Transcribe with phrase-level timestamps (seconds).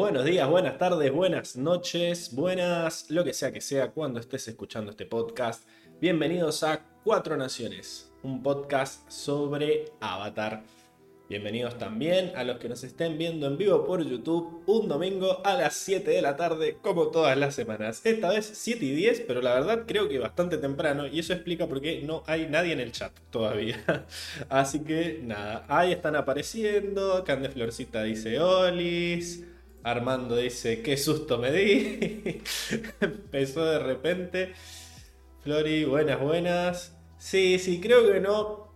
[0.00, 4.92] Buenos días, buenas tardes, buenas noches, buenas, lo que sea que sea cuando estés escuchando
[4.92, 5.68] este podcast.
[6.00, 10.62] Bienvenidos a Cuatro Naciones, un podcast sobre Avatar.
[11.28, 15.52] Bienvenidos también a los que nos estén viendo en vivo por YouTube un domingo a
[15.52, 18.00] las 7 de la tarde, como todas las semanas.
[18.04, 21.68] Esta vez 7 y 10, pero la verdad creo que bastante temprano, y eso explica
[21.68, 24.06] por qué no hay nadie en el chat todavía.
[24.48, 27.22] Así que nada, ahí están apareciendo.
[27.22, 29.44] Cande Florcita dice Olis.
[29.82, 32.42] Armando dice, qué susto me di.
[33.00, 34.52] Empezó de repente.
[35.42, 36.96] Flori, buenas, buenas.
[37.18, 38.70] Sí, sí, creo que no.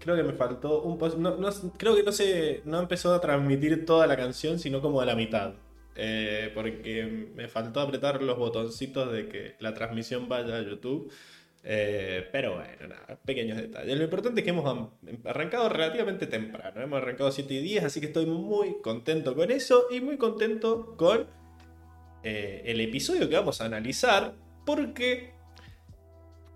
[0.00, 1.16] Creo que me faltó un poco.
[1.16, 1.36] No,
[1.76, 2.62] creo que no se.
[2.64, 5.54] No empezó a transmitir toda la canción, sino como a la mitad.
[5.94, 11.10] Eh, porque me faltó apretar los botoncitos de que la transmisión vaya a YouTube.
[11.68, 13.98] Eh, pero bueno, nada, pequeños detalles.
[13.98, 14.88] Lo importante es que hemos
[15.24, 16.80] arrancado relativamente temprano.
[16.80, 20.94] Hemos arrancado 7 y 10, así que estoy muy contento con eso y muy contento
[20.96, 21.26] con
[22.22, 24.34] eh, el episodio que vamos a analizar.
[24.64, 25.32] Porque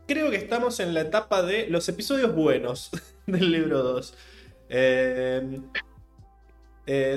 [0.07, 2.91] creo que estamos en la etapa de los episodios buenos
[3.27, 4.15] del libro 2.
[4.69, 5.61] Eh,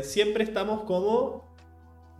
[0.02, 1.54] siempre estamos como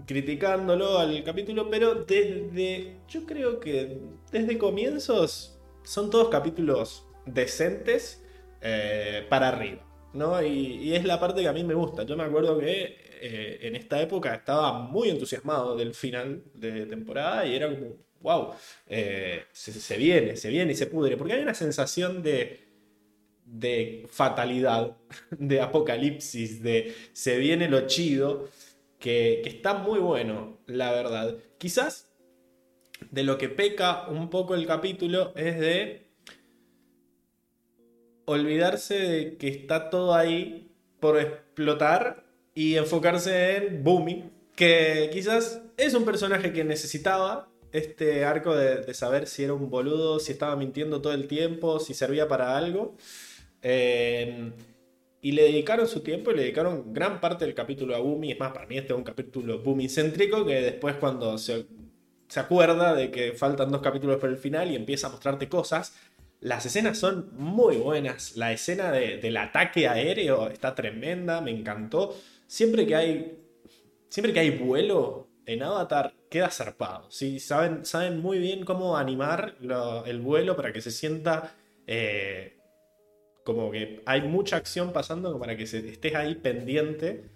[0.06, 3.98] criticándolo al capítulo, pero desde, yo creo que
[4.32, 5.53] desde comienzos
[5.84, 8.24] son todos capítulos decentes
[8.62, 9.86] eh, para arriba.
[10.14, 10.42] ¿no?
[10.42, 12.04] Y, es la parte que a mí me gusta.
[12.04, 17.46] Yo me acuerdo que eh, en esta época estaba muy entusiasmado del final de temporada
[17.46, 18.54] y era como, wow,
[18.88, 21.18] eh, se, viene, se viene y se pudre.
[21.18, 22.68] Porque hay una sensación de,
[23.46, 24.96] de fatalidad,
[25.32, 28.48] de apocalipsis, de se viene lo chido,
[29.00, 31.36] que está muy bueno, la verdad.
[31.58, 32.13] Quizás
[33.12, 36.08] de lo que peca un poco el capítulo es de
[38.26, 42.26] olvidarse de que está todo ahí por explotar
[42.56, 49.28] y enfocarse en Boomy, que quizás es un personaje que necesitaba este arco de, saber
[49.28, 52.96] si era un boludo, si estaba mintiendo todo el tiempo, si servía para algo.
[53.64, 54.52] Eh,
[55.22, 58.34] y le dedicaron su tiempo y le dedicaron gran parte del capítulo a Boomy.
[58.34, 61.66] Es más, para mí este es un capítulo Boomy céntrico que después cuando se
[62.28, 65.96] se acuerda de que faltan dos capítulos para el final y empieza a mostrarte cosas.
[66.40, 68.36] Las escenas son muy buenas.
[68.36, 72.16] La escena del ataque aéreo está tremenda, me encantó.
[72.48, 73.38] Siempre que hay,
[74.10, 77.10] siempre que hay vuelo en Avatar, queda zarpado.
[77.12, 77.40] ¿sí?
[77.40, 79.56] Saben, saben muy bien cómo animar
[80.06, 81.56] el vuelo para que se sienta
[81.88, 82.58] eh,
[83.44, 87.30] como que hay mucha acción pasando para que se, estés ahí pendiente.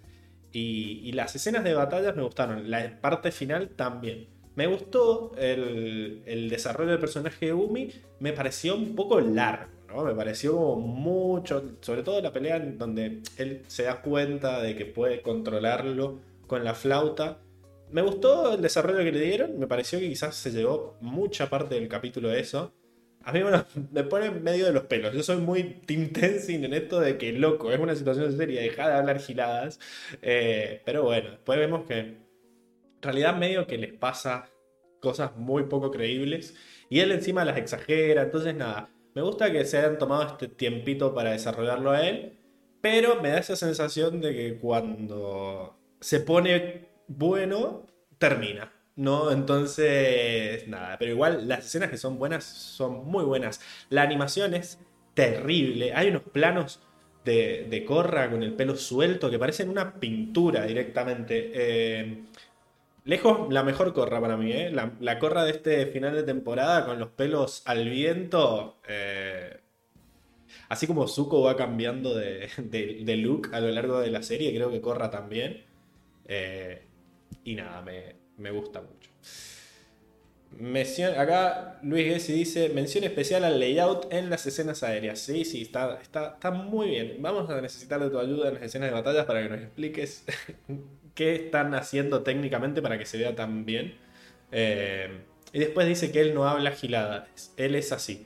[0.52, 2.70] Y, y las escenas de batallas me gustaron.
[2.70, 4.37] La parte final también.
[4.58, 10.02] Me gustó el, desarrollo del personaje de Umi, me pareció un poco largo, ¿no?
[10.02, 14.84] Me pareció mucho, sobre todo la pelea en donde él se da cuenta de que
[14.84, 17.38] puede controlarlo con la flauta.
[17.92, 21.76] Me gustó el desarrollo que le dieron, me pareció que quizás se llevó mucha parte
[21.76, 22.74] del capítulo de eso.
[23.22, 23.42] A mí
[23.92, 25.14] me pone en medio de los pelos.
[25.14, 28.88] Yo soy muy Team Tenzin en esto de que, loco, es una situación seria, deja
[28.88, 29.78] de hablar giladas.
[30.20, 32.26] Eh, pero bueno, después vemos que
[33.02, 34.50] realidad medio que les pasa
[35.00, 36.54] cosas muy poco creíbles
[36.90, 41.14] y él encima las exagera, entonces nada, me gusta que se hayan tomado este tiempito
[41.14, 42.38] para desarrollarlo a él,
[42.80, 47.86] pero me da esa sensación de que cuando se pone bueno,
[48.18, 48.72] termina.
[48.98, 49.30] ¿no?
[49.30, 53.60] Entonces, nada, pero igual las escenas que son buenas son muy buenas.
[53.90, 54.80] La animación es
[55.14, 55.94] terrible.
[55.94, 56.80] Hay unos planos
[57.24, 61.50] de, de Corra con el pelo suelto que parecen una pintura directamente.
[61.54, 62.24] Eh,
[63.08, 64.70] Lejos, la mejor corra para mí, ¿eh?
[64.70, 68.82] La, corra de este final de temporada con los pelos al viento.
[68.86, 69.60] Eh,
[70.68, 72.50] así como Zuko va cambiando de,
[73.16, 75.64] look a lo largo de la serie, creo que corra también.
[76.26, 76.82] Eh,
[77.44, 77.82] y nada,
[78.36, 79.08] me, gusta mucho.
[81.18, 85.18] acá Luis Gessi dice: mención especial al layout en las escenas aéreas.
[85.18, 87.16] Sí, sí, está, está, está muy bien.
[87.20, 90.26] Vamos a necesitar de tu ayuda en las escenas de batallas para que nos expliques
[91.18, 93.94] qué están haciendo técnicamente para que se vea tan bien.
[94.52, 95.08] Eh,
[95.52, 98.24] y después dice que él no habla giladas, él es así.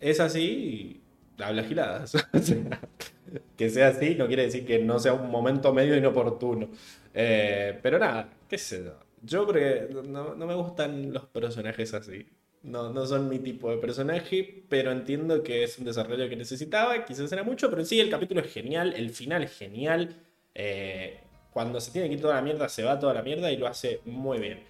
[0.00, 1.00] Es así
[1.38, 2.14] y habla giladas.
[3.56, 6.68] que sea así no quiere decir que no sea un momento medio inoportuno.
[7.14, 8.98] Eh, pero nada, qué sé yo.
[9.22, 12.26] Yo creo que no, me gustan los personajes así.
[12.64, 17.04] No, no son mi tipo de personaje, pero entiendo que es un desarrollo que necesitaba.
[17.04, 20.16] Quizás era mucho, pero sí, el capítulo es genial, el final es genial.
[20.56, 21.23] Eh,
[21.54, 23.66] cuando se tiene que ir toda la mierda, se va toda la mierda y lo
[23.68, 24.64] hace muy bien.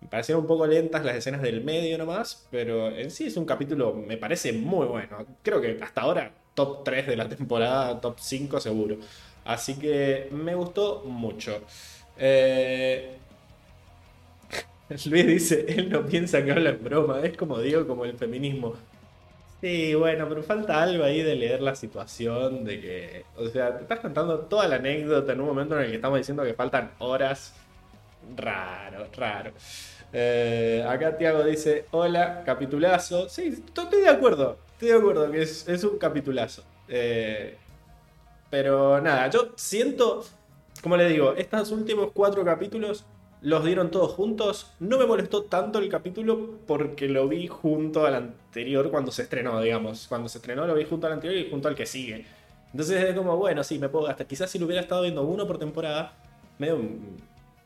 [0.00, 3.46] Me parecieron un poco lentas las escenas del medio nomás, pero en sí es un
[3.46, 5.26] capítulo, me parece muy bueno.
[5.42, 8.98] Creo que hasta ahora top 3 de la temporada, top 5 seguro.
[9.44, 11.62] Así que me gustó mucho.
[12.18, 13.16] Eh,
[15.06, 18.74] Luis dice, él no piensa que habla en broma, es como digo, como el feminismo.
[19.60, 23.82] Sí, bueno, pero falta algo ahí de leer la situación, de que, o sea, te
[23.82, 26.92] estás contando toda la anécdota en un momento en el que estamos diciendo que faltan
[26.98, 27.54] horas.
[28.36, 29.52] Raro, raro.
[30.12, 33.28] Eh, acá Tiago dice, hola, capitulazo.
[33.28, 36.62] Sí, estoy de acuerdo, estoy de acuerdo que es, un capitulazo.
[36.88, 37.56] Eh,
[38.50, 40.24] pero nada, yo siento,
[40.82, 43.04] como le digo, estos últimos cuatro capítulos
[43.42, 44.72] los dieron todos juntos.
[44.78, 48.47] No me molestó tanto el capítulo porque lo vi junto al anterior
[48.90, 50.06] cuando se estrenó, digamos.
[50.08, 52.24] Cuando se estrenó lo vi junto al anterior y junto al que sigue.
[52.72, 54.26] Entonces es como, bueno, sí, me puedo gastar.
[54.26, 56.12] Quizás si lo hubiera estado viendo uno por temporada,
[56.58, 56.78] medio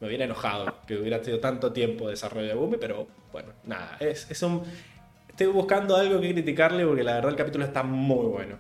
[0.03, 3.97] me hubiera enojado que hubiera tenido tanto tiempo de desarrollo de Boomy, pero bueno, nada,
[4.01, 4.65] es, es un...
[5.29, 8.59] Estoy buscando algo que criticarle porque la verdad el capítulo está muy bueno.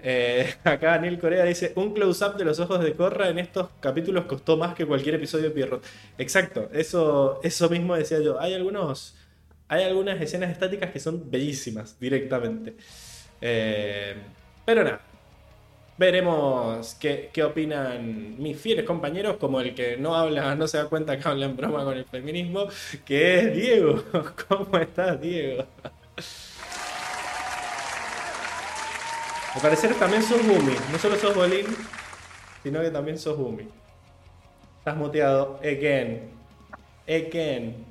[0.00, 4.24] Eh, acá Daniel Corea dice, un close-up de los ojos de Corra en estos capítulos
[4.24, 5.84] costó más que cualquier episodio de Pierrot.
[6.16, 8.40] Exacto, eso, eso mismo decía yo.
[8.40, 9.14] Hay algunos...
[9.68, 12.74] Hay algunas escenas estáticas que son bellísimas directamente.
[13.40, 14.14] Eh,
[14.64, 15.00] pero nada,
[15.98, 21.18] Veremos qué, opinan mis fieles compañeros, como el que no habla, no se da cuenta
[21.18, 22.68] que habla en broma con el feminismo,
[23.04, 24.04] que es Diego.
[24.48, 25.64] ¿Cómo estás, Diego?
[29.54, 30.76] Al parecer también sos Gumi.
[30.92, 31.66] No solo sos Bolín,
[32.62, 33.66] sino que también sos Gumi.
[34.78, 36.30] Estás muteado again.
[37.08, 37.87] Again.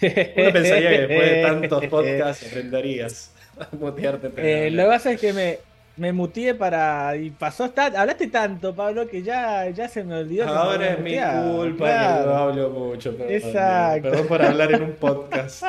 [0.00, 4.30] Uno pensaría que después de tantos podcasts aprenderías a mutearte.
[4.36, 5.58] Eh, lo que pasa es que me,
[5.96, 7.16] me muteé para.
[7.16, 7.72] Y pasó.
[7.76, 10.46] Hablaste tanto, Pablo, que ya, ya se me olvidó.
[10.48, 13.16] Ahora es mi culpa que hablo mucho.
[13.16, 14.10] Perdón, Exacto.
[14.10, 15.64] Perdón por hablar en un podcast.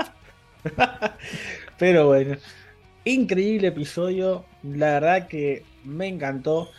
[1.77, 2.37] Pero bueno.
[3.05, 4.45] Increíble episodio.
[4.63, 6.69] La verdad que me encantó.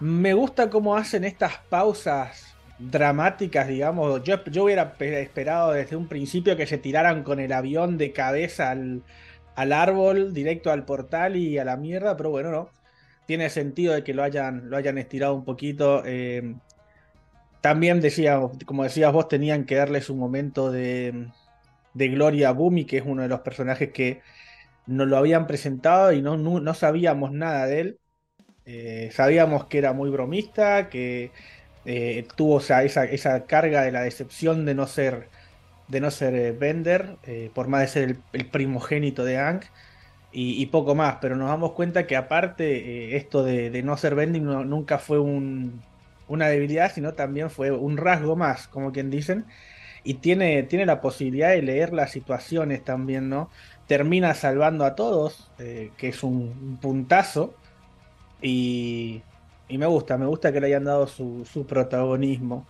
[0.00, 2.43] Me gusta cómo hacen estas pausas
[2.78, 4.22] dramáticas, digamos.
[4.24, 8.70] Yo, yo hubiera esperado desde un principio que se tiraran con el avión de cabeza
[8.70, 9.02] al,
[9.54, 12.70] al árbol, directo al portal y a la mierda, pero bueno, no.
[13.26, 16.02] Tiene sentido de que lo hayan, lo hayan estirado un poquito.
[16.04, 16.54] Eh,
[17.60, 21.28] también decía, como decías vos, tenían que darles un momento de,
[21.94, 24.20] de gloria a Bumi, que es uno de los personajes que
[24.86, 27.98] nos lo habían presentado y no, no, sabíamos nada de él.
[28.66, 31.32] Eh, sabíamos que era muy bromista, que
[31.84, 35.28] eh, tuvo esa, esa, carga de la decepción de no ser,
[35.88, 37.16] de no ser eh, Bender,
[37.54, 39.62] por más de ser el, primogénito de Ang,
[40.32, 41.18] y, poco más.
[41.20, 45.82] Pero nos damos cuenta que aparte esto de, no ser Bender nunca fue un,
[46.26, 49.44] una debilidad, sino también fue un rasgo más, como quien dicen.
[50.02, 53.50] Y tiene, tiene la posibilidad de leer las situaciones también, ¿no?
[53.86, 57.54] termina salvando a todos, eh, que es un, puntazo.
[58.42, 59.22] Y,
[59.68, 62.66] me gusta, me gusta que le hayan dado su, protagonismo.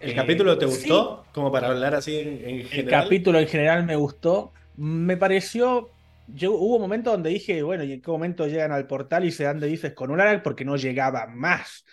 [0.00, 1.24] ¿El eh, capítulo te gustó?
[1.32, 2.70] Como para hablar así en, general.
[2.72, 4.52] El capítulo en general me gustó.
[4.76, 5.90] Me pareció.
[6.28, 9.44] Yo, hubo momentos donde dije, bueno, ¿y en qué momento llegan al portal y se
[9.44, 10.42] dan de bifes con un Arak?
[10.42, 11.84] Porque no llegaba más.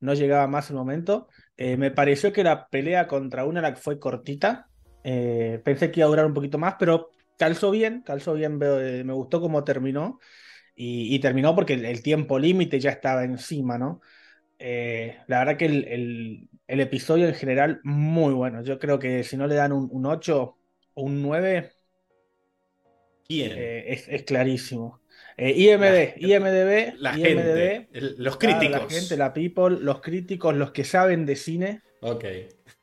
[0.00, 1.28] No llegaba más el momento.
[1.56, 4.68] Eh, me pareció que la pelea contra un fue cortita.
[5.02, 9.12] pensé que iba a durar un poquito más, pero calzó bien, calzó bien, eh, me
[9.12, 10.18] gustó cómo terminó.
[10.76, 14.00] Y, terminó porque el, tiempo límite ya estaba encima, ¿no?
[14.58, 18.62] Eh, la verdad que el, episodio en general, muy bueno.
[18.62, 20.56] Yo creo que si no le dan un, 8
[20.94, 21.70] o un 9,
[23.28, 25.00] eh, es, clarísimo.
[25.38, 28.70] IMD, IMDB, la gente, los críticos.
[28.70, 31.82] la gente, la people, los críticos, los que saben de cine.
[32.00, 32.24] Ok.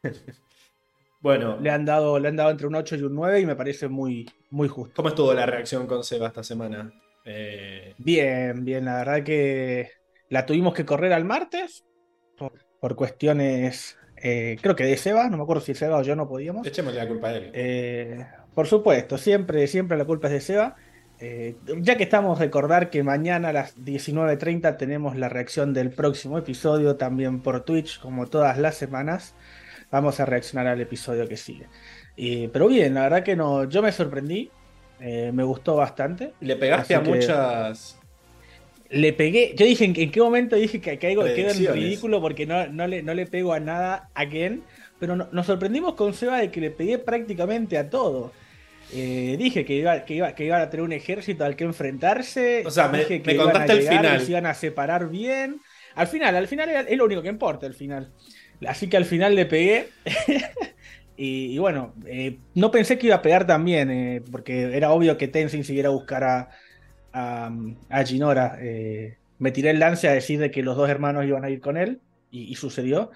[1.22, 1.60] bueno.
[1.60, 3.90] Le han, dado, le han dado entre un 8 y un 9 y me parece
[3.90, 4.94] muy, muy justo.
[4.96, 6.94] ¿Cómo estuvo la reacción con Seba esta semana?
[7.26, 9.92] Eh, bien, bien, la verdad que
[10.30, 11.86] la tuvimos que correr al martes
[12.80, 16.28] por, cuestiones, eh, creo que de Seba, no me acuerdo si Seba o yo no
[16.28, 16.66] podíamos.
[16.66, 17.52] Echémosle la culpa a él.
[17.54, 18.26] Eh,
[18.56, 20.76] por supuesto, siempre, siempre la culpa es de Seba.
[21.78, 26.96] ya que estamos, recordar que mañana a las 19.30 tenemos la reacción del próximo episodio
[26.96, 29.36] también por Twitch, como todas las semanas.
[29.92, 31.68] Vamos a reaccionar al episodio que sigue
[32.52, 34.52] pero bien, la verdad que no, yo me sorprendí,
[35.02, 36.34] eh, me gustó bastante.
[36.40, 37.98] ¿Le pegaste a muchas?
[38.90, 42.68] Le pegué, yo dije, ¿en, qué momento dije que caigo, quedo en ridículo porque no,
[42.68, 44.64] no, le, no le pego a nada a Ken?
[45.00, 48.32] Pero nos sorprendimos con Seba de que le pegué prácticamente a todo.
[48.94, 52.64] Eh, dije que iba, que, iba, que iban a tener un ejército al que enfrentarse.
[52.66, 54.22] O sea, me, dije que contaste al final.
[54.22, 55.62] se iban a separar bien.
[55.96, 58.12] Al final, al final es lo único que importa, al final.
[58.68, 59.88] Así que al final le pegué.
[61.18, 65.28] Y, bueno, eh, no pensé que iba a pegar también, eh, porque era obvio que
[65.28, 66.50] Tenzin siguiera a buscar a,
[67.14, 68.58] a, Ginora.
[68.60, 71.62] Eh, me tiré el lance a decir de que los dos hermanos iban a ir
[71.62, 72.00] con él,
[72.32, 73.12] y, sucedió.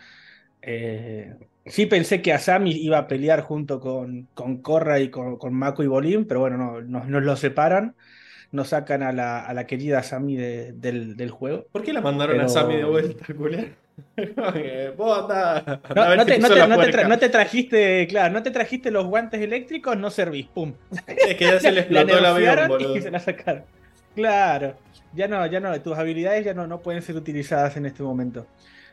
[1.65, 5.81] Sí pensé que Asami iba a pelear junto con, con Korra y con, con Mako
[5.83, 7.95] y Bolín, pero bueno, no, nos, nos lo separan.
[8.51, 11.65] Nos sacan a la, a la querida Asami de- del, del juego.
[11.71, 13.67] ¿Por qué la mandaron a Sammy de vuelta, culero?
[14.17, 14.53] No,
[17.17, 20.73] te, trajiste, claro, no te trajiste los guantes eléctricos, no servís, pum.
[21.07, 22.97] Es que ya se le explotó el avión, boludo.
[22.97, 23.63] y se la sacaron.
[24.15, 24.77] Claro,
[25.13, 28.47] ya no, ya no, tus habilidades ya no, no pueden ser utilizadas en este momento.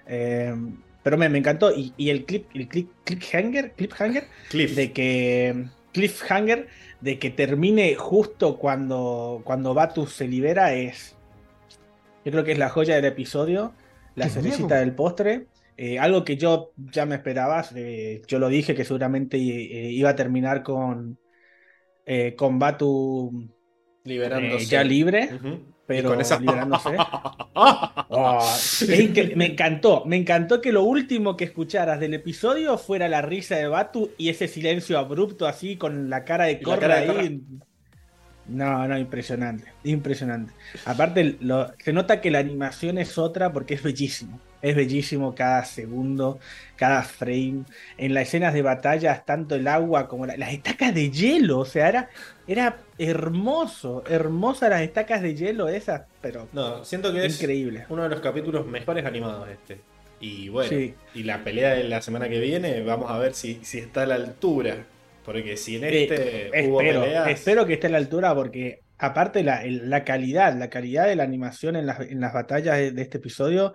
[0.07, 0.55] Eh,
[1.03, 1.73] pero me, me encantó.
[1.73, 4.75] Y, y el clip, el clip, cliffhanger, cliffhanger, Cliff.
[4.75, 6.69] de que cliffhanger
[7.01, 11.17] de que termine justo cuando, cuando Batu se libera es.
[12.25, 13.73] Yo creo que es la joya del episodio,
[14.15, 15.49] la ¡Qué cerecita del postre.
[15.77, 20.11] Eh, algo que yo ya me esperaba, eh, yo lo dije que seguramente eh, iba
[20.11, 21.19] a terminar con,
[22.07, 23.51] eh, con Batu
[24.05, 24.65] Liberándose.
[24.65, 25.39] eh, ya libre,
[25.87, 26.39] pero con esa...
[26.39, 26.97] liberándose.
[28.15, 28.41] Oh,
[28.89, 33.57] es me encantó, me encantó que lo último que escucharas del episodio fuera la risa
[33.57, 37.41] de Batu y ese silencio abrupto así con la cara de de ahí.
[38.47, 40.53] No, no, impresionante, impresionante.
[40.85, 44.41] Aparte, lo- se nota que la animación es otra porque es bellísimo.
[44.63, 46.39] Es bellísimo cada segundo,
[46.77, 47.65] cada frame.
[47.99, 51.59] En las escenas de batalla, tanto el agua como la- las estacas de hielo.
[51.61, 52.11] O sea, era,
[52.47, 57.87] era hermoso, hermosas las estacas de hielo esas, pero No, siento que es increíble.
[57.89, 59.81] uno de los capítulos mejores animados este.
[60.21, 60.95] Y bueno, Sí.
[61.15, 64.07] y la pelea de la semana que viene, vamos a ver si, si está a
[64.07, 64.85] la altura.
[65.25, 67.29] Porque si en este hubo espero, peleas.
[67.31, 71.77] espero que esté a la altura porque aparte la, calidad, la calidad de la animación
[71.77, 73.75] en las, en las batallas de, de este episodio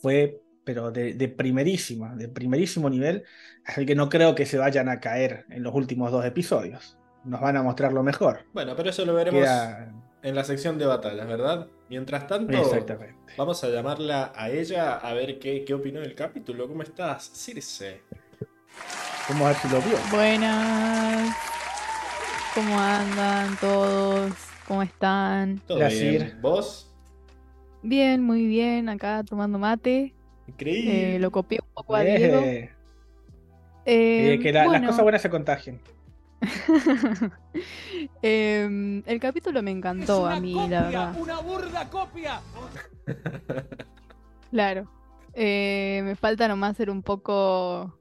[0.00, 3.22] fue pero de, de primerísima, de primerísimo nivel,
[3.64, 6.98] así que no creo que se vayan a caer en los últimos dos episodios.
[7.24, 8.40] Nos van a mostrar lo mejor.
[8.52, 9.92] Bueno, pero eso lo veremos Queda-
[10.24, 11.68] en la sección de batallas, ¿verdad?
[11.88, 13.14] Mientras tanto, Exactamente.
[13.36, 16.66] vamos a llamarla a ella a ver qué, qué opinó del capítulo.
[16.66, 18.02] ¿Cómo estás, Circe?
[19.28, 19.96] Vamos a ver si lo vio.
[20.10, 21.36] Buenas.
[22.54, 24.32] ¿Cómo andan todos?
[24.68, 25.58] ¿Cómo están?
[25.66, 26.38] ¿Todo bien?
[26.40, 26.90] ¿Vos?
[27.82, 28.88] Bien, muy bien.
[28.88, 30.14] Acá tomando mate.
[30.46, 31.16] Increíble.
[31.16, 32.38] Eh, lo copié un poco a Diego.
[32.40, 32.70] Eh,
[33.88, 35.80] Eh, eh, que la- bueno, las cosas buenas se contagian.
[38.22, 41.14] em, el capítulo me encantó a mí, la verdad.
[41.18, 42.40] una burda copia.
[44.50, 44.88] Claro.
[45.34, 47.96] Eh, me falta nomás ser un poco.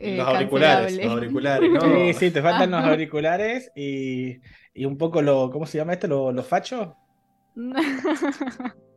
[0.00, 1.80] Eh, los auriculares, los auriculares, ¿no?
[1.82, 4.40] Sí, sí, te faltan los auriculares y,
[4.74, 6.08] y un poco lo, ¿cómo se llama esto?
[6.08, 6.96] Lo, lo facho.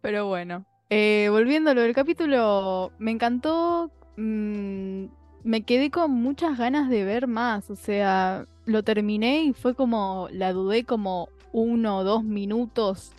[0.00, 3.92] Pero bueno, eh, volviendo a lo del capítulo, me encantó.
[4.16, 5.06] mm,
[5.44, 7.70] me quedé con muchas ganas de ver más.
[7.70, 13.12] O sea, lo terminé y fue como, la dudé como uno o dos minutos.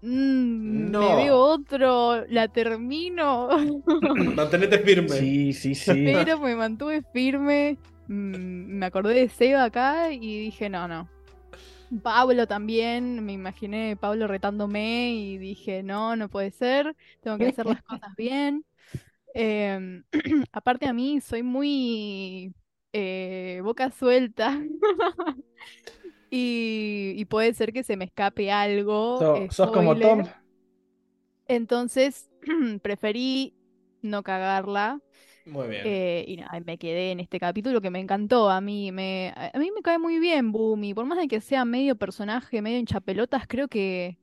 [0.00, 1.00] Mm, No.
[1.16, 3.48] Me veo otro, la termino.
[4.36, 5.08] Mantenete firme.
[5.08, 6.04] Sí, sí, sí.
[6.04, 7.76] Pero me mantuve firme.
[8.06, 11.08] mm, Me acordé de Seba acá y dije, no, no.
[12.02, 17.64] Pablo también, me imaginé Pablo retándome y dije, no, no puede ser, tengo que hacer
[17.64, 18.62] las cosas bien.
[19.34, 20.04] Em,
[20.52, 22.52] aparte a mí soy muy
[22.92, 24.60] eh, boca suelta
[26.30, 29.18] y, y puede ser que se me escape algo.
[29.18, 29.96] So- sos como.
[29.98, 30.24] Tom.
[31.46, 32.28] Entonces
[32.82, 33.54] preferí
[34.02, 35.00] no cagarla
[35.46, 35.82] Muy bien.
[35.86, 38.50] eh, y nada, me quedé en este capítulo que me encantó.
[38.50, 40.94] A mí me, a mí me cae muy bien Boomy.
[40.94, 44.18] Por más de que sea medio personaje, medio hinchapelotas, creo que.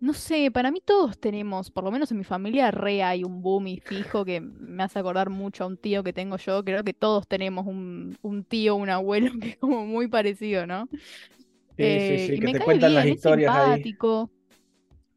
[0.00, 3.42] No sé, para mí todos tenemos, por lo menos en mi familia, re hay un
[3.42, 6.64] Boomy fijo que me hace acordar mucho a un tío que tengo yo.
[6.64, 10.88] Creo que todos tenemos un, un tío, un abuelo que es como muy parecido, ¿no?
[11.76, 13.88] Sí, Eh, sí, sí, y que me te cae cuentan las bien, es historias ahí.
[13.92, 14.30] simpático.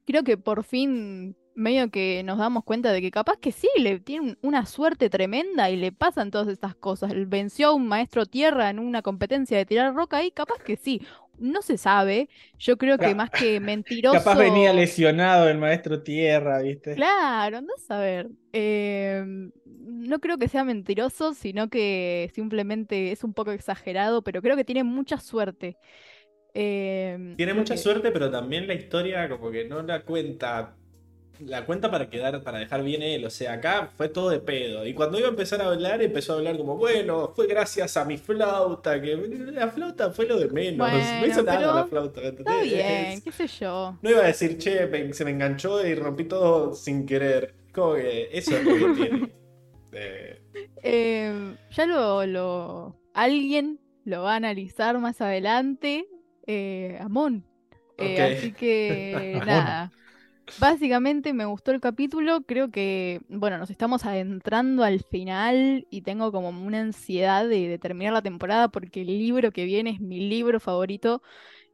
[0.05, 4.00] Creo que por fin medio que nos damos cuenta de que capaz que sí, le
[4.00, 7.13] tiene un- una suerte tremenda y le pasan todas estas cosas.
[7.27, 11.01] Venció a un maestro tierra en una competencia de tirar roca y capaz que sí.
[11.41, 12.29] No se sabe.
[12.57, 14.17] Yo creo que más que mentiroso.
[14.19, 16.95] Capaz venía lesionado el maestro Tierra, ¿viste?
[16.95, 18.29] Claro, andás a ver.
[18.53, 19.24] Eh,
[19.65, 24.63] no creo que sea mentiroso, sino que simplemente es un poco exagerado, pero creo que
[24.65, 25.77] tiene mucha suerte.
[26.53, 30.77] Eh, Tiene mucha que- suerte, pero también la historia como que no la cuenta.
[31.45, 33.25] La cuenta para quedar, para dejar bien él.
[33.25, 34.86] O sea, acá fue todo de pedo.
[34.86, 38.05] Y cuando iba a empezar a hablar, empezó a hablar como, bueno, fue gracias a
[38.05, 40.91] mi flauta, que la flauta fue lo de menos.
[40.91, 42.21] no Bueno, hizo nada la flauta.
[42.21, 42.63] Está ¿entendés?
[42.63, 43.98] bien, qué sé yo.
[44.01, 47.55] No iba a decir, che, me- se me enganchó y rompí todo sin querer.
[47.74, 49.33] Como que eso es lo que tiene.
[49.93, 50.41] Eh,
[50.83, 56.07] Eh, ya lo, lo- alguien lo va a analizar más adelante.
[56.48, 57.45] Eh, Amon.
[57.98, 58.21] Eh.
[58.21, 59.91] Así que nada.
[60.58, 66.31] Básicamente me gustó el capítulo, creo que, bueno, nos estamos adentrando al final y tengo
[66.31, 70.20] como una ansiedad de, de terminar la temporada porque el libro que viene es mi
[70.29, 71.22] libro favorito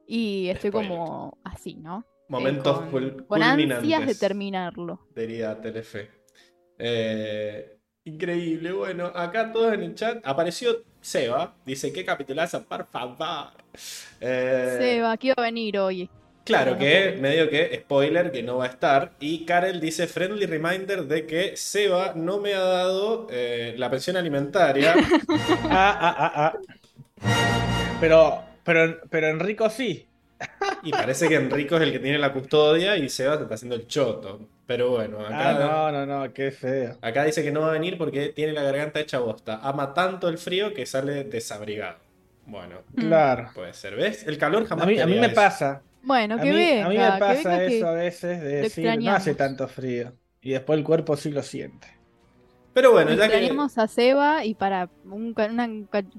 [0.08, 0.90] y estoy Spoiler.
[0.90, 2.00] como así, ¿no?
[2.00, 5.00] Eh, Momentos con, cul- con ansias de terminarlo.
[5.16, 6.10] diría Telefe.
[6.78, 8.72] Eh, increíble.
[8.72, 11.56] Bueno, acá todos en el chat apareció Seba.
[11.66, 12.64] Dice, ¿qué capitulazo?
[12.66, 13.52] Por favor.
[14.22, 16.10] Eh, Seba, que iba a venir hoy.
[16.48, 19.12] Claro que, medio que, spoiler, que no va a estar.
[19.20, 24.16] Y Karel dice, friendly reminder de que Seba no me ha dado eh, la pensión
[24.16, 24.96] alimentaria.
[25.70, 26.54] Ah, ah, ah,
[27.22, 27.98] ah.
[28.00, 30.08] Pero, pero, pero Enrico sí.
[30.84, 33.76] y parece que Enrico es el que tiene la custodia y Seba se está haciendo
[33.76, 34.48] el choto.
[34.66, 35.50] Pero bueno, acá...
[35.50, 36.98] Ah, no, no, no, qué feo.
[37.02, 39.60] Acá dice que no va a venir porque tiene la garganta hecha bosta.
[39.62, 41.98] Ama tanto el frío que sale desabrigado.
[42.46, 42.78] Bueno.
[42.96, 43.50] Claro.
[43.54, 43.96] puede ser.
[43.96, 44.26] ¿Ves?
[44.26, 45.36] El calor jamás A mí, a mí me eso.
[45.36, 45.82] pasa.
[46.02, 49.68] Bueno, que venga, a mí me pasa eso a veces de decir, no hace tanto
[49.68, 50.14] frío.
[50.42, 51.88] Y después el cuerpo sí lo siente.
[52.74, 53.64] Pero bueno, ya que.
[53.78, 55.34] A Seba y para un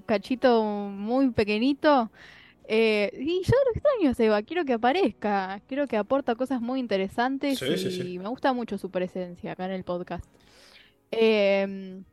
[0.07, 2.11] cachito muy pequeñito.
[2.65, 6.81] eh, y yo lo extraño a Seba, quiero que aparezca, quiero que aporta cosas muy
[6.81, 8.19] interesantes Sí, y sí, sí.
[8.19, 10.27] me gusta mucho su presencia acá en el podcast.
[11.11, 12.05] Em,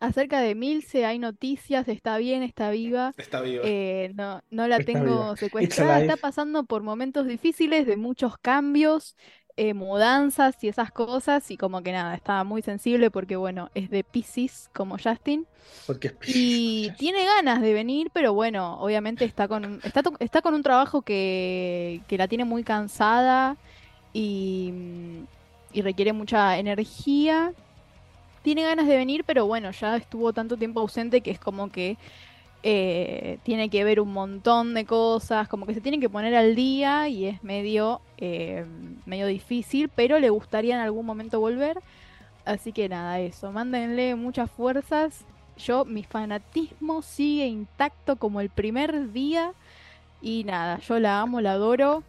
[0.00, 3.14] acerca de Milce hay noticias, está bien, está viva.
[3.16, 3.64] Está vivo.
[3.64, 5.36] Eh, no, no la Está tengo viva.
[5.36, 9.16] Secuestrada, está pasando por momentos difíciles de muchos cambios,
[9.56, 13.90] eh, mudanzas y esas cosas, y como que nada, está muy sensible porque, bueno, es
[13.90, 15.46] de Pisces como Justin,
[15.86, 20.42] Porque es y tiene ganas de venir, pero bueno, obviamente está con, un- está, está
[20.42, 23.58] con un trabajo que, que la tiene muy cansada
[24.12, 24.72] y,
[25.72, 27.54] y requiere mucha energía.
[28.42, 31.96] Tiene ganas de venir, pero bueno, ya estuvo tanto tiempo ausente que es como que
[32.62, 36.56] eh, tiene que ver un montón de cosas, como que se tiene que poner al
[36.56, 38.66] día y es medio, eh,
[39.06, 41.80] medio difícil, pero le gustaría en algún momento volver.
[42.44, 45.24] Así que nada, eso, mándenle muchas fuerzas.
[45.58, 49.52] Yo, mi fanatismo sigue intacto como el primer día.
[50.20, 52.02] Y nada, yo la amo, la adoro.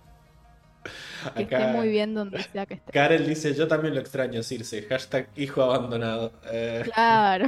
[1.36, 2.92] Que esté Acá muy bien donde sea que esté.
[2.94, 4.84] Karel dice: Yo también lo extraño, Circe.
[4.84, 6.32] Hashtag hijo abandonado.
[6.52, 7.48] Eh, Claro.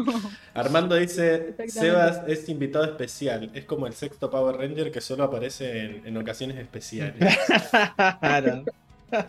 [0.54, 1.54] Armando dice.
[1.68, 3.50] Sebas es invitado especial.
[3.54, 7.16] Es como el sexto Power Ranger que solo aparece en, en ocasiones especiales.
[8.20, 8.64] Claro.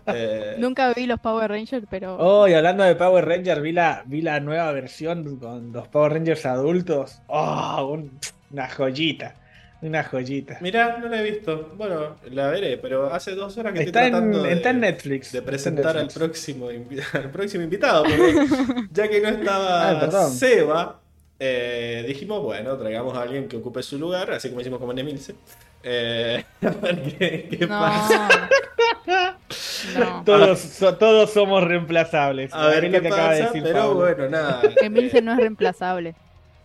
[0.08, 4.04] Eh, Nunca vi los Power Rangers, pero Oh, y hablando de Power Rangers, vi la,
[4.06, 7.22] vi la nueva versión con los Power Rangers adultos.
[7.28, 8.20] Oh, un-
[8.52, 9.36] una joyita.
[9.82, 10.58] Una joyita.
[10.62, 11.72] Mirá, no la he visto.
[11.76, 15.32] Bueno, la veré, pero hace dos horas que Está estoy tratando en, de, en Netflix.
[15.32, 16.70] de Está en presentar al próximo,
[17.14, 18.04] al próximo invitado.
[18.04, 18.36] Porque
[18.92, 20.32] ya que no estaba Ay, perdón.
[20.32, 21.00] Seba,
[21.40, 25.36] eh, dijimos, bueno, traigamos a alguien que ocupe su lugar, así como hicimos con Emilce.
[25.84, 27.80] Eh, a ver qué, qué no.
[27.80, 28.50] pasa.
[29.98, 30.24] No.
[30.26, 32.52] Todos, so- todos somos reemplazables.
[32.54, 33.96] A ver qué lo que acaba de decir pero Pablo.
[33.96, 34.62] bueno, nada.
[34.82, 36.16] Emilce Eh, no es reemplazable.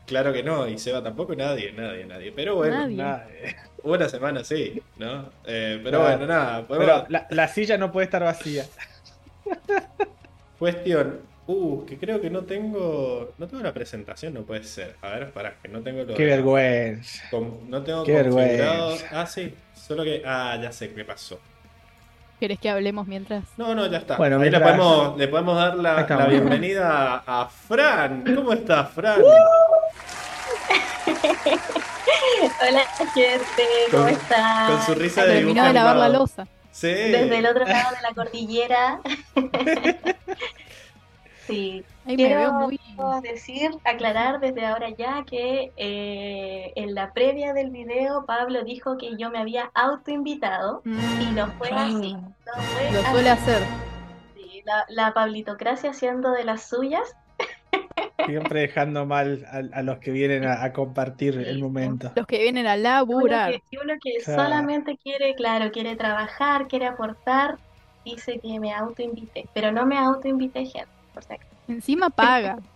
[0.07, 2.33] Claro que no, y Seba tampoco, nadie, nadie, nadie.
[2.33, 2.97] Pero bueno, Nadie.
[2.97, 3.55] Nada, eh.
[3.83, 5.31] una semana sí, ¿no?
[5.45, 6.19] Eh, pero Claro.
[6.19, 6.67] bueno, nada.
[6.67, 8.65] podemos- Pero la, la silla no puede estar vacía.
[10.59, 11.21] Cuestión.
[11.45, 13.33] Uh, que creo que no tengo.
[13.37, 14.95] No tengo la presentación, no puede ser.
[15.03, 17.25] A ver, para que no tengo lo Qué de- vergüenza.
[17.31, 18.91] con- no tengo Qué configurado.
[18.91, 19.21] vergüenza.
[19.21, 19.53] Ah, sí.
[19.75, 20.23] Solo que.
[20.25, 21.41] Ah, ya sé qué pasó.
[22.43, 23.45] ¿Querés que hablemos mientras?
[23.57, 24.17] No, no, ya está.
[24.17, 28.25] Bueno, Ahí le podemos, le podemos dar la, la bienvenida a, a Fran.
[28.35, 29.21] ¿Cómo estás, Fran?
[32.61, 33.45] Hola gente,
[33.93, 34.73] ¿cómo Con- están?
[34.73, 36.49] Con su risa de Terminó de lavar la losa.
[36.73, 36.89] Sí.
[36.89, 39.01] Desde el otro lado de la cordillera.
[41.47, 42.79] sí, Ahí me veo quiero muy.
[43.23, 49.17] decir, aclarar desde ahora ya que eh, en la previa del video Pablo dijo que
[49.17, 52.21] yo me había autoinvitado y Mm, no fue así.
[52.47, 53.07] No fue lo así.
[53.07, 53.75] suele hacer.
[54.35, 57.17] Sí, la, la Pablitocracia haciendo de las suyas.
[58.25, 62.13] Siempre dejando mal a, a los que vienen a, a compartir el momento.
[62.15, 62.77] Los que vienen a
[63.07, 63.61] Uno laburar.
[63.61, 64.73] que, uno que Claro.
[64.75, 67.59] solamente quiere, claro, quiere trabajar, quiere aportar,
[68.05, 71.51] dice que me autoinvité, pero no me autoinvité gente, por si acaso.
[71.68, 72.59] Encima paga.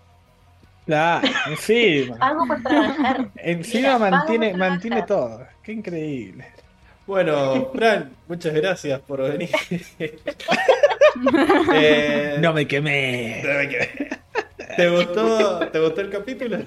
[0.86, 2.16] Claro, encima.
[2.16, 3.28] Pago por trabajar.
[3.38, 5.44] Encima Mira, mantiene, mantiene todo.
[5.64, 6.46] Qué increíble.
[7.08, 9.50] Bueno, Fran, muchas gracias por venir.
[11.72, 13.42] Eh, No me quemé.
[13.42, 14.08] no me quedé.
[14.76, 16.58] ¿Te gustó, ¿Te gustó el capítulo?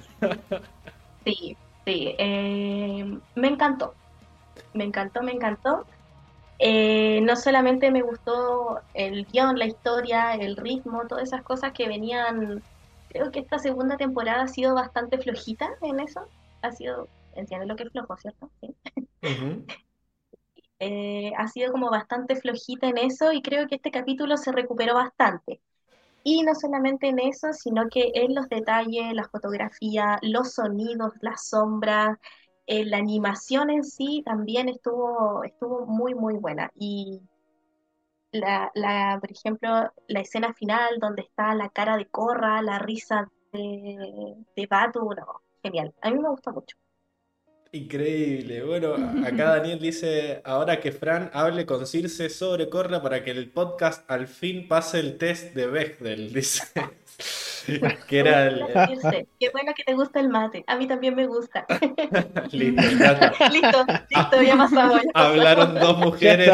[1.23, 1.55] Sí,
[1.85, 3.93] sí, eh, me encantó,
[4.73, 5.85] me encantó, me encantó.
[6.59, 11.87] Eh, no solamente me gustó el guion, la historia, el ritmo, todas esas cosas que
[11.87, 12.63] venían.
[13.07, 16.29] Creo que esta segunda temporada ha sido bastante flojita en eso.
[16.61, 18.51] Ha sido, entiendes lo que es flojo, ¿cierto?
[18.61, 18.75] Sí.
[19.23, 19.65] Ujú.
[20.79, 24.95] eh, ha sido como bastante flojita en eso y creo que este capítulo se recuperó
[24.95, 25.61] bastante.
[26.23, 31.47] Y no solamente en eso, sino que en los detalles, la fotografía, los sonidos, las
[31.47, 32.17] sombras,
[32.71, 36.69] eh, la animación en sí también estuvo, estuvo muy, muy buena.
[36.75, 37.19] Y
[38.31, 43.27] la, la, por ejemplo, la escena final donde está la cara de Corra, la risa
[43.51, 45.95] de, de Batu, no, genial.
[46.03, 46.77] A mí me gusta mucho.
[47.71, 48.63] Increíble.
[48.63, 48.93] Bueno,
[49.25, 54.07] acá Daniel dice, ahora que Fran hable con Circe sobre Corra para que el podcast
[54.11, 56.65] al fin pase el test de Bechdel, dice.
[58.07, 58.65] que era el...
[59.39, 60.63] Qué bueno que te gusta el mate.
[60.67, 61.65] A mí también me gusta.
[62.51, 62.81] listo,
[63.51, 65.01] listo, listo, ya pasamos.
[65.13, 66.49] Hablaron dos mujeres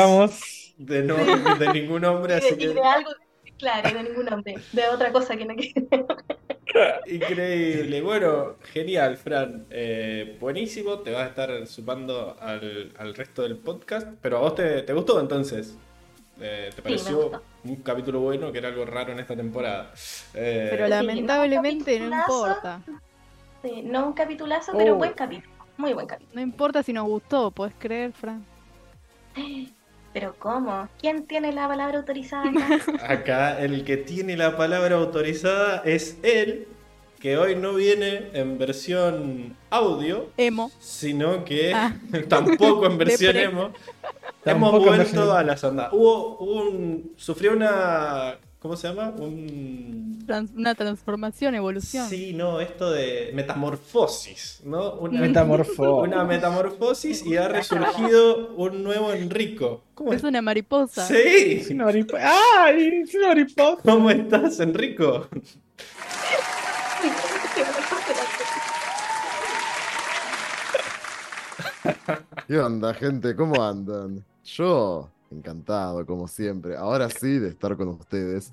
[0.77, 2.35] de, no, de ningún hombre.
[2.35, 2.69] así que...
[2.69, 3.11] de algo,
[3.57, 4.55] claro, de ningún hombre.
[4.71, 6.07] De otra cosa que no quiero.
[7.07, 8.01] Increíble.
[8.01, 9.65] Bueno, genial, Fran.
[9.69, 10.99] Eh, buenísimo.
[10.99, 14.07] Te vas a estar sumando al, resto del podcast.
[14.21, 15.77] Pero a vos te, gustó entonces.
[16.39, 19.93] Eh, ¿Te pareció un capítulo bueno que era algo raro en esta temporada?
[20.33, 22.81] Eh, pero lamentablemente no, importa.
[23.63, 24.97] Sí, no un capitulazo, pero oh.
[24.97, 25.53] buen capítulo.
[25.77, 26.35] Muy buen capítulo.
[26.35, 28.45] No importa si nos gustó, puedes creer, Fran.
[30.13, 30.87] Pero ¿cómo?
[30.97, 32.79] ¿Quién tiene la palabra autorizada acá?
[33.13, 36.69] Acá el que tiene la palabra autorizada es él,
[37.25, 40.29] que hoy no viene en versión audio.
[40.37, 40.69] Emo.
[40.79, 41.97] Sino que ah.
[42.29, 43.71] tampoco en versión emo.
[44.45, 45.89] Hemos vuelto a la sonda.
[45.91, 47.13] Hubo un.
[47.17, 49.11] Sufrió una ¿Cómo se llama?
[49.17, 52.07] una transformación, evolución.
[52.07, 54.93] Sí, no, esto de metamorfosis, ¿no?
[54.93, 55.79] Una, metamorfosis.
[55.79, 59.83] una metamorfosis y ha resurgido un nuevo Enrico.
[59.95, 60.23] ¿Cómo es?
[60.23, 61.07] una mariposa.
[61.07, 61.59] Sí.
[61.61, 62.31] Es una mariposa.
[62.65, 63.01] ¡Ay!
[63.03, 63.81] Es una mariposa.
[63.83, 65.27] ¿Cómo estás, Enrico?
[72.47, 73.35] ¿Qué onda, gente?
[73.35, 74.23] ¿Cómo andan?
[74.43, 76.77] Yo Encantado, como siempre.
[76.77, 78.51] Ahora sí, de estar con ustedes.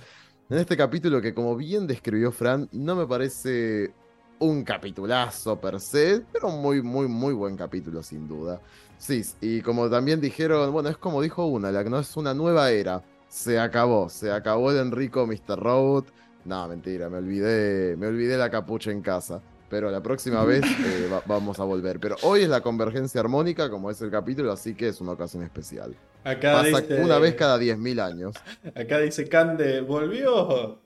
[0.49, 3.92] En este capítulo que, como bien describió Fran, no me parece
[4.38, 8.61] un capitulazo per se, pero muy, muy, muy buen capítulo, sin duda.
[8.99, 12.35] Sí, y como también dijeron, bueno, es como dijo una, la que no es una
[12.35, 13.03] nueva era.
[13.29, 15.59] Se acabó, se acabó el Enrico Mr.
[15.59, 16.07] Robot.
[16.45, 19.40] No, mentira, me olvidé, me olvidé la capucha en casa
[19.73, 21.99] pero la próxima vez eh, vamos a volver.
[21.99, 25.43] Pero hoy es la convergencia armónica, como es el capítulo, así que es una ocasión
[25.45, 25.97] especial.
[26.25, 28.37] Acá Pasa una vez cada 10.000 años.
[28.75, 30.79] Acá dice Cande, ¿volvió?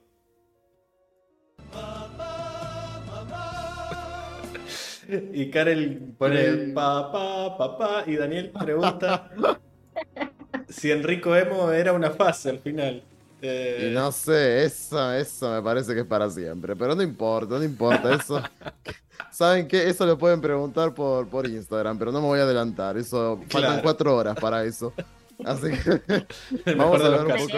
[5.33, 9.29] Y Karel pone papá, papá, y Daniel pregunta
[10.69, 13.03] si Enrico Emo era una fase al final.
[13.41, 16.75] Y no sé, eso, eso me parece que es para siempre.
[16.75, 18.13] Pero no importa, no importa.
[18.13, 18.41] Eso.
[19.31, 19.87] ¿Saben qué?
[19.87, 22.97] Eso lo pueden preguntar por, por Instagram, pero no me voy a adelantar.
[22.97, 24.93] Eso, faltan cuatro horas para eso.
[25.45, 26.25] Así que
[26.75, 27.57] vamos a hablar un poco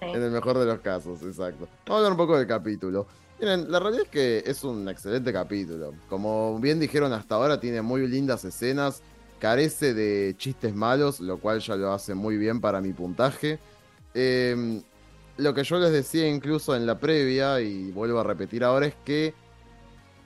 [0.00, 1.68] en el mejor de los casos, exacto.
[1.86, 3.06] Vamos a hablar un poco del capítulo.
[3.38, 5.94] Miren, la realidad es que es un excelente capítulo.
[6.08, 9.02] Como bien dijeron hasta ahora, tiene muy lindas escenas,
[9.38, 13.58] carece de chistes malos, lo cual ya lo hace muy bien para mi puntaje.
[14.14, 14.82] Em,
[15.36, 18.94] lo que yo les decía incluso en la previa, y vuelvo a repetir ahora, es
[19.04, 19.34] que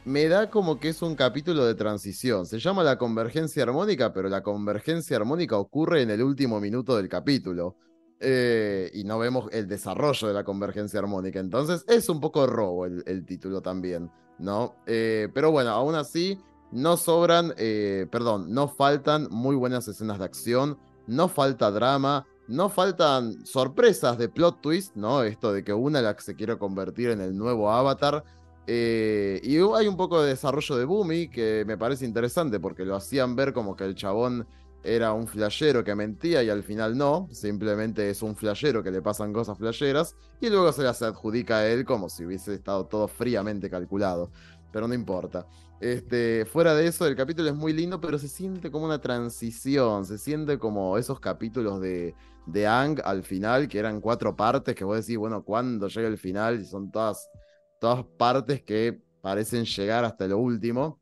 [0.04, 2.46] me da como que es un capítulo de transición.
[2.46, 7.08] Se llama la convergencia armónica, pero la convergencia armónica ocurre en el último minuto del
[7.08, 7.76] capítulo.
[8.20, 11.40] Eh, y no vemos el desarrollo de la convergencia armónica.
[11.40, 14.76] Entonces es un poco robo el, título también, ¿no?
[14.86, 16.38] Eh, pero bueno, aún así,
[16.70, 22.68] no sobran, eh, perdón, no faltan muy buenas escenas de acción, no falta drama, no
[22.68, 25.22] faltan sorpresas de plot twist, ¿no?
[25.22, 28.24] Esto de que una se quiere convertir en el nuevo avatar.
[28.66, 32.96] Eh, y hay un poco de desarrollo de Boomy que me parece interesante porque lo
[32.96, 34.46] hacían ver como que el chabón
[34.84, 39.00] era un flashero que mentía y al final no, simplemente es un flashero que le
[39.00, 43.08] pasan cosas flasheras y luego se las adjudica a él como si hubiese estado todo
[43.08, 44.30] fríamente calculado,
[44.70, 45.46] pero no importa.
[45.80, 50.06] Este, fuera de eso, el capítulo es muy lindo, pero se siente como una transición,
[50.06, 52.14] se siente como esos capítulos de,
[52.46, 56.18] de Ang al final, que eran cuatro partes, que vos decís, bueno, ¿cuándo llega el
[56.18, 56.60] final?
[56.60, 57.28] Y son todas,
[57.80, 61.00] todas partes que parecen llegar hasta lo último.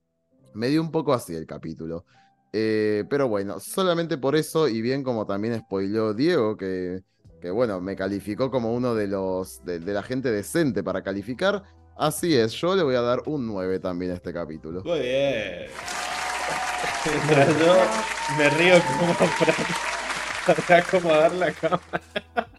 [0.55, 2.05] Me dio un poco así el capítulo.
[2.53, 7.03] Eh, pero bueno, solamente por eso, y bien como también spoiló Diego, que,
[7.41, 11.63] que bueno, me calificó como uno de los de, la gente decente para calificar.
[11.97, 14.83] Así es, yo le voy a dar un 9 también a este capítulo.
[14.85, 15.67] Muy bien.
[17.61, 17.77] yo
[18.39, 21.83] me río como para acomodar la cámara.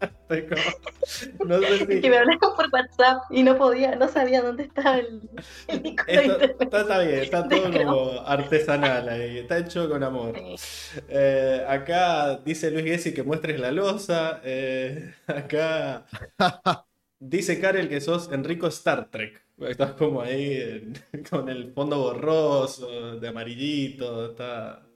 [0.28, 4.40] Estoy como- no sé si- Que me hablaron por WhatsApp y no podía, no sabía
[4.40, 5.28] dónde estaba el,
[5.68, 6.56] el icono de Esto- internet.
[6.60, 10.34] está, está bien, está todo como artesanal ahí, está hecho con amor.
[11.08, 14.40] Eh, acá dice Luis Gessi que muestres la losa.
[14.44, 16.06] eh, acá
[17.18, 19.44] dice Karel que sos Enrico Star Trek.
[19.58, 20.94] Estás como ahí en-
[21.30, 24.30] con el fondo borroso, de amarillito.
[24.30, 24.86] Está,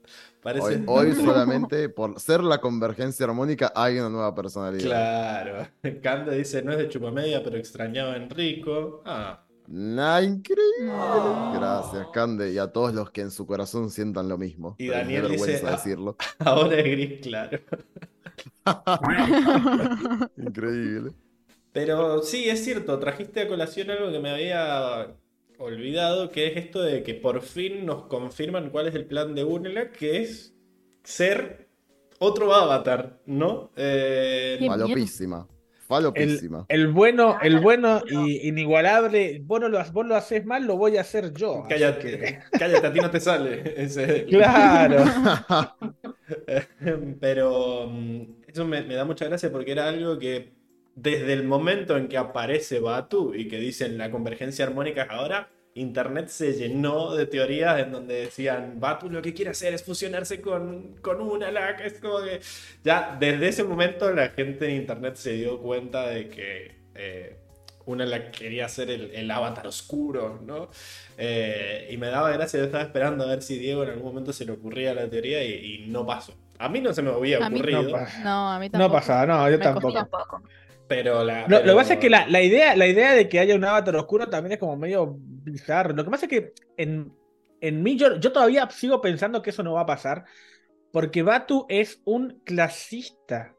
[0.41, 0.83] parece.
[0.85, 4.85] Hoy, hoy solamente por ser la convergencia armónica hay una nueva personalidad.
[4.85, 5.67] Claro.
[6.01, 9.01] Cande dice: No es de chupamedia, pero extrañaba a Enrico.
[9.05, 10.91] Ah, Nah, increíble.
[11.53, 14.75] Gracias, Cande, y a todos los que en su corazón sientan lo mismo.
[14.79, 15.71] Y Daniel dice, vergüenza ah.
[15.73, 16.15] decirlo.
[16.39, 17.59] ahora es gris, claro.
[20.37, 21.11] Increíble.
[21.79, 25.15] Pero sí, es cierto, trajiste a colación algo que me había
[25.57, 29.45] olvidado, que es esto de que por fin nos confirman cuál es el plan de
[29.45, 30.53] Unela, que es
[31.03, 31.69] ser
[32.19, 33.71] otro avatar, ¿no?
[33.77, 35.47] Eh, Falopísima.
[35.49, 36.65] El, Falopísima.
[36.67, 40.97] el bueno, el bueno y inigualable, vos no lo, vos lo haces mal, lo voy
[40.97, 41.63] a hacer yo.
[41.69, 43.73] cállate, que- cállate, a ti no te sale.
[43.81, 45.05] Ese- Claro.
[47.19, 50.58] Pero mm, eso me, me da mucha gracia porque era algo que
[51.01, 55.49] desde el momento en que aparece Batu y que dicen la convergencia armónica es ahora,
[55.75, 60.41] Internet se llenó de teorías en donde decían Batu lo que quiere hacer es fusionarse
[60.41, 61.79] con, con Unalak.
[61.81, 62.41] Es como que
[62.83, 67.37] ya desde ese momento la gente en Internet se dio cuenta de que eh,
[67.85, 70.69] Unalak quería ser el, el avatar oscuro, ¿no?
[71.17, 74.33] Eh, y me daba gracia, yo estaba esperando a ver si Diego en algún momento
[74.33, 76.33] se le ocurría la teoría y, y no pasó.
[76.57, 78.07] A mí no se me había A mí ocurrido, No.
[78.23, 78.91] No, a mí No tampoco.
[78.91, 79.93] pasaba, no, yo Me tampoco.
[79.93, 80.43] Tampoco.
[80.89, 81.47] Pero la...
[81.47, 83.63] Lo, lo que pasa es que la, la idea, la idea de que haya un
[83.63, 85.93] avatar oscuro también es como medio bizarro.
[85.95, 87.13] Lo que pasa es que en,
[87.61, 90.25] en mí yo, yo todavía sigo pensando que eso no va a pasar.
[90.91, 93.55] Porque Batu es un clasista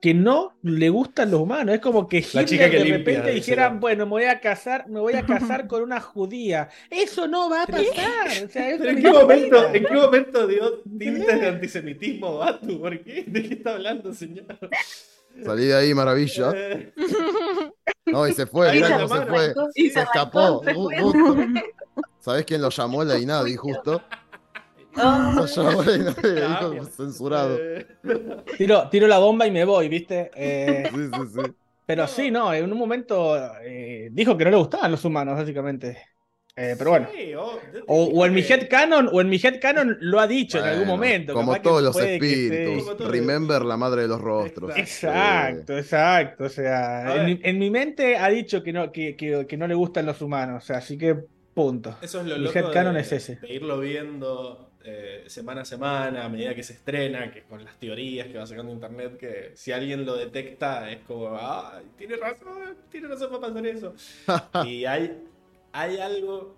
[0.00, 1.74] que no le gustan los humanos.
[1.76, 3.32] Es como que La Hitler chica que de limpia, repente decía.
[3.32, 6.68] dijera, bueno, me voy a casar, me voy a casar con una judía.
[6.90, 8.44] Eso no va a pasar.
[8.44, 12.80] O sea, eso ¿Pero en qué momento, en qué momento dio tintes de antisemitismo Batu?
[12.80, 13.24] ¿Por qué?
[13.26, 14.46] ¿De qué está hablando, señor?
[15.44, 16.52] Salí de ahí, maravilla.
[18.06, 19.54] No, y se fue, mirá se cómo se fue.
[19.74, 20.62] Y Se escapó.
[22.20, 23.04] ¿Sabés quién lo llamó?
[23.04, 24.02] La Inadi, justo.
[24.96, 27.58] Lo llamó la Inadi, dijo censurado.
[28.56, 30.30] Tiro, tiro la bomba y me voy, ¿viste?
[30.34, 31.52] Eh, Sí, sí, sí.
[31.84, 35.98] Pero sí, no, en un momento eh, dijo que no le gustaban los humanos, básicamente.
[36.60, 37.06] Eh, pero bueno.
[37.14, 40.58] sí, oh, O, o en mi que- headcanon, o en mi headcanon lo ha dicho
[40.58, 41.32] en algún Bueno, momento.
[41.34, 42.44] Como capaz que todos los que esté-
[42.74, 43.08] espíritus.
[43.08, 44.76] Remember la madre de los rostros.
[44.76, 46.44] Exacto, exacto.
[46.44, 49.74] O sea, en en mi mente ha dicho que no, que, que- que no le
[49.74, 50.64] gustan los humanos.
[50.64, 51.16] O sea, así que
[51.54, 51.96] punto.
[52.02, 53.36] Eso es lo Mi loco headcanon de, es ese.
[53.36, 57.78] de irlo viendo eh, semana a semana, a medida que se estrena, que con las
[57.78, 62.76] teorías que va sacando internet, que si alguien lo detecta es como, ah, tiene razón,
[62.90, 63.94] tiene razón para pasar eso.
[64.66, 65.18] y hay,
[65.80, 66.56] hay algo...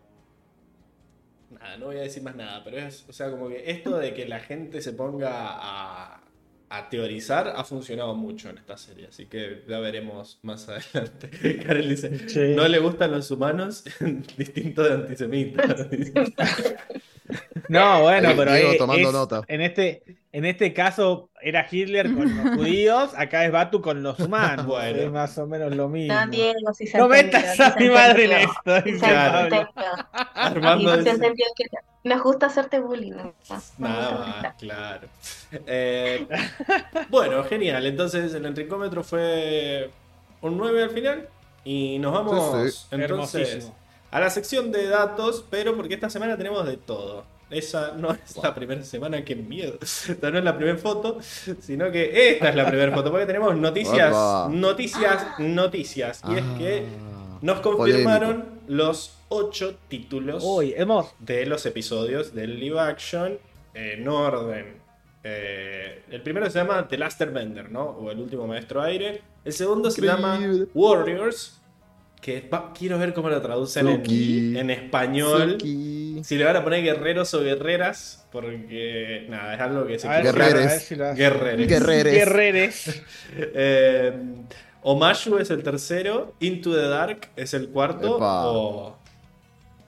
[1.51, 4.15] Nada, no voy a decir más nada, pero es, o sea, como que esto de
[4.15, 6.21] que la gente se ponga a,
[6.69, 11.29] a teorizar ha funcionado mucho en esta serie, así que ya veremos más adelante.
[11.67, 12.55] Karel dice, Sí.
[12.55, 13.83] no le gustan los humanos,
[14.37, 15.65] distinto de antisemita.
[17.69, 19.43] No, bueno, pero Diego es- tomando es- nota.
[19.47, 20.03] en este,
[20.33, 24.67] en este caso era Hitler con los judíos, acá es Batu con los humanos.
[24.67, 25.03] Bueno.
[25.03, 26.27] Es más o menos lo mismo.
[26.27, 28.83] no, Diego, si se No entendió, metas si a se mi madre en esto.
[28.83, 29.07] Si se.
[30.35, 31.65] Armando Y se entendió que
[32.05, 33.15] nos gusta hacerte bullying.
[33.79, 35.09] Nada más, claro.
[35.67, 36.27] Eh,
[37.09, 37.87] bueno, genial.
[37.87, 39.91] Entonces el entricómetro fue
[40.41, 41.29] un 9 al final.
[41.65, 42.87] Y nos vamos Sí, sí.
[42.91, 43.73] entonces
[44.11, 47.27] a la sección de datos, pero porque esta semana tenemos de todo.
[47.51, 49.79] Esa no es la primera semana, qué miedo.
[49.83, 51.19] Esta no es la primera foto,
[51.61, 54.49] sino que esta es la primera foto, porque tenemos noticias, Opa.
[54.53, 56.23] noticias, noticias.
[56.29, 61.13] Y es que Ah, nos confirmaron los 8 títulos Uy, hemos.
[61.19, 63.39] de los episodios del live action
[63.75, 64.81] en orden.
[65.25, 67.83] Eh, el primero se llama The Last Airbender, ¿no?
[67.85, 69.23] O El último maestro aire.
[69.45, 70.39] El segundo se llama.
[70.75, 71.57] Warriors.
[72.21, 75.53] Que va- quiero ver cómo lo traducen en, en español.
[75.53, 76.10] Suki.
[76.23, 78.27] Si le van a poner guerreros o guerreras.
[78.33, 80.83] Porque, nada, es algo que se quiere- Guerreres.
[80.83, 81.15] si lo.
[81.15, 81.69] Guerreres.
[81.69, 82.15] Guerreres.
[82.15, 83.03] Guerreres.
[83.37, 84.13] Eh,
[84.83, 86.35] Omashu es el tercero.
[86.41, 88.17] Into the Dark es el cuarto.
[88.17, 88.47] Epa.
[88.49, 88.97] O.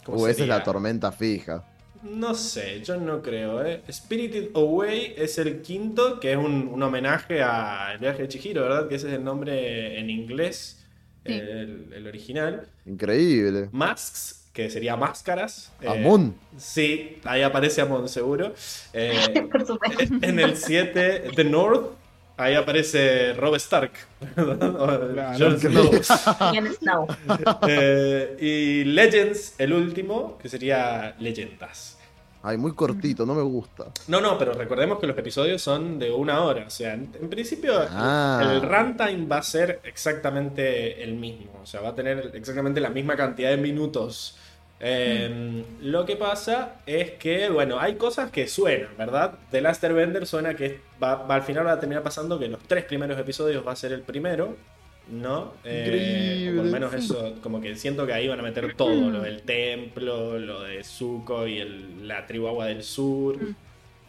[0.05, 1.65] ¿cómo Uh, esa es la tormenta fija.
[2.03, 3.83] No sé, yo no creo, ¿eh?
[3.89, 8.63] Spirited Away es el quinto, que es un, un homenaje a El viaje de Chihiro,
[8.63, 8.89] ¿verdad?
[8.89, 10.85] Que ese es el nombre en inglés,
[11.25, 11.33] Sí.
[11.35, 12.67] el, el original.
[12.85, 13.69] Increíble.
[13.71, 15.73] Masks, que sería máscaras.
[15.81, 16.35] eh, Amon.
[16.59, 18.53] Sí, ahí aparece Amon seguro.
[18.93, 20.03] Eh, Por supuesto.
[20.21, 21.87] en el 7, The North,
[22.39, 23.93] Ahí aparece Rob Stark.
[24.35, 25.39] Claro.
[25.39, 25.91] Jon Snow.
[26.39, 27.07] Jon Snow.
[27.69, 31.99] Eh, y Legends, el último, que sería Leyendas.
[32.45, 33.85] Ay, muy cortito, no me gusta.
[34.09, 36.65] No, no, pero recordemos que los episodios son de una hora.
[36.67, 38.41] O sea, en, en principio Ah.
[38.53, 41.53] el runtime va a ser exactamente el mismo.
[41.63, 44.37] O sea, va a tener exactamente la misma cantidad de minutos.
[44.85, 49.35] Eh, Lo que pasa es que, bueno, hay cosas que suenan, ¿verdad?
[49.53, 52.61] The Last Airbender suena que va, va- al final va a terminar pasando que los
[52.67, 54.57] tres primeros episodios va a ser el primero,
[55.11, 55.55] ¿no?
[55.65, 59.11] Eh, o por lo menos eso, como que siento que ahí van a meter todo,
[59.11, 63.37] lo del templo, lo de Zuko y el- la tribu Agua del Sur.
[63.43, 63.55] Mm.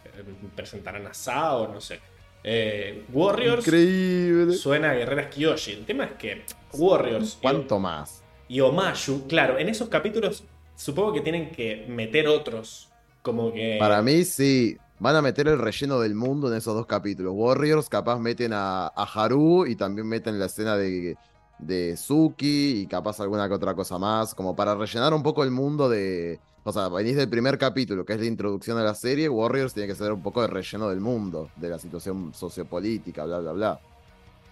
[0.06, 0.24] Eh,
[0.56, 2.00] presentarán a Sao, no sé.
[2.44, 4.54] Eh, Warriors Increíble.
[4.54, 5.72] suena a Guerreras Kyoshi.
[5.72, 6.42] El tema es que
[6.74, 8.22] Warriors y- ¿Cuánto más?
[8.50, 10.44] y Omashu, claro, en esos capítulos
[10.76, 12.90] supongo que tienen que meter otros.
[13.22, 13.78] Como que.
[13.80, 14.78] Para mí, sí.
[15.00, 17.34] Van a meter el relleno del mundo en esos dos capítulos.
[17.36, 21.18] Warriors capaz meten a, a Haru y también meten la escena de,
[21.60, 25.52] de Suki y capaz alguna que otra cosa más, como para rellenar un poco el
[25.52, 26.40] mundo de...
[26.66, 29.88] O sea, venís del primer capítulo, que es la introducción a la serie, Warriors tiene
[29.88, 33.80] que ser un poco de relleno del mundo, de la situación sociopolítica, bla, bla, bla.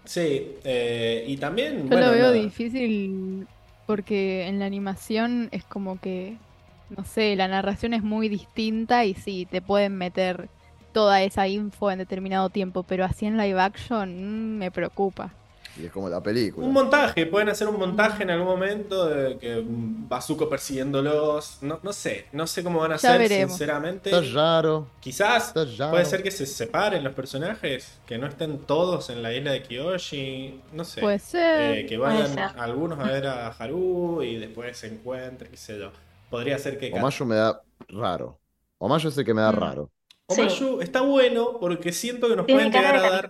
[0.03, 1.83] Sí, eh, y también.
[1.83, 2.33] Yo bueno, lo veo nada.
[2.33, 3.47] difícil
[3.85, 6.37] porque en la animación es como que,
[6.95, 10.49] no sé, la narración es muy distinta y sí, te pueden meter
[10.93, 14.09] toda esa info en determinado tiempo, pero así en live action
[14.55, 15.31] mm, me preocupa.
[15.81, 16.67] Y es como la película.
[16.67, 21.59] Un montaje, pueden hacer un montaje en algún momento de que Bazuko persiguiéndolos.
[21.61, 23.51] No, no sé, no sé cómo van a Ya ser, veremos.
[23.53, 24.09] sinceramente.
[24.09, 25.91] Está raro, Quizás está raro.
[25.91, 29.63] puede ser que se separen los personajes, que no estén todos en la isla de
[29.63, 30.59] Kyoshi.
[30.73, 30.99] No sé.
[30.99, 31.77] Puede ser.
[31.77, 32.59] Eh, que Puede vayan ser.
[32.59, 35.91] algunos a ver a Haru y después se encuentren, qué sé yo.
[36.31, 36.91] Podría ser que.
[36.91, 38.39] Omayo me da raro.
[38.79, 39.55] Omayo es el que me da Mm.
[39.55, 39.91] raro.
[40.29, 40.41] Sí.
[40.41, 43.29] Omayu está bueno porque siento que nos Tiene pueden llegar a dar.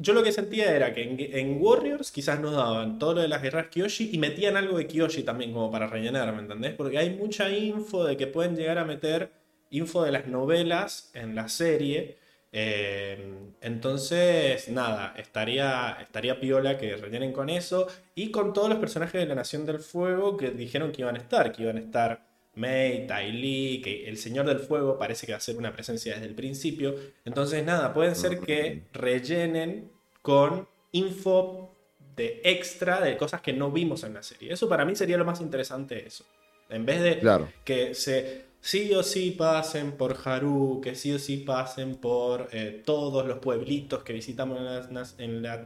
[0.00, 3.28] Yo lo que sentía era que en, en Warriors quizás nos daban todo lo de
[3.28, 6.74] las guerras Kyoshi y metían algo de Kyoshi también como para rellenar, ¿me entendés?
[6.74, 9.32] Porque hay mucha info de que pueden llegar a meter
[9.70, 12.16] info de las novelas en la serie.
[12.52, 19.20] Eh, entonces, nada, estaría, estaría piola que rellenen con eso y con todos los personajes
[19.20, 22.26] de la Nación del Fuego que dijeron que iban a estar, que iban a estar
[22.54, 26.14] Mei, Tai Li, que el Señor del Fuego parece que va a ser una presencia
[26.14, 26.94] desde el principio.
[27.24, 31.74] Entonces, nada, pueden ser que rellenen con info
[32.16, 34.52] de extra de cosas que no vimos en la serie.
[34.52, 36.24] Eso para mí sería lo más interesante eso.
[36.68, 37.48] En vez de Claro.
[37.64, 42.82] que se sí o sí pasen por Haru, que sí o sí pasen por eh,
[42.84, 45.64] todos los pueblitos que visitamos en la, en la-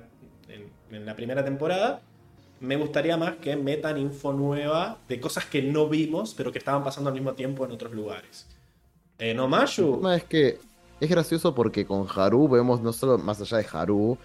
[0.48, 2.00] en- en la primera temporada.
[2.60, 6.84] Me gustaría más que metan info nueva de cosas que no vimos, pero que estaban
[6.84, 8.46] pasando al mismo tiempo en otros lugares.
[9.18, 10.58] En El Omashu, tema es que
[11.00, 14.16] es gracioso porque con Haru vemos no solo más allá de Haru,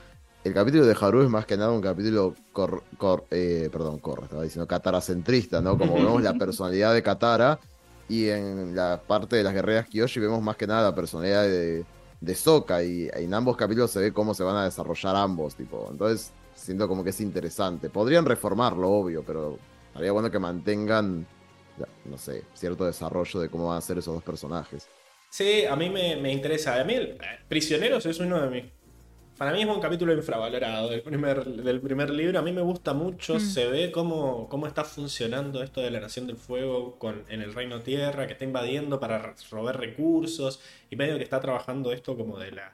[0.43, 4.23] el capítulo de Haru es más que nada un capítulo cor, cor- eh, perdón, corre,
[4.25, 5.77] estaba diciendo Katara-centrista, ¿no?
[5.77, 7.59] Como vemos la personalidad de Katara
[8.09, 11.85] y en la parte de las guerreras Kyoshi vemos más que nada la personalidad de,
[12.21, 15.87] de Sokka y en ambos capítulos se ve cómo se van a desarrollar ambos, tipo,
[15.91, 17.89] entonces siento como que es interesante.
[17.89, 21.25] Podrían reformarlo, obvio, pero estaría bueno que mantengan,
[22.05, 24.87] no sé, cierto desarrollo de cómo van a ser esos dos personajes.
[25.29, 26.79] Sí, a mí me, me interesa.
[26.79, 27.17] A mí, eh,
[27.47, 28.76] Prisioneros es uno de mis.
[29.37, 32.39] Para mí es un capítulo infravalorado del primer, del primer libro.
[32.39, 33.35] A mí me gusta mucho.
[33.35, 33.39] Mm.
[33.39, 37.53] Se ve cómo, cómo está funcionando esto de la Nación del Fuego con, en el
[37.53, 40.59] Reino Tierra, que está invadiendo para robar recursos.
[40.89, 42.73] Y medio que está trabajando esto como de la,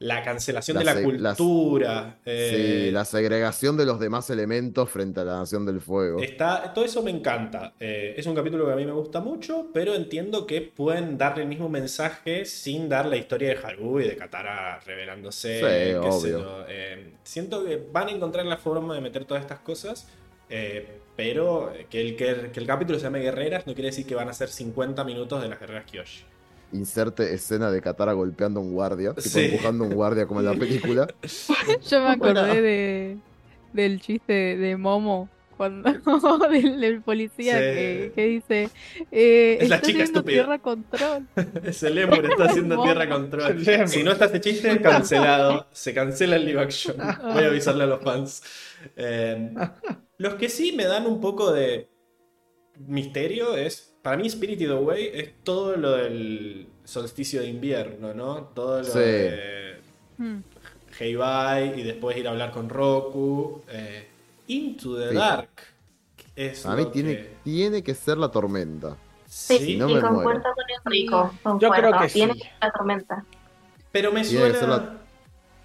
[0.00, 2.18] la cancelación La de la cultura.
[2.24, 6.20] eh, Sí, la segregación de los demás elementos frente a la Nación del Fuego.
[6.20, 7.74] Está, todo eso me encanta.
[7.78, 11.42] Eh, es un capítulo que a mí me gusta mucho, pero entiendo que pueden darle
[11.42, 15.58] el mismo mensaje sin dar la historia de Haru y de Katara revelándose.
[15.58, 15.60] Sí,
[16.02, 16.38] qué sé obvio.
[16.40, 16.64] yo.
[16.68, 20.08] Eh, siento que van a encontrar la forma de meter todas estas cosas,
[20.48, 24.14] eh, pero que el, que, que el capítulo se llame Guerreras no quiere decir que
[24.14, 26.24] van a ser 50 minutos de las guerreras Kyoshi.
[26.72, 29.40] Inserte escena de Katara golpeando a un guardia, tipo Sí.
[29.46, 31.08] empujando a un guardia como en la película.
[31.90, 32.54] Yo me acordé Bueno.
[32.54, 33.18] de,
[33.72, 35.28] del chiste de Momo.
[35.56, 35.90] Cuando,
[36.50, 37.60] del, del policía Sí.
[37.60, 38.70] que, que dice
[39.12, 40.34] eh, Es la "Está chica haciendo estúpida".
[40.42, 41.26] tierra control
[41.64, 42.84] Ese Lemur está haciendo Momo.
[42.86, 43.64] tierra control.
[43.88, 45.66] Si no está este chiste, cancelado.
[45.72, 46.96] Se cancela el live action.
[46.96, 48.42] Voy a avisarle a los fans.
[48.96, 49.52] Eh,
[50.16, 51.90] los que sí me dan un poco de
[52.78, 53.89] misterio es.
[54.02, 58.44] Para mí, Spirited Away es todo lo del solsticio de invierno, ¿no?
[58.54, 58.98] Todo lo Sí.
[58.98, 59.80] de
[60.16, 60.36] Mm.
[60.98, 63.62] Heibai y después ir a hablar con Roku.
[63.70, 64.06] Eh,
[64.48, 65.14] Into the Sí.
[65.14, 65.48] Dark.
[66.34, 68.96] Es A mí tiene, que- tiene que ser la tormenta.
[69.26, 70.42] Sí, Sí, no y me concuerdo muero.
[70.54, 71.32] con Enrico.
[71.60, 72.38] Yo creo que Tiene sí.
[72.40, 73.24] que ser la tormenta.
[73.92, 74.66] pero me Tiene suena.
[74.66, 74.96] la-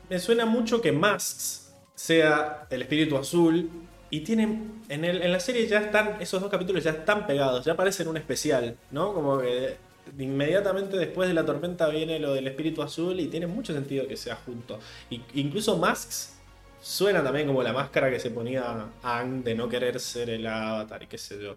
[0.10, 3.70] me suena mucho que Masks sea el espíritu azul.
[4.16, 4.82] Y tienen.
[4.90, 6.18] En, el- en la serie ya están.
[6.22, 7.66] Esos dos capítulos ya están pegados.
[7.66, 8.76] Ya parecen un especial.
[8.92, 9.14] ¿No?
[9.14, 9.78] Como que.
[10.20, 13.20] Inmediatamente después de la tormenta viene lo del espíritu azul.
[13.20, 14.80] Y tiene mucho sentido que sea junto.
[15.10, 16.34] Y, incluso Masks
[16.82, 21.02] suena también como la máscara que se ponía Ang de no querer ser el avatar
[21.04, 21.56] y qué sé yo.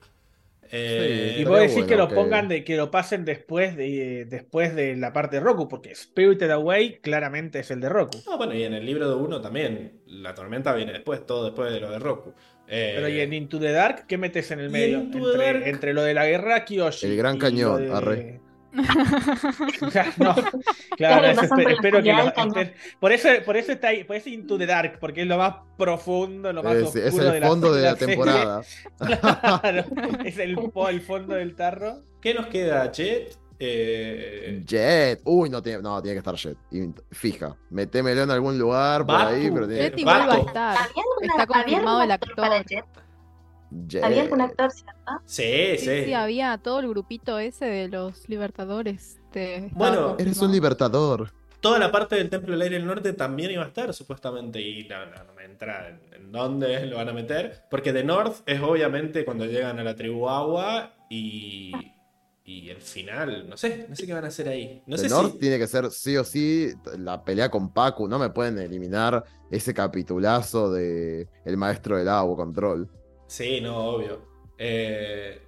[0.70, 4.26] Eh, Y vos decís bueno que lo que- pongan de que lo pasen después de
[4.26, 8.18] después de la parte de Roku, porque Spirited Away claramente es el de Roku.
[8.30, 9.92] Ah, bueno, y en el libro de uno también.
[10.06, 12.34] La tormenta viene después, todo después de lo de Roku.
[12.70, 14.98] Eh, Pero y en Into the Dark, ¿qué metes en el medio?
[14.98, 17.06] Entre, Dark- entre lo de la guerra Kyoshi.
[17.06, 18.40] El Gran Cañón, arre.
[20.18, 20.34] no,
[20.96, 24.28] claro, eso la espero que lo- este- por eso por eso está ahí, por eso
[24.28, 27.40] Into the Dark, porque es lo más profundo, lo más Es, oscuro es de el
[27.40, 28.14] la, fondo de la serie.
[28.16, 28.62] temporada.
[28.98, 29.84] Claro,
[30.24, 30.56] es el,
[30.90, 32.02] el fondo del tarro.
[32.20, 33.36] ¿Qué nos queda, Jet?
[33.60, 35.20] Eh, Jet.
[35.24, 36.56] Uy, no tiene, no, tiene que estar Jet.
[37.10, 37.56] Fija.
[37.70, 39.34] Metémelo en algún lugar por Batu.
[39.34, 40.76] ahí, pero tiene Jet que igual va a estar.
[40.76, 42.34] ¿Había, alguna- Está confirmado el actor
[44.02, 45.12] ¿Había algún actor, cierto?
[45.24, 46.04] sí, Sí, sí.
[46.04, 49.20] sí, había todo el grupito ese de los libertadores.
[49.32, 51.32] estaba Bueno, Eres un libertador.
[51.60, 54.60] Toda la parte del Templo del Aire del Norte también iba a estar, supuestamente.
[54.60, 57.64] Y no, no, no me entra en, en dónde lo van a meter.
[57.70, 61.72] Porque The North es obviamente cuando llegan a la tribu Agua y.
[62.44, 64.82] Y el final, no sé, no sé qué van a hacer ahí.
[64.86, 65.38] No The sé North si.
[65.38, 68.08] tiene que ser sí o sí la pelea con Pacu.
[68.08, 72.88] No me pueden eliminar ese capitulazo de El Maestro del Agua, Control.
[73.28, 74.20] Sí, no, obvio.
[74.58, 75.40] Eh,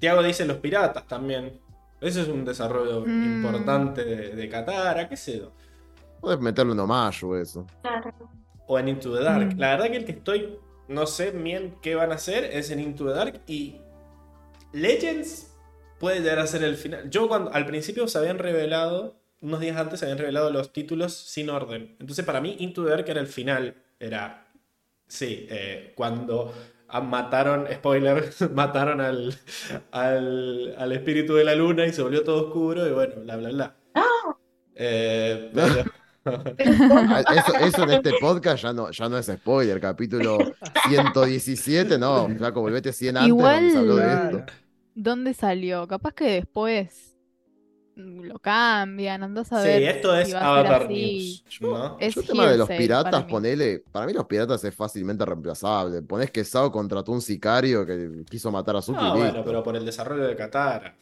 [0.00, 1.60] Tiago dice los piratas también.
[2.00, 3.36] Ese es un desarrollo Mm.
[3.44, 5.52] importante de, de Katara, qué sé yo.
[6.20, 7.64] Puedes meterle un Omayu eso.
[7.82, 8.12] Claro.
[8.66, 9.54] O en Into the Dark.
[9.54, 9.58] Mm.
[9.60, 10.58] La verdad que el que estoy,
[10.88, 13.40] no sé bien qué van a hacer, es en Into the Dark.
[13.46, 13.80] Y
[14.72, 15.54] Legends
[15.98, 17.08] puede llegar a ser el final.
[17.10, 21.12] Yo cuando al principio se habían revelado, unos días antes se habían revelado los títulos
[21.14, 21.96] sin orden.
[22.00, 23.74] Entonces para mí Into the Dark era el final.
[24.00, 24.46] Era,
[25.06, 26.52] sí, eh, cuando
[27.02, 29.34] mataron, spoiler, mataron al,
[29.92, 33.48] al, al espíritu de la luna y se volvió todo oscuro y bueno, bla, bla,
[33.50, 33.76] bla.
[34.74, 35.84] Eh, pero-
[36.30, 39.80] Ah, Eso, eso en este podcast ya no, ya no es spoiler.
[39.80, 40.36] Capítulo
[40.86, 42.28] 117, no.
[42.36, 44.52] Flaco, volvete 100 antes Igual- donde se habló de esto.
[44.94, 45.86] ¿Dónde salió?
[45.88, 47.16] Capaz que después
[47.98, 49.82] lo cambian, andás a sí, ver.
[49.82, 51.42] esto si es va a ser Avatar así.
[51.50, 51.60] News.
[51.60, 51.96] ¿no?
[51.98, 53.30] Es Yo el tema de los piratas, para mí.
[53.30, 53.82] ponele.
[53.92, 56.02] Para mí, los piratas es fácilmente reemplazable.
[56.02, 59.62] Ponés que Sao contrató un sicario que quiso matar a Suki No, Ah, bueno, pero
[59.62, 60.94] por el desarrollo de Katara.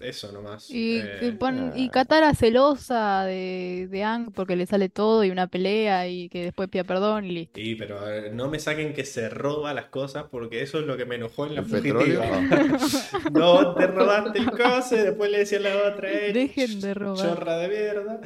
[0.00, 0.70] Eso nomás.
[0.70, 1.88] Y, Eh, y pon- y.
[1.88, 6.68] Katara celosa de, de Aang porque le sale todo y una pelea y que después
[6.68, 7.54] pida perdón y listo.
[7.60, 10.96] Sí, pero eh, no me saquen que se roba las cosas porque eso es lo
[10.98, 12.02] que me enojó en la fugitiva.
[13.32, 16.94] no, te robaste el coso y después le decía a la otra, eh, Dejen de
[16.94, 17.16] robar.
[17.26, 18.20] chorra de mierda.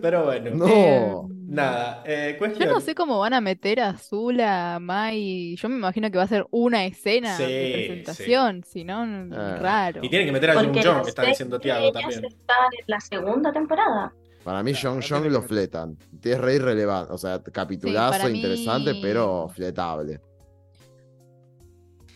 [0.00, 0.66] Pero bueno, No.
[0.68, 1.12] Eh,
[1.54, 2.02] nada.
[2.06, 2.68] eh, Yo cuestión.
[2.68, 5.54] no sé cómo van a meter a Zula, a Mai.
[5.56, 9.56] Yo me imagino que va a ser una escena Sí, de presentación, si no, Ah.
[9.60, 10.00] raro.
[10.02, 12.24] Y tienen que meter a Jung Jong, que está diciendo Tiago también.
[12.24, 14.12] están en la segunda temporada.
[14.44, 15.96] Para mí, John tiene lo fletan.
[16.24, 17.12] Es re irrelevante.
[17.12, 20.18] O sea, capitulazo mí- interesante, pero fletable.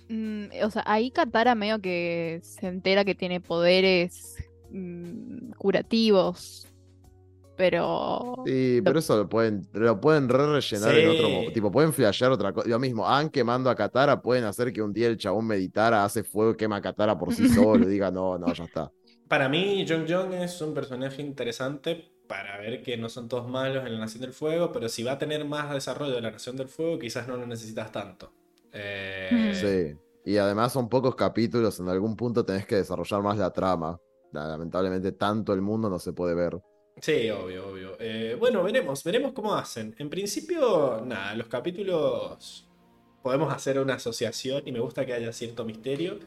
[0.09, 4.37] Mm, o sea, ahí Katara medio que se entera que tiene poderes
[4.71, 6.66] mm, curativos.
[7.57, 8.43] Pero.
[8.47, 11.33] Sí, pero eso lo pueden, lo pueden re rellenar en otro Sí.
[11.47, 12.69] mo- Tipo, pueden flashear otra cosa.
[12.69, 16.23] Lo mismo, Han quemando a Katara, pueden hacer que un día el chabón meditara, hace
[16.23, 17.49] fuego y quema a Katara por sí
[17.79, 18.93] solo y diga, no, no, ya está.
[19.29, 23.87] Para mí, Jung Jong es un personaje interesante para ver que no son todos malos
[23.87, 26.57] en la Nación del Fuego, pero si va a tener más desarrollo de la Nación
[26.57, 28.33] del Fuego, quizás no lo necesitas tanto.
[28.73, 29.99] Eh, Sí.
[30.33, 33.99] Y además son pocos capítulos, en algún punto tenés que desarrollar más la trama.
[34.33, 36.59] Lamentablemente, tanto el mundo no se puede ver.
[37.01, 37.97] Sí, obvio, obvio.
[38.01, 39.95] Eh, bueno, veremos, veremos cómo hacen.
[39.99, 42.67] En principio, nada, los capítulos
[43.23, 46.19] podemos hacer una asociación y me gusta que haya cierto misterio.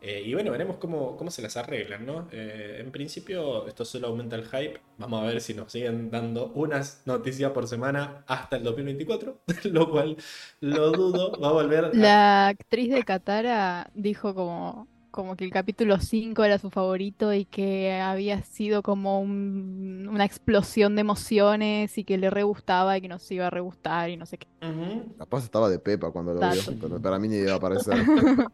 [0.00, 2.28] Eh, y bueno, veremos cómo, cómo se las arreglan, ¿no?
[2.32, 4.80] Eh, en principio, esto solo aumenta el hype.
[4.98, 9.42] Vamos a ver si nos siguen dando unas noticias por semana hasta el 2024,
[9.72, 10.16] lo cual
[10.60, 11.40] lo dudo.
[11.40, 11.90] Va a volver a...
[11.92, 17.44] La actriz de Katara dijo como, como que el capítulo 5 era su favorito y
[17.44, 23.00] que había sido como un- una explosión de emociones y que le re gustaba y
[23.02, 24.48] que nos iba a re gustar y no sé qué.
[24.66, 25.14] Ujú.
[25.18, 26.56] Capaz estaba de Pepa cuando lo Dato.
[26.72, 27.94] vio, pero para mí ni iba a aparecer.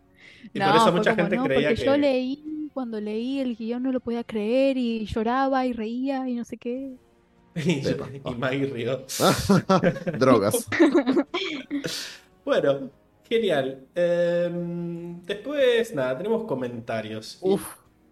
[0.55, 1.85] Y por No, eso fue mucha como, gente "No, creía porque que...
[1.87, 6.35] yo leí, cuando leí el guion no lo podía creer y lloraba y reía y
[6.37, 6.95] no sé qué.
[7.57, 9.05] y, y Maggie rió.
[10.19, 10.69] Drogas.
[12.45, 12.91] Bueno,
[13.29, 13.87] genial.
[13.95, 17.39] Em, después, nada, tenemos comentarios.
[17.41, 17.63] Uf.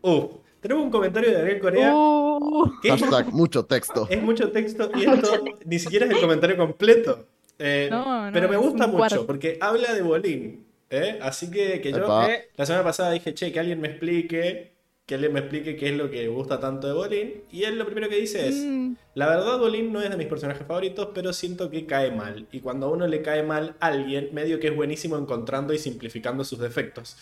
[0.02, 1.92] Uf, tenemos un comentario de Ariel Corea.
[1.94, 4.06] Uh, que Hashtag mucho texto.
[4.10, 7.26] Es mucho texto y esto ni siquiera es el comentario completo.
[7.58, 9.26] Eh, No, no, pero me gusta mucho cuarto.
[9.26, 10.66] porque habla de Bolín.
[10.90, 11.18] ¿eh?
[11.22, 14.75] Así que, que yo eh, la semana pasada dije, che, que alguien me explique,
[15.06, 17.44] que alguien me explique qué es lo que gusta tanto de Bolín.
[17.52, 20.26] Y él lo primero que dice es, mm, la verdad Bolín no es de mis
[20.26, 22.48] personajes favoritos, pero siento que cae mal.
[22.50, 25.78] Y cuando a uno le cae mal a alguien, medio que es buenísimo encontrando y
[25.78, 27.16] simplificando sus defectos.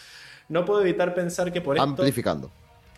[0.49, 1.85] No puedo evitar pensar que por esto...
[1.85, 2.51] Amplificando.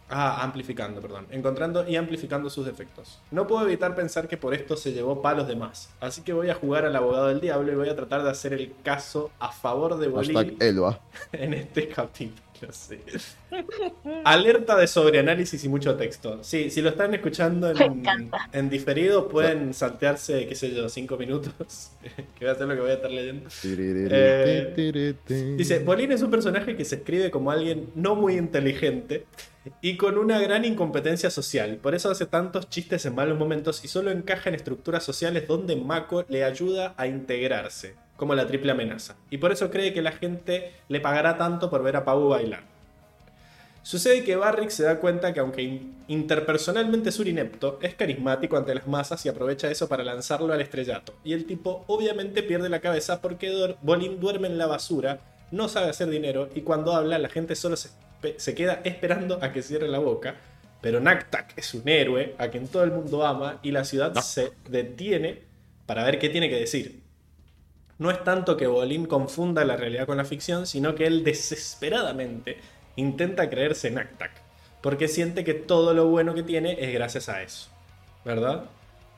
[0.08, 1.26] Ah, amplificando, perdón.
[1.30, 3.18] Encontrando y amplificando sus defectos.
[3.32, 5.90] No puedo evitar pensar que por esto se llevó palos de más.
[5.98, 8.52] Así que voy a jugar al abogado del diablo y voy a tratar de hacer
[8.52, 11.00] el caso a favor de Bolín Hashtag Elba.
[11.32, 12.45] en este capítulo.
[14.24, 16.42] Alerta de sobreanálisis y mucho texto.
[16.42, 18.04] Sí, si lo están escuchando en,
[18.52, 21.90] en diferido, pueden saltearse, qué sé yo, cinco minutos.
[22.38, 23.48] que voy a hacer lo que voy a estar leyendo.
[23.64, 25.14] Eh,
[25.56, 29.26] Dice, Bolín es un personaje que se escribe como alguien no muy inteligente
[29.80, 31.78] y con una gran incompetencia social.
[31.82, 35.76] Por eso hace tantos chistes en malos momentos y solo encaja en estructuras sociales donde
[35.76, 39.16] Mako le ayuda a integrarse, como la triple amenaza.
[39.30, 42.62] Y por eso cree que la gente le pagará tanto por ver a Pau bailar.
[43.82, 48.56] Sucede que Barrick se da cuenta que aunque in- interpersonalmente es un inepto, es carismático
[48.56, 51.14] ante las masas y aprovecha eso para lanzarlo al estrellato.
[51.22, 55.20] Y el tipo obviamente pierde la cabeza porque Bolin duerme en la basura,
[55.52, 59.62] no sabe hacer dinero y cuando habla la gente solo se queda esperando a que
[59.62, 60.34] cierre la boca.
[60.80, 64.50] Pero Naktak es un héroe a quien todo el mundo ama y la ciudad se
[64.68, 65.42] detiene
[65.86, 67.02] para ver qué tiene que decir.
[67.98, 72.58] No es tanto que Bolin confunda la realidad con la ficción, sino que él desesperadamente
[72.96, 74.32] intenta creerse en Naktak,
[74.82, 77.68] porque siente que todo lo bueno que tiene es gracias a eso.
[78.24, 78.64] ¿Verdad?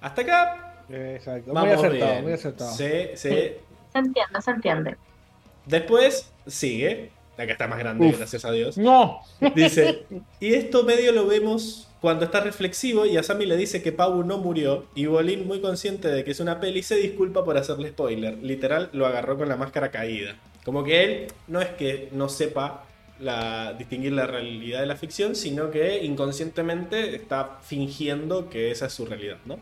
[0.01, 0.85] Hasta acá.
[0.89, 1.53] Exacto.
[1.53, 2.23] Muy Vamos acertado, bien.
[2.25, 2.73] muy acertado.
[2.73, 3.29] Sí, sí.
[3.29, 4.97] Se entiende, se entiende.
[5.67, 7.11] Después sigue.
[7.37, 8.19] Acá está más grande, Uf.
[8.19, 8.77] gracias a Dios.
[8.79, 9.21] No.
[9.55, 10.05] Dice,
[10.41, 14.39] y esto medio lo vemos cuando está reflexivo y Asami le dice que Pau no
[14.39, 18.39] murió y Bolin, muy consciente de que es una peli, se disculpa por hacerle spoiler.
[18.39, 20.37] Literal, lo agarró con la máscara caída.
[20.65, 22.85] Como que él no es que no sepa
[23.19, 28.93] la, distinguir la realidad de la ficción, sino que inconscientemente está fingiendo que esa es
[28.93, 29.59] su realidad, ¿no?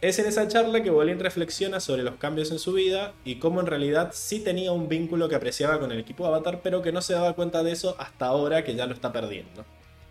[0.00, 3.60] Es en esa charla que Bolin reflexiona sobre los cambios en su vida y cómo
[3.60, 7.02] en realidad sí tenía un vínculo que apreciaba con el equipo Avatar, pero que no
[7.02, 9.64] se daba cuenta de eso hasta ahora que ya lo está perdiendo.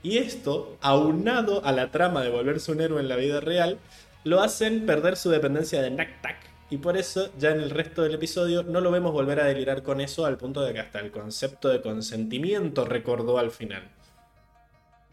[0.03, 3.79] Y esto, aunado a la trama de volverse un héroe en la vida real,
[4.23, 6.37] lo hacen perder su dependencia de Naktak.
[6.69, 9.83] Y por eso, ya en el resto del episodio, no lo vemos volver a delirar
[9.83, 13.83] con eso al punto de que hasta el concepto de consentimiento recordó al final.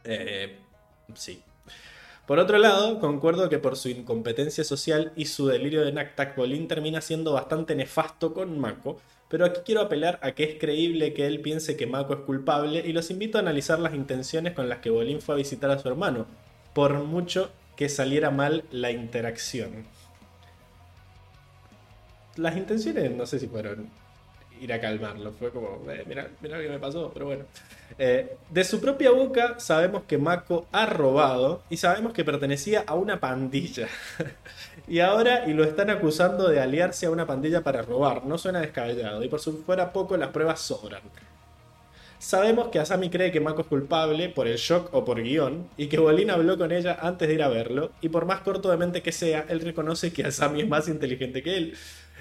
[0.02, 0.58] Eh,
[1.14, 1.42] sí.
[2.26, 6.66] Por otro lado, concuerdo que por su incompetencia social y su delirio de Naktak, Bolin
[6.66, 9.00] termina siendo bastante nefasto con Mako,
[9.34, 12.84] pero aquí quiero apelar a que es creíble que él piense que Mako es culpable
[12.86, 15.78] y los invito a analizar las intenciones con las que Bolin fue a visitar a
[15.80, 16.26] su hermano,
[16.72, 19.86] por mucho que saliera mal la interacción.
[22.36, 23.88] Las intenciones no sé si fueron
[24.60, 27.44] ir a calmarlo, fue como, eh, mira, mira lo que me pasó, pero bueno.
[27.98, 32.94] Eh, de su propia boca sabemos que Mako ha robado y sabemos que pertenecía a
[32.94, 33.88] una pandilla.
[34.86, 38.24] y ahora y lo están acusando de aliarse a una pandilla para robar.
[38.26, 41.02] No suena descabellado y por si fuera poco las pruebas sobran.
[42.18, 45.88] Sabemos que Asami cree que Mako es culpable por el shock o por guion y
[45.88, 48.78] que Bolin habló con ella antes de ir a verlo y por más corto de
[48.78, 51.74] mente que sea, él reconoce que Asami es más inteligente que él.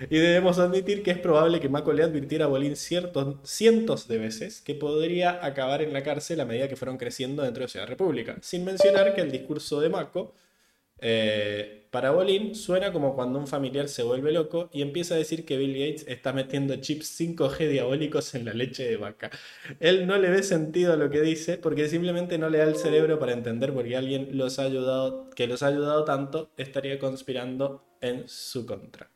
[0.09, 4.17] Y debemos admitir que es probable que Mako le advirtiera a Bolin ciertos, cientos de
[4.17, 7.87] veces que podría acabar en la cárcel a medida que fueron creciendo dentro de Ciudad
[7.87, 8.35] República.
[8.41, 10.33] Sin mencionar que el discurso de Mako
[10.99, 15.45] eh, para Bolin suena como cuando un familiar se vuelve loco y empieza a decir
[15.45, 19.29] que Bill Gates está metiendo chips 5G diabólicos en la leche de vaca.
[19.79, 22.77] Él no le ve sentido a lo que dice porque simplemente no le da el
[22.77, 26.97] cerebro para entender por qué alguien los ha ayudado, que los ha ayudado tanto estaría
[26.97, 29.11] conspirando en su contra.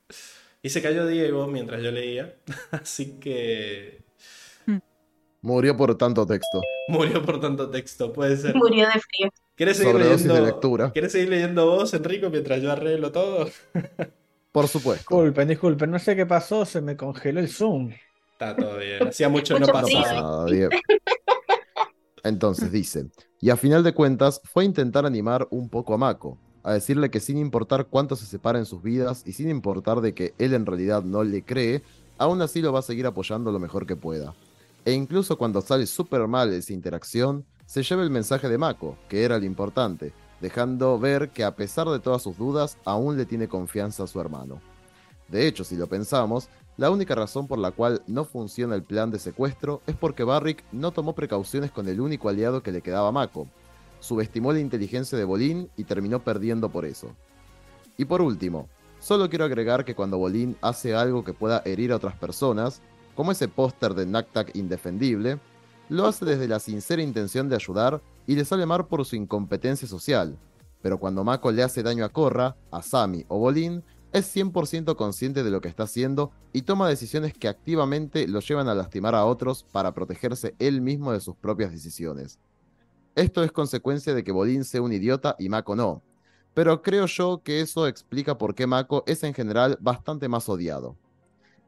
[0.61, 2.35] Y se cayó Diego mientras yo leía,
[2.71, 4.05] así que
[5.41, 6.61] Murió por tanto texto.
[6.89, 8.55] murió por tanto texto, puede ser.
[8.55, 9.29] Murió de frío.
[9.57, 10.91] ¿Quieres seguir Sobredosis de leyendo, lectura.
[10.91, 13.49] ¿Quieres seguir leyendo vos, Enrico, mientras yo arreglo todo?
[14.51, 15.03] Por supuesto.
[15.15, 17.91] Disculpen, disculpen, no sé qué pasó, se me congeló el Zoom.
[18.33, 19.07] Está todo bien.
[19.07, 19.99] Hacía mucho que no Mucho frío.
[20.01, 20.43] pasaba.
[20.43, 20.69] Ah, bien.
[22.23, 23.07] Entonces dice,
[23.39, 27.09] y a final de cuentas fue a intentar animar un poco a Mako, a decirle
[27.09, 30.65] que sin importar cuánto se separen sus vidas y sin importar de que él en
[30.65, 31.83] realidad no le cree,
[32.17, 34.35] aún así lo va a seguir apoyando lo mejor que pueda.
[34.85, 39.23] E incluso cuando sale súper mal esa interacción, se lleva el mensaje de Mako, que
[39.23, 43.49] era lo importante, dejando ver que a pesar de todas sus dudas, aún le tiene
[43.49, 44.61] confianza a su hermano.
[45.27, 46.47] De hecho, si lo pensamos,
[46.77, 50.63] la única razón por la cual no funciona el plan de secuestro es porque Barrick
[50.71, 53.47] no tomó precauciones con el único aliado que le quedaba a Mako.
[53.99, 57.09] subestimó la inteligencia de Bolín y terminó perdiendo por eso.
[57.97, 61.97] Y por último, solo quiero agregar que cuando Bolín hace algo que pueda herir a
[61.97, 62.81] otras personas,
[63.15, 65.39] como ese póster de Naktak indefendible,
[65.89, 69.87] lo hace desde la sincera intención de ayudar y le sale mal por su incompetencia
[69.87, 70.37] social.
[70.81, 73.83] Pero cuando Mako le hace daño a Korra, a Sami o Bolin,
[74.13, 78.67] es 100% consciente de lo que está haciendo y toma decisiones que activamente lo llevan
[78.67, 82.39] a lastimar a otros para protegerse él mismo de sus propias decisiones.
[83.15, 86.03] Esto es consecuencia de que Bolin sea un idiota y Mako no,
[86.53, 90.95] pero creo yo que eso explica por qué Mako es en general bastante más odiado.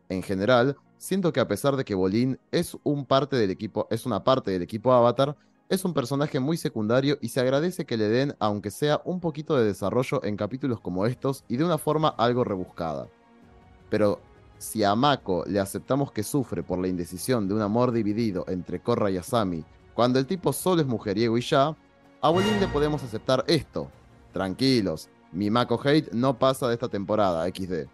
[0.10, 4.06] En general, siento que a pesar de que Bolin es, un parte del equipo, es
[4.06, 5.36] una parte del equipo Avatar,
[5.70, 9.56] es un personaje muy secundario y se agradece que le den, aunque sea un poquito
[9.56, 13.08] de desarrollo en capítulos como estos y de una forma algo rebuscada.
[13.90, 14.20] Pero
[14.58, 18.82] si a Mako le aceptamos que sufre por la indecisión de un amor dividido entre
[18.82, 21.76] Korra y Asami, cuando el tipo solo es mujeriego y ya,
[22.22, 23.90] a Bolin le podemos aceptar esto.
[24.34, 27.86] Tranquilos, mi Mako hate no pasa de esta temporada, XD.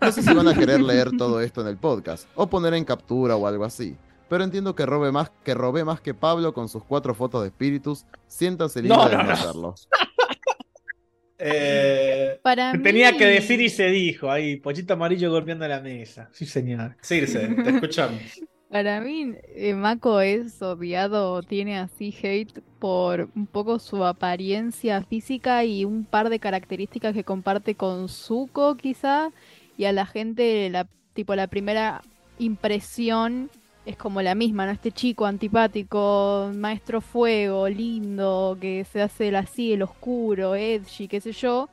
[0.00, 2.84] No sé si van a querer leer todo esto en el podcast, o poner en
[2.84, 3.96] captura o algo así.
[4.28, 7.48] Pero entiendo que robe más que robé más que Pablo con sus cuatro fotos de
[7.48, 8.04] espíritus.
[8.26, 9.30] Siéntanse libre No, de no, no.
[9.32, 9.74] hacerlo.
[11.38, 12.82] Eh, Para mí...
[12.82, 16.28] Tenía que decir y se dijo ahí, pochito amarillo golpeando la mesa.
[16.32, 16.96] Sí, señor.
[17.02, 18.20] Circe, te escuchamos.
[18.70, 25.64] Para mí, eh, Mako es odiado, tiene así hate por un poco su apariencia física
[25.64, 29.30] y un par de características que comparte con Zuko, quizá,
[29.78, 32.02] y a la gente, la, tipo, la primera
[32.38, 33.50] impresión
[33.86, 34.72] es como la misma, ¿no?
[34.72, 41.20] Este chico antipático, maestro fuego, lindo, que se hace el así, el oscuro, edgy, qué
[41.20, 41.68] sé yo.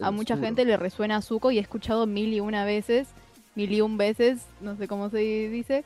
[0.00, 0.46] A mucha oscuro.
[0.46, 3.08] gente le resuena a Zuko y he escuchado mil y una veces,
[3.54, 5.84] mil y un veces, no sé cómo se dice,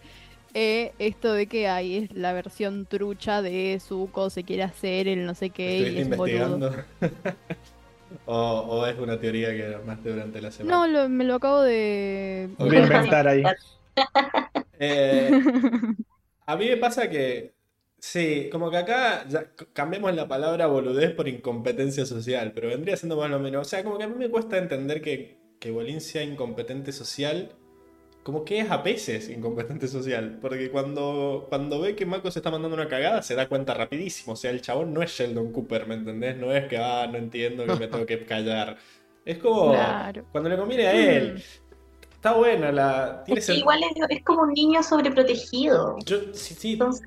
[0.55, 5.25] eh, esto de que ahí es la versión trucha de Zuko, se quiere hacer el
[5.27, 6.75] no sé qué y ¿Estuviste es investigando?
[8.27, 10.77] o, o es una teoría que armaste durante la semana?
[10.77, 12.49] No, lo- me lo acabo de...
[12.59, 13.43] Voy a inventar ahí.
[14.79, 15.31] Eh,
[16.47, 17.55] a mí me pasa que,
[17.99, 23.17] sí, como que acá ya cambiemos la palabra boludez por incompetencia social, pero vendría siendo
[23.17, 23.67] más o menos.
[23.67, 27.53] O sea, como que a mí me cuesta entender que, que Bolín sea incompetente social,
[28.23, 32.51] como que es a veces incompetente social, porque cuando, cuando ve que Mako se está
[32.51, 34.35] mandando una cagada se da cuenta rapidísimo.
[34.35, 36.37] O sea, el chabón no es Sheldon Cooper, ¿me entendés?
[36.37, 38.77] No es que, ah, no entiendo que me tengo que callar.
[39.25, 40.25] Es como Claro.
[40.33, 41.43] cuando le conviene a él.
[42.15, 43.25] Está buena la.
[43.25, 45.97] Tiene Es que igual es, es como un niño sobreprotegido.
[46.07, 47.07] Yo, sí, sí, Entonces,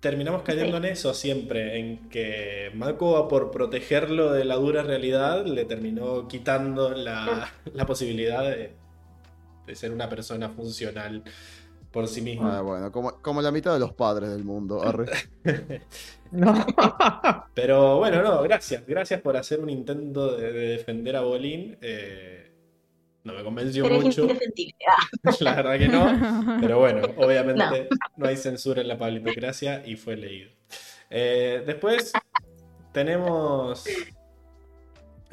[0.00, 5.64] terminamos cayendo en eso siempre, en que Mako, por protegerlo de la dura realidad, le
[5.64, 8.74] terminó quitando la, la posibilidad de,
[9.66, 11.22] de ser una persona funcional
[11.90, 12.48] por sí mismo.
[12.48, 14.82] Ah, bueno, como, como la mitad de los padres del mundo.
[14.82, 15.06] arre.
[16.32, 16.54] No.
[17.52, 18.86] Pero bueno, no, gracias.
[18.86, 21.76] Gracias por hacer un intento de, de defender a Bolín.
[21.82, 22.52] Eh,
[23.24, 24.26] no me convenció eres mucho,
[25.40, 26.58] la verdad que no.
[26.60, 28.26] Pero bueno, obviamente no.
[28.26, 30.50] hay censura en la pablitocracia y fue leído.
[31.08, 32.12] Eh, después
[32.92, 33.84] tenemos.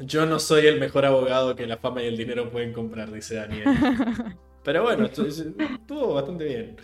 [0.00, 3.34] Yo no soy el mejor abogado que la fama y el dinero pueden comprar, dice
[3.36, 3.64] Daniel.
[4.64, 6.76] Pero bueno, estu- estuvo bastante bien.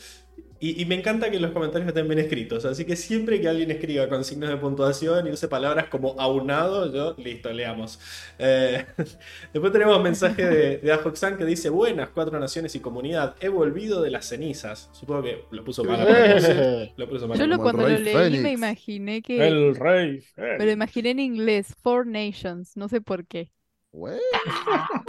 [0.59, 2.65] Y, y me encanta que los comentarios estén bien escritos.
[2.65, 6.93] Así que siempre que alguien escriba con signos de puntuación y use palabras como aunado,
[6.93, 7.99] yo, listo, leamos.
[8.39, 8.87] Eh,
[9.53, 13.37] después tenemos un mensaje de, de Ajoxan que dice: Buenas, cuatro naciones y comunidad.
[13.41, 14.89] He volvido de las cenizas.
[14.93, 16.93] Supongo que lo puso mal propósito.
[16.97, 19.47] Lo puso mal Yo lo, cuando lo leí me imaginé que...
[19.47, 20.23] El rey.
[20.37, 23.51] Me lo imaginé en inglés, Four Nations, no sé por qué.
[23.97, 24.21] Güey,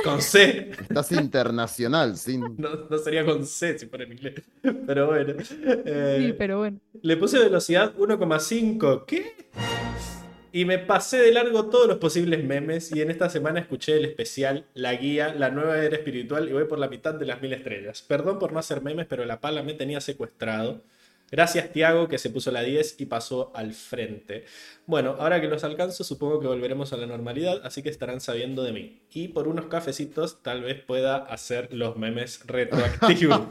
[0.01, 0.71] Con C.
[0.79, 2.55] estás internacional, sin.
[2.57, 4.35] No, no sería con C si fuera en inglés.
[4.61, 5.33] Pero bueno.
[5.85, 6.79] Eh, Sí, pero bueno.
[7.01, 9.03] Le puse velocidad 1,5.
[9.05, 9.35] ¿Qué?
[10.53, 14.05] Y me pasé de largo todos los posibles memes y en esta semana escuché el
[14.05, 17.51] especial, la guía, la nueva era espiritual y voy por la mitad de las mil
[17.51, 18.01] estrellas.
[18.07, 20.81] Perdón por no hacer memes, pero la pala me tenía secuestrado.
[21.29, 24.45] Gracias Tiago que se puso la 10 y pasó al frente.
[24.85, 28.63] Bueno, ahora que los alcanzo supongo que volveremos a la normalidad, así que estarán sabiendo
[28.63, 29.01] de mí.
[29.11, 33.41] Y por unos cafecitos tal vez pueda hacer los memes retroactivos.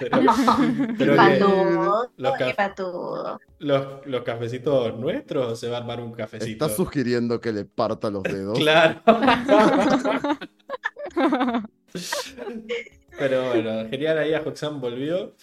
[0.00, 0.18] pero,
[0.98, 3.40] pero que- Patudo, los qué caf- patudo.
[3.58, 6.64] los, los cafecitos nuestros o se va a armar un cafecito.
[6.64, 8.58] ¿Estás sugiriendo que le parta los dedos?
[8.58, 9.02] Claro.
[13.18, 15.34] Pero bueno, genial ahí a Hoxan volvió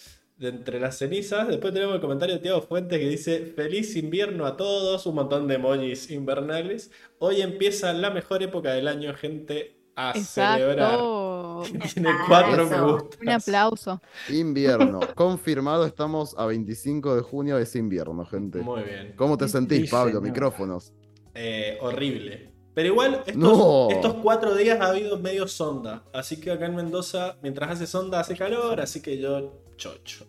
[0.42, 1.48] de entre las cenizas.
[1.48, 5.48] Después tenemos el comentario de Tiago Fuentes que dice: Feliz invierno a todos, un montón
[5.48, 6.90] de emojis invernales.
[7.18, 10.94] Hoy empieza la mejor época del año, gente, a celebrar.
[10.94, 11.62] Exacto.
[11.94, 13.20] Tiene Ah, cuatro me gustas.
[13.20, 14.00] Un aplauso.
[14.28, 15.00] Invierno.
[15.14, 18.58] Confirmado, estamos a 25 de junio, es invierno, gente.
[18.60, 19.14] Muy bien.
[19.16, 20.10] ¿Cómo te Sí, sentís, Pablo?
[20.18, 20.22] señor.
[20.24, 20.92] Micrófonos.
[21.34, 22.50] Eh, horrible.
[22.74, 23.88] Pero igual, estos, No.
[23.90, 26.04] estos cuatro días ha habido medio sonda.
[26.14, 28.80] Así que acá en Mendoza, mientras hace sonda, hace calor.
[28.80, 30.26] Así que yo, chocho.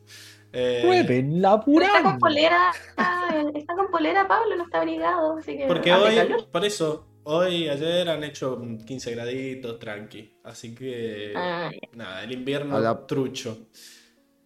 [0.51, 2.71] Eh, Prueben, Pero está con polera,
[3.55, 6.47] está con polera Pablo, no está abrigado, así que porque hoy, calor.
[6.51, 10.37] por eso, hoy, ayer han hecho 15 graditos, tranqui.
[10.43, 13.67] Así que, Ah, nada, el invierno la- trucho.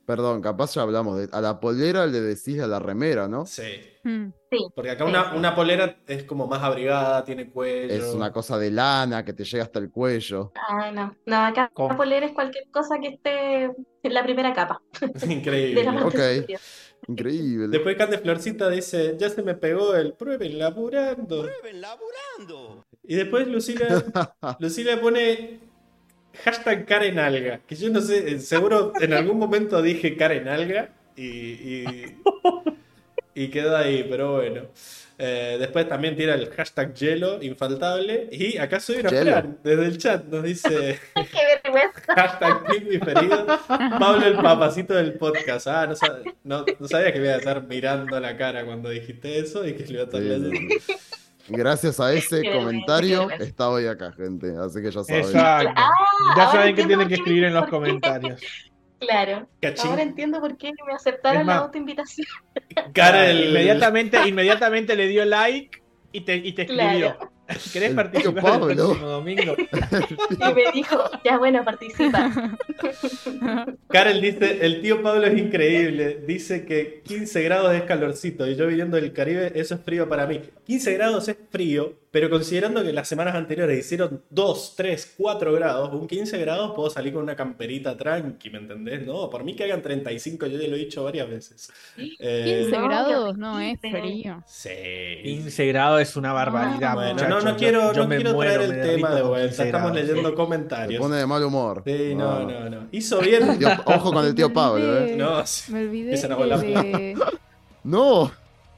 [0.08, 1.28] Perdón, capaz ya hablamos de.
[1.34, 3.46] A la polera le decís a la remera, ¿no?
[3.46, 3.64] Sí.
[4.06, 4.28] Mm.
[4.74, 5.38] Porque acá Sí, una, sí.
[5.38, 7.94] una polera es como más abrigada, tiene cuello.
[7.94, 10.54] Es una cosa de lana que te llega hasta el cuello.
[10.56, 14.54] ah, no, no, acá Con- la polera es cualquier cosa que esté en la primera
[14.54, 14.82] capa
[15.28, 15.90] de Increíble.
[16.02, 16.20] Ok.
[17.10, 17.68] Increíble.
[17.68, 21.44] Después Cande Florcita dice, ya se me pegó el prueben laburando.
[21.44, 22.86] ¡Prueben laburando!
[23.04, 23.86] Y después Lucila,
[24.60, 25.60] Lucila pone
[26.44, 27.60] hashtag Karen Alga.
[27.68, 31.86] Que yo no sé, eh, seguro en algún momento dije Karen Alga y, y,
[33.36, 34.62] y quedó ahí, pero bueno.
[35.20, 38.30] Eh, después también tira el hashtag hielo, infaltable.
[38.32, 39.10] Y acá soy una.
[39.10, 42.14] Fran, desde el chat nos dice Qué vergüenza.
[42.16, 43.48] hashtag team preferido.
[43.68, 45.66] Pablo el papacito del podcast.
[45.68, 48.90] Ah, no, sab- no, no sabía que me iba a estar mirando la cara cuando
[48.90, 50.94] dijiste eso y que lo iba a estar sí.
[51.50, 54.54] Gracias a ese comentario está hoy acá, gente.
[54.58, 55.24] Así que ya saben.
[55.26, 55.72] Exacto.
[55.76, 55.90] Ah,
[56.36, 58.42] Ya saben que tienen que escribir en los comentarios.
[59.00, 59.92] Claro, Cachín.
[59.92, 62.26] ahora entiendo por qué me aceptaron Es la más- autoinvitación.
[62.94, 67.16] Karel- Inmediatamente, inmediatamente le dio like y te, y te escribió.
[67.16, 67.32] Claro.
[67.74, 69.56] ¿Querés El participar el próximo domingo?
[70.30, 72.32] Y me dijo, ya bueno, participa.
[73.90, 76.24] Karel dice, el tío Pablo es increíble.
[76.28, 80.28] Dice que 15 grados es calorcito y yo viviendo del Caribe, eso es frío para
[80.28, 80.42] mí.
[80.66, 85.94] 15 grados es frío, pero considerando que las semanas anteriores hicieron 2, 3, 4 grados,
[85.94, 89.06] un 15 grados puedo salir con una camperita tranqui, ¿me entendés?
[89.06, 91.72] No, por mí que hagan 35, yo ya lo he dicho varias veces.
[92.20, 94.44] Eh, 15 No, qué grados no es frío.
[94.46, 94.70] sí.
[95.24, 97.37] 15 grados es una barbaridad, Bueno, muchachos.
[97.40, 99.94] No, no Yo- quiero, yo no quiero muero, traer el tema de vuelta, 15 estamos
[99.94, 101.00] leyendo Se comentarios.
[101.02, 101.82] pone de mal humor.
[101.86, 102.50] Sí, no, No.
[102.50, 102.88] no, no.
[102.92, 103.58] Hizo bien.
[103.60, 105.16] Tío- ojo con el tío Pablo, ¿eh?
[105.18, 105.72] No, sí.
[105.72, 106.60] Me olvidé Empiezan a volar.
[106.60, 107.16] de...
[107.84, 108.32] No.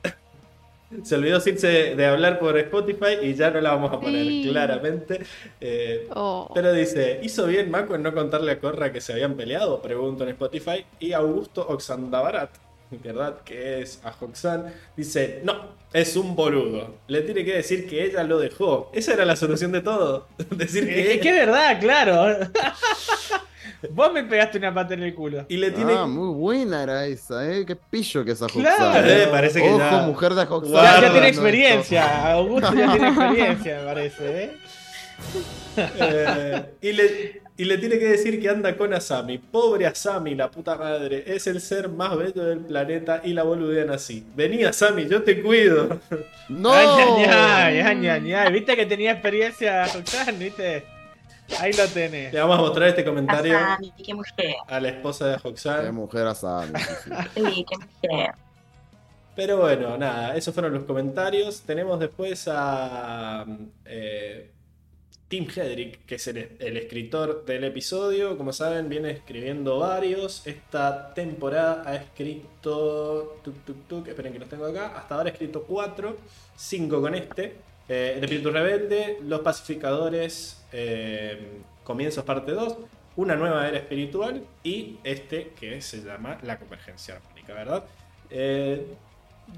[1.04, 4.48] Se olvidó irse de hablar por Spotify y ya no la vamos a poner, Sí.
[4.50, 5.20] claramente.
[5.62, 6.50] Eh, Oh.
[6.54, 9.82] pero dice, ¿hizo bien Mako en no contarle a Corra que se habían peleado?
[9.84, 10.84] Pregunto en Spotify.
[11.00, 12.50] Y Augusto Oxandabarat,
[13.04, 13.42] ¿verdad?
[13.44, 16.96] Que es a Hoxan, dice, no, es un boludo.
[17.08, 18.90] Le tiene que decir que ella lo dejó.
[18.94, 20.28] Esa era la solución de todo.
[20.52, 21.16] Decir que...
[21.16, 22.48] Es que es verdad, claro.
[23.92, 25.46] Vos me pegaste una pata en el culo.
[25.48, 25.94] Y le tiene...
[25.94, 27.66] Ah, muy buena era esa, ¿eh?
[27.66, 28.86] Qué pillo que es Claro.
[28.90, 29.10] Ajoxan.
[29.10, 31.02] Eh, parece que Ojo, ya- mujer de Ajoxan.
[31.02, 32.34] Ya, tiene experiencia.
[32.34, 34.58] Augusto ya tiene experiencia, me parece, ¿eh?
[35.78, 39.38] Eh, y, le, y le tiene que decir que anda con Asami.
[39.38, 41.26] Pobre Asami, la puta madre.
[41.28, 44.26] Es el ser más bello del planeta y la boludean así.
[44.34, 46.00] Vení Asami, yo te cuido.
[46.50, 46.72] ¡No!
[46.72, 48.54] Ay, ay, ay, ay, ay, ay.
[48.54, 50.86] Viste que tenía experiencia Roxanne, ¿viste?
[51.60, 52.32] Ahí lo tenés.
[52.32, 54.56] Le vamos a mostrar este comentario Asami, qué mujer.
[54.66, 55.94] a la esposa de Qué Hoxan.
[55.94, 56.72] mujer Asami.
[57.36, 58.32] Sí, qué mujer.
[59.36, 61.62] Pero bueno, nada, esos fueron los comentarios.
[61.64, 63.46] Tenemos después a
[63.84, 64.50] eh,
[65.30, 68.36] Tim Hedrick, que es el, el escritor del episodio.
[68.36, 70.46] Como saben, viene escribiendo varios.
[70.48, 73.40] Esta temporada ha escrito.
[73.44, 74.98] Tuk, tuk, tuk, esperen que los tengo acá.
[74.98, 76.18] Hasta ahora ha escrito cuatro,
[76.56, 77.58] cinco con este.
[77.88, 82.78] Eh, el espíritu rebelde, Los pacificadores, eh, Comienzos parte 2,
[83.16, 87.84] Una nueva era espiritual y este que se llama La convergencia armónica, ¿verdad?
[88.30, 88.86] Eh,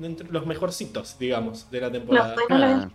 [0.01, 2.35] entre los mejorcitos, digamos, de la temporada.
[2.49, 2.89] no Ah.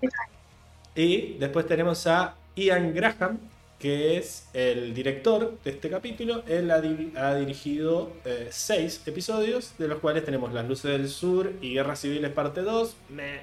[0.94, 3.38] Y después tenemos a Ian Graham,
[3.78, 6.42] que es el director de este capítulo.
[6.48, 11.09] Él ha, di- ha dirigido eh, seis episodios, de los cuales tenemos Las Luces del
[11.09, 12.96] Sur y Guerras Civiles parte 2.
[13.11, 13.40] meh.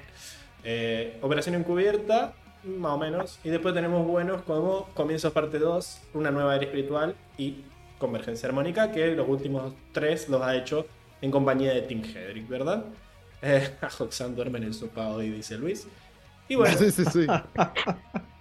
[0.64, 2.34] Eh, Operación Encubierta,
[2.64, 3.40] más o menos.
[3.44, 7.58] Y después tenemos buenos como Comienzos parte 2, Una Nueva Era Espiritual y
[8.00, 10.88] Convergencia Armónica, que los últimos tres los ha hecho
[11.22, 12.86] en compañía de Tim Hedrick, ¿verdad?
[13.42, 15.86] Eh, a Hoxan duerme en el sofá hoy, dice Luis.
[16.50, 17.28] Y bueno, Sí, sí, sí.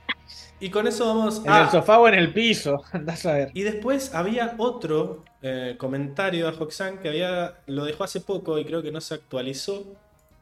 [0.61, 1.62] y con eso vamos En a...
[1.62, 2.83] el sofá o en el piso.
[2.93, 3.51] Andás a ver.
[3.53, 8.64] Y después había otro eh, comentario de Hoxan que había lo dejó hace poco y
[8.64, 9.85] creo que no se actualizó.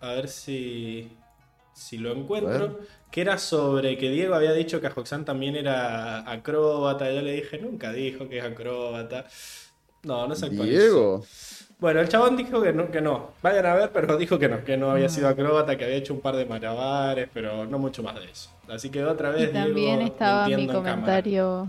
[0.01, 1.17] A ver si,
[1.73, 2.81] si lo A encuentro.
[3.11, 7.11] Que era sobre que Diego había dicho que Hoxan también era acróbata.
[7.11, 9.27] Yo le dije, nunca dijo que es acróbata.
[10.03, 10.75] No, no se actualizó.
[10.81, 11.25] Diego.
[11.81, 13.31] Bueno, el chabón dijo que no, que no.
[13.43, 15.31] Vayan a ver, pero dijo que no, que no había sido Ah.
[15.31, 18.51] acróbata, que había hecho un par de malabares, pero no mucho más de eso.
[18.69, 21.69] Así que otra Y vez también Diego estaba mi comentario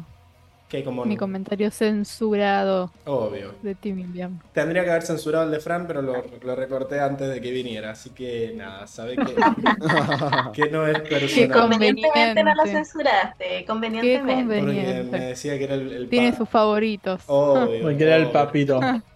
[0.70, 1.04] Que como...
[1.06, 3.54] Mi comentario censurado Obvio.
[3.62, 4.40] de Team Invierno.
[4.54, 7.92] Tendría que haber censurado el de Fran, pero lo, lo recorté antes de que viniera.
[7.92, 9.24] Así que nada, sabe que,
[10.54, 11.52] que no es personal.
[11.62, 14.60] Convenientemente no lo censuraste, convenientemente.
[14.60, 15.18] Porque conveniente.
[15.18, 17.22] me decía que era el, el Tiene sus favoritos.
[17.28, 18.80] Obvio, Porque era el papito.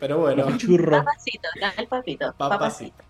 [0.00, 1.04] Pero bueno, Churro.
[1.04, 2.34] Papacito, el papito.
[2.36, 2.48] Papacito.
[2.58, 3.04] papacito.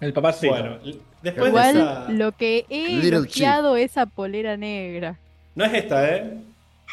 [0.00, 0.52] El papacito.
[0.52, 0.78] Bueno,
[1.22, 2.08] después de Igual esa...
[2.10, 5.18] lo que he elogiado esa polera negra.
[5.54, 6.38] No es esta, ¿eh?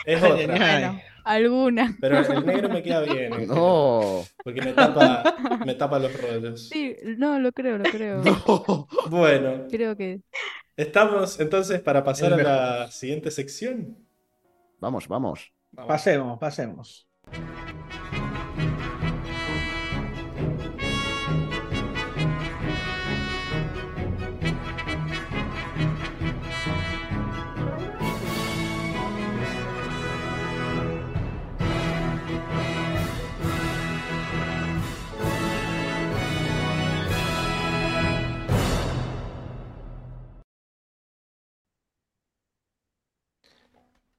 [0.06, 0.54] Es Ay, otra.
[0.54, 0.60] Ay.
[0.84, 1.96] Bueno, alguna.
[2.00, 3.26] Pero el negro me queda bien.
[3.26, 4.24] en general, No.
[4.44, 6.70] Porque me tapa, me tapa los rollos.
[6.70, 8.24] Sí, no, lo creo, lo creo.
[8.24, 8.88] No.
[9.10, 10.22] Bueno, Creo que
[10.78, 13.98] estamos entonces para pasar a la siguiente sección.
[14.80, 15.52] Vamos, vamos.
[15.72, 15.90] Vamos.
[15.90, 17.08] Pasemos, pasemos.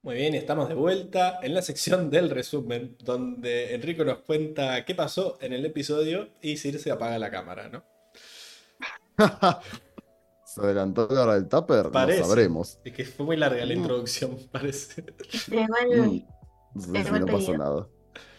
[0.06, 4.94] Muy bien, estamos de vuelta en la sección del resumen, donde Enrico nos cuenta qué
[4.94, 7.82] pasó en el episodio y Circe apaga la cámara, ¿no?
[10.44, 11.90] ¿Se adelantó la hora del tupper?
[11.90, 12.20] Parece.
[12.20, 12.78] No sabremos.
[12.84, 13.78] Es que fue muy larga la Mm.
[13.78, 15.04] introducción, parece.
[15.50, 16.22] Llegó el, Mm,
[16.74, 17.88] No sé Llegó si el no pasó nada.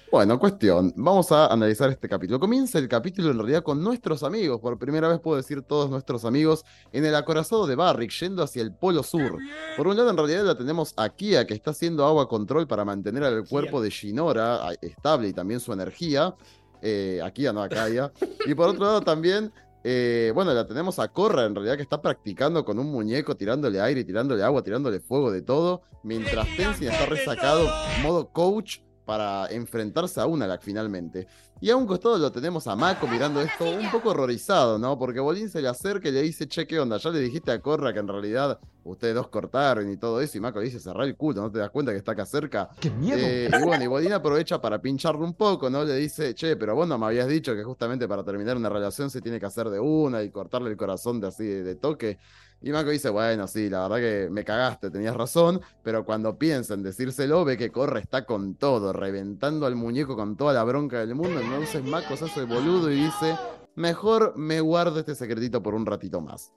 [0.10, 0.94] Bueno, cuestión.
[0.96, 2.40] Vamos a analizar este capítulo.
[2.40, 4.62] Comienza el capítulo en realidad con nuestros amigos.
[4.62, 8.62] Por primera vez puedo decir todos nuestros amigos en el acorazado de Barrick, yendo hacia
[8.62, 9.38] el polo sur.
[9.76, 12.86] Por un lado, en realidad la tenemos a Kia, que está haciendo agua control para
[12.86, 16.34] mantener al cuerpo de Shinora a- estable y también su energía.
[16.82, 18.12] Eh, a Kia, no a Kaya.
[18.46, 19.52] Y por otro lado también,
[19.84, 23.82] eh, bueno, la tenemos a Korra, en realidad, que está practicando con un muñeco, tirándole
[23.82, 25.82] aire, tirándole agua, tirándole fuego, de todo.
[26.04, 27.68] Mientras Tenzin está resacado,
[28.04, 28.78] modo coach,
[29.08, 31.28] para enfrentarse a Unalak finalmente.
[31.62, 35.00] Y a un costado lo tenemos a Mako mirando esto un poco horrorizado, ¿no?
[35.00, 36.98] Porque Bolín se le acerca y le dice, che, ¿qué onda?
[36.98, 40.42] Ya le dijiste a Korra que en realidad ustedes dos cortaron y todo eso, y
[40.42, 42.70] Mako le dice, cerrá el culo, ¿no te das cuenta que está acá cerca?
[42.80, 43.18] ¡Qué miedo!
[43.20, 45.86] Eh, y bueno, y Bolín aprovecha para pincharle un poco, ¿no?
[45.86, 49.10] Le dice, che, pero vos no me habías dicho que justamente para terminar una relación
[49.10, 52.20] se tiene que hacer de una y cortarle el corazón de así de, de toque.
[52.62, 56.74] Y Mako dice, bueno, sí, la verdad que me cagaste, tenías razón, pero cuando piensa
[56.74, 61.00] en decírselo, ve que Corre está con todo, reventando al muñeco con toda la bronca
[61.00, 61.40] del mundo.
[61.40, 63.38] Entonces Mako se hace boludo y dice,
[63.76, 66.52] mejor me guardo este secretito por un ratito más.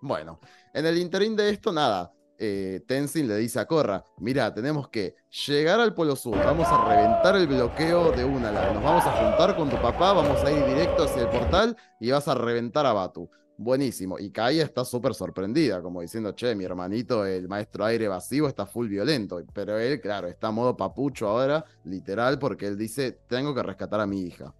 [0.00, 0.38] Bueno,
[0.72, 2.12] en el interín de esto, nada.
[2.38, 5.14] eh, Tenzin le dice a Korra, mira, tenemos que
[5.46, 9.54] llegar al Polo Sur, vamos a reventar el bloqueo de Unalak, nos vamos a juntar
[9.56, 12.92] con tu papá, vamos a ir directo hacia el portal y vas a reventar a
[12.92, 13.30] Batu.
[13.56, 14.18] Buenísimo.
[14.18, 18.66] Y Kaya está súper sorprendida, como diciendo, che, mi hermanito, el maestro aire vacío, está
[18.66, 19.40] full violento.
[19.52, 24.00] Pero él, claro, está a modo papucho ahora, literal, porque él dice, tengo que rescatar
[24.00, 24.52] a mi hija.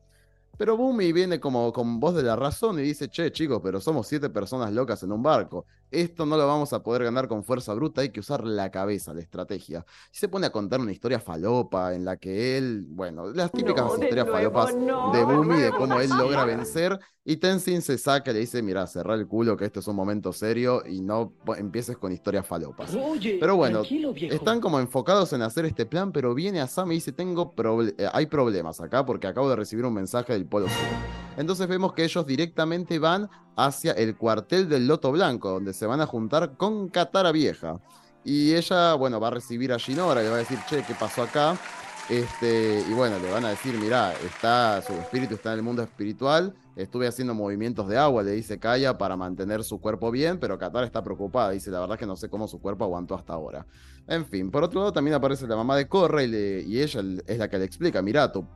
[0.59, 4.07] Pero Bumi viene como con voz de la razón y dice, che, chicos, pero somos
[4.07, 5.66] siete personas locas en un barco.
[5.90, 9.12] Esto no lo vamos a poder ganar con fuerza bruta, hay que usar la cabeza,
[9.12, 9.84] la estrategia.
[10.12, 13.84] Y se pone a contar una historia falopa en la que él, bueno, las típicas
[13.86, 16.98] No, historias nuevo, falopas no, de Bumi, de cómo él logra vencer.
[17.24, 19.94] Y Tenzin se saca y le dice, mira, cerrá el culo, que esto es un
[19.96, 22.94] momento serio y no empieces con historias falopas.
[22.94, 23.82] Oye, Pero bueno.
[24.16, 28.09] Están como enfocados en hacer este plan, pero viene Asam y dice, tengo proble- eh,
[28.12, 31.22] hay problemas acá porque acabo de recibir un mensaje del Polo Sur.
[31.36, 36.01] Entonces vemos que ellos directamente van hacia el cuartel del Loto Blanco, donde se van
[36.01, 37.80] a juntar con Katara Vieja.
[38.24, 40.95] Y ella, bueno, va a recibir a Shinora y le va a decir, che, ¿qué
[40.95, 41.57] pasó acá?
[42.09, 45.82] Este, y bueno, le van a decir, mirá, está, su espíritu está en el mundo
[45.82, 50.59] espiritual, estuve haciendo movimientos de agua, le dice Kaya, para mantener su cuerpo bien, pero
[50.59, 53.32] Katara está preocupada, dice, la verdad es que no sé cómo su cuerpo aguantó hasta
[53.32, 53.66] ahora.
[54.07, 57.49] En fin, por otro lado también aparece la mamá de Korra y, ella es la
[57.49, 58.47] que le explica, mirá, tu,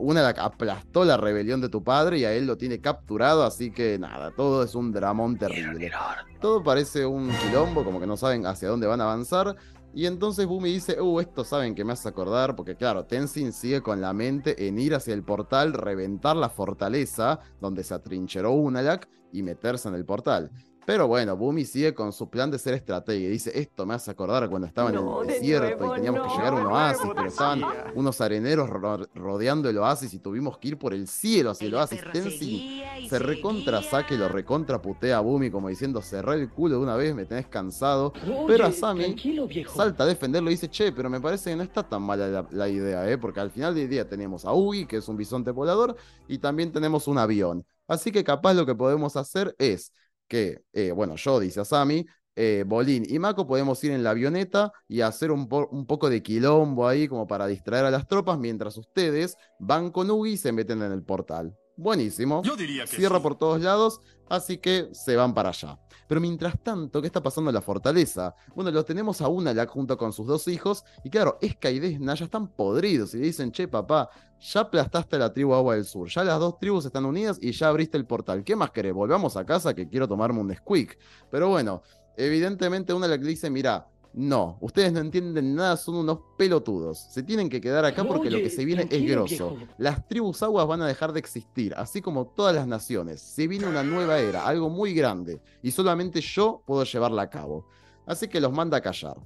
[0.00, 3.70] una la aplastó la rebelión de tu padre y a él lo tiene capturado, así
[3.70, 5.92] que nada, todo es un dramón terrible.
[6.40, 9.56] Todo parece un quilombo, como que no saben hacia dónde van a avanzar.
[9.92, 13.80] Y entonces Bumi dice, uh, esto saben que me hace acordar, porque claro, Tenzin sigue
[13.80, 19.08] con la mente en ir hacia el portal, reventar la fortaleza donde se atrincheró Unalak
[19.32, 20.50] y meterse en el portal.
[20.86, 24.10] Pero bueno, Bumi sigue con su plan de ser estratega y dice, esto me hace
[24.10, 27.10] acordar cuando estaban No, en el desierto nuevo, y teníamos que llegar a un oasis,
[27.14, 27.62] pero estaban
[27.94, 31.74] unos areneros ro- rodeando el oasis y tuvimos que ir por el cielo hacia el
[31.74, 32.00] oasis.
[32.12, 36.82] Tenzin se recontra saque lo recontra putea a Bumi como diciendo cerré el culo de
[36.82, 38.12] una vez, me tenés cansado.
[38.46, 39.76] Pero tranquilo, viejo.
[39.76, 42.46] Salta a defenderlo y dice, che, pero me parece que no está tan mala la,
[42.50, 43.18] la idea, ¿eh?
[43.18, 46.72] Porque al final del día tenemos a Ugi, que es un bisonte volador, y también
[46.72, 47.64] tenemos un avión.
[47.86, 49.92] Así que capaz lo que podemos hacer es
[50.30, 52.06] que, eh, bueno, yo, dice Asami,
[52.36, 56.22] eh, Bolín y Mako podemos ir en la avioneta y hacer un, un, poco de
[56.22, 60.52] quilombo ahí como para distraer a las tropas mientras ustedes van con Ugi y se
[60.52, 61.58] meten en el portal.
[61.80, 62.42] Buenísimo.
[62.42, 63.22] Yo diría que Cierra sí.
[63.22, 65.78] por todos lados, así que se van para allá.
[66.06, 68.34] Pero mientras tanto, ¿qué está pasando en la fortaleza?
[68.54, 72.14] Bueno, los tenemos a Unalak junto con sus dos hijos, y claro, Esca y Desna
[72.14, 74.10] ya están podridos y le dicen, che, papá,
[74.40, 77.52] ya aplastaste a la tribu Agua del Sur, ya las dos tribus están unidas y
[77.52, 78.44] ya abriste el portal.
[78.44, 78.92] ¿Qué más querés?
[78.92, 80.98] Volvamos a casa que quiero tomarme un squeak.
[81.30, 81.82] Pero bueno,
[82.18, 86.98] evidentemente Unalak le dice, mira, no, ustedes no entienden nada, son unos pelotudos.
[86.98, 89.56] Se tienen que quedar acá porque lo que se viene es grosso.
[89.78, 93.20] Las tribus aguas van a dejar de existir, así como todas las naciones.
[93.20, 97.66] Se viene una nueva era, algo muy grande, y solamente yo puedo llevarla a cabo.
[98.06, 99.16] Así que los manda a callar.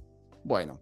[0.43, 0.79] Bueno,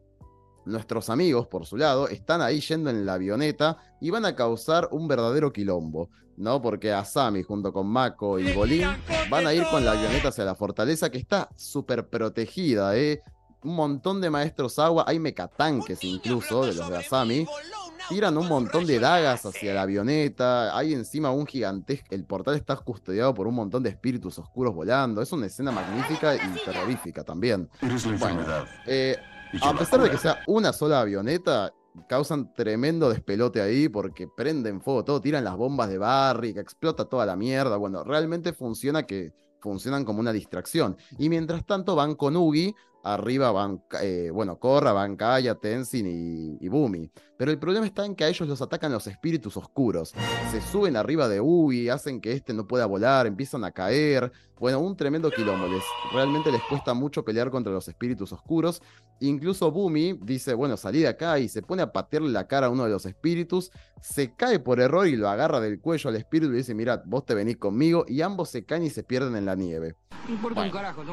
[0.65, 4.89] nuestros amigos, por su lado, están ahí yendo en la avioneta y van a causar
[4.91, 6.61] un verdadero quilombo, ¿no?
[6.61, 8.89] Porque Asami junto con Mako y Bolín
[9.29, 13.21] van a ir con la avioneta hacia la fortaleza que está súper protegida, ¿eh?
[13.63, 17.47] Un montón de maestros agua, hay mecatanques incluso de los de Asami.
[18.09, 22.75] Tiran un montón de dagas hacia la avioneta, hay encima un gigantesco, el portal está
[22.75, 27.69] custodiado por un montón de espíritus oscuros volando, es una escena magnífica y terrorífica también.
[27.81, 28.67] Eres la Bueno, enfermedad.
[28.87, 29.17] Eh,
[29.61, 31.71] a pesar de que sea una sola avioneta,
[32.09, 37.05] causan tremendo despelote ahí porque prenden fuego todo, tiran las bombas de Barry, que explota
[37.05, 37.77] toda la mierda.
[37.77, 40.97] Bueno, realmente funciona que funcionan como una distracción.
[41.17, 46.57] Y mientras tanto van con Ugi, arriba van, eh, bueno, Korra, van Kaya, Tenzin y,
[46.65, 47.11] y Bumi.
[47.37, 50.13] Pero el problema está en que a ellos los atacan los espíritus oscuros.
[50.51, 54.31] Se suben arriba de Ugi, hacen que este no pueda volar, empiezan a caer.
[54.59, 55.67] Bueno, un tremendo quilombo.
[55.67, 55.83] Les,
[56.13, 58.81] realmente les cuesta mucho pelear contra los espíritus oscuros.
[59.19, 62.69] Incluso Bumi dice, bueno, salí de acá y se pone a patearle la cara a
[62.69, 63.71] uno de los espíritus.
[63.99, 67.25] Se cae por error y lo agarra del cuello al espíritu y dice, mirad, vos
[67.25, 68.05] te venís conmigo.
[68.07, 69.95] Y ambos se caen y se pierden en la nieve.
[70.27, 70.71] No importa Bueno.
[70.71, 71.03] un carajo,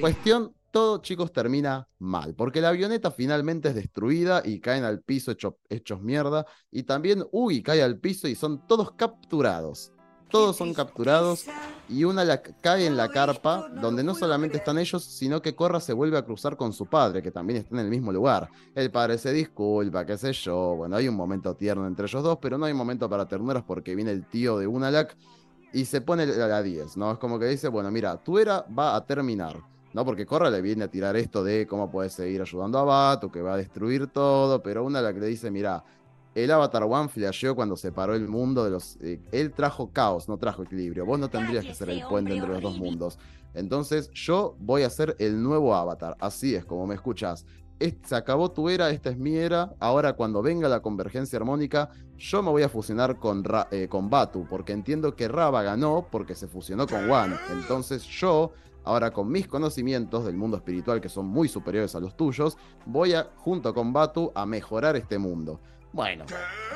[0.00, 5.30] Cuestión, todo chicos termina mal, porque la avioneta finalmente es destruida y caen al piso
[5.30, 9.90] hecho- hechos mierda, y también Ugi cae al piso y son todos capturados.
[10.30, 11.46] Todos son capturados
[11.88, 15.80] y una la- cae en la carpa, donde no solamente están ellos, sino que Korra
[15.80, 18.50] se vuelve a cruzar con su padre, que también está en el mismo lugar.
[18.74, 22.36] El padre se disculpa, qué sé yo, bueno, hay un momento tierno entre ellos dos,
[22.38, 25.16] pero no hay momento para terneros porque viene el tío de Unalak
[25.72, 27.12] y se pone a la 10, ¿no?
[27.12, 29.56] Es como que dice, bueno, mira, tu era va a terminar,
[29.92, 30.04] ¿no?
[30.04, 33.40] Porque Korra le viene a tirar esto de cómo puedes seguir ayudando a Batu, que
[33.40, 35.84] va a destruir todo, pero Unalak le dice, mira,
[36.34, 38.98] el Avatar One flasheó cuando separó el mundo de los...
[39.00, 41.06] eh, él trajo caos, no trajo equilibrio.
[41.06, 43.18] Vos no tendrías que ser el puente entre los dos mundos.
[43.54, 46.14] Entonces yo voy a ser el nuevo Avatar.
[46.20, 47.46] Así es, como me escuchás.
[47.78, 49.74] Es- se acabó tu era, esta es mi era.
[49.80, 54.10] Ahora cuando venga la convergencia armónica, yo me voy a fusionar con, Ra- eh, con
[54.10, 57.34] Batu, porque entiendo que Raba ganó porque se fusionó con One.
[57.50, 58.52] Entonces yo,
[58.86, 62.56] ahora con mis conocimientos del mundo espiritual que son muy superiores a los tuyos,
[62.86, 65.60] voy a, junto con Batu, a mejorar este mundo.
[65.92, 66.24] Bueno,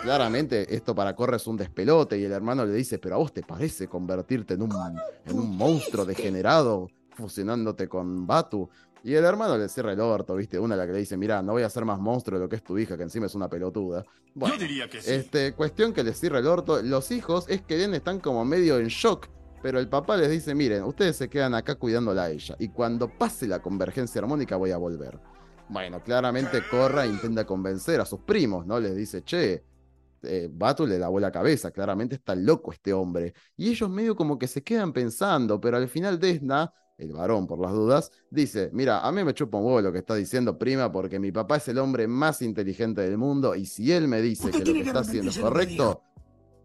[0.02, 3.32] claramente esto para Korra es un despelote y el hermano le dice, pero a vos
[3.32, 4.72] te parece convertirte en un,
[5.26, 8.68] en un monstruo degenerado fusionándote con Batu.
[9.02, 10.58] Y el hermano le cierra el orto, ¿viste?
[10.58, 12.56] Una la que le dice, mira, no voy a ser más monstruo de lo que
[12.56, 14.04] es tu hija, que encima es una pelotuda.
[14.34, 15.10] Bueno, Yo diría que sí.
[15.12, 16.82] este, cuestión que les cierra el orto.
[16.82, 19.28] Los hijos es que Den están como medio en shock.
[19.62, 22.56] Pero el papá les dice, miren, ustedes se quedan acá cuidándola a ella.
[22.58, 25.18] Y cuando pase la convergencia armónica voy a volver.
[25.68, 28.80] Bueno, claramente Korra intenta convencer a sus primos, ¿no?
[28.80, 29.64] Les dice, che,
[30.22, 33.34] eh, Batu le lavó la cabeza, claramente está loco este hombre.
[33.56, 37.60] Y ellos medio como que se quedan pensando, pero al final Desna, el varón por
[37.60, 40.90] las dudas, dice, mira, a mí me chupa un huevo lo que está diciendo prima,
[40.90, 44.50] porque mi papá es el hombre más inteligente del mundo, y si él me dice
[44.50, 46.02] que lo que está haciendo es correcto,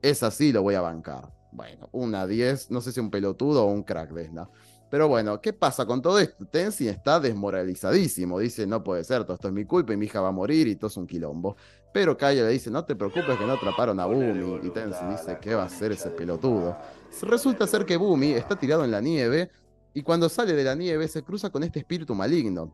[0.01, 1.31] es así, lo voy a bancar.
[1.55, 4.49] Bueno, una 10, no sé si un pelotudo o un crack Desna.
[4.89, 6.45] Pero bueno, ¿qué pasa con todo esto?
[6.45, 8.39] Tenzin está desmoralizadísimo.
[8.39, 10.67] Dice, no puede ser, todo esto es mi culpa y mi hija va a morir
[10.67, 11.55] y todo es un quilombo.
[11.93, 14.59] Pero Kaya le dice, no te preocupes que no atraparon a Bumi.
[14.63, 16.77] Y Tenzin dice, ¿qué va a hacer ese pelotudo?
[17.21, 19.49] Resulta ser que Bumi está tirado en la nieve
[19.93, 22.73] y cuando sale de la nieve se cruza con este espíritu maligno.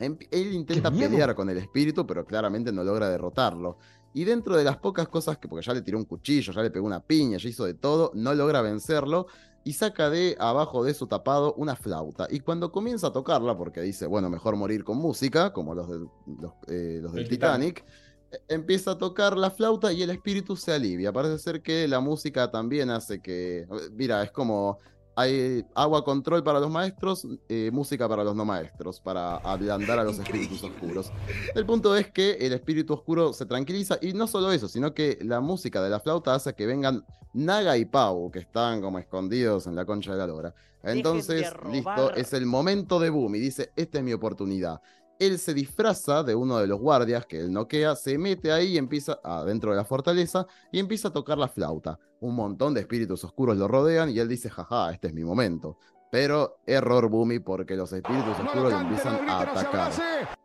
[0.00, 3.78] Em- Él intenta pelear con el espíritu, pero claramente no logra derrotarlo.
[4.14, 6.70] Y dentro de las pocas cosas que, porque ya le tiró un cuchillo, ya le
[6.70, 9.26] pegó una piña, ya hizo de todo, no logra vencerlo
[9.64, 12.26] y saca de abajo de su tapado una flauta.
[12.30, 16.08] Y cuando comienza a tocarla, porque dice, bueno, mejor morir con música, como los del,
[16.40, 17.84] los, eh, los del El Titanic,
[18.30, 21.12] eh, empieza a tocar la flauta y el espíritu se alivia.
[21.12, 24.78] Parece ser que la música también hace que, mira, es como
[25.18, 30.04] hay agua control para los maestros, eh, música para los no maestros, para ablandar a
[30.04, 31.10] los espíritus oscuros.
[31.56, 35.18] El punto es que el espíritu oscuro se tranquiliza y no solo eso, sino que
[35.22, 39.66] la música de la flauta hace que vengan Naga y Pau, que están como escondidos
[39.66, 40.54] en la concha de la lora.
[40.84, 44.80] Entonces, listo, es el momento de boom y dice, esta es mi oportunidad
[45.18, 48.78] él se disfraza de uno de los guardias que él noquea, se mete ahí y
[48.78, 51.98] empieza adentro de la fortaleza y empieza a tocar la flauta.
[52.20, 55.78] Un montón de espíritus oscuros lo rodean y él dice, jaja, este es mi momento.
[56.10, 59.92] Pero error Boomy porque los espíritus oscuros lo empiezan a atacar.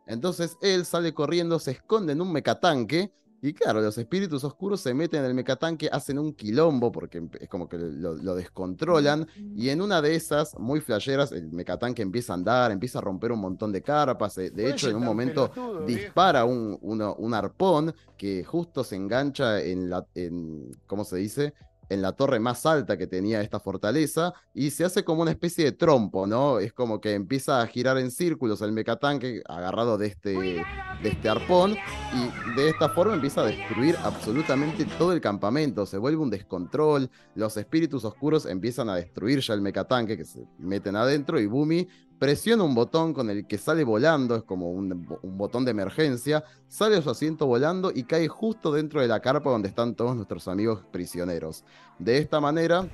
[0.06, 3.12] Entonces él sale corriendo, se esconde en un mecatanque
[3.44, 7.46] y claro, los espíritus oscuros se meten en el mecatanque, hacen un quilombo porque es
[7.46, 9.28] como que lo, descontrolan.
[9.54, 13.32] Y en una de esas, muy flasheras, el mecatanque empieza a andar, empieza a romper
[13.32, 14.38] un montón de carpas.
[14.38, 15.50] Eh, de hecho, en un momento
[15.86, 20.06] dispara un, un, arpón que justo se engancha en la.
[20.14, 21.52] En, ¿Cómo se dice?
[21.88, 25.64] En la torre más alta que tenía esta fortaleza y se hace como una especie
[25.64, 26.58] de trompo, ¿no?
[26.58, 31.28] Es como que empieza a girar en círculos el mecatanque agarrado de este, de este
[31.28, 36.30] arpón y de esta forma empieza a destruir absolutamente todo el campamento, se vuelve un
[36.30, 41.46] descontrol, los espíritus oscuros empiezan a destruir ya el mecatanque que se meten adentro y
[41.46, 41.88] Bumi
[42.24, 46.96] presiona un botón con el que sale volando, es como un, botón de emergencia, sale
[46.96, 50.48] a su asiento volando y cae justo dentro de la carpa donde están todos nuestros
[50.48, 51.64] amigos prisioneros.
[51.98, 52.88] De esta manera,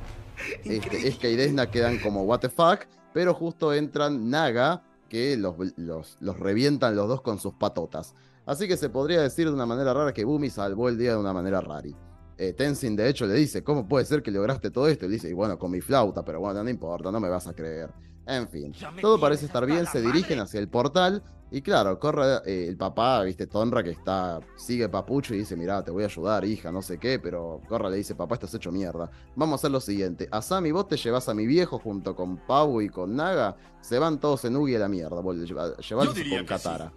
[0.65, 2.81] este, Esca y Desna quedan como what the fuck,
[3.15, 8.17] pero justo entran Naga, que los, los, revientan los dos con sus patotas.
[8.47, 11.19] Así que se podría decir de una manera rara que Bumi salvó el día de
[11.19, 11.91] una manera rara.
[12.37, 15.07] Eh, Tenzin de hecho le dice, ¿cómo puede ser que lograste todo esto?
[15.07, 17.55] Y dice, y bueno, con mi flauta, pero bueno, no importa, no me vas a
[17.55, 18.10] creer.
[18.27, 22.69] En fin, todo parece estar bien, se dirigen hacia el portal y claro, corre eh,
[22.69, 26.45] el papá, viste, Tonra que está, sigue papucho y dice, mira, te voy a ayudar,
[26.45, 29.11] hija, no sé qué, pero Corra le dice, papá, estás hecho mierda.
[29.35, 32.37] Vamos a hacer lo siguiente, a Sammy vos te llevas a mi viejo junto con
[32.37, 36.93] Pau y con Naga, se van todos en Ugi a la mierda, llevarse con Katara.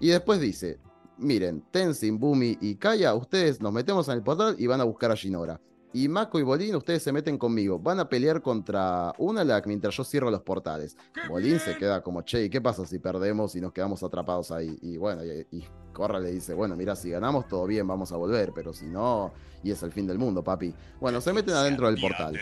[0.00, 0.80] Y después dice,
[1.18, 5.10] miren, Tenzin, Bumi y Kaya, ustedes nos metemos en el portal y van a buscar
[5.10, 5.60] a Shinora.
[5.92, 7.78] Y Mako y Bolín, ustedes se meten conmigo.
[7.78, 10.96] Van a pelear contra Unalak mientras yo cierro los portales.
[11.28, 14.78] Bolín se queda como, che, ¿y qué pasa si perdemos y nos quedamos atrapados ahí?
[14.82, 18.52] Y bueno, y, Corra le dice, bueno, mira, si ganamos todo bien, vamos a volver,
[18.54, 19.32] pero si no,
[19.62, 20.72] y es el fin del mundo, papi.
[21.00, 22.38] Bueno, se meten adentro del portal.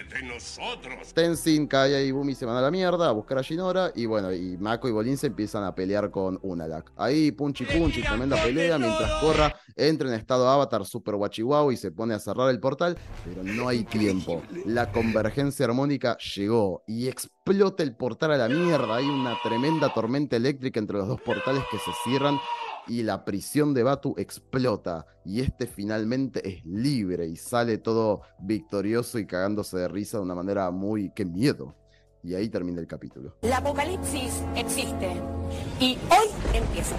[1.15, 4.33] Tenzin, Kaya y Bumi se van a la mierda a buscar a Shinora, y bueno,
[4.33, 6.93] y Mako y Bolín se empiezan a pelear con Unalak.
[6.97, 11.91] Ahí, punchi punchi, tremenda pelea, mientras Corra entra en estado avatar super guachihuau y se
[11.91, 14.43] pone a cerrar el portal, pero no hay tiempo.
[14.67, 18.97] La convergencia armónica llegó y explota el portal a la mierda.
[18.97, 22.39] Hay una tremenda tormenta eléctrica entre los dos portales que se cierran
[22.89, 29.19] y la prisión de Batu explota y este finalmente es libre y sale todo victorioso
[29.19, 31.11] y cagándose de risa de una manera muy...
[31.15, 31.75] ¡Qué miedo!
[32.23, 33.37] Y ahí termina el capítulo.
[33.43, 35.13] El apocalipsis existe
[35.81, 36.97] y hoy empieza.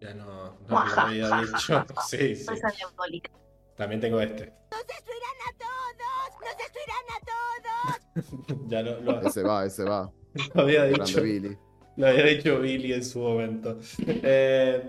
[0.00, 1.84] Ya no, no lo había dicho.
[2.08, 2.46] Sí, sí.
[3.76, 4.52] También tengo este.
[4.70, 6.40] ¡Nos destruirán a todos!
[6.40, 7.20] ¡Nos destruirán a
[8.50, 8.68] todos!
[8.68, 10.12] ya lo, Ese va, ese va.
[10.54, 11.22] Lo había dicho.
[11.22, 11.56] Billy.
[11.96, 13.78] Lo había dicho Billy en su momento.
[14.06, 14.82] Eh,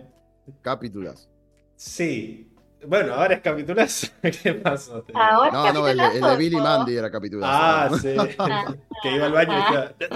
[0.62, 1.30] capítulas.
[1.76, 2.49] Sí.
[2.86, 4.14] Bueno, ahora es capítulas.
[4.43, 5.06] ¿Qué pasó?
[5.14, 7.50] no, no, el, de Billy Mandy era capítulas.
[7.51, 8.16] Ah, sí.
[9.01, 10.13] que iba al baño y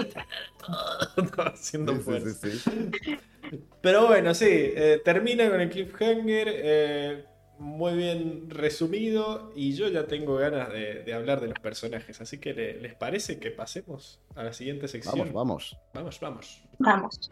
[1.20, 2.30] estaba haciendo fuerza.
[2.30, 3.18] Sí, sí,
[3.80, 6.48] Pero bueno, sí, eh, termina con el cliffhanger.
[6.48, 7.24] Eh,
[7.58, 12.54] muy bien resumido y yo ya tengo ganas de, hablar de los personajes, así que
[12.54, 15.18] ¿les parece que pasemos a la siguiente sección?
[15.18, 15.76] Vamos, vamos.
[15.94, 16.62] Vamos, vamos.
[16.78, 17.30] Vamos.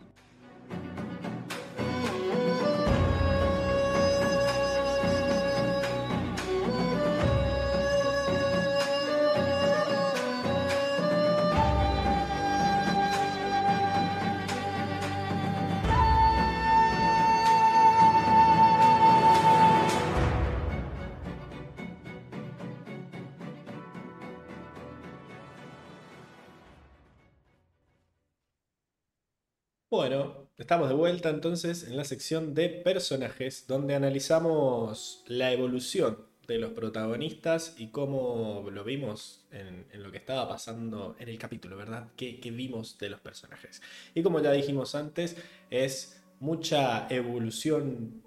[30.09, 36.59] Bueno, estamos de vuelta entonces en la sección de personajes, donde analizamos la evolución de
[36.59, 42.12] los protagonistas y cómo lo vimos en, lo que estaba pasando en el capítulo, ¿verdad?
[42.15, 43.83] ¿Qué, vimos de los personajes?
[44.15, 45.37] Y como ya dijimos antes,
[45.70, 48.23] es mucha evolución,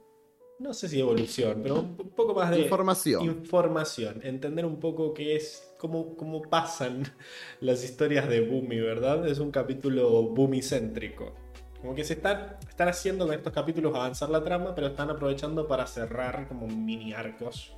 [0.59, 3.23] no sé si evolución, pero un, poco más de información.
[3.23, 7.03] Información, entender un poco qué es, cómo, cómo pasan
[7.61, 9.25] las historias de Boomy, ¿verdad?
[9.25, 11.47] Es un capítulo Boomy-céntrico.
[11.81, 15.67] Como que se están, están haciendo con estos capítulos avanzar la trama, pero están aprovechando
[15.67, 17.73] para cerrar como mini arcos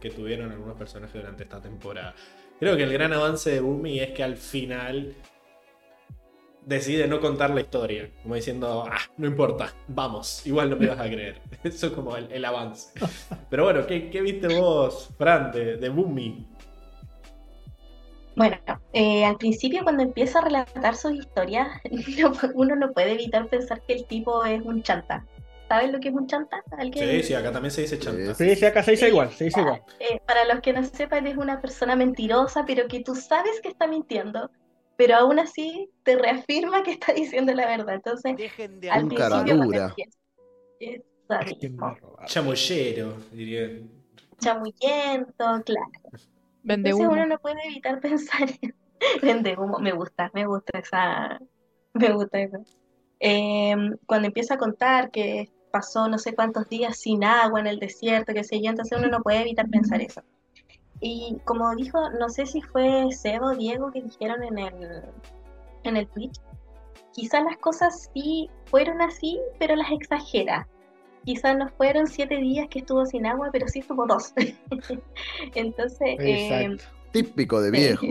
[0.00, 2.14] que tuvieron algunos personajes durante esta temporada.
[2.60, 5.14] Creo que el gran avance de Bumi es que al final
[6.68, 11.00] decide no contar la historia, como diciendo, ah, no importa, vamos, igual no me vas
[11.00, 11.40] a creer.
[11.64, 12.92] Eso es como el, el avance.
[13.50, 16.46] Pero bueno, ¿qué, qué viste vos, Fran, de, de Bumi?
[18.38, 18.56] Bueno,
[18.92, 21.68] eh, al principio cuando empieza a relatar sus historias,
[22.18, 25.26] no- uno no puede evitar pensar que el tipo es un chanta.
[25.68, 26.62] ¿Sabes lo que es un chanta?
[26.78, 27.08] ¿Alguien?
[27.10, 28.34] Sí, sí, acá también se dice chanta.
[28.34, 29.82] Sí, sí, acá se dice igual, se dice igual.
[30.00, 33.68] Eh, para los que no sepan, es una persona mentirosa, pero que tú sabes que
[33.68, 34.50] está mintiendo,
[34.96, 37.96] pero aún así te reafirma que está diciendo la verdad.
[37.96, 41.96] Entonces, Dejen de al Un principio eso mismo,
[42.26, 43.68] Chamullero, diría.
[44.40, 46.10] chamullento, claro.
[46.68, 48.74] Vende Entonces uno no puede evitar pensar en
[49.22, 49.78] vende humo.
[49.78, 51.40] Me gusta, me gusta esa,
[51.94, 52.58] me gusta eso.
[53.20, 53.74] Eh,
[54.06, 58.34] cuando empieza a contar que pasó no sé cuántos días sin agua en el desierto,
[58.34, 60.22] qué sé yo, entonces uno no puede evitar pensar eso.
[61.00, 65.02] Y como dijo, no sé si fue Sebo o Diego que dijeron en el,
[65.84, 66.38] en el Twitch,
[67.12, 70.68] quizás las cosas sí fueron así, pero las exagera.
[71.24, 74.32] Quizás no fueron siete días que estuvo sin agua, pero sí estuvo dos.
[75.54, 76.76] Entonces, eh.
[77.12, 78.06] Típico de viejo.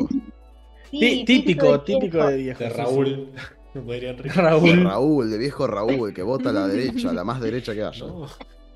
[0.91, 2.63] sí, típico, típico de viejo.
[2.63, 3.31] De Raúl.
[4.35, 4.83] Raúl.
[4.83, 8.05] Raúl, de viejo Raúl, que vota a la derecha, la más derecha que haya.
[8.05, 8.27] No.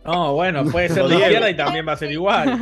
[0.03, 2.59] No, bueno, puede ser de izquierda y también va a ser igual.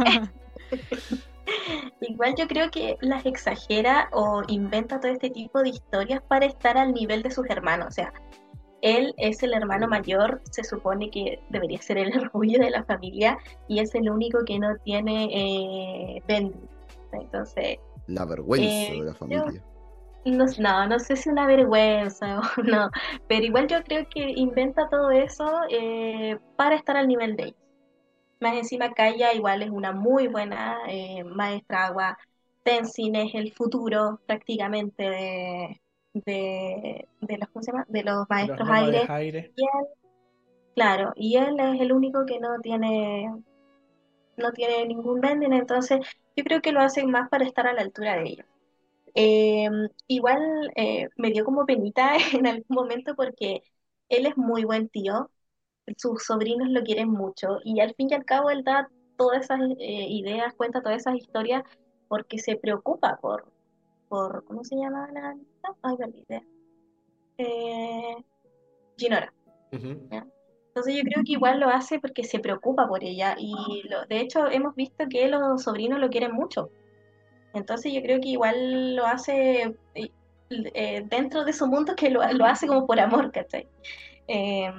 [2.01, 6.77] Igual yo creo que las exagera o inventa todo este tipo de historias para estar
[6.77, 7.87] al nivel de sus hermanos.
[7.87, 8.13] O sea,
[8.81, 13.37] él es el hermano mayor, se supone que debería ser el orgullo de la familia
[13.67, 15.29] y es el único que no tiene
[16.17, 16.59] eh, Bendy.
[17.11, 19.65] Entonces, La vergüenza Eh, de la familia.
[20.25, 22.89] no, no, no sé si una vergüenza o no,
[23.27, 27.55] pero igual yo creo que inventa todo eso eh, para estar al nivel de ellos.
[28.41, 32.17] Más encima, Kaya igual es una muy buena eh, maestra agua.
[32.63, 35.81] Tenzin es el futuro prácticamente de,
[36.13, 37.85] de, de los, ¿cómo se llama?
[37.89, 39.09] de los Los maestros nómades aire.
[39.09, 39.53] aire.
[39.55, 39.87] Y él,
[40.75, 43.29] claro, y él es el único que no tiene,
[44.37, 45.99] no tiene ningún bending, entonces
[46.35, 48.45] yo creo que lo hacen más para estar a la altura de ellos.
[49.15, 49.69] Eh,
[50.07, 53.63] igual eh, me dio como penita en algún momento porque
[54.09, 55.31] él es muy buen tío,
[55.97, 59.61] sus sobrinos lo quieren mucho y al fin y al cabo él da todas esas
[59.79, 61.63] eh, ideas, cuenta todas esas historias
[62.07, 63.51] porque se preocupa por,
[64.09, 65.47] por ¿cómo se llama la niña?
[65.81, 66.43] Ay, me olvidé.
[67.37, 68.15] Eh,
[68.97, 69.33] Ginora.
[69.71, 74.19] Entonces yo creo que igual lo hace porque se preocupa por ella y lo, de
[74.19, 76.69] hecho hemos visto que los sobrinos lo quieren mucho.
[77.53, 80.11] Entonces yo creo que igual lo hace eh,
[80.49, 83.67] eh, dentro de su mundo que lo, lo hace como por amor, ¿cachai?
[84.27, 84.71] Eh,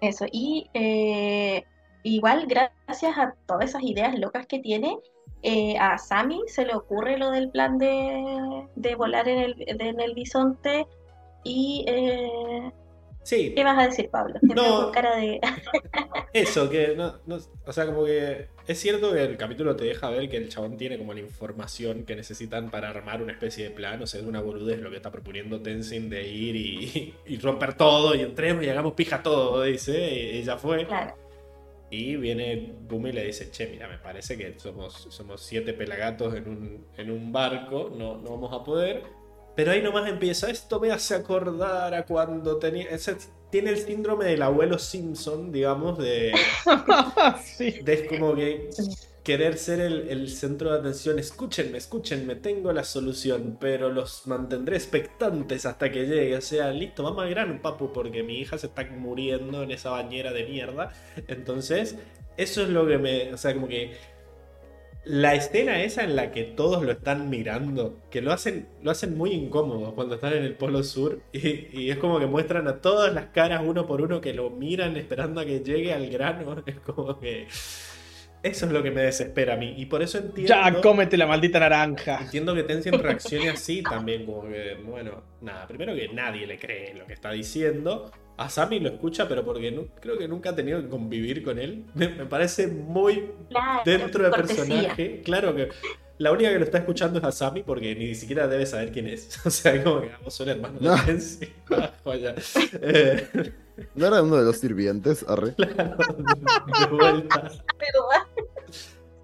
[0.00, 1.64] eso, y eh,
[2.02, 4.98] igual gracias a todas esas ideas locas que tiene,
[5.44, 9.88] eh, a Sammy se le ocurre lo del plan de, de volar en el, de-
[9.88, 10.86] en el bisonte
[11.44, 11.84] y...
[11.86, 12.72] eh,
[13.26, 14.38] Sí, ¿Qué vas a decir, Pablo?
[14.38, 14.92] Te No.
[14.92, 15.40] cara de...
[16.34, 18.48] eso, que no, no- O sea, como que.
[18.66, 22.04] Es cierto que el capítulo te deja ver que el chabón tiene como la información
[22.04, 24.02] que necesitan para armar una especie de plan.
[24.02, 27.72] O sea, es una boludez lo que está proponiendo Tenzin de ir y, y romper
[27.72, 30.12] todo y entremos y hagamos pija todo, dice.
[30.14, 30.86] Y, y ya fue.
[30.86, 31.14] Claro,
[31.94, 36.34] Y viene Bumi y le dice, che, mira, me parece que somos, somos siete pelagatos
[36.34, 39.02] en un, en un barco, no, no vamos a poder.
[39.54, 42.86] Pero ahí nomás empieza, esto me hace acordar a cuando tenía...
[42.90, 43.16] ese-
[43.50, 46.32] tiene el síndrome del abuelo Simpson, digamos, de,
[47.44, 47.70] sí.
[47.84, 48.68] de como que
[49.24, 51.18] querer ser el, centro de atención.
[51.18, 56.36] Escúchenme, escúchenme, tengo la solución, pero los mantendré expectantes hasta que llegue.
[56.36, 59.90] O sea, listo, vamos al grano, papu, porque mi hija se está muriendo en esa
[59.90, 60.92] bañera de mierda.
[61.26, 61.96] Entonces,
[62.36, 63.32] eso es lo que me.
[63.32, 63.92] O sea, como que.
[65.06, 69.18] La escena esa en la que todos lo están mirando, que lo hacen, lo hacen
[69.18, 73.12] muy incómodo cuando están en el Polo Sur, y es como que muestran a todas
[73.12, 76.62] las caras uno por uno que lo miran esperando a que llegue al grano.
[76.66, 77.48] Es como que.
[78.44, 79.74] Eso es lo que me desespera a mí.
[79.76, 80.48] Y por eso entiendo.
[80.54, 82.20] Ya, cómete la maldita naranja.
[82.20, 86.94] Entiendo que Tencent reaccione así también, como que, bueno, nada, primero que nadie le cree
[86.94, 88.12] lo que está diciendo.
[88.36, 91.58] A Sammy lo escucha, pero porque nu- creo que nunca ha tenido que convivir con
[91.58, 91.84] él.
[91.94, 94.64] Me, me parece muy claro, dentro del cortesía.
[94.64, 95.22] personaje.
[95.24, 95.68] Claro que
[96.18, 99.06] la única que lo está escuchando es a Sammy porque ni siquiera debe saber quién
[99.06, 99.40] es.
[99.46, 100.94] O sea, como que ambos son hermanos No.
[100.96, 101.50] de Tencent.
[101.70, 102.34] Ah, joya.
[102.82, 103.52] Eh,
[103.94, 105.24] ¿No era uno de los sirvientes?
[105.28, 105.54] Arre.
[105.56, 105.96] claro,
[106.80, 107.50] de vuelta.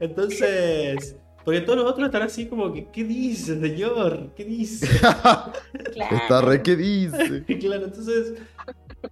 [0.01, 4.31] Entonces, porque todos los otros están así como que, ¿qué dice, señor?
[4.35, 4.87] ¿Qué dice?
[5.93, 6.17] claro.
[6.17, 7.45] Está re que dice.
[7.61, 8.35] claro, entonces,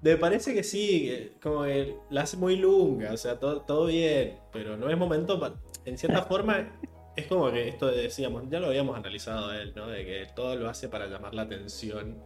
[0.02, 4.39] me parece que sí, como que la hace muy lunga, o sea, todo, todo bien,
[4.52, 5.55] pero no es momento para...
[5.85, 6.78] en cierta forma,
[7.16, 9.86] es como que esto decíamos, ya lo habíamos analizado a él, ¿no?
[9.89, 12.23] De que todo lo hace para llamar la atención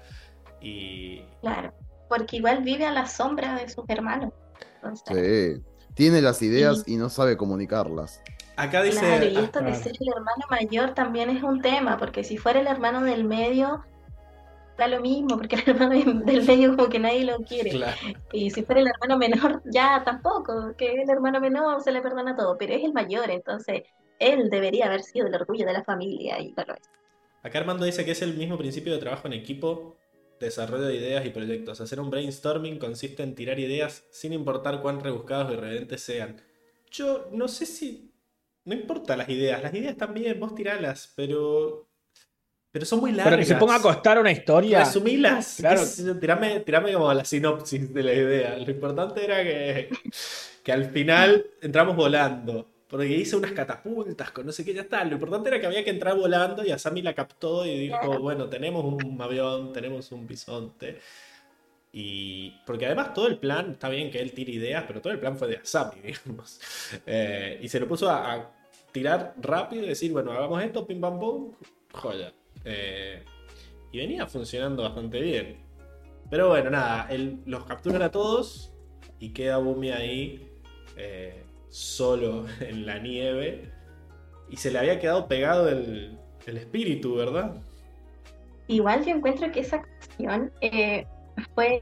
[0.60, 1.20] y...
[1.40, 1.72] Claro,
[2.12, 4.34] porque igual vive a la sombra de sus hermanos.
[4.74, 5.64] Entonces, Sí.
[5.94, 8.22] Tiene las ideas y no sabe comunicarlas.
[8.56, 9.00] Acá dice...
[9.00, 12.36] Claro, y esto ah, de ser el hermano mayor también es un tema, porque si
[12.36, 13.82] fuera el hermano del medio,
[14.76, 17.70] da lo mismo, porque el hermano del del medio como que nadie lo quiere.
[17.70, 17.96] claro.
[18.30, 22.36] Y si fuera el hermano menor, ya tampoco, que el hermano menor se le perdona
[22.36, 23.84] todo, pero es el mayor, entonces
[24.18, 26.90] él debería haber sido el orgullo de la familia y no lo es.
[27.42, 29.96] Acá Armando dice que es el mismo principio de trabajo en equipo,
[30.42, 31.80] desarrollo de ideas y proyectos.
[31.80, 36.40] Hacer un brainstorming consiste en tirar ideas sin importar cuán rebuscados o irreverentes sean.
[36.90, 38.10] Yo no sé si...
[38.64, 41.88] No importa las ideas, las ideas también, vos tiralas, pero...
[42.70, 43.32] Pero son muy largas.
[43.32, 44.80] Pero que se ponga a costar una historia.
[44.80, 45.56] Resumilas.
[45.58, 45.82] Claro.
[46.18, 48.56] Tirame, tirame como la sinopsis de la idea.
[48.56, 49.90] Lo importante era que,
[50.62, 52.71] que al final entramos volando.
[52.92, 55.02] Porque hice unas catapultas con no sé qué, ya está.
[55.04, 58.50] Lo importante era que había que entrar volando y Asami la captó y dijo, bueno,
[58.50, 61.00] tenemos un avión, tenemos un bisonte.
[61.90, 65.18] Y porque además todo el plan, está bien que él tire ideas, pero todo el
[65.18, 66.60] plan fue de Asami, digamos.
[67.06, 68.50] Eh, y se lo puso a, a
[68.92, 71.54] tirar rápido y decir, bueno, hagamos esto, pim pam pum,
[71.94, 72.30] joya.
[72.62, 73.24] Eh,
[73.90, 75.56] y venía funcionando bastante bien.
[76.28, 78.70] Pero bueno, nada, él los capturan a todos
[79.18, 80.46] y queda Bumi ahí
[80.98, 81.42] eh,
[81.72, 83.70] solo en la nieve.
[84.48, 87.56] Y se le había quedado pegado el, el espíritu, ¿verdad?
[88.68, 91.06] Igual yo encuentro que esa acción eh,
[91.54, 91.80] fue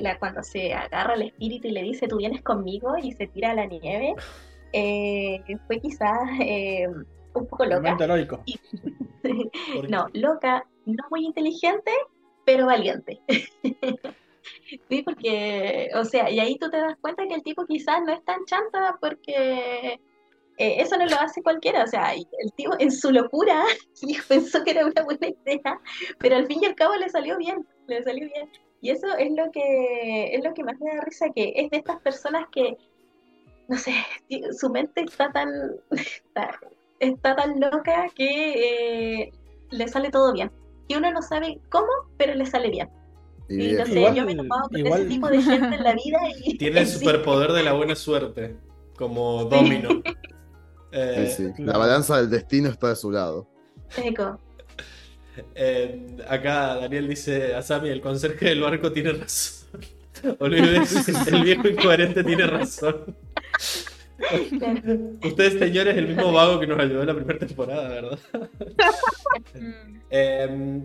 [0.00, 3.50] la cuando se agarra el espíritu y le dice tú vienes conmigo y se tira
[3.52, 4.14] a la nieve.
[4.72, 6.86] eh, fue quizás eh,
[7.34, 7.80] un poco loca.
[7.80, 8.44] Momento heroico.
[9.74, 11.90] Porque- No, loca, no muy inteligente,
[12.44, 13.20] pero valiente.
[14.88, 18.12] Sí, porque, o sea, y ahí tú te das cuenta que el tipo quizás no
[18.12, 20.00] es tan chanta porque
[20.58, 21.84] eh, eso no lo hace cualquiera.
[21.84, 23.64] O sea, el tipo en su locura
[24.28, 25.80] pensó que era una buena idea,
[26.18, 28.50] pero al fin y al cabo le salió bien, le salió bien.
[28.80, 31.78] Y eso es lo que es lo que más me da risa, que es de
[31.78, 32.76] estas personas que,
[33.68, 33.94] no sé,
[34.58, 35.48] su mente está tan,
[35.90, 36.60] está,
[37.00, 39.32] está tan loca que eh,
[39.70, 40.50] le sale todo bien.
[40.88, 42.88] Y uno no sabe cómo, pero le sale bien.
[43.48, 45.82] Y no sé, Igual- yo me he topado con igual- ese tipo de gente en
[45.84, 48.56] la vida y Tiene el superpoder de la buena suerte,
[48.96, 50.02] como Domino.
[50.92, 51.48] Eh, Sí, sí.
[51.62, 51.78] La claro.
[51.80, 53.48] balanza del destino está de su lado.
[53.96, 54.38] Eco.
[55.54, 59.68] eh, acá Daniel dice, Asami, el conserje del barco tiene razón.
[60.40, 63.16] Olvides, el viejo incoherente tiene razón.
[65.24, 68.18] Ustedes, señores, el mismo vago que nos ayudó en la primera temporada, ¿verdad?
[70.10, 70.80] Eh,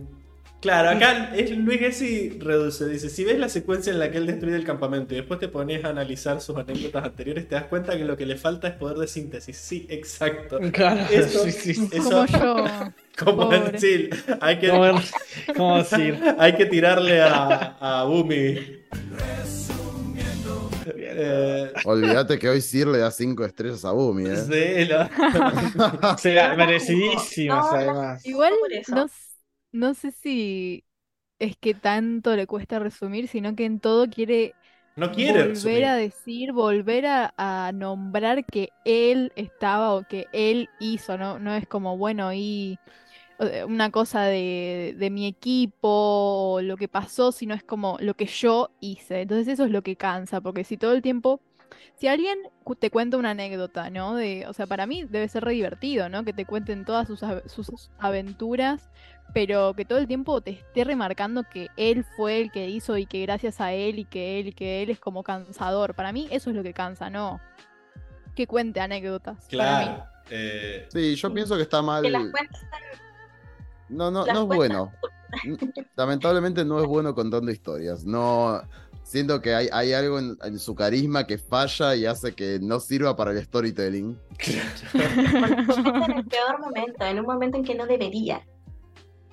[0.63, 4.25] claro, acá es Luis Gessi reduce, dice, si ves la secuencia en la que él
[4.25, 7.95] destruye el campamento y después te pones a analizar sus anécdotas anteriores, te das cuenta
[7.97, 9.57] que lo que le falta es poder de síntesis.
[9.57, 10.59] Sí, exacto.
[10.71, 11.71] Claro, Eso- sí.
[11.91, 12.65] Eso- Como yo.
[13.23, 13.51] Como
[14.41, 14.99] hay que, ¿Cómo,
[15.55, 16.19] cómo decir?
[16.39, 18.57] hay que tirarle a, a Bumi.
[21.15, 24.35] Eh, Olvídate que hoy Sir le da 5 estrellas a Bumi, ¿eh?
[24.37, 28.25] sí, lo- Será merecidísimas, No, además.
[28.25, 28.53] Igual
[28.87, 29.07] no,
[29.73, 30.85] no sé si
[31.39, 34.55] es que tanto le cuesta resumir, sino que en todo quiere
[34.95, 35.85] no quiere volver resumir.
[35.85, 41.39] a decir, volver a, a nombrar que él estaba o que él hizo, ¿no?
[41.39, 42.79] No es como, bueno, y
[43.67, 48.25] una cosa de, de mi equipo o lo que pasó, sino es como lo que
[48.25, 49.21] yo hice.
[49.21, 51.41] Entonces eso es lo que cansa, porque si todo el tiempo,
[51.95, 52.37] si alguien
[52.79, 54.15] te cuenta una anécdota, ¿no?
[54.15, 56.23] De, o sea, para mí debe ser re divertido, ¿no?
[56.23, 58.89] Que te cuenten todas sus, sus aventuras,
[59.33, 63.05] pero que todo el tiempo te esté remarcando que él fue el que hizo y
[63.05, 65.95] que gracias a él y que él y que él es como cansador.
[65.95, 67.39] Para mí eso es lo que cansa, ¿no?
[68.35, 69.37] Que cuente anécdotas.
[69.55, 69.85] Para mí.
[69.85, 70.03] Claro.
[70.29, 72.03] eh, Sí, yo pienso que está mal.
[72.03, 72.61] Que las cuentas
[73.89, 74.91] No, no, las no es cuentas- bueno.
[75.95, 78.05] Lamentablemente no es bueno contando historias.
[78.05, 78.61] No.
[79.03, 82.79] Siento que hay, hay algo en, en su carisma que falla y hace que no
[82.79, 84.17] sirva para el storytelling.
[84.29, 88.45] porque en el peor momento, en un momento en que no debería.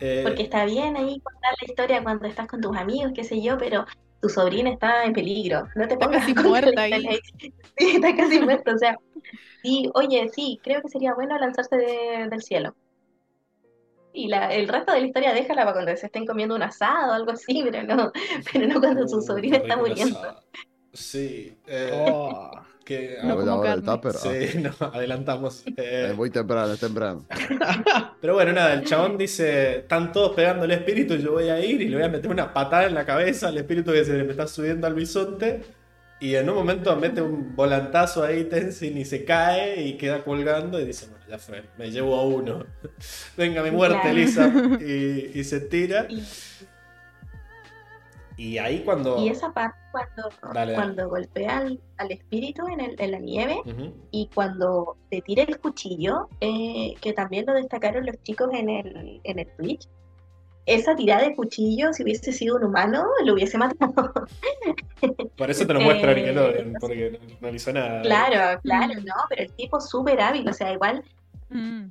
[0.01, 3.41] Eh, Porque está bien ahí contar la historia cuando estás con tus amigos, qué sé
[3.43, 3.87] yo, pero
[4.21, 5.69] tu sobrina está en peligro.
[5.77, 7.19] No te Está pongas casi muerta ahí.
[7.79, 8.75] Sí, está casi muerta.
[8.75, 8.97] O sea,
[9.63, 12.75] sí, oye, sí, creo que sería bueno lanzarse de- del cielo.
[14.13, 17.13] Y la, el resto de la historia déjala para cuando se estén comiendo un asado
[17.13, 18.13] o algo así, pero no,
[18.53, 20.19] pero no cuando su uh, sobrina está muriendo.
[20.93, 21.57] Sí.
[21.67, 22.51] eh, Oh.
[22.91, 23.85] Que, No como carne.
[23.85, 24.12] tupper.
[24.17, 25.62] ah, Sí, no, adelantamos.
[25.77, 27.25] Eh, es muy temprano, es temprano.
[28.21, 31.81] pero bueno, nada, el chabón dice, están todos pegando el espíritu, yo voy a ir
[31.81, 34.25] y le voy a meter una patada en la cabeza al espíritu que se le
[34.25, 35.62] me está subiendo al bisonte.
[36.23, 40.79] Y en un momento mete un volantazo ahí Tenzin y se cae y queda colgando
[40.79, 42.67] y dice, bueno, ya fue, me llevo a uno.
[43.39, 44.12] Venga mi muerte.
[44.12, 44.53] Lisa.
[44.81, 46.07] Y, y se tira.
[48.41, 49.19] Y, ahí cuando...
[49.19, 50.75] y esa parte cuando, Dale, dale.
[50.75, 53.61] cuando golpea al, al espíritu en, el- en la nieve
[54.12, 59.21] y cuando le tira el cuchillo, eh, que también lo destacaron los chicos en el,
[59.25, 59.87] en el Twitch,
[60.65, 64.12] esa tirada de cuchillo, si hubiese sido un humano, lo hubiese matado.
[65.37, 68.01] Por eso te lo muestra Eh, porque no, le hizo nada.
[68.03, 69.05] Claro, claro, Mm.
[69.05, 71.05] no, pero el tipo súper hábil, o sea, igual
[71.51, 71.89] Mm.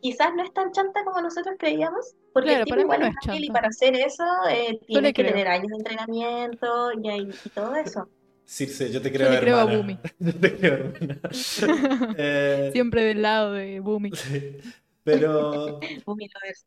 [0.00, 3.14] Quizás no es tan chanta como nosotros creíamos, porque Claro, el tipo igual no es
[3.40, 5.32] y para hacer eso eh, tiene que creo.
[5.32, 7.08] tener años de entrenamiento y,
[7.44, 8.08] y todo eso.
[8.44, 9.64] Circe, yo te creo, le creo a.
[9.64, 9.98] Bumi.
[10.18, 10.92] Yo te creo.
[12.16, 14.10] Eh, Siempre del lado de Bumi.
[14.12, 14.56] sí.
[15.04, 16.66] Pero Bumi Lovers.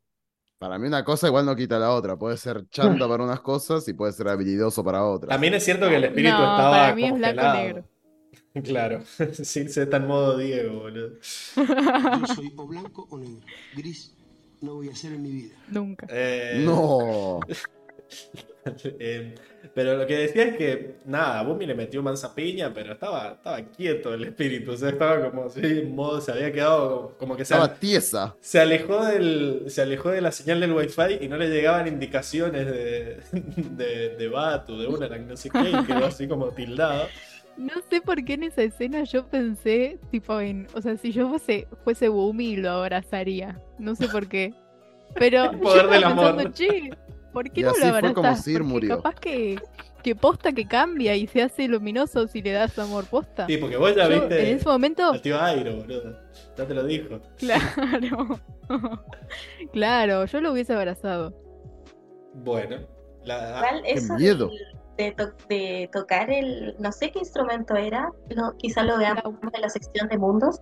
[0.60, 2.18] Para mí una cosa igual no quita la otra.
[2.18, 5.30] Puede ser chanta para unas cosas y puede ser habilidoso para otras.
[5.30, 7.54] también es cierto que el espíritu No, estaba para mí es blanco congelado.
[7.54, 7.86] negro.
[8.64, 9.02] Claro,
[9.34, 11.12] Circe está en modo Diego, boludo.
[11.56, 13.46] Yo soy o blanco o negro.
[13.76, 14.14] Gris
[14.62, 15.56] no voy a ser en mi vida.
[15.70, 16.06] Nunca.
[16.10, 17.40] Eh, No.
[19.00, 19.36] eh,
[19.74, 23.62] pero lo que decía es que, nada, Bumi le metió mansa piña, pero estaba, estaba
[23.64, 27.46] quieto el espíritu, o sea, estaba como así, en modo, se había quedado como que
[27.46, 28.36] se, Estaba tiesa.
[28.42, 32.66] se alejó del, se alejó de la señal del wifi y no le llegaban indicaciones
[32.66, 37.08] de, de, de Batu, de Unaran, no sé qué, y quedó así como tildado.
[37.58, 40.68] No sé por qué en esa escena yo pensé, tipo, en.
[40.74, 43.60] O sea, si yo fuese, fuese Bumi, lo abrazaría.
[43.78, 44.54] No sé por qué.
[45.16, 46.36] Pero El poder yo del amor.
[46.38, 46.90] pensando, che,
[47.34, 48.14] ¿por qué Y no así lo fue abrazás?
[48.16, 48.96] como Sir Porque murió.
[48.98, 49.60] capaz que,
[50.02, 53.46] que posta que cambia y se hace luminoso si le das amor posta.
[53.48, 56.18] Sí, porque vos ya Yo, viste en ese momento, tío Airo, boludo.
[56.58, 57.20] Ya te lo dijo.
[57.38, 58.40] claro.
[59.74, 61.34] claro, yo lo hubiese abrazado.
[62.34, 62.78] Bueno,
[63.26, 64.50] la, eso miedo.
[65.06, 69.24] De, to- de tocar el, no sé qué instrumento era, lo, quizá lo veamos
[69.54, 70.62] en la sección de mundos,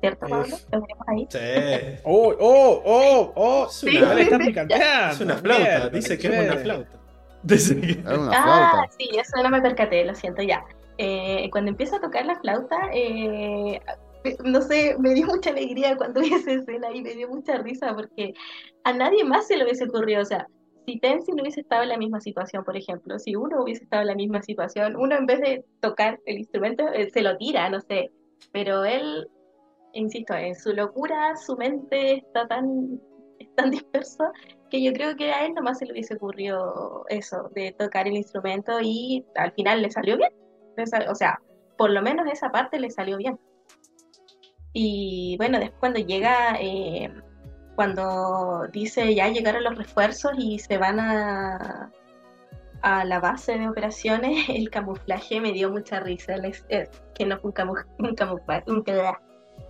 [0.00, 0.54] ¿cierto, Pablo?
[0.56, 1.26] Es- Lo veremos ahí.
[1.30, 2.00] Sí.
[2.04, 3.66] ¡Oh, oh, oh, oh!
[3.66, 5.12] Es Sí, una- le está picanteando.
[5.14, 6.98] Es una flauta, Mierda, dice que es una flauta.
[7.42, 8.42] Dice que- Era una Ah,
[8.72, 8.92] flauta.
[8.98, 10.64] sí, eso no me percaté, lo siento ya.
[10.98, 13.80] Eh, cuando empieza a tocar la flauta, eh,
[14.44, 17.94] no sé, me dio mucha alegría cuando vi esa escena y me dio mucha risa
[17.96, 18.34] porque
[18.84, 20.46] a nadie más se le hubiese ocurrido, o sea,
[20.90, 24.08] si Tenzin hubiese estado en la misma situación, por ejemplo, si uno hubiese estado en
[24.08, 27.80] la misma situación, uno en vez de tocar el instrumento eh, se lo tira, no
[27.80, 28.10] sé,
[28.52, 29.28] pero él,
[29.92, 33.00] insisto, en su locura, su mente está tan,
[33.38, 34.32] es tan dispersa
[34.68, 38.16] que yo creo que a él nomás se le hubiese ocurrido eso, de tocar el
[38.16, 40.32] instrumento y al final le salió bien.
[41.08, 41.40] O sea,
[41.76, 43.38] por lo menos esa parte le salió bien.
[44.72, 47.12] Y bueno, después cuando llega, eh,
[47.80, 51.90] cuando dice ya llegaron los refuerzos y se van a,
[52.82, 56.36] a la base de operaciones, el camuflaje me dio mucha risa.
[56.36, 59.18] Les- eh, que no fue un, camu- un camuflaje, un cla-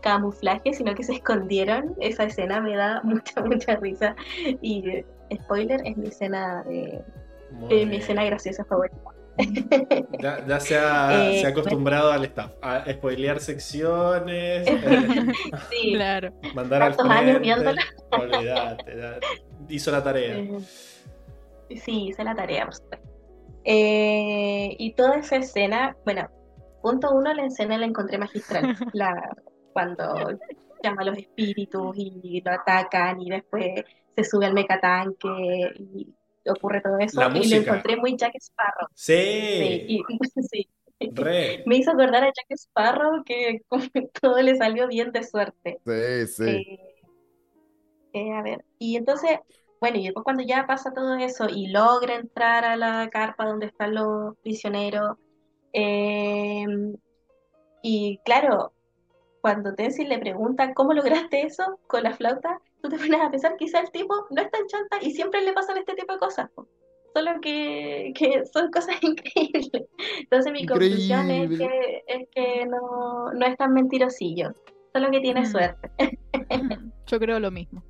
[0.03, 1.95] camuflaje, sino que se escondieron.
[2.01, 4.17] Esa escena me da mucha, mucha risa.
[4.61, 5.07] Y eh,
[5.45, 7.05] spoiler, es mi escena, de,
[7.69, 8.97] eh, mi escena graciosa favorita.
[10.21, 15.33] Ya, ya se, ha, Eh, se ha acostumbrado al staff a spoilear secciones, eh,
[15.71, 16.33] Sí, Claro.
[16.55, 17.83] mandar al años viéndola.
[18.11, 19.19] Olvídate, ya
[19.69, 20.37] hizo la tarea.
[20.39, 20.59] Eh,
[21.77, 23.09] sí, hice la tarea, por supuesto.
[23.65, 26.29] Eh, y toda esa escena, bueno,
[26.83, 28.75] punto uno, la escena la encontré magistral.
[28.95, 29.31] La,
[29.73, 30.39] cuando
[30.83, 33.85] llama a los espíritus y lo atacan y después
[34.17, 36.15] se sube al mecatanque y
[36.53, 37.21] ocurre todo eso.
[37.21, 38.89] La y lo encontré muy Jack Sparrow.
[38.95, 39.13] Sí,
[39.59, 40.05] Sí, y-
[40.51, 40.69] sí.
[41.15, 41.63] re.
[41.67, 43.85] Me hizo acordar a Jack Sparrow que como
[44.21, 45.79] todo le salió bien de suerte.
[45.85, 46.43] Sí, sí.
[46.47, 46.95] Eh,
[48.13, 49.39] eh, a ver, y entonces,
[49.81, 53.67] bueno, y después cuando ya pasa todo eso y logra entrar a la carpa donde
[53.67, 55.17] están los prisioneros,
[55.73, 56.67] eh,
[57.83, 58.73] y claro,
[59.41, 63.57] cuando Tenzin le pregunta cómo lograste eso con la flauta, tú te pones a pensar
[63.57, 66.49] quizá el tipo no es tan chanta y siempre le pasan este tipo de cosas,
[66.55, 66.67] po.
[67.15, 69.71] solo que, que son cosas increíbles.
[70.21, 74.53] Entonces mi conclusión es que, es que no, no es tan mentirosillo,
[74.93, 75.47] solo que tiene Mm.
[75.47, 75.91] suerte.
[77.07, 77.83] Yo creo lo mismo.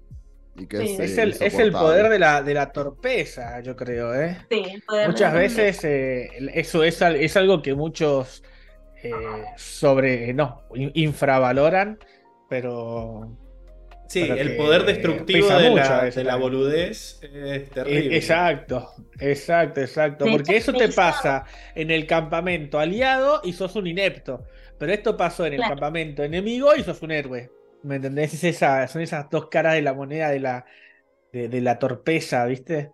[0.56, 0.96] Y que Sí.
[1.02, 4.36] Es el, es el poder de la, de la torpeza, yo creo, ¿eh?
[4.50, 8.42] Sí, el poder de Muchas veces eh, eso es, al- es algo que muchos
[9.02, 11.98] eh, sobre, no, in- infravaloran,
[12.48, 13.30] pero
[14.10, 18.14] Sí, el poder destructivo de la, de la boludez es terrible.
[18.14, 20.28] E- Exacto, exacto, exacto.
[20.28, 21.44] Porque eso te pasa
[21.76, 24.44] en el campamento aliado y sos un inepto.
[24.78, 25.74] Pero esto pasó en el Claro.
[25.74, 27.52] campamento enemigo y sos un héroe.
[27.82, 28.34] ¿Me entendés?
[28.34, 30.66] Es esa, son esas dos caras de la moneda de la,
[31.32, 32.92] de, de la torpeza, ¿viste?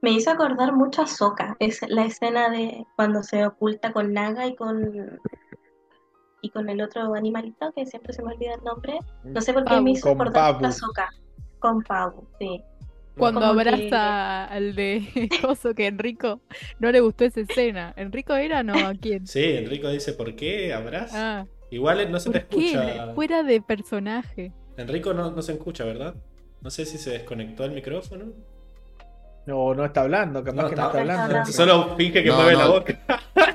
[0.00, 4.46] Me hizo acordar mucho a Sokka, es la escena de cuando se oculta con Naga
[4.46, 5.20] y con
[6.46, 8.98] y con el otro animalito que siempre se me olvida el nombre.
[9.24, 9.82] No sé por qué Pabu.
[9.82, 10.66] me hizo Con acordar Pabu.
[10.66, 11.08] a Sokka.
[11.58, 12.62] Con Pabu, sí.
[13.18, 15.02] Cuando Como que- abraza al de
[15.42, 16.40] Coso que Enrico
[16.78, 17.94] no le gustó esa escena.
[17.96, 18.74] ¿Enrico era no?
[18.74, 19.26] ¿A quién?
[19.26, 20.72] Sí, Enrico dice, ¿por qué?
[20.74, 21.12] ¿Habrás?
[21.14, 22.66] Ah, Igual no se te ¿por qué?
[22.72, 23.14] escucha.
[23.14, 24.52] Fuera de personaje.
[24.76, 26.14] Enrico no, no se escucha, ¿verdad?
[26.60, 28.26] No sé si se desconectó el micrófono.
[29.46, 31.52] No, no está hablando, capaz No, que no está- está hablando.
[31.52, 32.58] Solo finge que No, mueve no.
[32.58, 33.00] la boca.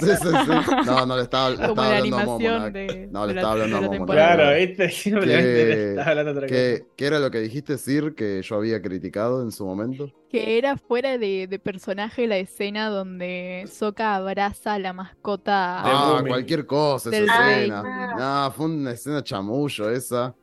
[0.00, 0.70] Sí, sí, sí.
[0.86, 2.72] No, no le estaba, le estaba hablando a animación Momonak.
[2.72, 4.34] de- No, le de la- estaba hablando a temporada.
[4.34, 4.90] Claro, ¿viste?
[4.90, 6.54] Simplemente Que- está hablando otra cosa.
[6.96, 10.10] ¿Qué, era lo que dijiste, Sir, que yo había criticado en su momento?
[10.30, 15.80] Que era fuera de, de personaje la escena donde Sokka abraza a la mascota.
[15.84, 17.82] Ah, cualquier cosa, esa Del escena.
[17.82, 18.16] rey.
[18.18, 20.34] No, fue una escena chamullo esa.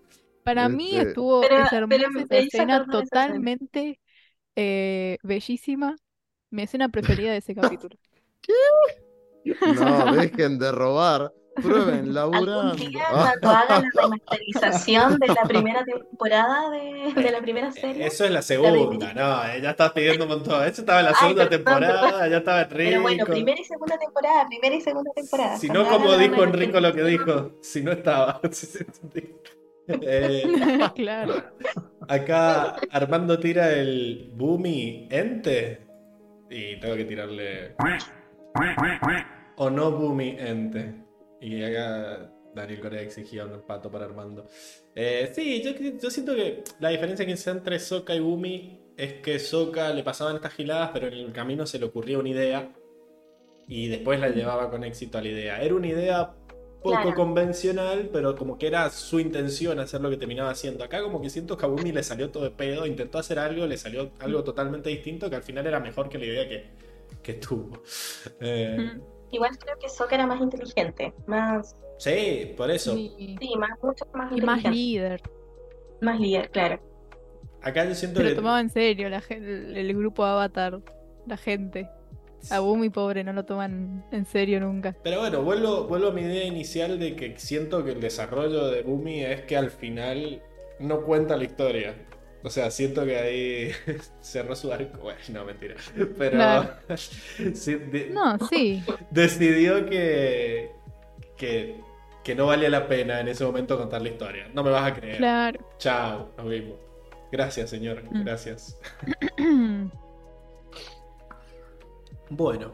[0.43, 2.85] Para mí Este- estuvo Pero- hermosa esa esa escena.
[2.89, 3.99] totalmente
[4.55, 5.95] eh, bellísima.
[6.49, 7.97] Mi escena preferida de ese capítulo.
[9.45, 11.31] No, dejen de robar.
[11.53, 12.61] Prueben laburando.
[12.71, 18.05] Algún día cuando hagan la remasterización de la primera temporada de, de la primera serie.
[18.07, 20.63] Eso es la segunda, no, eh, ya estás pidiendo un montón.
[20.65, 22.89] Eso estaba en la Ay, segunda perdón, temporada, ya estaba Enrico.
[22.89, 25.57] Pero bueno, primera y segunda temporada, primera y segunda temporada.
[25.57, 28.39] Si Cuando no, como la dijo Enrico lo que dijo, si no estaba.
[29.87, 30.43] Eh,
[30.95, 31.43] claro.
[32.07, 35.87] acá Armando tira el Boomy Ente
[36.49, 37.75] y tengo que tirarle
[39.57, 40.95] o no Boomy Ente.
[41.39, 44.47] Y acá Daniel Corea exigía un pato para Armando.
[44.95, 49.13] Eh, sí, yo, yo siento que la diferencia que existe entre Soka y Boomy es
[49.13, 52.69] que Soka le pasaban estas giladas, pero en el camino se le ocurría una idea
[53.67, 55.61] y después la llevaba con éxito a la idea.
[55.61, 56.33] Era una idea
[56.81, 57.13] poco Claro.
[57.13, 60.83] convencional, pero como que era su intención hacer lo que terminaba haciendo.
[60.83, 63.65] Acá como que siento que a Boomy le salió todo de pedo, intentó hacer algo,
[63.67, 66.71] le salió algo totalmente distinto que al final era mejor que la idea que,
[67.21, 67.81] que tuvo.
[68.39, 68.99] Eh,
[69.31, 73.07] Igual creo que Sokka era más inteligente, más, sí, por eso.
[73.17, 75.21] Sí, más, mucho más y más inteligente, líder.
[76.01, 76.81] más líder, claro.
[77.61, 78.35] Acá yo siento Se lo que...
[78.35, 80.81] tomaba en serio la el, el grupo Avatar,
[81.25, 81.91] la gente.
[82.49, 84.95] A Bumi pobre, no lo toman en serio nunca.
[85.03, 88.81] Pero bueno, vuelvo, vuelvo a mi idea inicial de que siento que el desarrollo de
[88.83, 90.41] Bumi es que al final
[90.79, 91.93] no cuenta la historia.
[92.43, 93.71] O sea, siento que ahí
[94.21, 94.99] cerró su arco.
[95.01, 95.75] Bueno, no, mentira.
[96.17, 96.69] Pero Claro.
[97.53, 98.83] sí, de- No, sí.
[99.11, 100.71] decidió que,
[101.37, 101.75] que,
[102.23, 104.47] que no valía la pena en ese momento contar la historia.
[104.55, 105.17] No me vas a creer.
[105.17, 105.59] Claro.
[105.77, 106.77] Chao, nos vimos.
[107.31, 108.03] Gracias, señor.
[108.11, 108.23] Mm.
[108.23, 108.77] Gracias.
[112.31, 112.71] Bueno.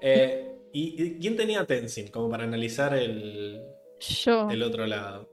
[0.00, 3.62] eh, ¿y, y quién tenía Tenzin como para analizar el,
[4.00, 4.48] Yo.
[4.50, 5.28] el otro lado?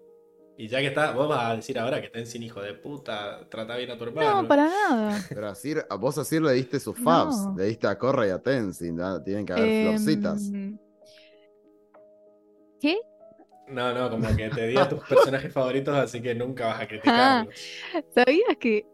[0.58, 3.78] Y ya que está, vos vas a decir ahora que Tenzin, hijo de puta, trata
[3.78, 4.42] bien a tu hermano.
[4.42, 5.22] No, para nada.
[5.30, 7.56] Pero a, Sir- a vos a Sir le diste sus fabs, No.
[7.58, 9.24] le diste a Corra y a Tenzin, ¿no?
[9.24, 10.50] tienen que haber florcitas.
[10.52, 10.78] Em,
[12.82, 12.98] ¿Qué?
[13.70, 16.84] No, no, como que te di a tus personajes favoritos, así que nunca vas a
[16.84, 16.88] Ah.
[16.88, 17.56] criticarlos.
[18.16, 18.86] ¿Sabías que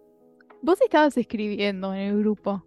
[0.62, 2.64] vos estabas escribiendo en el grupo?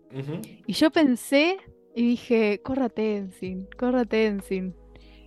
[0.66, 1.59] Y yo pensé
[1.99, 4.73] y dije, corra Tenzin, corra Tenzin.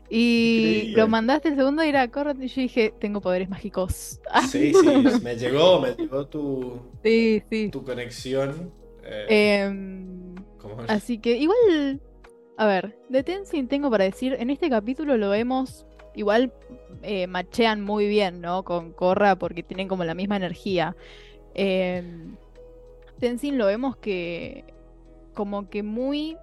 [0.09, 1.01] Y Increíble.
[1.01, 2.33] lo mandaste el segundo y era corra.
[2.39, 4.19] Y yo dije, tengo poderes mágicos.
[4.49, 4.87] Sí, sí,
[5.23, 7.69] me llegó, me llegó tu, sí, sí.
[7.69, 8.71] tu conexión.
[9.03, 11.99] eh, Em, como- así que igual,
[12.57, 15.85] a ver, de Tenzin tengo para decir, en este capítulo lo vemos,
[16.15, 16.53] igual
[17.03, 18.63] eh, machean muy bien, ¿no?
[18.63, 20.95] Con Korra porque tienen como la misma energía.
[21.53, 22.35] Em,
[23.19, 24.63] Tenzin lo vemos que
[25.33, 26.37] como que muy...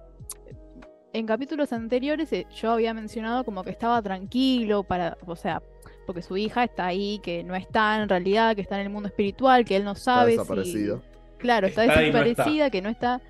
[1.13, 5.61] En capítulos anteriores eh, yo había mencionado como que estaba tranquilo para, o sea,
[6.05, 9.07] porque su hija está ahí, que no está en realidad, que está en el mundo
[9.09, 10.37] espiritual, que él no Está sabe si...
[10.37, 11.01] desaparecido.
[11.39, 12.23] Claro, está Está y no está.
[12.23, 13.21] desaparecida, que no está,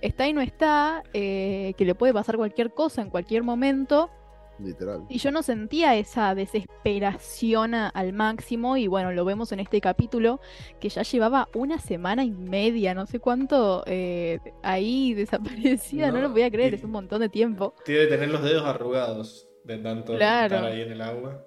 [0.00, 4.10] está y no está, eh, que le puede pasar cualquier cosa en cualquier momento.
[4.58, 5.04] Literal.
[5.08, 8.76] Y yo no sentía esa desesperación a- al máximo.
[8.76, 10.40] Y bueno, lo vemos en este capítulo,
[10.80, 16.10] que ya llevaba una semana y media, no sé cuánto, eh, ahí desaparecida.
[16.10, 17.74] No, No, lo voy a creer, y- es un montón de tiempo.
[17.84, 20.56] Tiene que tener los dedos arrugados de tanto Claro.
[20.56, 21.44] estar ahí en el agua.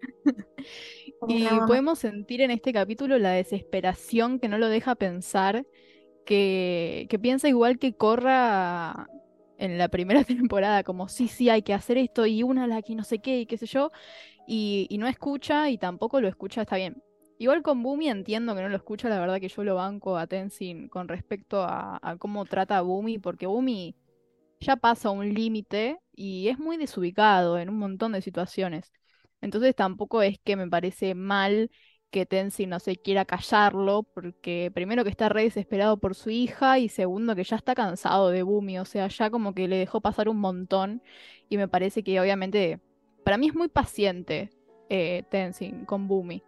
[1.28, 5.66] Y No, podemos sentir en este capítulo la desesperación que no lo deja pensar,
[6.24, 9.08] que, que piensa igual que Corra
[9.62, 12.94] en la primera temporada, como sí, sí, hay que hacer esto y una la que
[12.96, 13.92] no sé qué y qué sé yo,
[14.46, 17.02] y, no escucha y tampoco lo escucha, está bien.
[17.38, 20.26] Igual con Bumi entiendo que no lo escucha, la verdad que yo lo banco a
[20.26, 23.96] Tenzin con respecto a, a cómo trata a Bumi, porque Bumi
[24.60, 28.92] ya pasa un límite y es muy desubicado en un montón de situaciones.
[29.40, 31.70] Entonces tampoco es que me parece mal
[32.12, 36.78] que Tenzin no se quiera callarlo, porque primero que está re desesperado por su hija
[36.78, 40.00] y segundo que ya está cansado de Bumi, o sea, ya como que le dejó
[40.00, 41.02] pasar un montón
[41.48, 42.78] y me parece que obviamente,
[43.24, 44.50] para mí es muy paciente
[44.88, 46.42] eh, Tenzin con Bumi.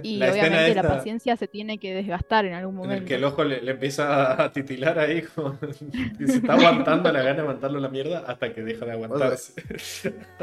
[0.00, 3.02] Y La obviamente la paciencia se tiene que desgastar en algún En momento.
[3.02, 5.58] el que el ojo le, le empieza a titilar ahí, como-
[6.20, 8.92] y se está aguantando la gana de mandarlo a la mierda hasta que deja de
[8.92, 9.54] aguantarse.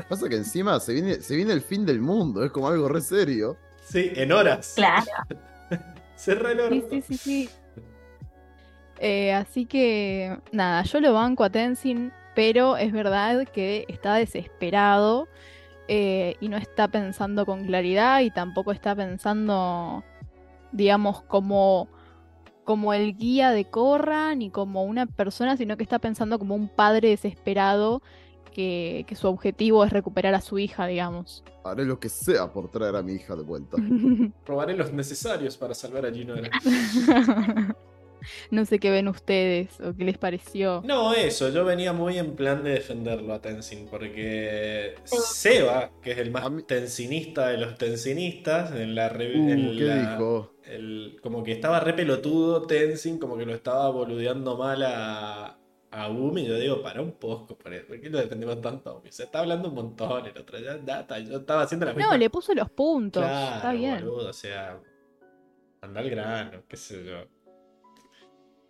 [0.10, 3.00] Pasa que encima se viene, se viene el fin del mundo, es como algo re
[3.00, 3.58] serio.
[3.86, 4.74] Sí, en horas.
[4.76, 5.06] Claro.
[6.28, 6.90] Re el Sí, orto.
[6.90, 7.50] sí, sí, sí.
[8.98, 15.28] Eh, así que, nada, yo lo banco a Tenzin, pero es verdad que está desesperado
[15.88, 20.04] eh, y no está pensando con claridad y tampoco está pensando,
[20.72, 21.90] digamos, como,
[22.64, 26.70] como el guía de Korra ni como una persona, sino que está pensando como un
[26.70, 28.02] padre desesperado
[28.56, 31.44] que, que su objetivo es recuperar a su hija, digamos.
[31.66, 33.76] Haré lo que sea por traer a mi hija de vuelta.
[34.46, 36.50] Probaré los necesarios para salvar a Ginora.
[38.50, 40.82] No sé qué ven ustedes o qué les pareció.
[40.84, 46.18] No, eso, yo venía muy en plan de defenderlo a Tenzin, porque Seba, que es
[46.18, 50.54] el más mí- tensinista de los tensinistas, en la, re- Uh, en ¿Qué la- dijo?
[50.66, 55.60] el- como que estaba re pelotudo Tenzin, como que lo estaba boludeando mal a,
[55.96, 56.46] a Bumi.
[56.46, 59.12] Yo digo, para un poco, ¿por por qué lo defendemos tanto a Bumi?
[59.12, 60.78] Se está hablando un montón el otro ya,
[61.20, 62.12] yo estaba haciendo la misma.
[62.12, 63.24] No, le puso los puntos.
[63.24, 63.96] Claro, Está bien.
[64.06, 64.80] boludo, o sea,
[65.82, 67.18] anda al grano, qué sé yo.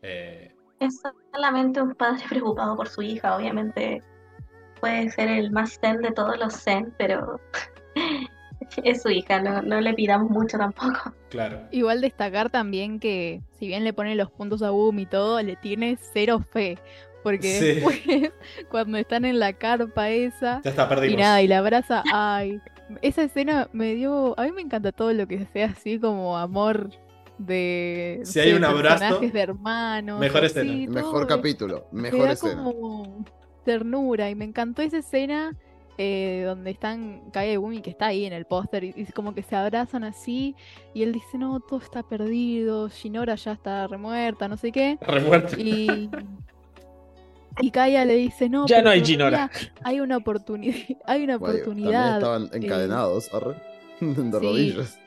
[0.01, 1.01] Eh, Es
[1.33, 4.03] solamente un padre preocupado por su hija, obviamente.
[4.79, 7.39] Puede ser el más zen de todos los zen, pero
[8.83, 11.13] es su hija, no, no le pidamos mucho tampoco.
[11.29, 11.67] claro.
[11.71, 15.55] Igual destacar también que si bien le pone los puntos a Boom y todo, le
[15.55, 16.77] tiene cero fe.
[17.25, 17.65] Porque Sí.
[17.65, 17.99] después,
[18.69, 21.19] cuando están en la carpa esa, Ya está, y perdimos.
[21.19, 22.61] nada, y la abraza, ay,
[23.01, 26.91] esa escena me dio, a mí me encanta todo lo que sea así como amor
[27.39, 30.91] de, Si hay sé, un abrazo, personajes de hermanos, mejor así, escena.
[30.91, 32.63] Mejor todo, capítulo, me mejor da escena.
[32.63, 33.25] como
[33.65, 35.55] ternura y me encantó esa escena
[35.97, 39.33] eh, donde están Kaya y Bumi que está ahí en el póster y, y como
[39.33, 40.55] que se abrazan así
[40.93, 45.55] y él dice no todo está perdido Shinora ya está remuerta no sé qué Remuerto.
[45.59, 46.09] y
[47.59, 49.49] y Kaya le dice no Ya no hay Shinora.
[49.83, 50.75] hay una oportunidad
[51.05, 53.55] hay una Guay, oportunidad También estaban eh, encadenados, arre,
[54.01, 54.39] de sí.
[54.39, 54.99] rodillas.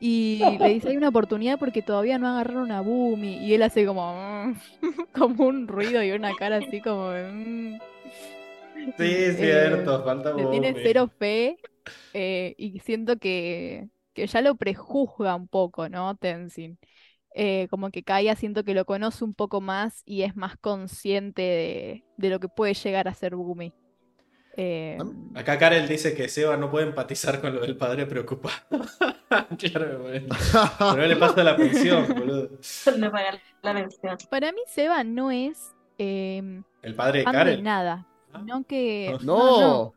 [0.00, 3.86] y le dice hay una oportunidad porque todavía no agarraron a Bumi y él hace
[3.86, 4.54] como
[5.14, 7.80] como un ruido y una cara así como "Mm".
[8.96, 10.82] Sí, Eh, cierto, falta le tiene Bumi.
[10.82, 11.60] cero fe
[12.12, 16.16] eh, y siento que, que ya lo prejuzga un poco, ¿no?
[16.16, 16.78] Tenzin.
[17.34, 21.42] Eh, como que Kaya siento que lo conoce un poco más y es más consciente
[21.42, 23.72] de, de lo que puede llegar a ser Bumi.
[24.56, 28.56] Eh, Am- Acá Karel dice que Seba no puede empatizar con lo del padre preocupado.
[29.58, 30.26] claro, bueno.
[30.78, 32.50] Pero no le pasa la pensión, boludo.
[32.98, 34.18] No pagar la mención.
[34.28, 37.62] para mí Seba no es eh, El padre de fan de Karel.
[37.62, 38.38] nada, Ah.
[38.40, 39.16] sino que...
[39.22, 39.92] No,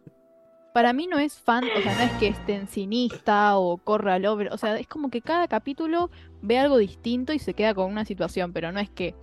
[0.74, 4.26] Para mí no es fan, o sea, no es que es tensinista o corra al
[4.26, 6.10] over, o sea, es como que cada capítulo
[6.44, 9.16] ve algo distinto y se queda con una situación, pero no es que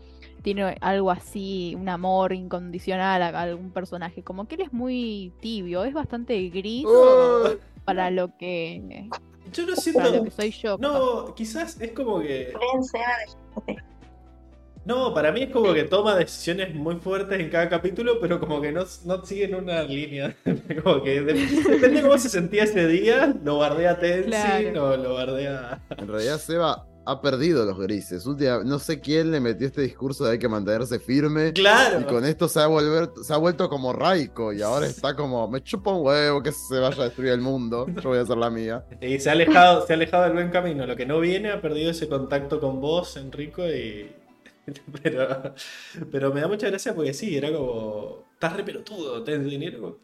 [0.43, 5.85] tiene algo así, un amor incondicional a algún personaje, como que él es muy tibio,
[5.85, 7.51] es bastante gris Oh.
[7.85, 8.83] para lo que
[9.53, 10.11] Yo no para siento.
[10.11, 10.79] lo que soy yo.
[10.79, 10.93] capaz.
[10.99, 12.53] No, quizás es como que.
[14.87, 18.63] No, para mí es como que toma decisiones muy fuertes en cada capítulo, pero como
[18.63, 20.35] que no, no siguen una línea.
[20.83, 24.91] como que de- depende de cómo se sentía ese día, lo bardea Tenzin Claro.
[24.93, 25.83] o lo bardea.
[25.99, 28.27] en realidad Seba ha perdido los grises.
[28.27, 31.53] Última- no sé quién le metió este discurso de hay que mantenerse firme.
[31.53, 32.01] Claro.
[32.01, 35.49] Y con esto se ha, volver- se ha vuelto como Raiko y ahora está como,
[35.49, 38.37] me chupa un huevo que se vaya a destruir el mundo, yo voy a hacer
[38.37, 38.85] la mía.
[39.01, 40.87] Y se ha alejado, se ha alejado del buen camino.
[40.87, 44.13] Lo que no viene ha perdido ese contacto con vos, Enrico, y.
[45.03, 45.55] Pero,
[46.13, 48.25] pero me da mucha gracia porque sí, era como.
[48.35, 49.97] Estás re pelotudo, era como,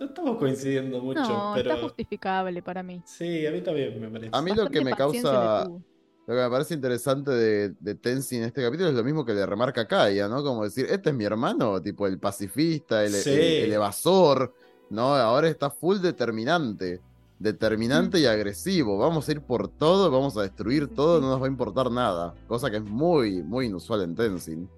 [0.00, 1.70] No estamos coincidiendo mucho, No, pero.
[1.70, 3.00] está justificable para mí.
[3.06, 4.30] Sí, a mí también me parece.
[4.32, 8.46] A mí lo que me causa, lo que me parece interesante de, de Tenzin en
[8.48, 10.42] este capítulo es lo mismo que le remarca Kaya, ¿no?
[10.42, 13.30] Como decir, este es mi hermano, tipo el pacifista, el, Sí.
[13.30, 14.52] el- el evasor,
[14.90, 15.14] ¿no?
[15.14, 17.00] Ahora está full determinante,
[17.38, 18.98] determinante y agresivo.
[18.98, 22.34] Vamos a ir por todo, vamos a destruir todo, no nos va a importar nada.
[22.48, 24.68] Cosa que es muy, muy inusual en Tenzin.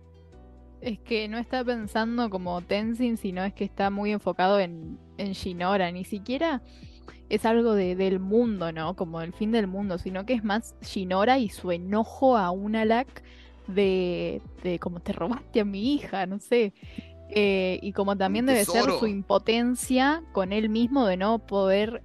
[0.80, 5.32] Es que no está pensando como Tenzin, sino es que está muy enfocado en, en
[5.32, 5.90] Shinora.
[5.90, 6.62] Ni siquiera
[7.28, 8.94] es algo de- del mundo, ¿no?
[8.94, 13.22] Como el fin del mundo, sino que es más Shinora y su enojo a Unalak
[13.66, 16.72] de, de como te robaste a mi hija, no sé.
[17.30, 22.02] Eh, y como también debe ser su impotencia con él mismo de no poder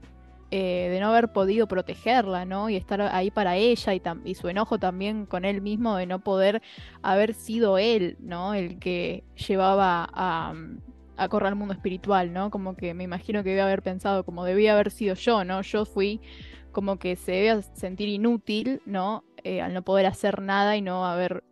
[0.51, 2.69] eh, de no haber podido protegerla, ¿no?
[2.69, 6.19] Y estar ahí para ella y, y, su enojo también con él mismo de no
[6.19, 6.61] poder
[7.01, 8.53] haber sido él, ¿no?
[8.53, 10.53] El que llevaba a,
[11.15, 12.51] a correr al mundo espiritual, ¿no?
[12.51, 15.61] Como que me imagino que debe haber pensado como debía haber sido yo, ¿no?
[15.61, 16.19] Yo fui
[16.71, 19.23] como que se debe sentir inútil, ¿no?
[19.43, 21.43] Eh, al no poder hacer nada y no haber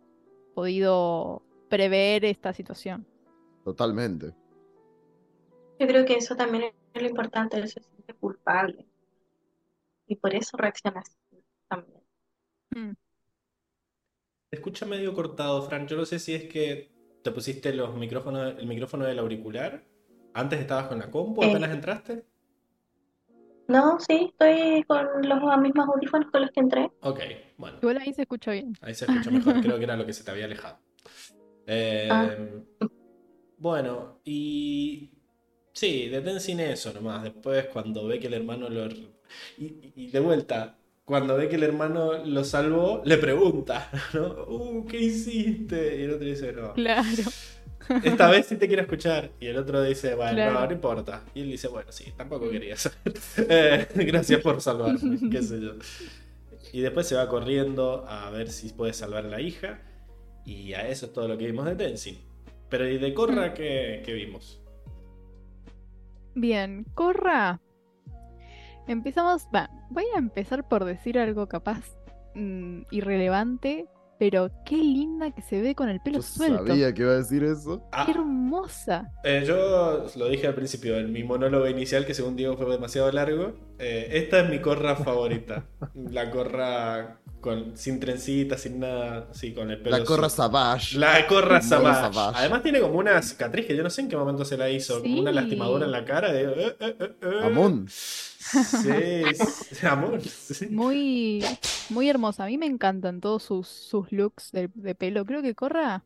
[0.54, 3.06] podido prever esta situación.
[3.64, 4.34] Totalmente.
[5.78, 8.89] Yo creo que eso también es lo importante, él se siente culpable.
[10.10, 11.14] Y por eso reacciona así
[11.68, 12.00] también.
[12.70, 12.94] Mm.
[14.50, 15.86] escucha medio cortado, Fran.
[15.86, 16.90] Yo no sé si es que
[17.22, 19.84] te pusiste los micrófonos, el micrófono del auricular.
[20.34, 21.44] ¿Antes estabas con la compu?
[21.44, 21.50] Eh.
[21.50, 22.24] ¿Apenas entraste?
[23.68, 26.90] No, sí, estoy con los mismos audífonos con los que entré.
[27.02, 27.20] Ok,
[27.56, 27.78] bueno.
[27.80, 28.72] Igual ahí se escucha bien.
[28.80, 29.60] Ahí se escucha mejor.
[29.62, 30.80] Creo que era lo que se te había alejado.
[31.68, 32.36] Eh, Ah.
[33.58, 35.12] Bueno, y.
[35.72, 37.22] Sí, detén eso nomás.
[37.22, 38.88] Después, cuando ve que el hermano lo.
[39.58, 44.44] Y, y de vuelta, cuando ve que el hermano lo salvó, le pregunta, ¿no?
[44.48, 46.00] Uh, ¿qué hiciste?
[46.00, 46.72] Y el otro dice, no.
[46.74, 47.06] Claro.
[48.04, 49.32] Esta vez sí te quiero escuchar.
[49.40, 50.52] Y el otro dice, bueno, Claro.
[50.60, 51.24] no, no importa.
[51.34, 52.98] Y él dice, bueno, sí, tampoco quería saber.
[53.48, 55.72] Eh, gracias por salvarme, qué sé yo.
[56.72, 59.80] Y después se va corriendo a ver si puede salvar a la hija.
[60.44, 62.18] Y a eso es todo lo que vimos de Tenzin.
[62.68, 64.60] Pero ¿y de Korra qué, qué vimos?
[66.36, 67.60] Bien, Corra.
[68.90, 69.46] Empezamos.
[69.54, 71.82] Va, voy a empezar por decir algo capaz
[72.34, 73.86] mm, irrelevante,
[74.18, 76.66] pero qué linda que se ve con el pelo Yo suelto.
[76.66, 77.82] sabía que iba a decir eso.
[77.92, 79.10] Ah, Qué hermosa.
[79.24, 83.10] eh, yo lo dije al principio, en mi monólogo inicial, que según Diego fue demasiado
[83.12, 83.54] largo.
[83.78, 85.64] eh, esta es mi Korra favorita.
[85.94, 90.28] La Korra con, sin trencita, sin nada, así con el pelo La Corra.
[90.28, 90.98] Savage.
[90.98, 92.12] La Corra Savage.
[92.12, 92.38] Savage.
[92.38, 95.00] Además tiene como una cicatriz que yo no sé en qué momento se la hizo,
[95.00, 95.36] como una Sí.
[95.36, 96.42] lastimadura en la cara de...
[96.42, 97.40] eh, eh, eh, eh.
[97.44, 97.86] Amon.
[98.40, 99.22] Sí,
[100.54, 100.66] sí.
[100.70, 101.44] Muy,
[101.90, 102.44] muy hermosa.
[102.44, 105.24] A mí me encantan todos sus, sus looks de, de pelo.
[105.26, 106.02] Creo que Corra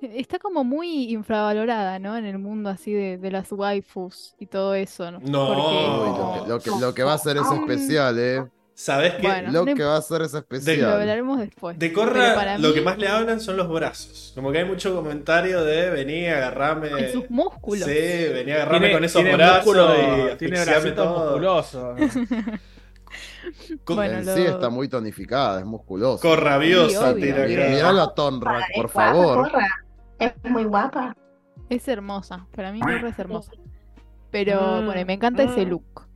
[0.00, 2.16] está como muy infravalorada, ¿no?
[2.16, 5.18] En el mundo así de, de las waifus y todo eso, ¿no?
[5.20, 5.46] No.
[5.48, 8.44] Porque Uy, lo, que, lo que- lo que va a hacer es especial, eh.
[8.82, 9.26] ¿Sabes qué?
[9.26, 9.52] Bueno.
[9.52, 10.90] Lo no que va a hacer es lo especial.
[10.92, 11.78] hablaremos después.
[11.78, 14.32] De Corra lo mí, que más le hablan son los brazos.
[14.34, 16.88] Como que hay mucho comentario de vení, agarrame.
[16.88, 17.84] en sus músculos.
[17.84, 21.24] Sí, vení, agarrame Tiene- con esos tiene brazos músculo- y tiene bracitos todo.
[21.24, 21.98] musculosos.
[23.84, 26.22] Co- Bueno, en lo- sí está muy tonificada, es musculosa.
[26.22, 27.74] Corrabiosa, Sí, tira Mira, acá.
[27.74, 29.36] miralo a Tonrak, Es por guapa, favor.
[29.50, 29.66] Corra.
[30.18, 31.14] Es muy guapa.
[31.68, 32.46] Es hermosa.
[32.56, 33.52] Para mí Corra es hermosa.
[34.30, 36.08] Pero Mm, bueno, y me encanta ese look.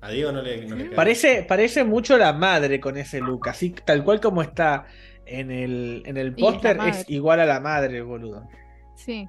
[0.00, 0.86] A Diego no le, no le.
[0.90, 4.86] Parece, parece mucho la madre con ese look, así tal cual como está
[5.24, 8.48] en el, en el es póster, es igual a la madre, boludo.
[8.94, 9.28] Sí.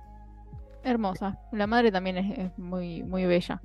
[0.84, 1.40] Hermosa.
[1.52, 3.62] La madre también es, es muy, muy bella.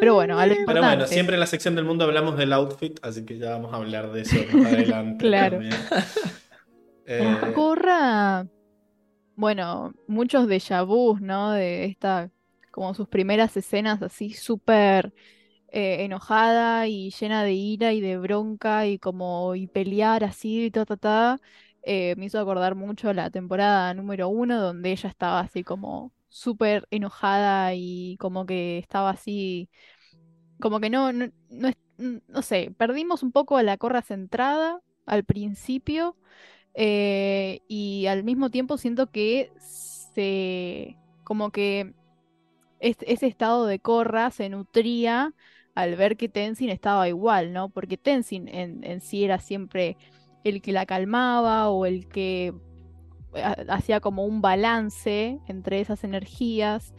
[0.00, 2.98] Pero bueno, a lo Pero bueno, siempre en la sección del mundo hablamos del outfit,
[3.02, 5.16] así que ya vamos a hablar de eso más adelante.
[5.26, 5.58] Claro.
[5.58, 5.74] también.
[7.10, 8.46] Eh, Corra,
[9.34, 11.52] bueno, muchos déjà vus, ¿no?
[11.52, 12.30] De esta,
[12.70, 15.14] como sus primeras escenas así súper
[15.68, 20.70] eh, enojada y llena de ira y de bronca y como y pelear así y
[20.70, 21.40] ta, ta, ta,
[21.82, 26.86] eh, me hizo acordar mucho la temporada número uno donde ella estaba así como súper
[26.90, 29.70] enojada y como que estaba así,
[30.60, 31.30] como que no, no,
[31.98, 36.16] no, sé, perdimos un poco a la Corra centrada al principio.
[36.74, 41.94] Eh, y al mismo tiempo siento que se como que
[42.80, 45.34] es- ese estado de Korra se nutría
[45.80, 47.70] al ver que Tenzin estaba igual, ¿no?
[47.70, 49.96] Porque Tenzin en, sí era siempre
[50.44, 52.52] el que la calmaba o el que
[53.34, 56.94] ha- hacía como un balance entre esas energías.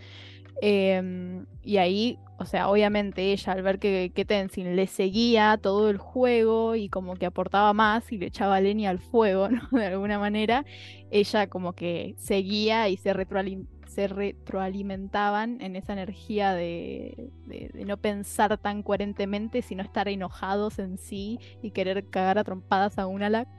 [0.61, 5.89] Em, y ahí, o sea, obviamente ella al ver que, que Tenzin le seguía todo
[5.89, 9.61] el juego y como que aportaba más y le echaba leña al fuego, ¿no?
[9.71, 10.65] De alguna manera,
[11.11, 17.31] ella como que seguía y se, retroalim- se retroalimentaban en esa energía de,
[17.73, 23.07] no pensar tan coherentemente, sino estar enojados en sí y querer cagar a trompadas a
[23.07, 23.49] Unalak.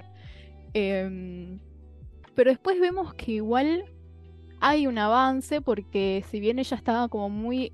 [0.73, 1.59] Em,
[2.35, 3.85] pero después vemos que igual
[4.61, 7.73] hay un avance porque si bien ella estaba como muy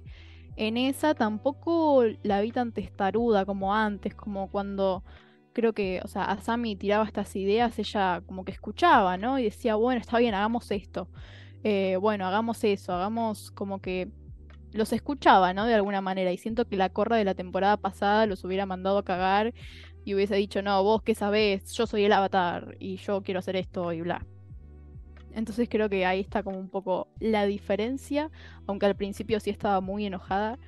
[0.57, 5.05] en esa, tampoco la vi tan testaruda como antes, como cuando
[5.53, 9.39] creo que, o sea, Asami tiraba estas ideas, ella como que escuchaba, ¿no?
[9.39, 11.09] Y decía, bueno, está bien, hagamos esto.
[11.63, 14.09] Eh, bueno, hagamos eso, hagamos como que
[14.73, 15.67] los escuchaba, ¿no?
[15.67, 16.33] De alguna manera.
[16.33, 19.53] Y siento que la corra de la temporada pasada los hubiera mandado a cagar
[20.05, 23.57] y hubiese dicho, no, vos qué sabés, yo soy el avatar y yo quiero hacer
[23.57, 24.25] esto y bla.
[25.35, 28.31] Entonces creo que ahí está como un poco la diferencia,
[28.67, 30.59] aunque al principio sí estaba muy enojada.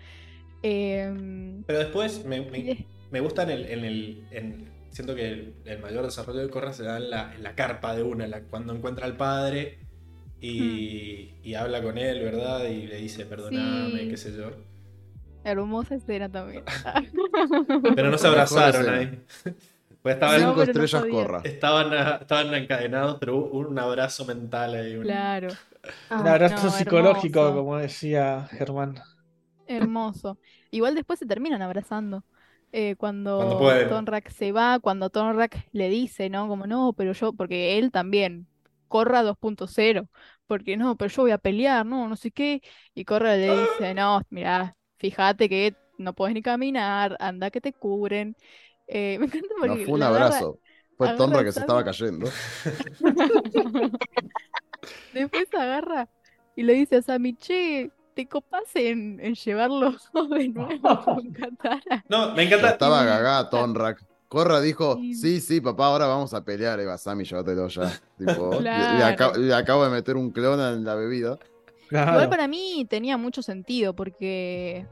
[0.63, 3.67] Em, Pero después me, me, me gusta en el.
[3.67, 7.35] En el en- siento que el, el mayor desarrollo de Corra se da en la,
[7.35, 9.79] en la carpa de una, la- cuando encuentra al padre
[10.41, 12.65] y, y habla con él, ¿verdad?
[12.67, 14.09] Y le dice perdoname, Sí.
[14.09, 14.51] qué sé yo.
[15.45, 16.65] hermosa escena también.
[17.95, 19.25] Pero no se abrazaron ahí.
[20.03, 21.11] Pues estaban, No, no estrellas podía.
[21.11, 21.41] corra.
[21.43, 21.93] estaban,
[22.23, 24.97] estaban encadenados, pero hubo un abrazo mental ahí.
[24.97, 25.59] un- claro,
[26.09, 27.55] Ah, Un abrazo no, psicológico, hermoso.
[27.55, 28.97] como decía Germán.
[29.67, 30.39] hermoso.
[30.71, 32.25] Igual después se terminan abrazando.
[32.73, 33.89] Eh, cuando Cuando.
[33.89, 36.49] Tonrak se va, cuando Tonrak le dice, ¿no?
[36.49, 38.47] Como no, pero yo, porque él también,
[38.89, 40.09] Corra 2.0,
[40.47, 42.63] porque no, pero yo voy a pelear, no, no sé qué.
[42.95, 47.73] Y Corra le dice, no, mira, fíjate que no puedes ni caminar, anda que te
[47.73, 48.37] cubren.
[48.87, 50.59] Eh, me encanta No porque fue un abrazo.
[50.97, 52.29] Fue el que se estaba cayendo.
[55.15, 56.09] Después agarra
[56.57, 59.95] y le dice a Sammy, che, ¿te copas en, en llevarlo
[60.31, 62.05] de nuevo con Katara?
[62.09, 62.71] No, me encanta.
[62.71, 64.08] estaba gagá Tonrak.
[64.29, 65.41] Corra dijo, Sí.
[65.41, 66.79] sí, papá, ahora vamos a pelear.
[66.81, 67.91] Eva Sammy, llévatelo ya.
[68.19, 68.71] Tipo, le-
[69.05, 71.39] acabo, le acabo de meter un clon en la bebida.
[71.89, 72.13] Claro.
[72.13, 74.87] Igual para mí tenía mucho sentido porque,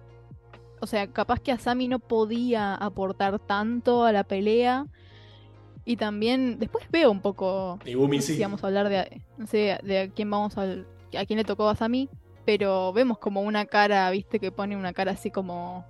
[0.80, 4.86] o sea, capaz que Asami no podía aportar tanto a la pelea
[5.84, 8.36] y también después veo un poco, Y Bumi no sé sí.
[8.36, 11.44] si vamos a hablar de, no sé, de a quién vamos a, a quién le
[11.44, 12.08] tocó a Asami,
[12.46, 15.84] pero vemos como una cara, viste, que pone una cara así como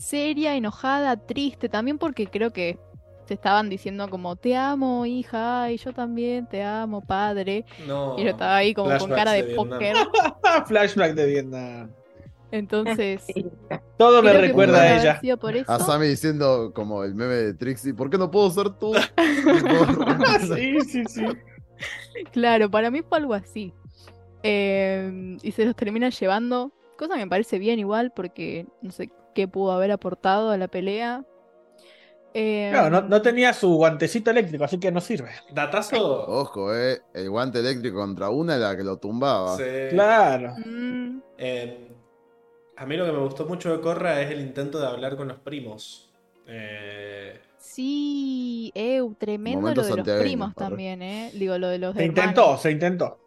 [0.00, 2.78] seria, enojada, triste, también porque creo que
[3.26, 7.64] se estaban diciendo como te amo, hija, y yo también te amo, padre.
[7.86, 8.16] No.
[8.18, 9.94] Y yo estaba ahí como con cara de de póker.
[10.66, 11.90] Flashback de Vietnam.
[12.50, 13.24] Entonces.
[13.98, 15.20] Todo me recuerda a ella.
[15.20, 15.70] sido por eso.
[15.70, 18.92] A Sammy diciendo como el meme de Trixie, ¿por qué no puedo ser tú?
[20.56, 21.24] Sí, sí, sí.
[22.32, 23.72] Claro, para mí fue algo así.
[24.42, 29.10] Eh, y se los termina llevando, cosa que me parece bien igual, porque no sé
[29.34, 31.24] qué pudo haber aportado a la pelea.
[32.32, 35.30] Eh, Claro, no, no tenía su guantecito eléctrico, así que no sirve.
[35.52, 36.26] Datazo.
[36.26, 37.02] Ojo, eh.
[37.12, 39.56] El guante eléctrico contra una era la que lo tumbaba.
[39.56, 39.64] Sí.
[39.88, 40.54] Claro.
[40.64, 41.88] mm, Eh,
[42.76, 45.28] a mí lo que me gustó mucho de Corra es el intento de hablar con
[45.28, 46.10] los primos.
[46.46, 51.30] Eh, sí, eu, tremendo Momento lo de los primos también, ¿eh?
[51.34, 52.06] Digo, lo de los Se hermanos.
[52.06, 53.19] intentó, se intentó.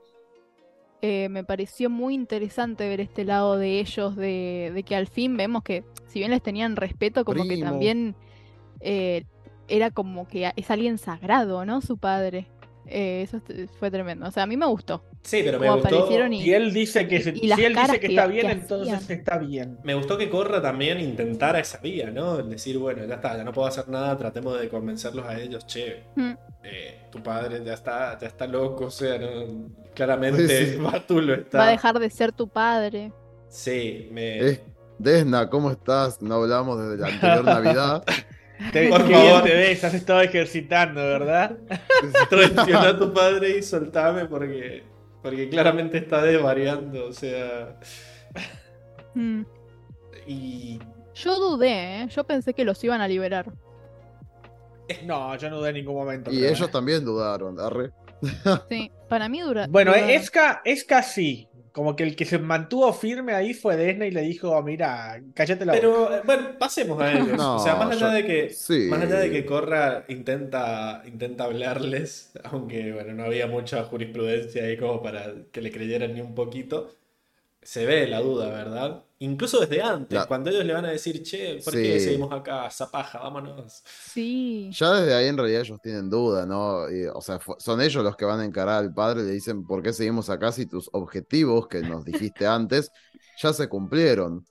[1.06, 5.36] Eh, me pareció muy interesante ver este lado de ellos, de, de que al fin
[5.36, 8.16] vemos que, si bien les tenían respeto, como que también
[8.80, 9.26] eh,
[9.68, 11.82] era como que es alguien sagrado, ¿no?
[11.82, 12.48] Su padre.
[12.96, 13.42] Eh, eso
[13.80, 14.28] fue tremendo.
[14.28, 15.04] O sea, a mí me gustó.
[15.24, 16.08] sí, pero me gustó.
[16.32, 19.20] Y él dice que, si él dice que que- está que bien, entonces hacían.
[19.20, 19.80] está bien.
[19.84, 22.38] Me gustó que Corra también intentara esa vía, ¿no?
[22.40, 25.66] El decir, bueno, ya está, ya no puedo hacer nada, tratemos de convencerlos a ellos,
[25.66, 26.34] che, Mm.
[26.64, 30.78] eh, tu padre ya está, ya está loco, o sea, no, claramente Sí, sí.
[30.78, 31.58] Batu lo está.
[31.58, 33.12] Va a dejar de ser tu padre.
[33.50, 34.38] Sí, me.
[34.50, 34.64] Eh,
[35.00, 36.22] Desna, ¿cómo estás?
[36.22, 38.04] No hablamos desde la anterior Navidad.
[38.72, 39.44] Te, Por qué bien favor.
[39.44, 41.58] te ves, has estado ejercitando, ¿verdad?
[42.30, 44.84] Traiciona a tu padre y soltame porque,
[45.22, 47.78] porque claramente está desvariando, o sea.
[49.16, 49.42] Mm.
[50.28, 50.80] Y.
[51.16, 52.08] Yo dudé, ¿eh?
[52.10, 53.52] Yo pensé que los iban a liberar.
[55.04, 56.32] No, yo no dudé en ningún momento.
[56.32, 56.72] Y creo, ellos ¿eh?
[56.72, 57.92] también dudaron, arre.
[58.70, 59.68] Sí, para mí dura.
[59.70, 60.10] Bueno, dudaron.
[60.10, 61.50] Esca, Esca sí.
[61.74, 65.66] Como que el que se mantuvo firme ahí fue Desna y le dijo, mira, cállate
[65.66, 65.74] la.
[65.74, 67.36] Pero, eh, bueno, pasemos a ellos.
[67.36, 68.50] No, o sea, más allá yo- de que.
[68.52, 68.88] sí.
[68.90, 74.78] Más allá de que Corra intenta, intenta hablarles, aunque bueno, no había mucha jurisprudencia ahí
[74.78, 76.96] como para que le creyeran ni un poquito,
[77.62, 79.04] se ve la duda, ¿verdad?
[79.24, 82.06] Incluso desde antes, cuando ellos le van a decir, che, ¿por qué Sí.
[82.06, 82.70] seguimos acá?
[82.70, 83.82] Zapaja, vámonos.
[84.12, 84.70] Sí.
[84.74, 86.90] Ya desde ahí en realidad ellos tienen duda, ¿no?
[86.92, 89.66] Y, o sea, son ellos los que van a encarar al padre y le dicen,
[89.66, 92.92] ¿por qué seguimos acá si tus objetivos que nos dijiste antes
[93.42, 94.46] ya se cumplieron?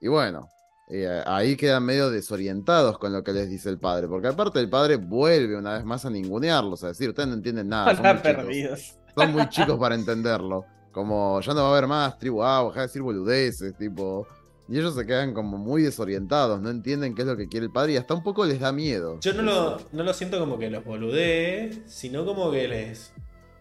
[0.00, 0.48] Y bueno,
[0.90, 4.68] eh, ahí quedan medio desorientados con lo que les dice el padre, porque aparte el
[4.70, 8.16] padre vuelve una vez más a ningunearlos, a decir, ustedes no entienden nada, son Están
[8.22, 8.98] chicos, perdidos.
[9.16, 10.64] son muy chicos para entenderlo.
[10.92, 14.26] Como ya no va a haber más tribu A, deja de decir boludeces, tipo...
[14.68, 17.72] Y ellos se quedan como muy desorientados, no entienden qué es lo que quiere el
[17.72, 19.18] padre y hasta un poco les da miedo.
[19.20, 23.12] Yo no lo, no lo siento como que los boludee, sino como que les...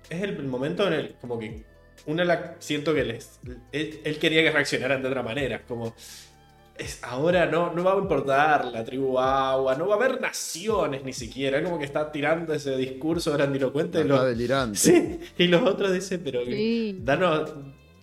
[0.09, 1.15] Es el momento en el...
[1.19, 1.65] Como que...
[2.05, 3.39] Una la siento que les...
[3.71, 5.63] Él quería que reaccionaran de otra manera.
[5.67, 5.93] Como...
[6.81, 11.03] Es, ahora no, no va a importar la tribu agua, no va a haber naciones
[11.03, 11.61] ni siquiera.
[11.63, 13.99] Como que está tirando ese discurso grandilocuente.
[13.99, 14.77] de Está los- delirante.
[14.77, 16.97] Sí, y los otros dicen, pero que- Sí.
[17.03, 17.53] danos,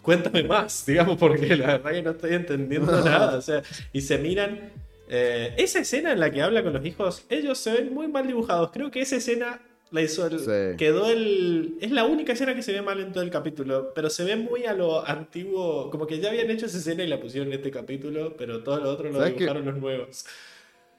[0.02, 3.36] cuéntame más, digamos, porque la verdad que no estoy entendiendo nada.
[3.36, 4.72] O sea, y se miran.
[5.10, 8.26] eh, esa escena en la que habla con los hijos, ellos se ven muy mal
[8.26, 8.70] dibujados.
[8.72, 9.58] Creo que esa escena
[9.90, 10.76] La hizo el- Sí.
[10.76, 11.76] Quedó el.
[11.80, 13.92] Es la única escena que se ve mal en todo el capítulo.
[13.94, 15.90] Pero se ve muy a lo antiguo.
[15.90, 18.34] Como que ya habían hecho esa escena y la pusieron en este capítulo.
[18.36, 20.26] Pero todo lo otro lo dibujaron los nuevos.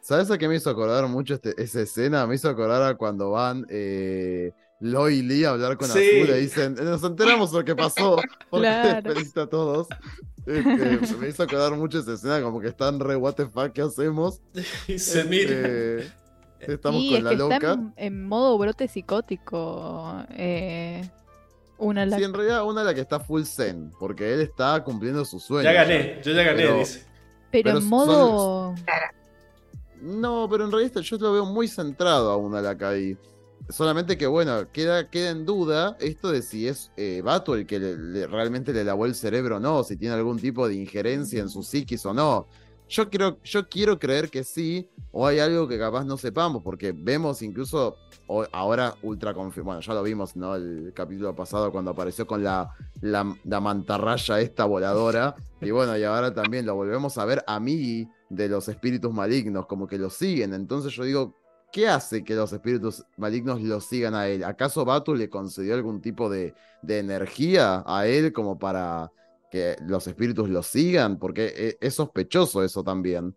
[0.02, 2.26] ¿Sabes a qué me hizo acordar mucho este- esa escena?
[2.26, 5.99] Me hizo acordar a cuando van eh, Lo y Lee a hablar con Sí.
[6.22, 8.16] Azul y dicen, nos enteramos lo que pasó,
[8.49, 9.14] porque Claro.
[9.14, 9.88] felicita a todos.
[10.48, 13.82] Este, me hizo acordar mucho esa escena, como que están re, what the fuck, ¿qué
[13.82, 14.40] hacemos?
[14.88, 15.99] Y se mira.
[16.68, 17.56] Estamos y con es la que loca.
[17.56, 20.23] está en, en modo brote psicótico.
[20.31, 21.10] eh,
[21.77, 25.23] una la- Sí, en realidad una la que está full zen, porque él está cumpliendo
[25.26, 25.64] su sueño.
[25.64, 27.06] Ya gané, yo ya gané, Pero- dice.
[27.52, 28.76] pero, pero en son- modo.
[30.02, 33.18] No, pero en realidad yo lo veo muy centrado a una la ahí.
[33.69, 37.77] Solamente que, bueno, queda, queda en duda esto de si es eh, Bato el que
[37.80, 41.41] le- le- realmente le lavó el cerebro o no, si tiene algún tipo de injerencia
[41.41, 42.48] en su psiquis o no.
[42.90, 46.91] Yo, creo, yo quiero creer que sí, o hay algo que capaz no sepamos, porque
[46.91, 47.95] vemos incluso
[48.52, 49.78] ahora ultra confirmado.
[49.78, 50.56] Bueno, ya lo vimos, ¿no?
[50.56, 55.36] El capítulo pasado cuando apareció con la, la, la mantarraya esta voladora.
[55.61, 59.66] Y bueno, y ahora también lo volvemos a ver a mí de los espíritus malignos,
[59.66, 60.53] como que lo siguen.
[60.53, 61.36] Entonces yo digo,
[61.70, 64.45] ¿qué hace que los espíritus malignos lo sigan a él?
[64.45, 69.11] ¿Acaso Batu le concedió algún tipo de, de energía a él como para
[69.50, 71.20] que los espíritus lo sigan?
[71.20, 73.36] Porque e- es sospechoso eso también.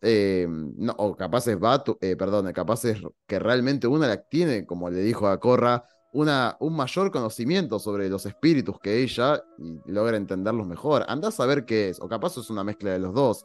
[0.00, 4.90] Eh, no, o capaz es Batu, eh, perdón, capaz es que realmente una tiene, como
[4.90, 10.16] le dijo a Corra, una, un mayor conocimiento sobre los espíritus que ella y logra
[10.16, 11.04] entenderlos mejor.
[11.08, 13.44] Anda a saber qué es, o capaz es una mezcla de los dos.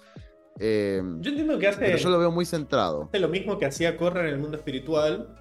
[0.59, 3.03] Eh, Yo entiendo que hace, pero yo lo veo muy centrado.
[3.03, 5.33] hace lo mismo que hacía Corra en el mundo espiritual.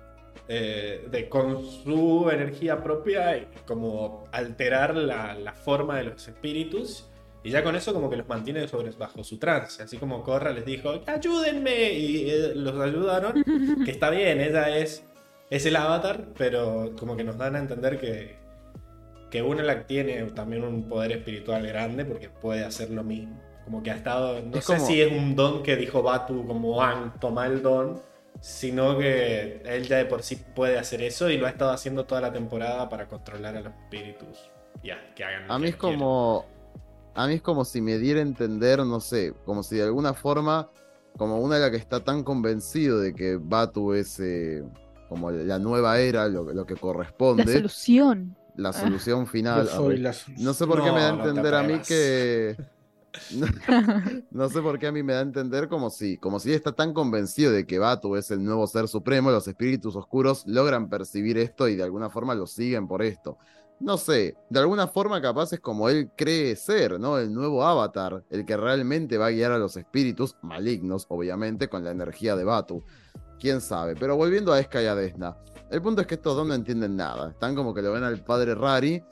[0.49, 7.05] Eh, de, con su energía propia y como alterar la, la forma de los espíritus.
[7.45, 9.83] Y ya con eso como que los mantiene sobre, bajo su trance.
[9.83, 11.93] Así como Corra les dijo, ayúdenme.
[11.93, 13.45] Y eh, los ayudaron.
[13.85, 15.05] que está bien, ella es,
[15.51, 18.37] es el avatar, pero como que nos dan a entender que,
[19.31, 23.41] que Unalak tiene también un poder espiritual grande porque puede hacer lo mismo.
[23.65, 26.47] Como que ha estado, no Es sé como- si es un don que dijo Batu
[26.47, 28.01] como Ang, toma el don,
[28.41, 32.07] sino que él ya de por sí puede hacer eso y lo ha estado haciendo
[32.07, 34.53] toda la temporada para controlar a los espíritus.
[34.83, 36.11] Ya, que hagan lo A mí que es quieran.
[36.11, 36.55] como.
[37.15, 40.15] A mí es como si me diera a entender, no sé, como si de alguna
[40.15, 40.71] forma,
[41.17, 44.63] como una de la que está tan convencido de que Batu es eh,
[45.09, 46.77] como la nueva era, lo, lo que
[47.37, 48.37] La corresponde, solución.
[48.55, 49.67] la solución final.
[49.67, 52.57] Yo soy la No sé por qué me da a no entender a mí que.
[54.31, 56.73] No, sé por qué a mí me da a entender como si, como si está
[56.73, 61.39] tan convencido de que Batu es el nuevo ser supremo, los espíritus oscuros logran percibir
[61.39, 63.39] esto y de alguna forma lo siguen por esto.
[63.81, 67.17] No sé, de alguna forma capaz es como él cree ser, ¿no?
[67.17, 71.85] El nuevo avatar, el que realmente va a guiar a los espíritus malignos, obviamente, con
[71.85, 72.85] la energía de Batu.
[73.39, 75.37] Quién sabe, pero volviendo a Esca y a Desna.
[75.71, 77.31] El punto es que estos dos no entienden nada.
[77.31, 79.03] Están como que lo ven al padre Rari.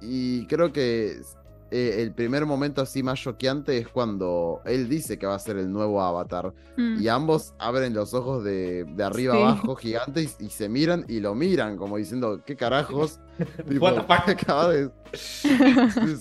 [0.00, 1.20] Y creo que
[1.70, 5.56] eh, el primer momento así más choqueante es cuando él dice que va a ser
[5.58, 6.52] el nuevo avatar.
[6.76, 7.02] Mm.
[7.02, 9.40] Y ambos abren los ojos de, de arriba Sí.
[9.42, 13.20] abajo gigantes y, y se miran y lo miran como diciendo, ¿qué carajos?
[13.68, 14.28] Tipo, What the fuck?
[14.42, 15.48] acaba de- Sí,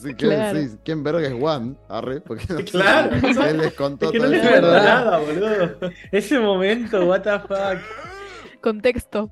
[0.01, 0.59] sí, ¿qué Claro.
[0.83, 1.77] ¿Quién verga es Juan?
[1.89, 4.49] Arre, porque no sé Claro, eso- él les contó Es que no todo le eso.
[4.49, 4.71] verdad.
[4.71, 5.91] cuento nada, boludo.
[6.11, 7.79] Ese momento, what the fuck.
[8.61, 9.29] Contexto.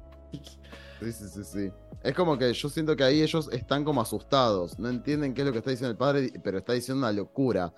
[0.99, 1.71] Sí, sí, sí, sí.
[2.03, 5.47] Es como que yo siento que ahí ellos están como asustados, no entienden qué es
[5.47, 7.73] lo que está diciendo el padre, pero está diciendo una locura.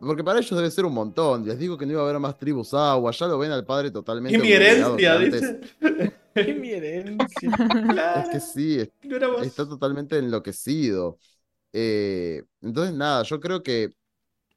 [0.00, 1.44] Porque para ellos debe ser un montón.
[1.46, 3.90] Les digo que no iba a haber más tribus agua, ya lo ven al padre
[3.90, 4.38] totalmente.
[4.38, 5.60] Y mi herencia, dice.
[6.34, 7.50] Qué mi herencia.
[7.88, 11.18] Claro, Es que sí, es- no está totalmente enloquecido.
[11.72, 13.92] Eh, entonces, nada, yo creo que.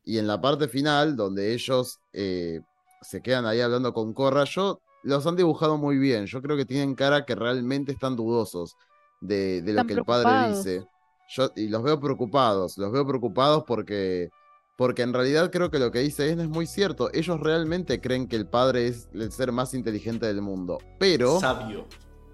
[0.04, 2.60] Y en la parte final, donde ellos eh,
[3.02, 6.26] se quedan ahí hablando con Corra, yo los han dibujado muy bien.
[6.26, 8.76] Yo creo que tienen cara que realmente están dudosos
[9.20, 10.86] de, de lo Están que el padre dice.
[11.30, 14.30] Yo, y los veo preocupados, los veo preocupados porque.
[14.78, 17.12] Porque en realidad creo que lo que dice Esna es muy cierto.
[17.14, 20.80] Ellos realmente creen que el padre es el ser más inteligente del mundo.
[20.98, 21.86] Pero Sabio.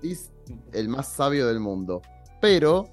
[0.01, 0.31] es
[0.71, 2.01] el más sabio del mundo.
[2.39, 2.87] Pero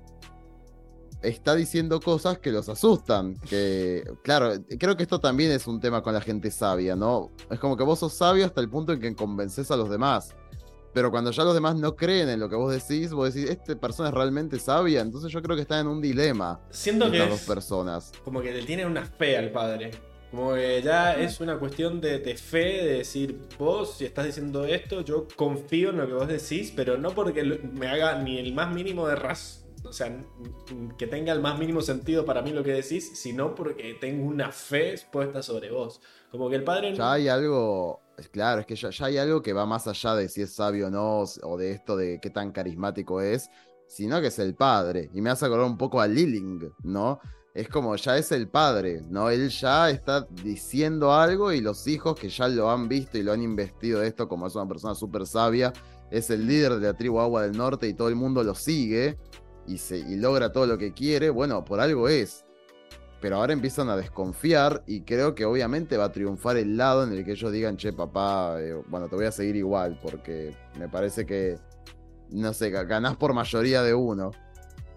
[1.24, 3.36] está diciendo cosas que los asustan.
[3.48, 7.30] Que, claro, creo que esto también es un tema con la gente sabia, ¿no?
[7.50, 10.34] Es como que vos sos sabio hasta el punto en que convences a los demás.
[10.92, 13.74] Pero cuando ya los demás no creen en lo que vos decís, vos decís, esta
[13.74, 15.00] persona es realmente sabia.
[15.00, 18.12] Entonces yo creo que están en un dilema Siento que dos personas.
[18.24, 19.90] como que le tienen una fe al padre.
[20.30, 24.64] Como que ya es una cuestión de, de fe, de decir, vos si estás diciendo
[24.64, 27.42] esto, yo confío en lo que vos decís, pero no porque
[27.72, 30.26] me haga ni el más mínimo de raz sea, n-
[30.70, 34.26] n- que tenga el más mínimo sentido para mí lo que decís, sino porque tengo
[34.26, 36.00] una fe puesta sobre vos.
[36.30, 36.94] Como que el padre...
[36.94, 38.00] Ya hay algo,
[38.32, 40.90] claro, es que ya, hay algo que va más allá de si es sabio o
[40.90, 43.48] no, o- o de esto de qué tan carismático es,
[43.86, 45.10] sino que es el padre.
[45.14, 47.20] Y me hace acordar un poco a Liling, ¿no?
[47.54, 49.30] Es como ya es el padre, ¿no?
[49.30, 53.32] Él ya está diciendo algo y los hijos que ya lo han visto y lo
[53.32, 55.72] han investido de esto, como es una persona súper sabia,
[56.10, 59.18] es el líder de la tribu Agua del Norte y todo el mundo lo sigue
[59.66, 62.44] y, se, y logra todo lo que quiere, bueno, por algo es
[63.20, 67.12] pero ahora empiezan a desconfiar y creo que obviamente va a triunfar el lado en
[67.14, 70.90] el que ellos digan, che, papá, eh, bueno, te voy a seguir igual, porque me
[70.90, 71.56] parece que,
[72.28, 74.30] no sé, ga- ganás por mayoría de uno.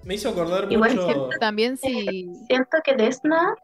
[0.04, 1.06] Me hizo acordar Igual mucho...
[1.08, 3.56] siempre- También si Siento que Desna,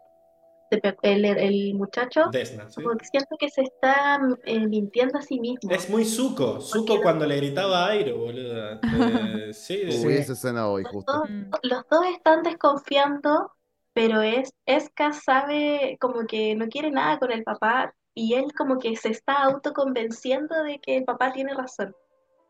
[0.77, 2.81] Pe- el, el muchacho, Desna, ¿sí?
[2.83, 5.71] como que siento que se está eh, mintiendo a sí mismo.
[5.71, 6.59] Es muy Zuko.
[6.61, 8.73] Zuko cuando le gritaba a Airo, boludo.
[8.73, 8.79] Eh,
[9.53, 10.07] sí, Uy, sí.
[10.09, 11.29] esa escena hoy, Los dos,
[11.63, 13.51] los dos están desconfiando,
[13.93, 18.79] pero es, Eska sabe como que no quiere nada con el papá y él como
[18.79, 21.95] que se está autoconvenciendo de que el papá tiene razón.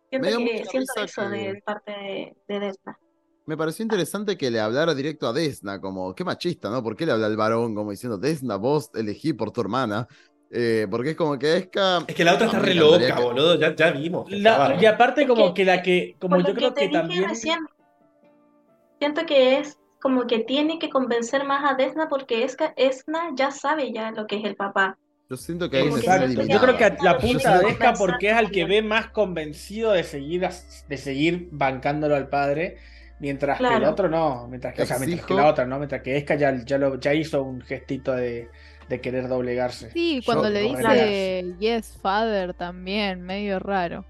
[0.09, 2.99] Siento que siento eso que- de parte de, de Desna.
[3.45, 6.81] Me pareció interesante que le hablara directo a Desna, como, qué machista, ¿no?
[6.81, 10.07] ¿Por qué le habla al varón como diciendo, Desna, vos elegí por tu hermana?
[10.49, 12.03] Eh, porque es como que Esca...
[12.07, 13.55] Es que la otra está re loca, que- boludo.
[13.59, 14.29] Ya, ya vimos.
[14.29, 16.99] que La- y aparte como Es que la que, como yo creo te que dije
[16.99, 17.27] también...
[17.27, 17.59] recién,
[18.99, 23.51] siento que es como que tiene que convencer más a Desna porque Eska, Esna ya
[23.51, 24.97] sabe ya lo que es el papá.
[25.29, 26.25] Yo siento que una Exacto.
[26.27, 29.07] escena Yo creo que la punta siento- de Esca porque es al que ve más
[29.09, 30.47] convencido de seguir,
[30.87, 32.77] de seguir bancándolo al padre,
[33.23, 36.01] mientras que el otro no, mientras que, o sea, mientras que la otra no, mientras
[36.01, 38.49] que Esca ya, ya, lo, ya hizo un gestito de,
[38.89, 39.91] de querer doblegarse.
[39.91, 44.05] sí, cuando Yo- le dice yes father también, medio raro.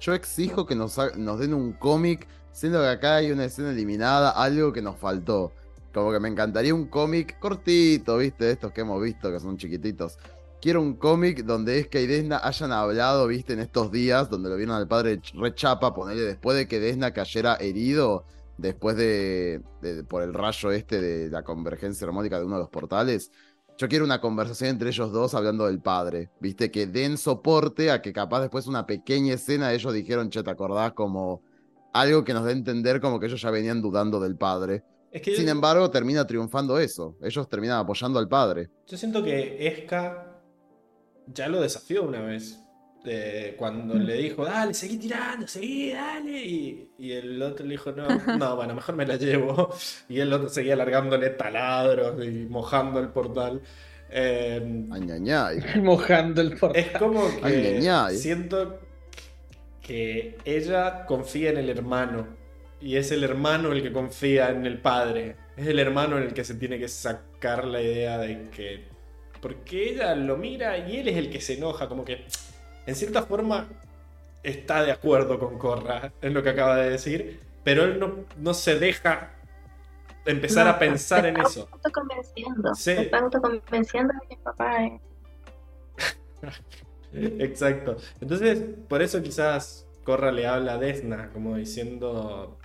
[0.00, 4.30] Yo exijo que nos, nos den un cómic, siendo que acá hay una escena eliminada,
[4.30, 5.52] algo que nos faltó.
[5.92, 8.44] Como que me encantaría un cómic cortito, ¿viste?
[8.46, 10.18] De estos que hemos visto, que son chiquititos.
[10.60, 13.52] Quiero un cómic donde Esca y Desna hayan hablado, ¿viste?
[13.52, 17.56] En estos días, donde lo vieron al padre rechapa, ponerle después de que Desna cayera
[17.60, 18.24] herido,
[18.58, 22.70] después de, de- por el rayo este de la convergencia armónica de uno de los
[22.70, 23.30] portales.
[23.76, 26.70] Yo quiero una conversación entre ellos dos hablando del padre, ¿viste?
[26.70, 30.92] Que den soporte a que capaz después una pequeña escena ellos dijeron, che, ¿te acordás?
[30.92, 31.42] Como
[31.92, 34.84] algo que nos dé a entender como que ellos ya venían dudando del padre.
[35.10, 37.16] Es que Sin yo, embargo, termina triunfando eso.
[37.22, 38.70] Ellos terminan apoyando al padre.
[38.86, 40.40] yo siento que Eska
[41.26, 42.60] ya lo desafió una vez.
[43.04, 46.42] De cuando le dijo, dale, seguí tirando, seguí, dale.
[46.42, 48.08] Y, y el otro le dijo, no,
[48.38, 49.74] no, bueno, mejor me la llevo.
[50.08, 53.60] Y el otro seguía alargándole taladros y mojando el portal.
[54.10, 55.60] Eh, Ay.
[55.82, 56.82] Mojando el portal.
[56.82, 58.80] Es como que siento
[59.82, 62.26] que ella confía en el hermano
[62.80, 65.36] y es el hermano el que confía en el padre.
[65.56, 68.84] Es el hermano en el que se tiene que sacar la idea de que...
[69.40, 72.24] Porque ella lo mira y él es el que se enoja, como que
[72.86, 73.68] en cierta forma
[74.42, 78.54] está de acuerdo con Corra en lo que acaba de decir, pero él no, no
[78.54, 79.32] se deja
[80.26, 81.68] empezar No, a pensar en está eso.
[81.72, 82.74] autoconvenciendo.
[82.74, 82.90] Sí.
[82.92, 85.00] Está autoconvenciendo de que papá es.
[87.40, 87.96] Exacto.
[88.20, 92.58] Entonces, por eso quizás Corra le habla a Desna, como diciendo.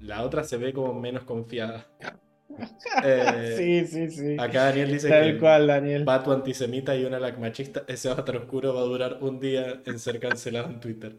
[0.00, 1.86] La otra se ve como menos confiada.
[3.04, 4.36] Eh, sí, sí, sí.
[4.38, 6.04] Acá Daniel dice Tal que cual, Daniel.
[6.04, 7.84] Batu antisemita y una lac machista.
[7.86, 11.16] Ese avatar oscuro va a durar un día en ser cancelado en Twitter.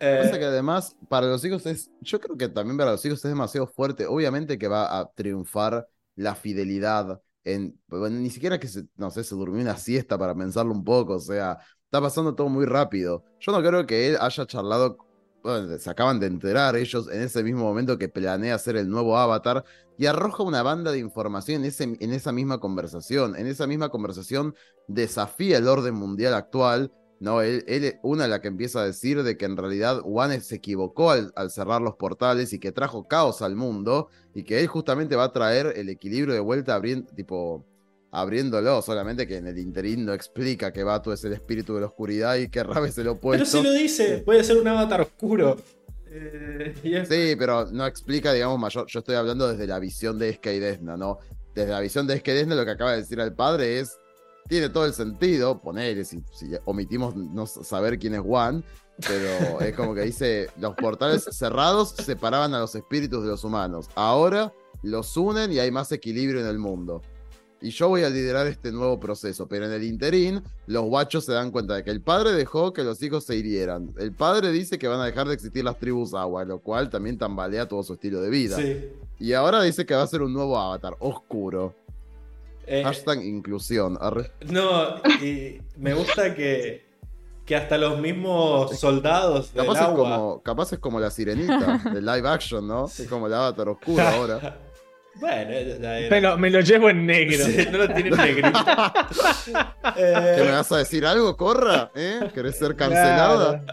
[0.00, 1.90] Eh, Pasa que además, para los hijos es.
[2.00, 4.06] Yo creo que también para los hijos es demasiado fuerte.
[4.06, 7.20] Obviamente que va a triunfar la fidelidad.
[7.44, 10.84] En, bueno, ni siquiera que se, no sé, se durmió una siesta para pensarlo un
[10.84, 11.14] poco.
[11.16, 13.24] O sea, está pasando todo muy rápido.
[13.40, 14.98] Yo no creo que él haya charlado.
[15.42, 19.16] Bueno, se acaban de enterar ellos en ese mismo momento que planea hacer el nuevo
[19.16, 19.64] avatar
[19.98, 23.36] y arroja una banda de información en, ese, en esa misma conversación.
[23.36, 24.54] En esa misma conversación
[24.86, 28.84] desafía el orden mundial actual no, él, él es una de la que empieza a
[28.84, 32.70] decir de que en realidad One se equivocó al, al cerrar los portales y que
[32.70, 36.76] trajo caos al mundo y que él justamente va a traer el equilibrio de vuelta
[36.76, 37.64] abriendo, tipo,
[38.12, 41.86] abriéndolo, solamente que en el interín no explica que Batu es el espíritu de la
[41.86, 43.46] oscuridad y que Rab es el pero opuesto.
[43.46, 45.56] si lo dice, puede ser un avatar oscuro.
[46.10, 48.86] Eh, Sí, pero no explica, digamos, mayor.
[48.88, 51.18] Yo estoy hablando desde la visión de Eska y Desna, ¿no?
[51.54, 53.98] Desde la visión de Eska y Desna, lo que acaba de decir el padre es.
[54.48, 56.24] Tiene todo el sentido, ponele, si,
[56.64, 58.64] omitimos no saber quién es Juan,
[59.06, 63.90] pero es como que dice: los portales cerrados separaban a los espíritus de los humanos.
[63.94, 64.50] Ahora
[64.82, 67.02] los unen y hay más equilibrio en el mundo.
[67.60, 69.48] Y yo voy a liderar este nuevo proceso.
[69.48, 72.84] Pero en el interín, los guachos se dan cuenta de que el padre dejó que
[72.84, 73.92] los hijos se hirieran.
[73.98, 77.18] El padre dice que van a dejar de existir las tribus agua, lo cual también
[77.18, 78.56] tambalea todo su estilo de vida.
[78.56, 78.88] Sí.
[79.18, 81.74] Y ahora dice que va a ser un nuevo avatar, oscuro.
[82.66, 83.96] Eh, Hashtag inclusión.
[84.00, 84.30] arre.
[84.50, 86.84] no, y me gusta que,
[87.46, 89.96] que hasta los mismos soldados del Capaz es, agua.
[89.96, 92.84] como, capaz es como la sirenita de live action, ¿no?
[92.86, 94.58] Es como el avatar oscuro ahora.
[95.20, 96.36] Bueno, era.
[96.36, 97.44] Me lo, llevo en negro.
[97.44, 98.48] Sí, no lo tienen negrito.
[99.96, 101.90] Eh, ¿Qué me vas a decir algo, Corra?
[101.94, 102.20] ¿Eh?
[102.34, 103.64] ¿Querés ser cancelada?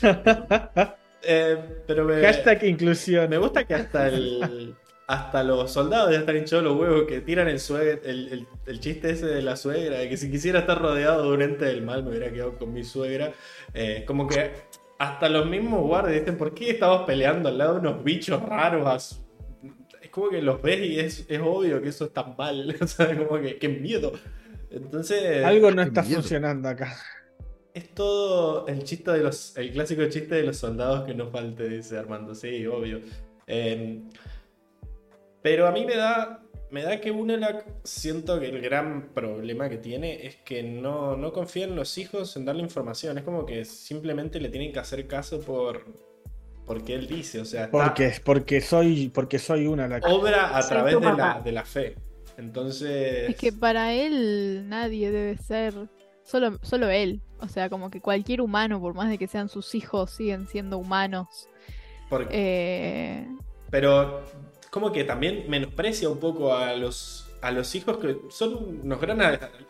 [0.00, 0.94] Claro.
[1.22, 1.56] eh,
[1.86, 3.28] pero me, Hashtag inclusión.
[3.30, 4.74] me gusta que hasta el.
[5.06, 8.78] Hasta los soldados ya están hinchados los huevos que tiran el, sueg- el, el- el
[8.80, 11.80] chiste ese de la suegra, de que si quisiera estar rodeado de un ente del
[11.80, 13.32] mal me hubiera quedado con mi suegra.
[13.72, 14.50] Eh, como que
[14.98, 19.22] hasta los mismos guardias dicen, ¿por qué estamos peleando al lado de unos bichos raros?
[20.08, 22.74] Es como que los ves y es, es obvio que eso está mal.
[22.80, 24.12] O sea, como que qué miedo.
[24.70, 26.20] Entonces, Algo no está miedo.
[26.20, 26.96] funcionando acá.
[27.74, 29.54] es todo el chiste de los.
[29.58, 32.34] El clásico chiste de los soldados que no falte, dice Armando.
[32.34, 33.00] Sí, obvio.
[33.46, 34.00] Eh,
[35.42, 36.42] pero a mí me da.
[36.70, 41.32] Me da que Unalak siento que el gran problema que tiene es que no, no
[41.34, 43.18] confía en los hijos en darle información.
[43.18, 45.84] Es como que simplemente le tienen que hacer caso por.
[46.68, 47.40] Porque él dice.
[47.40, 51.40] O sea, está- Porque, porque soy, porque soy una la obra a través de la,
[51.44, 51.96] de la fe.
[52.36, 53.30] Entonces.
[53.30, 55.74] Es que para él nadie debe ser.
[56.22, 57.20] Solo, solo él.
[57.40, 60.78] O sea, como que cualquier humano, por más de que sean sus hijos, siguen siendo
[60.78, 61.48] humanos.
[62.08, 63.26] porque- Eh,
[63.70, 64.22] Pero
[64.70, 69.20] como que también menosprecia un poco a los, a los hijos que son unos gran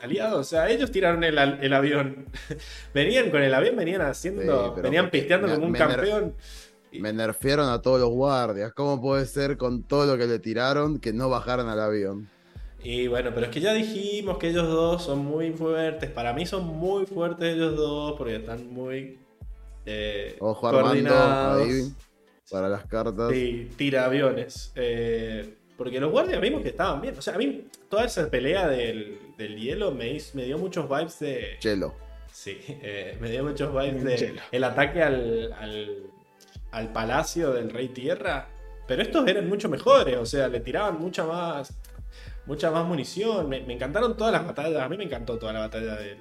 [0.01, 0.39] aliados.
[0.41, 1.39] O sea, ellos tiraron el,
[1.73, 2.27] avión.
[2.95, 6.35] venían con el avión, venían haciendo, Sí, venían pisteando me- como un me campeón.
[6.93, 8.73] Me nerfearon a todos los guardias.
[8.73, 12.29] ¿Cómo puede ser con todo lo que le tiraron que no bajaran al avión?
[12.83, 16.11] Y bueno, pero es que ya dijimos que ellos dos son muy fuertes.
[16.11, 19.19] Para mí son muy fuertes ellos dos porque están muy
[19.85, 21.63] eh, Ojo Armando, coordinados.
[21.69, 21.93] ahí,
[22.51, 23.31] para las cartas.
[23.33, 24.73] Sí, tira aviones.
[24.77, 27.15] Eh, porque los guardias vimos que estaban bien.
[27.19, 30.89] O sea, a mí toda esa pelea del, del hielo me, hizo- me dio muchos
[30.89, 31.57] vibes de.
[31.61, 31.95] Chelo.
[32.33, 34.41] Sí, eh, me dio muchos vibes de Hielo.
[34.53, 35.97] el ataque al, al,
[36.79, 38.49] al palacio del Rey Tierra.
[38.87, 41.79] Pero estos eran mucho mejores, o sea, le tiraban mucha más.
[42.47, 43.49] Mucha más munición.
[43.49, 44.81] Me, me encantaron todas las batallas.
[44.83, 46.17] A mí me encantó toda la batalla del,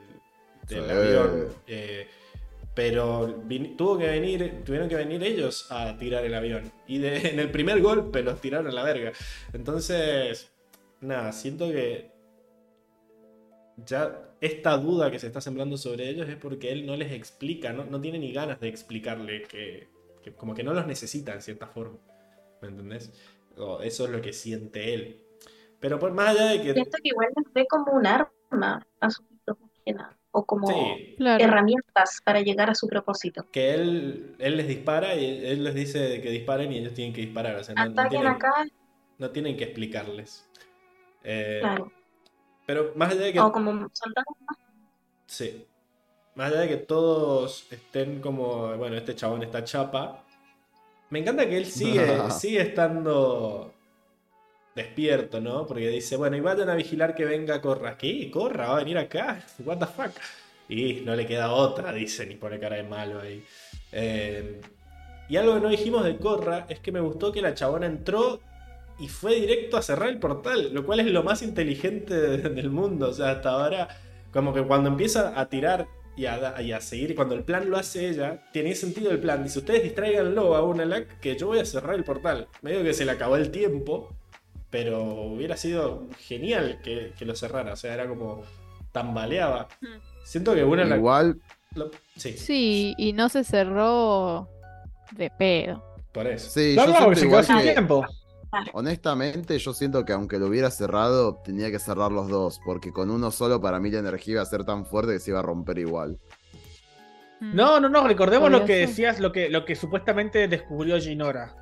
[0.68, 0.92] del Sí.
[0.92, 1.48] avión.
[1.68, 2.08] eh,
[2.74, 6.72] pero vin- tuvo que venir, tuvieron que venir ellos a tirar el avión.
[6.88, 9.14] Y de- en el primer golpe los tiraron a la verga.
[9.54, 10.52] Entonces,
[11.00, 12.12] nada, siento que
[13.86, 17.74] ya esta duda que se está sembrando sobre ellos es porque él no les explica,
[17.74, 19.88] no, no tiene ni ganas de explicarle que,
[20.32, 21.98] que como que no los necesita en cierta forma.
[22.62, 23.12] ¿Me entendés?
[23.58, 25.22] O eso es lo que siente él.
[25.80, 26.74] Pero por más allá de que...
[26.74, 29.10] Siento que igual les ve como un arma a
[29.86, 31.42] que nada, o como Sí, claro.
[31.44, 33.46] herramientas para llegar a su propósito.
[33.52, 37.22] que él, él les dispara y él, les dice que disparen y ellos tienen que
[37.22, 37.56] disparar.
[37.56, 38.52] O sea, no, no tienen, acá,
[39.18, 40.50] no tienen que explicarles.
[41.24, 41.92] Eh, claro.
[42.66, 43.40] Pero más allá de que...
[43.40, 44.58] O como soldados más.
[45.26, 45.66] Sí.
[46.38, 50.24] Más allá de que todos estén como, bueno, este chabón está chapa.
[51.10, 53.74] Me encanta que él sigue, sigue estando
[54.76, 55.66] despierto, ¿no?
[55.66, 57.98] Porque dice, bueno, y vayan a vigilar que venga Corra.
[57.98, 58.30] ¿Qué?
[58.30, 58.68] ¿Corra?
[58.68, 59.44] ¿Va a venir acá?
[59.66, 60.12] ¿What the fuck?
[60.70, 63.44] Y no le queda otra, dicen, y pone cara de malo ahí.
[63.92, 64.62] Eh,
[65.30, 68.40] y algo que no dijimos de Corra es que me gustó que la chabona entró
[69.00, 72.70] y fue directo a cerrar el portal, lo cual es lo más inteligente de- del
[72.70, 73.10] mundo.
[73.10, 73.88] O sea, hasta ahora,
[74.32, 75.88] como que cuando empieza a tirar
[76.18, 79.20] y a, da- y a seguir, cuando el plan lo hace ella, tiene sentido el
[79.20, 79.44] plan.
[79.44, 82.48] Dice, ustedes distráiganlo a Unalak, que yo voy a cerrar el portal.
[82.64, 84.16] Medio que se le acabó el tiempo,
[84.70, 87.74] pero hubiera sido genial que, que lo cerrara.
[87.74, 88.42] O sea, era como
[88.92, 89.68] tambaleaba.
[89.82, 89.86] Mm.
[90.26, 90.98] Siento que Unalak...
[90.98, 91.40] Igual,
[91.76, 94.50] lo- sí, Sí, y no se cerró
[95.12, 95.84] de pedo.
[96.12, 96.50] por eso.
[96.50, 98.06] sí, No, yo no, siento se quedó igual sin que, tiempo.
[98.74, 103.10] Honestamente, yo siento que aunque lo hubiera cerrado, tenía que cerrar los dos, porque con
[103.12, 105.44] uno solo para mí la energía iba a ser tan fuerte que se iba a
[105.44, 106.18] romper igual.
[107.40, 107.56] Mm.
[107.56, 111.56] No, no, no, recordemos lo que decías, lo que, lo que supuestamente descubrió Ginora.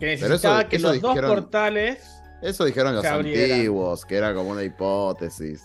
[0.00, 2.20] Que eso- necesitaba que eso los dos portales.
[2.42, 5.62] Eso dijeron los antiguos, que era como una hipótesis.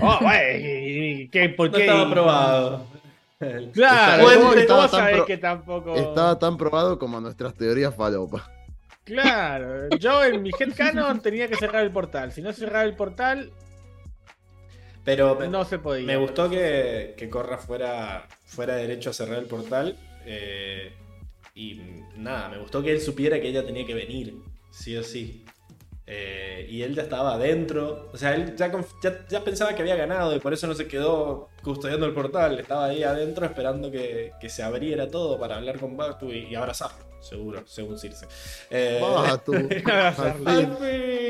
[0.00, 1.86] Oh, güey, ¿qué, ¿por No qué?
[1.86, 2.86] estaba probado.
[3.72, 5.94] Claro, Estaba- ¿cómo, estaba cómo tan sabés pro- que tampoco?
[5.96, 8.48] Estaba tan probado como nuestras teorías falopa.
[9.04, 12.32] Claro, yo en mi headcanon tenía que cerrar el portal.
[12.32, 13.52] Si no cerraba el portal,
[15.04, 16.06] Pero me- no se podía.
[16.06, 19.98] Me gustó que, que Corra fuera, fuera derecho a cerrar el portal.
[20.24, 20.92] eh,
[21.54, 21.80] y
[22.16, 24.34] nada, me gustó que él supiera que ella tenía que venir,
[24.70, 25.44] sí o sí.
[26.06, 28.08] Eh, y él ya estaba adentro.
[28.12, 28.70] O sea, él ya,
[29.02, 32.58] ya- ya pensaba que había ganado y por eso no se quedó custodiando el portal.
[32.60, 36.54] Estaba ahí adentro esperando que, que se abriera todo para hablar con Batu y, y
[36.54, 38.26] abrazarlo, seguro, según Circe.
[38.70, 40.74] Eh, Batu, al fin.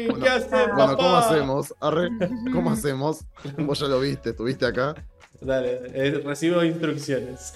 [0.09, 0.97] Bueno, ¿qué haces, Bueno?
[0.97, 1.74] ¿cómo hacemos?
[1.81, 2.09] Arre,
[2.52, 3.24] ¿cómo hacemos?
[3.59, 4.94] Vos ya lo viste, estuviste acá.
[5.40, 7.55] Dale, eh, recibo instrucciones.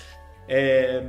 [0.48, 1.02] Eh,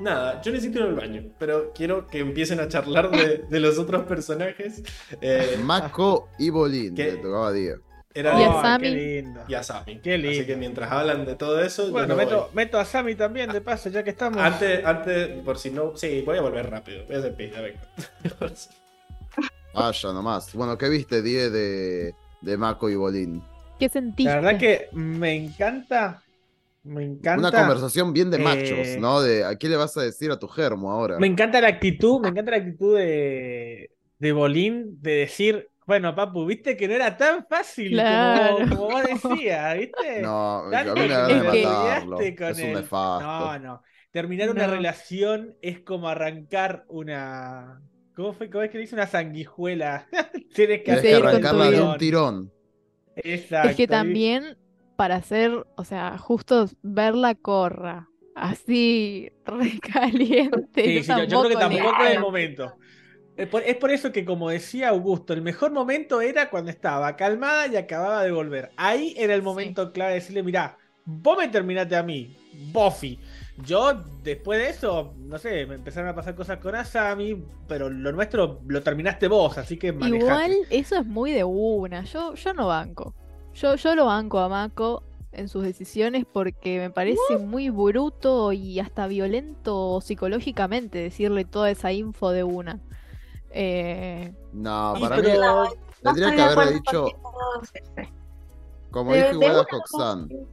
[0.00, 3.78] nada, yo necesito ir al baño, pero quiero que empiecen a charlar de, de los
[3.78, 4.82] otros personajes.
[5.20, 7.12] Eh, Mako y Bolín, ¿Qué?
[7.12, 7.82] le tocaba a Diego.
[8.14, 8.82] Era Y a Sammy.
[8.84, 9.40] qué lindo.
[9.48, 9.98] y a Sammy.
[10.00, 10.30] Qué lindo.
[10.38, 12.50] Así que mientras hablan de todo eso, yo Bueno, no meto, voy.
[12.54, 14.38] meto a Sammy también, de paso, ya que estamos.
[14.40, 15.96] Antes, antes, por si no.
[15.96, 17.04] Sí, voy a volver rápido.
[17.06, 17.80] Voy a hacer pista, venga.
[19.74, 20.54] Vaya nomás.
[20.54, 23.42] Bueno, ¿qué viste, Die, de, de Mako y Bolín?
[23.78, 24.30] ¿Qué sentiste?
[24.32, 26.22] La verdad que me encanta.
[26.84, 27.48] Me encanta.
[27.48, 29.20] Una conversación bien de machos, Eh, ¿no?
[29.20, 31.18] De a qué le vas a decir a tu germo ahora.
[31.18, 36.46] Me encanta la actitud, me encanta la actitud de, de Bolín de decir, bueno, papu,
[36.46, 38.56] viste que no era tan fácil Claro.
[38.58, 40.22] como, como vos decías, ¿viste?
[40.22, 41.14] No, a Tanto mí me
[41.52, 42.16] matarlo.
[42.36, 42.72] con Es un.
[43.18, 43.82] No, no.
[44.10, 44.72] Terminar una No.
[44.74, 47.82] relación es como arrancar una.
[48.14, 48.48] ¿Cómo fue?
[48.50, 50.06] ¿Cómo es que dice una sanguijuela?
[50.54, 52.52] Tienes que que arrancarla de un tirón.
[53.16, 53.68] Exacto.
[53.68, 54.56] Es que también
[54.96, 60.84] para hacer, o sea, justo verla corra, así, recaliente.
[60.84, 62.76] Sí, sí, yo, creo que tampoco le- tampoco es el momento.
[63.36, 67.16] Es por, es por eso que, como decía Augusto, el mejor momento era cuando estaba
[67.16, 68.70] calmada y acababa de volver.
[68.76, 72.36] Ahí era el momento clave de decirle, mirá, vos me terminaste a mí,
[72.72, 73.18] Buffy.
[73.58, 73.92] Yo,
[74.22, 78.60] después de eso, no sé, me empezaron a pasar cosas con Asami, pero lo nuestro
[78.66, 80.24] lo terminaste vos, así que manejate.
[80.24, 82.04] Igual eso es muy de una.
[82.04, 83.14] Yo, yo no banco.
[83.54, 88.80] Yo, yo lo banco a Mako en sus decisiones porque me parece muy bruto y
[88.80, 92.80] hasta violento psicológicamente decirle toda esa info de una.
[93.56, 95.38] Eh, No, para pero- mí
[96.02, 97.06] No, tendría no que acuerdo dicho,
[97.72, 98.12] Circe.
[98.90, 100.28] como De- dijo de igual a una Hoxan.
[100.28, 100.46] no-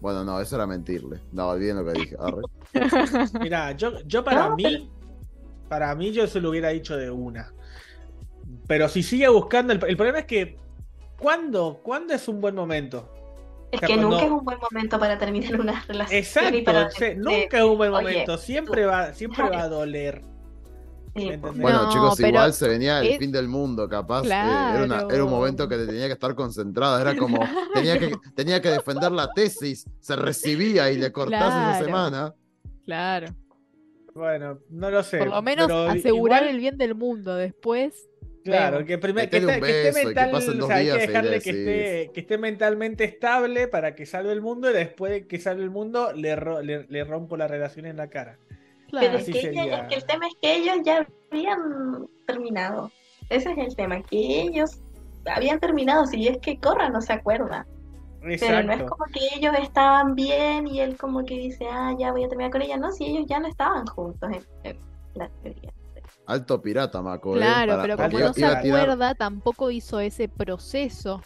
[0.00, 1.20] Bueno, no, eso era mentirle.
[1.30, 2.16] No, olviden lo que dije.
[2.18, 2.42] Arre.
[3.40, 4.90] Mirá, yo, yo para No, mí,
[5.68, 7.52] para mí yo se lo hubiera dicho de una.
[8.66, 10.56] Pero si sigue buscando, el, el problema es que,
[11.18, 13.08] ¿cuándo, ¿cuándo es un buen momento?
[13.70, 16.18] Es que nunca es un buen momento para terminar una relación.
[16.18, 19.62] Exacto, para o sea, decirte, nunca es un buen oye, momento, siempre va, siempre va
[19.62, 20.22] a doler.
[21.14, 24.24] Bueno, No, chicos, igual se venía el es- fin del mundo, capaz.
[24.24, 25.10] eh, era, una- Claro.
[25.10, 27.00] era un momento que tenía que estar concentrada.
[27.00, 27.38] Era como,
[27.74, 32.34] tenía que, tenía que defender la tesis, se recibía y le cortás esa semana.
[32.84, 33.26] claro.
[34.12, 35.18] Bueno, no lo sé.
[35.18, 37.36] Por lo menos pero asegurar igual, el bien del mundo.
[37.36, 38.08] Después,
[38.42, 42.10] Claro, que, primer, que, esté, que que o sea, hay que dejarle le que esté,
[42.12, 45.70] que esté mentalmente estable para que salve el mundo y después de que salve el
[45.70, 48.38] mundo le, ro- le, le rompo la relación en la cara.
[48.92, 52.90] Pero es que, ella- es que el tema es que ellos ya habían terminado.
[53.28, 54.80] Ese es el tema, que ellos
[55.26, 56.06] habían terminado.
[56.06, 57.66] Si es que Corra no se acuerda.
[58.22, 62.12] Pero no es como que ellos estaban bien y él como que dice, ah, ya
[62.12, 62.76] voy a terminar con ella.
[62.76, 64.78] No, si ellos ya no estaban juntos en, en
[65.14, 65.72] la teoría.
[66.26, 67.34] Alto pirata, Maco.
[67.34, 71.22] eh, Claro, para- pero como no se tirar- acuerda, tampoco hizo ese proceso.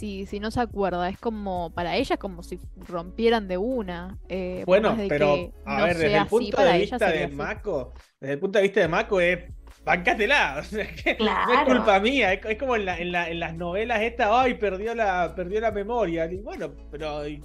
[0.00, 4.18] Si, si no se acuerda, es como, para ella es como si rompieran de una.
[4.28, 7.34] eh, Bueno, de pero a no ver, desde el punto de vista de así.
[7.34, 9.38] Mako, desde el punto de vista de Mako es
[9.84, 13.28] bancátela, o sea, que no es culpa mía, es, es como en, la- en, la-
[13.30, 16.24] en las novelas esta, ay, perdió la, perdió la memoria.
[16.32, 17.42] Y bueno, pero ¿y,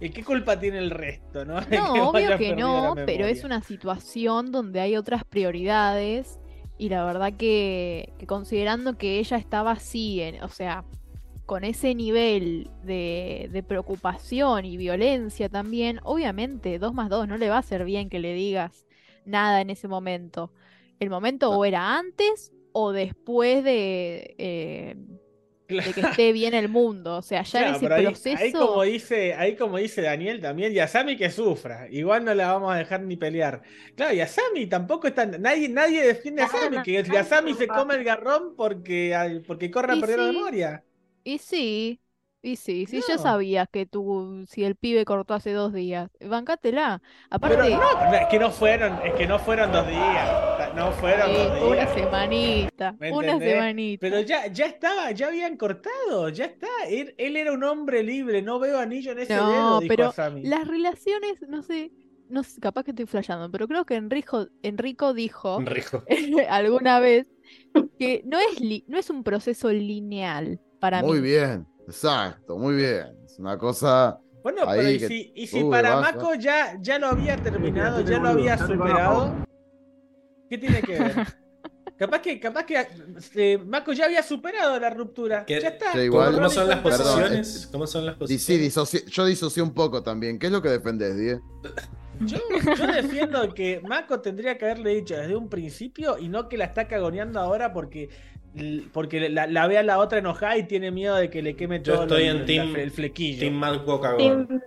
[0.00, 1.60] y qué culpa tiene el resto, no?
[1.68, 6.38] Que obvio que no, pero es una situación donde hay otras prioridades
[6.76, 10.84] y la verdad que, que considerando que ella estaba así, en- o sea,
[11.46, 17.48] con ese nivel de, de preocupación y violencia también, obviamente dos más dos no le
[17.50, 18.86] va a hacer bien que le digas
[19.24, 20.52] nada en ese momento.
[21.00, 24.96] El momento o era antes o después de, eh,
[25.80, 28.42] de que esté bien el mundo, o sea, ya en ese ahí, proceso...
[28.42, 32.72] ahí como dice, ahí como dice Daniel también, Yasami que sufra, igual no la vamos
[32.74, 33.62] a dejar ni pelear.
[33.94, 38.54] Claro, Yasami tampoco está, nadie, nadie defiende a Yasami, que Yasami se come el garrón
[38.56, 40.84] porque, porque corre a Y perder la memoria.
[41.24, 42.00] Y sí,
[42.42, 43.18] y sí, sí, ya No.
[43.18, 47.02] sabías que tú, si el pibe cortó hace dos días, bancátela.
[47.30, 47.78] Aparte, Pero no,
[48.10, 51.68] no, es que no fueron, es que no fueron dos días, no fueron dos fue
[51.70, 51.88] una días.
[51.88, 53.40] semanita, ¿Me una entendés?
[53.40, 53.98] semanita.
[53.98, 56.66] Pero ya, ya estaba, ya habían cortado, ya está.
[56.88, 60.04] Él, él era un hombre libre, no veo anillo en ese No, dedo, dijo pero
[60.04, 60.50] Asami.
[60.50, 61.92] Las relaciones, no sé,
[62.28, 65.66] no sé, capaz que estoy flasheando, pero creo que Enrico, Enrico dijo
[66.48, 67.26] alguna vez
[67.98, 71.28] que no es, li- no es un proceso lineal para Muy mí.
[71.28, 73.16] bien, exacto, muy bien.
[73.24, 74.18] Es una cosa.
[74.42, 76.12] Bueno, Ahí pero ¿y que- si, y si Uy, para baja.
[76.12, 79.34] Mako ya, ya lo había terminado, ya lo había superado?
[80.50, 81.14] ¿Qué tiene que ver?
[81.96, 82.86] Capaz que, capaz que
[83.36, 85.46] eh, Mako ya había superado la ruptura.
[85.46, 85.58] ¿Qué?
[85.60, 86.02] Ya está.
[86.04, 87.68] Igual- ¿Cómo son las Perdón, posiciones?
[87.72, 88.74] ¿Cómo son las Y posiciones?
[88.74, 90.38] sí, disoci- yo disocié un poco también.
[90.38, 91.40] ¿Qué es lo que defendés, Die?
[92.20, 92.38] Yo,
[92.76, 96.64] yo defiendo que Mako tendría que haberle dicho desde un principio y no que la
[96.66, 98.10] está cagoneando ahora porque,
[98.92, 101.82] porque la, la ve a la otra enojada y tiene miedo de que le queme
[101.82, 103.40] Yo todo estoy el, en team- la- el flequillo.
[103.40, 103.60] Team.
[104.18, 104.60] Tim-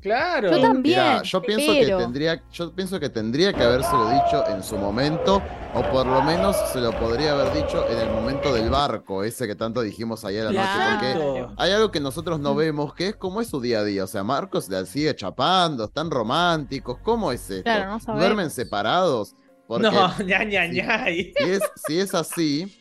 [0.00, 0.52] Claro.
[0.52, 0.96] Yo también.
[1.00, 4.76] Mirá, yo pienso que pero- tendría, yo pienso que tendría que habérselo dicho en su
[4.76, 5.42] momento,
[5.74, 9.48] o por lo menos se lo podría haber dicho en el momento del barco, ese
[9.48, 13.08] que tanto dijimos ayer a la noche, porque hay algo que nosotros no vemos, que
[13.08, 14.04] es como es su día a día.
[14.04, 16.98] O sea, Marcos la sigue chapando, están románticos.
[17.02, 17.64] ¿Cómo es esto?
[17.64, 18.24] Claro, no sabemos.
[18.24, 19.34] ¿Duermen separados?
[19.68, 19.92] Porque No,
[20.26, 21.04] ña, ña, ña.
[21.06, 22.76] si, es, si es así,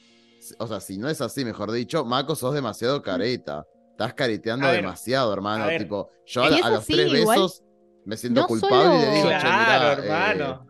[0.57, 3.65] o sea, si no es así, mejor dicho, Mako, sos demasiado careta.
[3.91, 5.67] Estás careteando ver, demasiado, hermano.
[5.77, 7.63] Tipo, yo a, los tres igual, besos
[8.05, 10.67] me siento no culpable y le solo- digo, che, Claro, mirá, eh, hermano.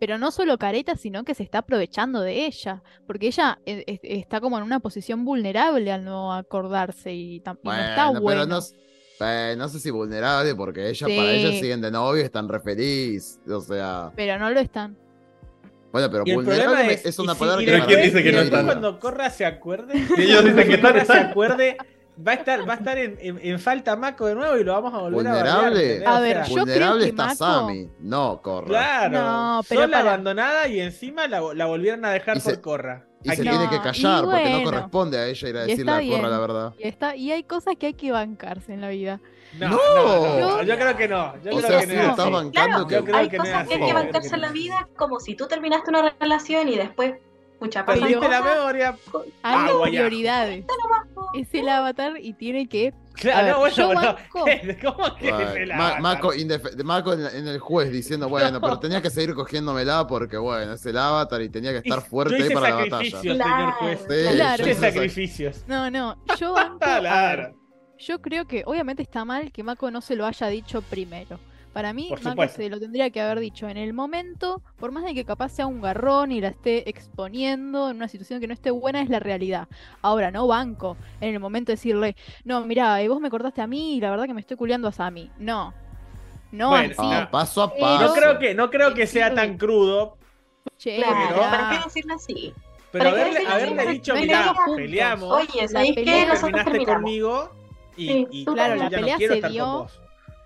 [0.00, 2.82] Pero no solo careta, sino que se está aprovechando de ella.
[3.06, 7.68] Porque ella eh, está como en una posición vulnerable al no acordarse y, tam- y
[7.68, 8.40] no está Bueno, bueno.
[8.40, 8.74] pero no, s-
[9.20, 11.16] eh, no sé si vulnerable, porque ella, Sí.
[11.16, 13.38] para ella siguen de novio y están re feliz.
[13.48, 14.96] O sea, Pero no lo están.
[15.92, 18.22] Bueno, pero Y el vulnerable es, es, y una si- palabra y que ¿quién dice
[18.22, 18.66] que y no después están?
[18.66, 21.76] cuando Corra se acuerde, Y ellos dicen que cuando Corra se acuerde,
[22.26, 24.72] va a estar, va a estar en, en- en falta Mako de nuevo y lo
[24.72, 26.06] vamos a volver a Vulnerable.
[26.06, 27.88] A O ver, sea, yo creo vulnerable que está Mako- Sammy.
[28.00, 28.66] No, corra.
[28.68, 32.52] Claro, No, pero sola, para- abandonada y encima la, la volvieron a dejar Y por
[32.52, 33.06] se- Corra.
[33.24, 36.00] Y se tiene que callar porque no corresponde a ella ir a decirle a Corra
[36.06, 36.30] bien.
[36.30, 36.74] la verdad.
[36.78, 39.20] Y, está, y hay cosas que hay que bancarse en la vida.
[39.58, 39.76] No, No.
[39.76, 41.34] no, no, Yo- creo que no.
[41.44, 42.94] Yo O creo sea, que si no estás bancando Claro, que...
[42.96, 45.20] Yo creo Hay que no es cosas que hay que bancarse en la vida como
[45.20, 47.14] si tú terminaste una relación y después,
[47.62, 48.96] pucha, Perdiste la memoria.
[49.42, 50.64] Hay Ah, prioridades.
[51.34, 52.92] Es el avatar y tiene que.
[53.14, 54.16] Claro, ver, no, bueno, yo bueno.
[54.96, 56.02] ¿Cómo que Bueno, se la Ma- avatar?
[56.02, 58.60] Mako, indef- Mako en, en el juez diciendo, bueno, No.
[58.60, 62.38] pero tenía que seguir cogiéndomela porque, bueno, es el avatar y tenía que estar fuerte
[62.38, 62.90] yo ahí hice para la batalla.
[63.10, 63.56] sacrificios, Claro.
[63.56, 64.00] señor juez.
[64.00, 64.56] Sí, Claro.
[64.64, 65.64] yo Hice hice sac- sacrificios.
[65.68, 66.16] No, no.
[66.38, 66.78] Yo banco.
[66.84, 67.54] a ver, Claro.
[67.98, 71.38] Yo creo que obviamente está mal que Mako no se lo haya dicho primero.
[71.72, 72.56] Para mí, supuesto.
[72.58, 75.66] se lo tendría que haber dicho en el momento, por más de que capaz sea
[75.66, 79.20] un garrón y la esté exponiendo en una situación que no esté buena, es la
[79.20, 79.68] realidad.
[80.02, 83.96] Ahora, no banco en el momento de decirle, no, mira, vos me cortaste a mí
[83.96, 85.30] y la verdad que me estoy culeando a Sammy.
[85.38, 85.72] No.
[86.50, 87.08] No Bueno, así.
[87.10, 88.06] Ah, paso a paso.
[88.06, 90.18] No creo que, no creo que sea tan crudo,
[90.76, 92.52] Che, Claro, Pero- ¿para qué decirlo así?
[92.92, 96.26] pero ¿Para qué haberle, haberle dicho, No mirá, peleamos Oye, ¿sabéis pelea- qué?
[96.26, 97.02] Nosotros terminaste terminamos.
[97.02, 97.50] conmigo
[97.96, 99.72] y, Sí, y tú Claro, yo la ya pelea no quiero se estar dio con
[99.84, 100.00] vos.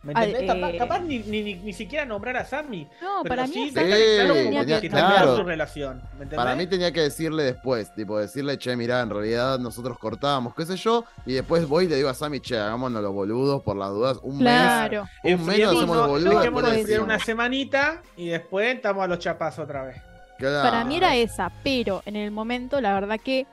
[0.06, 0.54] ¿Me al- entendés?
[0.54, 2.86] Capaz, eh, capaz ni, ni, ni, ni siquiera nombrar a Sammy.
[3.02, 5.36] No, pero para sí mí es en claro tenía que que- claro.
[5.36, 6.02] su relación.
[6.34, 10.64] Para mí tenía que decirle después, tipo decirle, che, mirá, en realidad nosotros cortábamos, qué
[10.64, 13.76] sé yo, y después voy y le digo a Sammy, che, hagámonos los boludos por
[13.76, 15.02] las dudas, un mes, Claro.
[15.02, 19.64] un mes nos Enfriemos, hacemos los boludos, una semanita y después estamos a los chapazos
[19.64, 19.96] otra vez.
[20.38, 20.68] Claro.
[20.70, 23.46] Para mí era esa, pero en el momento, la verdad que,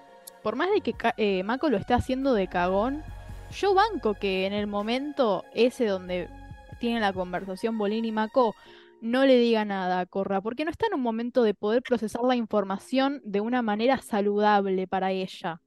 [0.44, 3.02] por más de que eh, Mako lo esté haciendo de cagón,
[3.58, 6.28] yo banco que en el momento ese donde
[6.84, 8.58] tiene la conversación Bolín y Mako,
[9.00, 12.24] no le diga nada a Corra, porque no está en un momento de poder procesar
[12.26, 15.62] la información de una manera saludable para ella.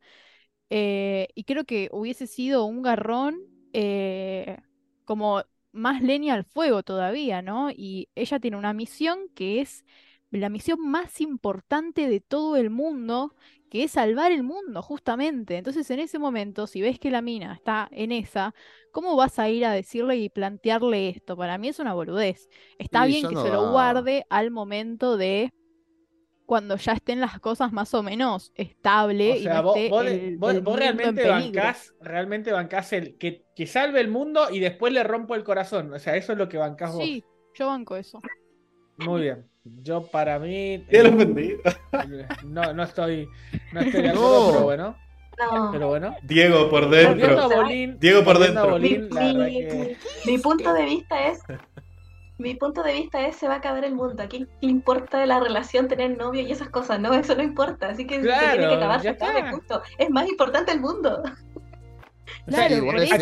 [0.69, 3.41] Eh, y creo que hubiese sido un garrón
[3.73, 4.59] eh,
[5.07, 7.71] como más leña al fuego todavía, ¿no?
[7.71, 9.87] Y ella tiene una misión que es
[10.31, 13.35] la misión más importante de todo el mundo,
[13.79, 15.57] que es salvar el mundo, justamente.
[15.57, 18.55] Entonces, en ese momento, si ves que la mina está en esa,
[18.93, 21.37] ¿cómo vas a ir a decirle y plantearle esto?
[21.37, 22.49] Para mí es una boludez.
[22.79, 25.53] Está bien que no se lo guarde al momento de
[26.47, 30.07] cuando ya estén las cosas más o menos estable O y no vos, esté vos-
[30.07, 34.93] el- vos- el realmente bancás, realmente bancás el que, que salve el mundo y después
[34.93, 35.93] le rompo el corazón.
[35.93, 37.11] O sea, eso es lo que bancás vos.
[37.11, 37.25] Sí,
[37.55, 38.21] yo banco eso.
[38.99, 39.47] Muy bien.
[39.83, 40.85] Yo para mí.
[40.91, 41.55] Ya lo eh, ofendí.
[42.45, 43.29] no, no estoy.
[43.73, 44.53] No estoy de acuerdo, No.
[44.53, 44.97] pero bueno.
[45.39, 45.73] No.
[45.73, 46.17] Pero bueno.
[46.23, 47.49] Diego por dentro.
[47.51, 47.99] Bolín.
[48.01, 48.65] Diego por dentro.
[48.65, 49.97] Mi, Bolín, mi- que.
[50.25, 51.43] mi punto de vista es
[52.39, 54.23] mi punto de vista es se va a acabar el mundo.
[54.23, 57.01] ¿A quién le importa la relación tener novio y esas cosas?
[57.01, 57.89] No, eso no importa.
[57.89, 59.51] Así que si se Claro, tiene que acabar, se ya acabe, está.
[59.51, 59.83] punto.
[59.99, 61.23] Es más importante el mundo.
[62.47, 63.19] O sea, Claro, igual por es que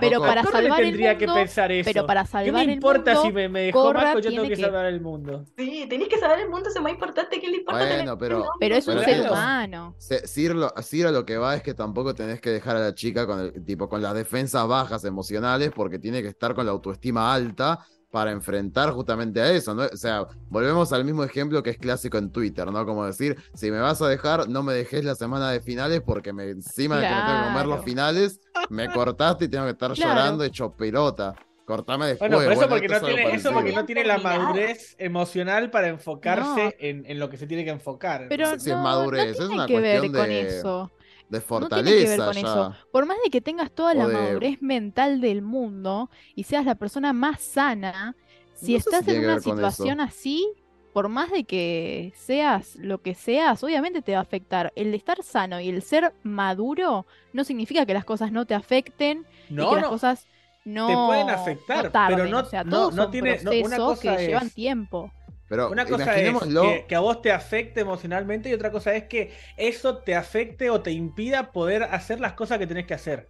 [0.00, 1.90] Pero para salvar el tendría que mundo, pensar eso.
[1.92, 4.18] Pero para ¿Qué salvar me el importa mundo, si me, me dejó Corra Marco?
[4.20, 5.44] Yo tengo que que- salvar el mundo.
[5.56, 8.44] Sí, tenés que saber el mundo, eso es más importante que le importa Bueno, pero-
[8.58, 9.94] pero es un Pero ser humano.
[9.98, 13.40] Sir a lo que va es que tampoco tenés que dejar a la chica con
[13.40, 17.78] el tipo con las defensas bajas emocionales porque tiene que estar con la autoestima alta
[18.10, 19.82] para enfrentar justamente a eso, ¿no?
[19.92, 22.86] O sea, volvemos al mismo ejemplo que es clásico en Twitter, ¿no?
[22.86, 26.32] Como decir, si me vas a dejar, no me dejes la semana de finales porque
[26.32, 29.72] me, encima de que me tengo que comer los finales, me cortaste y tengo que
[29.72, 30.14] estar Claro.
[30.14, 31.34] llorando hecho pelota.
[31.66, 32.30] Cortame después.
[32.30, 35.88] Bueno, pero eso bueno, porque, no tiene, eso porque no tiene la madurez emocional para
[35.88, 36.72] enfocarse No.
[36.78, 38.26] en, en lo que se tiene que enfocar.
[38.28, 40.40] Pero sé si es no, madurez, no es tiene una que ver cuestión con de-
[40.58, 40.92] eso.
[41.28, 42.40] De No tiene que ver fortaleza con ya.
[42.40, 42.74] eso.
[42.92, 46.76] Por más de que tengas toda la de- madurez mental del mundo y seas la
[46.76, 48.14] persona más sana,
[48.54, 50.48] si No sé si estás en una situación así,
[50.92, 54.72] por más de que seas lo que seas, obviamente te va a afectar.
[54.76, 59.26] El estar sano y el ser maduro no significa que las cosas no te afecten
[59.50, 60.26] y no, que las cosas
[60.64, 63.76] no, te pueden no afectar, pero no- o sea, no- todos no son tiene- una
[63.76, 65.12] cosa que llevan es- tiempo.
[65.48, 69.04] Pero Una cosa es que, que a vos te afecte emocionalmente y otra cosa es
[69.04, 73.28] que eso te afecte o te impida poder hacer las cosas que tenés que hacer.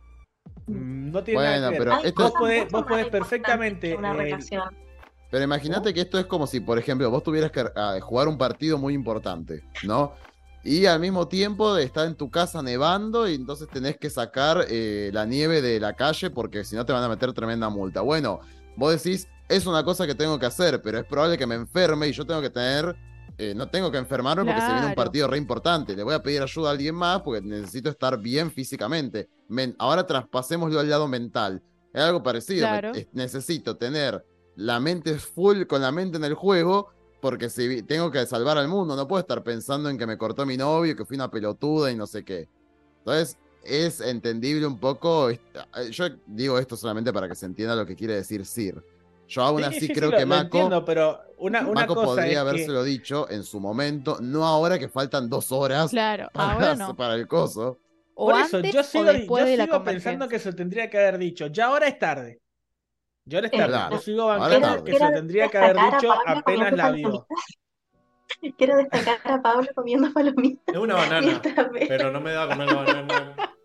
[0.66, 3.94] Mm, No tiene nada Bueno, que pero esto- vos podés, vos podés perfectamente.
[3.94, 4.62] una eh, relación.
[5.30, 8.38] Pero imagínate que esto es como si, por ejemplo, vos tuvieras que ah, jugar un
[8.38, 10.14] partido muy importante, ¿no?
[10.64, 15.10] Y al mismo tiempo estar en tu casa nevando y entonces tenés que sacar eh,
[15.12, 18.01] la nieve de la calle porque si no te van a meter tremenda multa.
[18.01, 18.40] Bueno,
[18.76, 22.09] vos decís, es una cosa que tengo que hacer, pero es probable que me enferme
[22.09, 22.97] y yo tengo que tener,
[23.39, 25.94] eh, no tengo que enfermarme porque se viene un partido re importante.
[25.94, 29.28] Le voy a pedir ayuda a alguien más porque necesito estar bien físicamente.
[29.48, 31.62] Men- ahora traspasémoslo al lado mental.
[31.93, 32.66] Es algo parecido.
[32.66, 32.93] Claro.
[33.12, 34.24] necesito tener
[34.56, 36.89] la mente full con la mente en el juego,
[37.20, 40.44] porque si tengo que salvar al mundo, no puedo estar pensando en que me cortó
[40.47, 42.48] mi novio, que fui una pelotuda y no sé qué.
[42.98, 45.31] Entonces, es entendible un poco.
[45.31, 45.40] eh,
[45.90, 48.82] Yo digo esto solamente para que se entienda lo que quiere decir Sir.
[49.28, 51.81] Yo aún sí, así sí, sí, creo lo- que lo Mako, entiendo, pero una, una
[51.82, 55.51] Mako cosa podría es que- habérselo dicho en su momento, no ahora que faltan dos
[55.53, 56.97] horas Claro, para, ahora no.
[56.97, 57.78] para el coso.
[58.15, 61.19] O Por eso, antes yo sigo, yo de sigo pensando que se tendría que haber
[61.19, 61.48] dicho.
[61.48, 62.40] Ya ahora es tarde.
[63.27, 63.66] Ya ahora es tarde.
[63.66, 64.85] claro, Yo sigo ahora es bancando tarde.
[64.93, 67.27] que se tendría que haber dicho apenas la vio.
[68.59, 70.74] Quiero destacar a Pablo comiendo palomitas.
[70.74, 71.43] Es una banana,
[71.89, 73.55] pero no me da a comer la banana.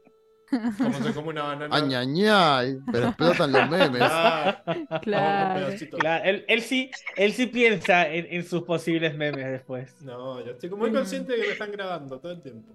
[0.77, 1.75] Como se come una banana.
[1.75, 4.01] Añañay, pero explotan los memes.
[4.03, 4.61] Ah,
[5.01, 5.67] Claro.
[5.99, 9.95] Claro, él, él sí, él sí piensa en, en sus posibles memes después.
[10.01, 12.73] No, yo estoy como muy consciente de que me están grabando todo el tiempo.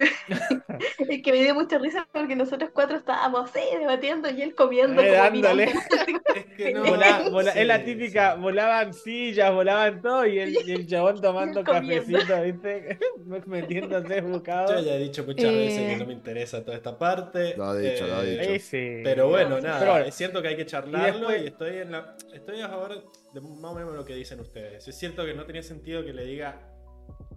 [1.08, 5.02] Es que me dio mucha risa porque nosotros cuatro estábamos eh, debatiendo y él comiendo
[5.02, 5.64] Eh, dándole.
[6.34, 7.40] Es que no.
[7.40, 8.40] Es la típica, sí.
[8.40, 12.98] volaban sillas, volaban todo y el, y el chabón tomando cafecito, ¿viste?
[13.46, 14.80] Metiéndose Yo buscado.
[14.80, 15.96] ya he dicho muchas veces que Eh.
[15.96, 17.54] no me interesa toda esta parte.
[17.56, 18.42] Lo ha dicho, lo ha eh, dicho.
[18.50, 19.00] Ese.
[19.04, 22.16] Pero bueno, nada, Pero es cierto que hay que charlarlo y, después- estoy en la.
[22.32, 23.04] Estoy a favor
[23.34, 24.86] de más o menos lo que dicen ustedes.
[24.86, 26.60] Es cierto que no tenía sentido que le diga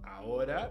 [0.04, 0.70] ahora,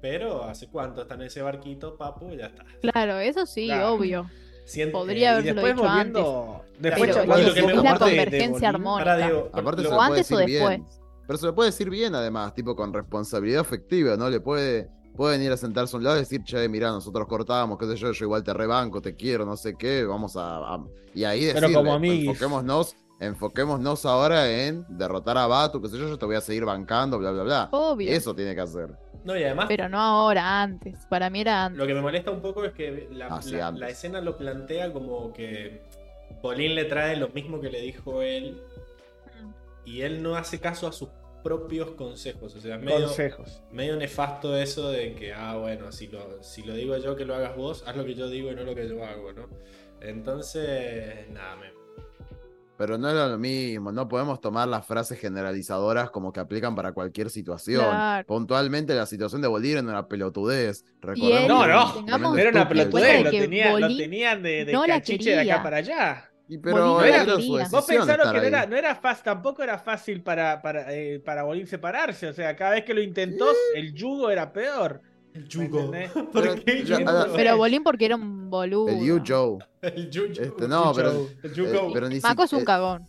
[0.00, 2.30] pero ¿hace cuánto está en ese barquito, papu?
[2.32, 2.64] Ya está.
[2.80, 3.94] Claro, eso sí, Claro.
[3.94, 4.30] obvio.
[4.64, 6.62] Siente- Podría después dicho volviendo.
[6.78, 9.16] Después Pero lo que me es la convergencia armónica.
[9.16, 10.86] Digo, Aparte lo- se lo puede antes o decir bien.
[11.26, 14.28] Pero se lo puede decir bien además, tipo con responsabilidad afectiva, ¿no?
[14.30, 17.78] Le puede, puede venir a sentarse a un lado y decir, che, mira, nosotros cortábamos,
[17.78, 20.58] qué sé yo, yo igual te rebanco, te quiero, no sé qué, vamos a...
[20.74, 20.84] a-
[21.14, 22.28] Y ahí Pero decirle, como amiguis.
[22.28, 26.64] enfoquémonos, enfoquémonos ahora en derrotar a Batu, qué sé yo, yo te voy a seguir
[26.64, 27.68] bancando, bla, bla, bla.
[27.72, 28.10] Obvio.
[28.10, 28.90] Eso tiene que hacer.
[29.24, 31.04] No, y además, Pero no ahora, antes.
[31.06, 31.78] Para mí era antes.
[31.78, 34.92] lo que me molesta un poco es que la, Ah, sí, la- escena lo plantea
[34.92, 35.82] como que
[36.42, 38.62] Bolín le trae lo mismo que le dijo él
[39.84, 41.08] y él no hace caso a sus
[41.42, 42.54] propios consejos.
[42.54, 43.62] O sea, medio, Consejos.
[43.70, 47.34] medio nefasto eso de que, ah, bueno, si lo, si lo digo yo que lo
[47.34, 49.48] hagas vos, haz lo que yo digo y no lo que yo hago, ¿no?
[50.00, 51.77] Entonces, nada, me...
[52.78, 56.92] Pero no era lo mismo, no podemos tomar las frases generalizadoras como que aplican para
[56.92, 57.84] cualquier situación.
[57.84, 58.24] Claro.
[58.26, 60.84] Puntualmente la situación de Bolívar no era pelotudez.
[60.86, 61.66] Y Recordemos No,
[62.18, 65.60] no, Era una pelotudez, de lo, tenía- lo tenían de, de no cachiche de acá
[65.62, 66.30] para allá.
[66.48, 67.34] Y pero Bolívar era
[67.68, 71.42] Vos pensaron que no era, no era fácil, tampoco era fácil para, para, eh, para
[71.42, 72.28] Bolín separarse.
[72.28, 75.02] O sea, cada vez que lo intentó, el yugo era peor.
[75.34, 75.90] El ¿Me yugo.
[76.32, 77.00] ¿Por qué yugo?
[77.06, 78.88] ah, Pero Bolín porque era un boludo.
[78.88, 79.58] El Yu Joe.
[79.82, 80.28] El yugo.
[80.32, 81.10] Este, no, pero,
[81.42, 81.92] El eh, yugo.
[81.92, 83.06] pero ni Mako es un eh, cagón.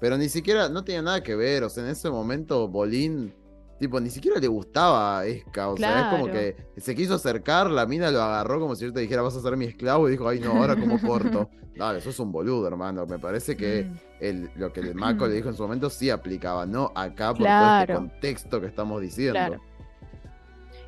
[0.00, 3.34] pero ni siquiera, no tenía nada que ver, o sea, en ese momento Bolín,
[3.80, 7.70] tipo, ni siquiera le gustaba a Esca, o sea, es como que se quiso acercar,
[7.70, 10.12] la mina lo agarró como si yo te dijera, vas a ser mi esclavo, y
[10.12, 11.48] dijo, ay no, ahora como corto.
[11.76, 13.96] Dale, eso es un boludo, hermano, me parece que Mm.
[14.20, 17.46] el, lo que el Mako le dijo en su momento sí aplicaba, no acá por
[17.46, 19.34] todo este contexto que estamos diciendo.
[19.34, 19.60] Claro.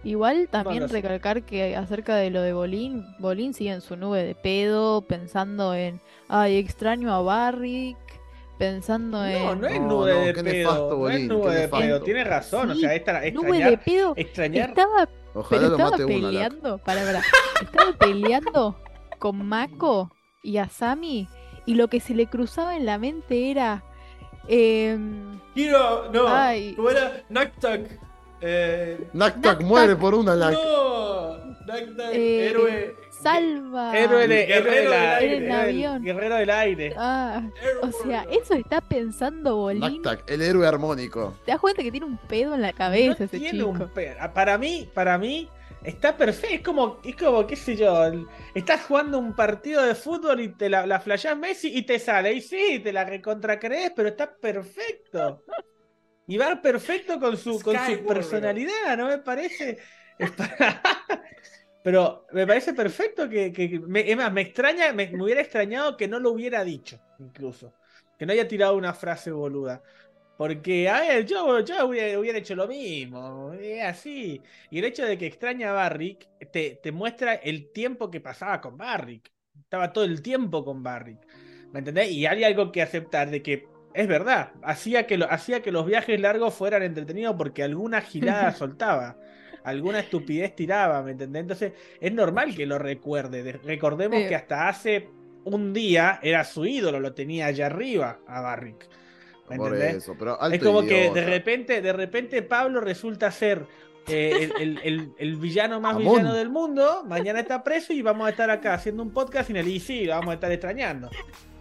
[0.05, 0.95] Igual también Bueno, sí.
[0.95, 5.75] recalcar que acerca de lo de Bolín, Bolín sigue en su nube de pedo, pensando
[5.75, 7.97] en, ay, extraño a Barrick,
[8.59, 9.61] pensando No, en...
[9.61, 10.43] no es No, nube no, de pedo.
[10.45, 11.79] nefasto, no es nube de nefasto.
[11.87, 12.03] pedo.
[12.03, 12.71] Tiene razón.
[12.71, 12.99] O sea, nube
[13.29, 13.71] extrañar.
[13.71, 14.13] de pedo.
[14.17, 17.23] extrañar Estaba, Ojalá pero lo estaba mate peleando, para, para,
[17.61, 18.81] estaba peleando
[19.19, 20.13] con Mako
[20.43, 21.29] y Asami
[21.67, 23.83] y lo que se le cruzaba en la mente era...
[24.49, 26.75] em, Quiero, no, Ay.
[26.77, 27.25] ¿cómo era?
[27.29, 28.01] Naktak.
[28.41, 29.61] Eh, Naktak Naktak.
[29.63, 30.53] muere por una Nak.
[30.53, 31.37] no,
[31.67, 32.97] Naktak, Eh, héroe.
[33.11, 33.99] salva.
[33.99, 34.93] Héroe, de- Guerrero héroe del
[35.43, 35.53] aire.
[35.53, 36.03] Avión.
[36.05, 36.95] guerrero del aire.
[36.97, 37.43] Ah,
[37.83, 40.03] o sea, eso está pensando Bolín.
[40.03, 41.35] Tac, el héroe armónico.
[41.45, 43.69] ¿Te das cuenta que tiene un pedo en la cabeza no ese tiene chico?
[43.71, 45.49] un pe- ah, Para mí, para mí,
[45.83, 46.55] está perfecto.
[46.55, 47.93] Es como, es como, qué sé yo.
[48.55, 52.33] Estás jugando un partido de fútbol y te la, la flashás Messi y te sale.
[52.33, 55.43] Y sí, te la recontra crees, pero está perfecto.
[56.29, 59.79] Y va perfecto con su, con su personalidad, ¿no me parece?
[61.83, 65.97] Pero me parece perfecto que, que- me, es más, me extraña, me, me hubiera extrañado
[65.97, 67.75] que no lo hubiera dicho, incluso.
[68.19, 69.83] Que no haya tirado una frase boluda.
[70.37, 73.53] Porque, a ver, yo, yo hubiera, hubiera hecho lo mismo.
[73.55, 74.43] Es así.
[74.71, 78.61] Y el hecho de que extraña a Barrick te, te muestra el tiempo que pasaba
[78.61, 79.33] con Barrick.
[79.61, 81.27] Estaba todo el tiempo con Barrick.
[81.73, 82.11] ¿Me entendés?
[82.13, 83.69] Y hay algo que aceptar de que
[84.03, 84.51] es verdad.
[84.63, 89.17] Hacía que, lo, hacía que los viajes largos fueran entretenidos porque alguna girada soltaba.
[89.65, 91.43] Alguna estupidez tiraba, ¿me entendés?
[91.43, 93.43] Entonces es normal que lo recuerde.
[93.43, 94.29] De- recordemos Sí.
[94.29, 95.09] que hasta hace
[95.45, 98.89] un día era su ídolo, lo tenía allá arriba a Barrick.
[99.51, 100.03] ¿Me Por entendés?
[100.05, 103.67] eso, pero Es como que de repente, de repente Pablo resulta ser
[104.07, 106.15] eh, el, el- el- el villano más Amón.
[106.19, 107.03] villano del mundo.
[107.07, 110.05] Mañana está preso y vamos a estar acá haciendo un podcast sin el y sí,
[110.05, 111.11] lo vamos a estar extrañando.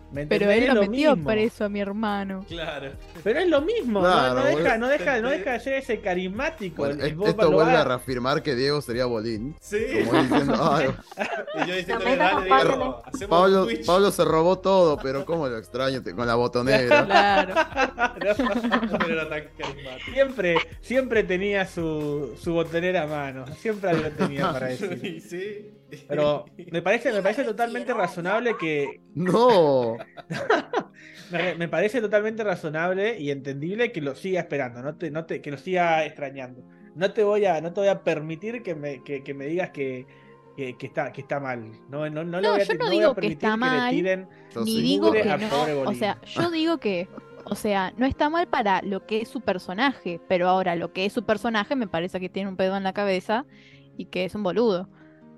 [0.09, 1.29] ¿Me Pero él Es lo lo metió mismo.
[1.29, 2.45] preso a mi hermano.
[2.47, 2.91] Claro.
[3.25, 4.05] Pero es lo mismo, ¿no?
[4.07, 6.77] Claro, no, deja, no, deja, no deja de ser ese carismático.
[6.77, 9.55] Bueno, el- el esto vuelve a reafirmar que Diego sería Bolín.
[9.59, 9.77] Sí.
[10.05, 10.87] Como diciendo, "Ay,
[11.55, 13.85] Y yo metas dale, Diego, Pablo, Twitch.
[13.85, 17.05] Pablo se robó todo, pero cómo lo extraño con la botonera.
[17.05, 17.53] Claro.
[18.99, 20.11] No era tan carismático.
[20.13, 23.45] Siempre, siempre tenía su, su botonera a mano.
[23.57, 24.99] Siempre algo tenía para decir.
[25.01, 25.71] Sí, sí.
[26.07, 29.97] Pero me parece, me parece totalmente razonable que, No,
[31.31, 35.41] Me, me parece totalmente razonable y entendible que lo siga esperando, no te, no te,
[35.41, 36.63] que lo siga extrañando.
[36.95, 39.71] No te voy a, no te voy a permitir que me, que, que me digas
[39.71, 40.07] que,
[40.55, 41.69] que, que está, que está mal.
[41.89, 43.57] No, no, no, le No, voy a, yo no voy a digo que está le
[43.57, 43.95] mal,
[44.63, 45.63] Ni digo que no.
[45.85, 47.09] O sea, yo digo que,
[47.43, 51.05] o sea, no está mal para lo que es su personaje, pero ahora lo que
[51.05, 53.45] es su personaje me parece que tiene un pedo en la cabeza
[53.97, 54.89] y que es un boludo.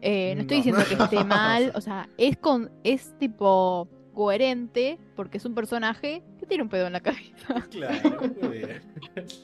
[0.02, 0.64] Eh, no estoy No.
[0.64, 6.22] diciendo que esté mal, o sea, es con, es tipo coherente porque es un personaje
[6.40, 7.66] que tiene un pedo en la cabeza.
[7.72, 8.82] Claro, muy bien.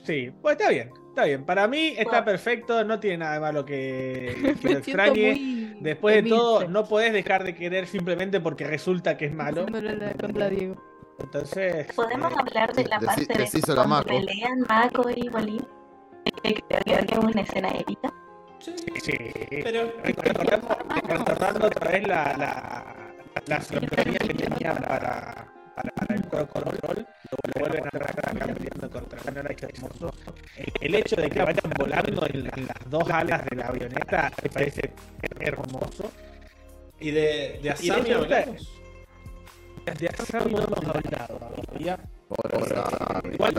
[0.04, 1.46] Sí, pues está bien, está bien.
[1.46, 2.26] Para mí está Bueno.
[2.26, 5.76] perfecto, no tiene nada de malo que, que lo extrañe.
[5.80, 9.62] Después de todo, no podés dejar de querer simplemente porque resulta que es malo.
[9.62, 10.76] haciéndole la contra Diego.
[11.20, 14.08] Entonces, ¿Podemos eh, hablar de la parte de decíselo a cuando Mako.
[14.26, 18.14] pelean Mako y creo que es una escena épica.
[18.66, 18.74] Sí,
[19.04, 19.18] sí.
[19.64, 20.78] pero Recordando,
[21.08, 22.96] recordando otra vez la, la,
[23.46, 29.22] la que tenía para, para, para el Control, lo vuelven a acá metiendo contra.
[30.82, 34.50] El, hecho de que vayan volando en, en las dos alas de la avioneta me
[34.50, 34.92] parece
[35.40, 36.12] hermoso.
[37.00, 38.72] ¿Y de, de Asami hablamos?
[40.00, 42.00] De Asami no hemos hablado todavía.
[42.30, 43.36] Sammy.
[43.36, 43.54] Igual,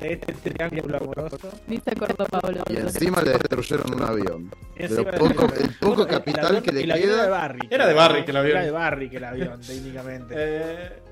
[0.00, 1.38] de este triángulo amoroso.
[1.66, 2.62] Ni se acordó Pablo.
[2.68, 4.50] Y encima le destruyeron un avión.
[4.76, 7.60] Encima Pero de- poco- el poco capital que le queda- Era de Barry.
[7.70, 8.56] Era de Barry que el avión.
[8.56, 10.34] Era de Barry que el avión, técnicamente.
[10.36, 11.02] Eh,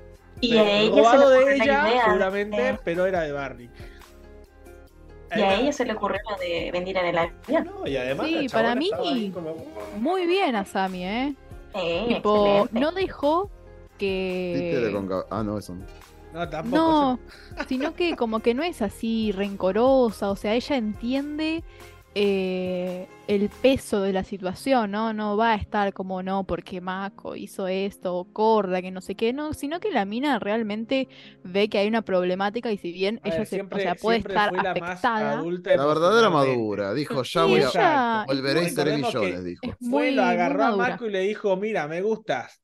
[0.41, 3.05] Y Pero a ella se robado le de ocurrió la ella, idea seguramente, de- pero
[3.05, 3.69] era de Barry.
[5.35, 7.65] y a ella se le ocurrió lo de venir en el avión.
[7.65, 8.89] no, y además Sí, para mí-
[9.33, 9.55] como,
[9.97, 11.35] Muy bien Asami, ¿eh?
[11.75, 12.79] Eh, Tipo, excelente.
[12.79, 13.49] no dejó
[13.97, 14.91] que...
[15.29, 15.85] Ah, no, eso no.
[16.33, 16.75] No, tampoco.
[16.77, 17.19] No,
[17.67, 21.63] sino que como que no es así rencorosa, o sea, ella entiende
[22.21, 25.13] eh, el peso de la situación, ¿no?
[25.13, 29.15] No va a estar como no, porque Mako hizo esto, o Corda, que no sé
[29.15, 31.07] qué, no, sino que la mina realmente
[31.43, 33.95] ve que hay una problemática y si bien A ella ver, se, siempre- o sea,
[33.95, 36.93] puede siempre estar fue la más afectada, adulta La verdadera madura.
[36.93, 38.25] Dijo, ya voy a...
[38.27, 39.61] Volveré y seré millones, dijo.
[39.63, 40.75] Fue, muy, lo agarró a.
[40.75, 42.61] Mako y le dijo, mira, me gustas.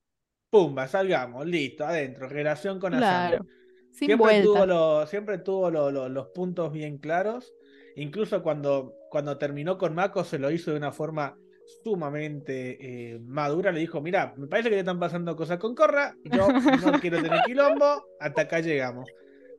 [0.50, 2.93] Pumba, salgamos, listo, adentro, relación con.
[2.93, 3.45] Claro,
[3.92, 4.66] sin siempre tuvo, vuelta.
[4.66, 7.53] lo- siempre tuvo lo- lo- los puntos bien claros.
[7.98, 11.37] Incluso cuando, cuando terminó con Mako se lo hizo de una forma
[11.85, 13.71] sumamente eh, madura.
[13.71, 16.17] Le dijo, mira, me parece que te están pasando cosas con Corra.
[16.25, 16.59] Yo no
[16.99, 18.03] quiero tener quilombo.
[18.19, 19.09] Hasta acá llegamos.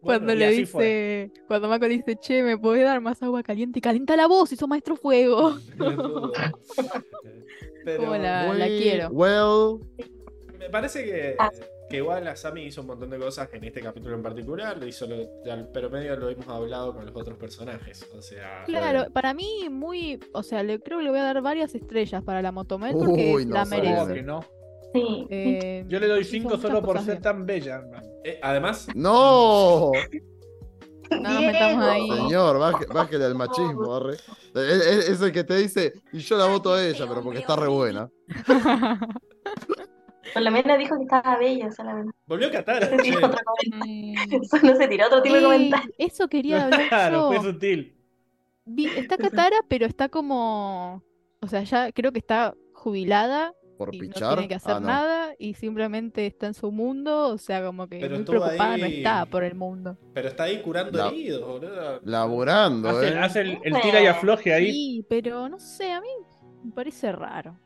[0.03, 1.31] Cuando Bueno, le dice, fue.
[1.49, 3.79] cuando Mako dice, che, ¿me podés dar más agua caliente?
[3.79, 5.57] Y calienta la voz, hizo maestro fuego.
[7.83, 9.09] Pero Como la, Muy la quiero.
[9.09, 9.79] Well,
[10.59, 11.51] me parece que, Ah.
[11.89, 15.07] Que igual Asami hizo un montón de cosas en este capítulo en particular, lo hizo
[15.07, 15.17] lo-
[15.53, 18.07] al- pero medio lo hemos hablado con los otros personajes.
[18.17, 21.41] O sea, Claro, para mí muy, o sea, le creo que le voy a dar
[21.43, 23.95] varias estrellas para la Motomel porque Uy, no la sabía.
[23.95, 24.15] ¿Cómo merece.
[24.15, 24.41] que no?
[24.95, 27.23] Sí, Eh, Yo le doy hizo 5 muchas solo por ser bien.
[27.23, 27.83] tan bella.
[28.25, 29.93] eh, además, no.
[31.09, 32.11] No, No nos metamos ahí.
[32.11, 34.15] Señor, baje- bájele al machismo, arre.
[34.55, 37.39] Es, es- es el que te dice, y yo la voto a ella, pero porque
[37.39, 38.11] está re buena.
[40.33, 42.13] Por lo menos dijo que estaba bella solamente.
[42.27, 42.89] Volvió comentario.
[43.87, 45.91] Eh, Eso no se tiró otro tipo de eh, comentario.
[45.99, 47.41] eso quería hablar Claro, yo.
[47.41, 47.97] fue sutil.
[48.65, 51.03] Vi- está Katara, pero está como.
[51.41, 54.87] O sea, ya creo que está jubilada Por y no tiene que hacer Ah, no.
[54.89, 57.29] nada y simplemente está en su mundo.
[57.29, 59.97] O sea, como que Pero muy preocupada no está por el mundo.
[60.15, 62.01] Pero está ahí curando La- heridos, boludo.
[62.05, 63.19] Laburando, Hace, ¿eh?
[63.19, 64.73] hace el, el tira y afloje ahí.
[64.73, 66.09] Sí, pero no sé, a mí
[66.65, 67.59] me parece raro.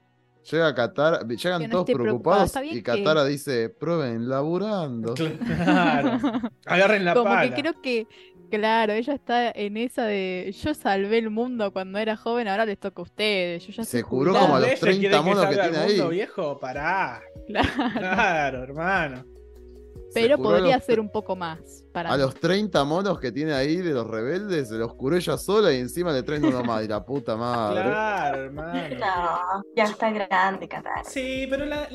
[0.51, 5.15] Llega Katara, llegan Que no todos preocupados bien y que- Katara dice, prueben, laburando.
[5.15, 6.19] Claro.
[6.67, 7.55] Agarren la Como pala.
[7.55, 8.07] que creo que,
[8.51, 12.79] claro, ella está en esa de yo salvé el mundo cuando era joven, ahora les
[12.79, 13.67] toca a ustedes.
[13.67, 14.47] Yo ya Se curó jubilada".
[14.47, 16.11] como a los ¿Ella 30 quiere monos que salga al tiene mundo, ahí.
[16.17, 16.59] viejo?
[16.61, 17.21] Pará.
[17.47, 19.25] Claro, Claro, hermano.
[20.15, 22.23] Pero podría los ser un poco más para A mí.
[22.23, 25.79] los 30 monos que tiene ahí de los rebeldes, se los curó ella sola y
[25.79, 26.85] encima le traen uno más.
[26.85, 27.83] Y la puta madre.
[27.83, 28.89] Claro, hermano.
[28.99, 31.05] No, ya está grande, Katara.
[31.05, 31.89] Sí, pero la,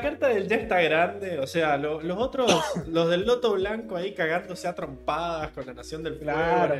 [0.00, 1.38] carta del ya está grande.
[1.38, 2.50] O sea, lo- los otros,
[2.88, 6.32] los del Loto Blanco ahí cagándose a trompadas con la Nación del Fuego.
[6.38, 6.74] Claro.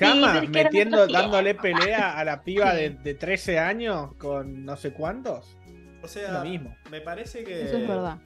[0.00, 5.56] era metiendo, dándole pelea a la piba de, de 13 años con no sé cuántos.
[6.02, 6.74] O sea, lo mismo.
[6.90, 8.18] me parece que Eso es verdad.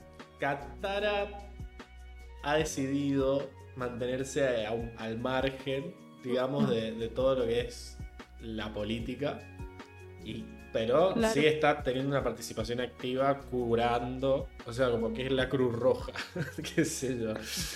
[0.44, 1.28] Katara
[2.42, 7.96] ha decidido mantenerse a al margen, digamos, de, de todo lo que es
[8.40, 9.40] la política.
[10.22, 11.32] Y, pero Claro.
[11.32, 16.12] sí está teniendo una participación activa curando, o sea, como que es la Cruz Roja,
[16.74, 17.32] qué sé yo.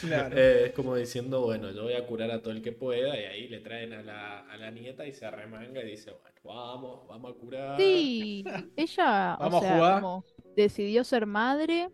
[0.07, 0.37] Claro.
[0.37, 3.25] Eh, es como diciendo, bueno, yo voy a curar a todo el que pueda y
[3.25, 7.09] ahí le traen a la, a la nieta y se arremanga y dice, bueno, vamos,
[7.09, 7.77] vamos a curar.
[7.79, 8.45] Sí,
[8.77, 10.01] ella, o a sea, jugar.
[10.03, 10.25] como
[10.57, 11.89] decidió ser madre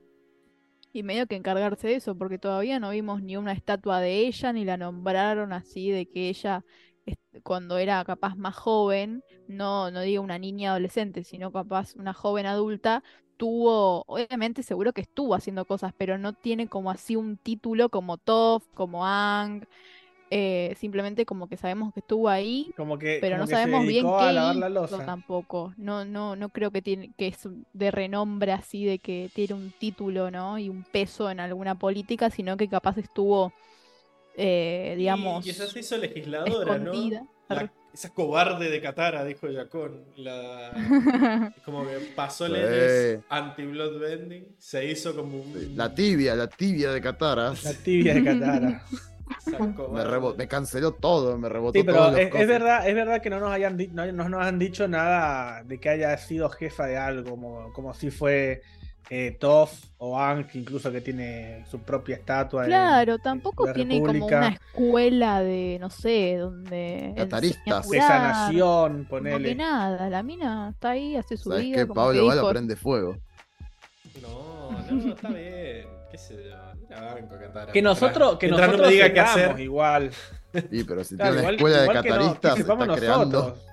[0.94, 4.52] y medio que encargarse de eso, porque todavía no vimos ni una estatua de ella,
[4.52, 6.64] ni la nombraron así de que ella,
[7.42, 12.46] cuando era capaz más joven, no, no digo una niña adolescente, sino capaz una joven
[12.46, 13.02] adulta,
[13.36, 18.16] tuvo, obviamente seguro que estuvo haciendo cosas, pero no tiene como así un título como
[18.18, 19.66] Toph, como Aang,
[20.30, 23.62] eh, simplemente como que sabemos que estuvo ahí Como que, pero como no que se
[23.62, 25.72] sabemos bien qué a lavar la hizo tampoco.
[25.76, 29.72] No, no, no creo que tiene, que es de renombre así de que tiene un
[29.78, 30.58] título, ¿no?
[30.58, 33.52] Y un peso en alguna política, sino que capaz estuvo,
[34.36, 36.92] eh, Y digamos, quizás se hizo legisladora, ¿no?
[36.92, 37.26] escondida.
[37.48, 40.04] La- esa cobarde de Katara, dijo Yacón.
[40.16, 40.72] La,
[41.64, 42.52] como que pasó Sí.
[42.52, 45.54] leyes anti-bloodbending, se hizo como un...
[45.54, 47.52] Sí, La tibia, la tibia de Katara.
[47.62, 48.82] La tibia de Katara.
[49.38, 50.10] esa Me, cobarde.
[50.10, 53.22] rebo- me canceló todo, me rebotó Sí, pero todos los es, es verdad, es verdad
[53.22, 56.86] que no nos hayan no, no nos han dicho nada de que haya sido jefa
[56.86, 58.62] de algo, como, como si fue
[59.10, 62.64] eh, Toph o Ankh, incluso que tiene su propia estatua.
[62.66, 67.82] Claro, en tampoco la tiene como una escuela de, no sé, donde Cataristas.
[67.82, 69.54] de curar, sanación, como que ponele.
[69.56, 71.86] nada, la mina está ahí, hace su ¿Sabes vida, qué?
[71.86, 73.16] como Pablo que dijo, prende fuego.
[74.22, 75.86] No, no, está bien.
[76.10, 76.63] ¿Qué sé yo?
[77.00, 77.34] Banco.
[77.72, 79.60] Que nosotros, que Mientras nosotros no me diga qué hacer.
[79.60, 80.10] igual.
[80.70, 83.38] Sí, pero si Claro, tiene una igual- escuela de que no- cataristas, se está creando.
[83.38, 83.66] nosotros.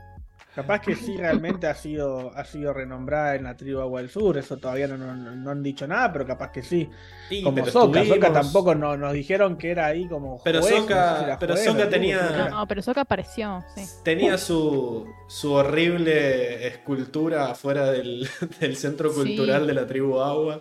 [0.53, 4.37] Capaz que sí realmente ha sido, ha sido renombrada en la tribu Agua del Sur,
[4.37, 6.89] eso todavía no, no- no han dicho nada, pero capaz que sí.
[7.29, 10.79] Y, Como Soka estuvimos- tampoco no- nos dijeron que era ahí como Pero juez, no
[10.81, 10.89] sé si
[11.27, 12.49] la pero juez, tuvo, tenía-.
[12.49, 13.85] No, pero Sokka apareció, sí.
[14.03, 18.27] Tenía su, su horrible escultura afuera del,
[18.59, 19.15] del centro Sí.
[19.15, 20.59] cultural de la tribu Agua.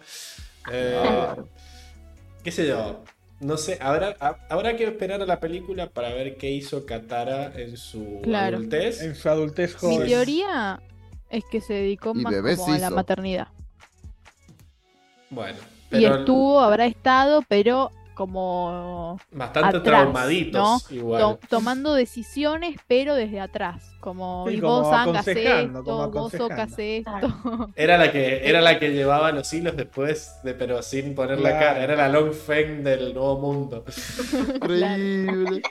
[0.71, 1.49] Eh, Claro.
[2.45, 3.03] ¿Qué sé yo?
[3.41, 7.53] No sé, habrá, ha- habrá que esperar a la película para ver qué hizo Katara
[7.55, 8.59] en su Claro.
[8.59, 9.01] adultez.
[9.03, 10.09] En su adultez Mi joven.
[10.09, 10.81] teoría
[11.31, 13.49] es que se dedicó Y más como a la maternidad.
[15.31, 15.57] Bueno,
[15.91, 21.21] Y pero estuvo, habrá estado, pero como bastante atrás, traumaditos igual.
[21.23, 23.87] to- tomando decisiones, pero desde atrás.
[23.99, 27.71] Como, Sí, y como vos aconsejando, esto, vos hace esto.
[27.77, 31.59] Era la que era la que llevaba los hilos después, de, pero sin poner la
[31.59, 31.83] cara.
[31.85, 33.85] Era la Long Feng del nuevo mundo.
[34.63, 35.63] Increíble.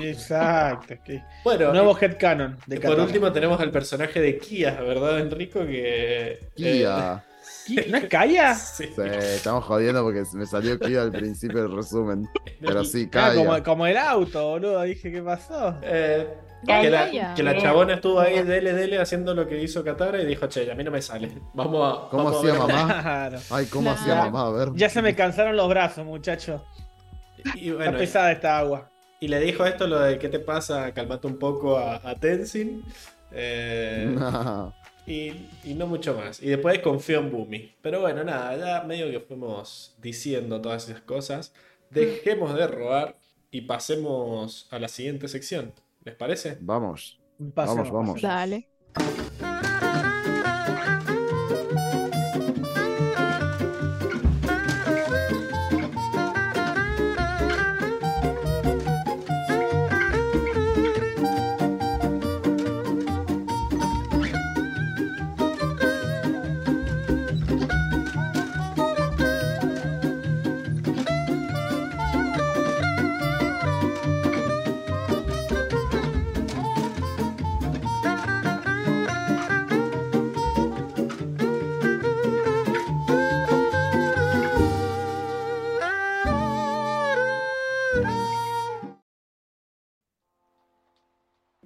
[0.00, 0.94] Exacto.
[1.04, 5.60] que- Bueno, Nuevo headcanon de por último tenemos al personaje de Kia, ¿verdad, Enrico?
[5.60, 6.40] Que.
[6.54, 7.14] Kia.
[7.16, 7.31] ¿Qui-
[7.88, 8.52] ¿No es Kaya?
[8.52, 8.84] eh, sí.
[8.86, 9.02] Sí,
[9.36, 12.28] estamos jodiendo porque me salió Kia al principio del resumen.
[12.60, 13.34] Pero sí, Ah, Kaya.
[13.44, 14.82] como, como el auto, boludo.
[14.82, 15.76] Dije, ¿qué pasó?
[15.82, 16.26] Eh,
[16.66, 16.82] Kaya.
[16.82, 17.62] que, la, que la Bien.
[17.64, 20.82] chabona estuvo ahí, dele, dele, haciendo lo que hizo Katara y dijo, che, a mí
[20.84, 21.30] no me sale.
[21.54, 22.08] Vamos a.
[22.10, 22.60] ¿Cómo vamos hacía ver".
[22.60, 23.02] mamá?
[23.02, 23.38] Claro.
[23.50, 24.00] Ay, ¿cómo Claro.
[24.00, 24.46] hacía mamá?
[24.46, 24.68] A ver.
[24.74, 26.64] Ya se me cansaron los brazos, muchacho.
[27.56, 28.88] Y, Está bueno, pesada esta agua.
[29.20, 30.92] y le dijo esto, lo de, ¿qué te pasa?
[30.92, 32.84] Calmate un poco a, a Tenzin.
[33.32, 34.72] Eh, No.
[35.06, 35.32] Y,
[35.64, 36.42] y no mucho más.
[36.42, 37.74] Y después confió en Bumi.
[37.82, 41.52] Pero bueno, nada, ya medio que fuimos diciendo todas esas cosas.
[41.90, 43.16] Dejemos de robar
[43.50, 45.72] y pasemos a la siguiente sección.
[46.04, 46.58] ¿Les parece?
[46.60, 47.20] Vamos.
[47.54, 48.22] Pasemos, Vamos, vamos.
[48.22, 48.68] Dale.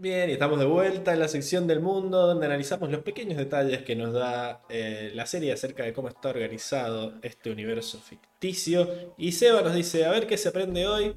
[0.07, 3.83] Bien, y estamos de vuelta en la sección del mundo donde analizamos los pequeños detalles
[3.83, 8.89] que nos da eh, la serie acerca de cómo está organizado este universo ficticio.
[9.19, 11.17] Y Seba nos dice, a ver qué se aprende hoy.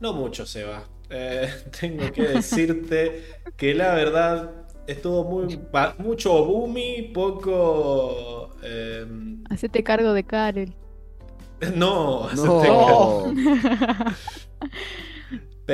[0.00, 0.84] No mucho, Seba.
[1.10, 3.24] Eh, tengo que decirte
[3.58, 4.50] que la verdad
[4.86, 5.60] estuvo muy
[5.98, 8.56] mucho boomy, poco...
[8.62, 9.04] eh,
[9.50, 10.74] Hacete cargo de Karel.
[11.76, 13.26] no, No.
[13.26, 14.16] acepté-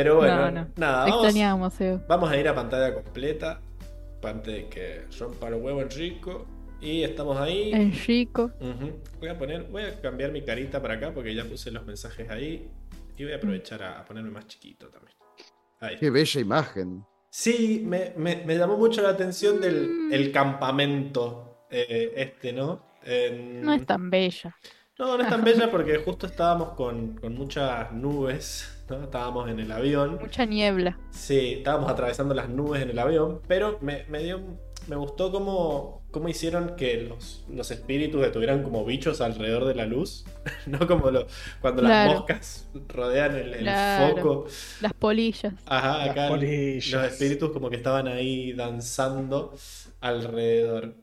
[0.02, 0.66] pero bueno, No, no.
[0.76, 1.34] nada, vamos.
[2.08, 3.60] Vamos a ir a pantalla completa.
[4.22, 6.46] Antes de que rompa los huevos Enrico.
[6.80, 7.72] Y estamos ahí.
[7.72, 8.50] Enrico.
[8.60, 9.00] Ujú.
[9.20, 9.62] Voy a poner.
[9.64, 12.68] Voy a cambiar mi carita para acá porque ya puse los mensajes ahí.
[13.16, 15.16] Y voy a aprovechar a, a ponerme más chiquito también.
[15.80, 15.96] Ahí.
[15.96, 17.04] Qué bella imagen.
[17.30, 20.12] Sí, me, me- me llamó mucho la atención del Mm.
[20.12, 21.42] el campamento.
[21.70, 22.80] eh, este, ¿no?
[23.04, 24.54] En- No es tan bella.
[24.98, 28.72] no, no es tan bella porque justo estábamos con, con muchas nubes.
[28.88, 29.04] ¿No?
[29.04, 30.18] Estábamos en el avión.
[30.20, 30.98] Mucha niebla.
[31.10, 34.40] Sí, estábamos atravesando las nubes en el avión, pero me, me dio,
[34.88, 39.86] me gustó cómo, cómo hicieron que los, los espíritus estuvieran como bichos alrededor de la
[39.86, 40.24] luz,
[40.66, 41.26] no como lo-
[41.60, 44.16] cuando las moscas rodean el, el Claro.
[44.16, 44.46] foco.
[44.80, 45.52] Las polillas.
[45.66, 46.90] Ajá, Las acá polillas.
[46.92, 49.54] los espíritus como que estaban ahí danzando
[50.00, 50.94] alrededor.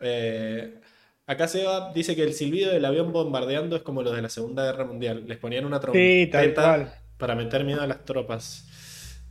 [0.00, 0.80] Eh,
[1.26, 4.64] acá Seba dice que el silbido del avión bombardeando es como los de la Segunda
[4.64, 5.24] Guerra Mundial.
[5.26, 6.92] Les ponían una Sí, tal trompeta cual.
[7.20, 8.66] Para meter miedo a las tropas.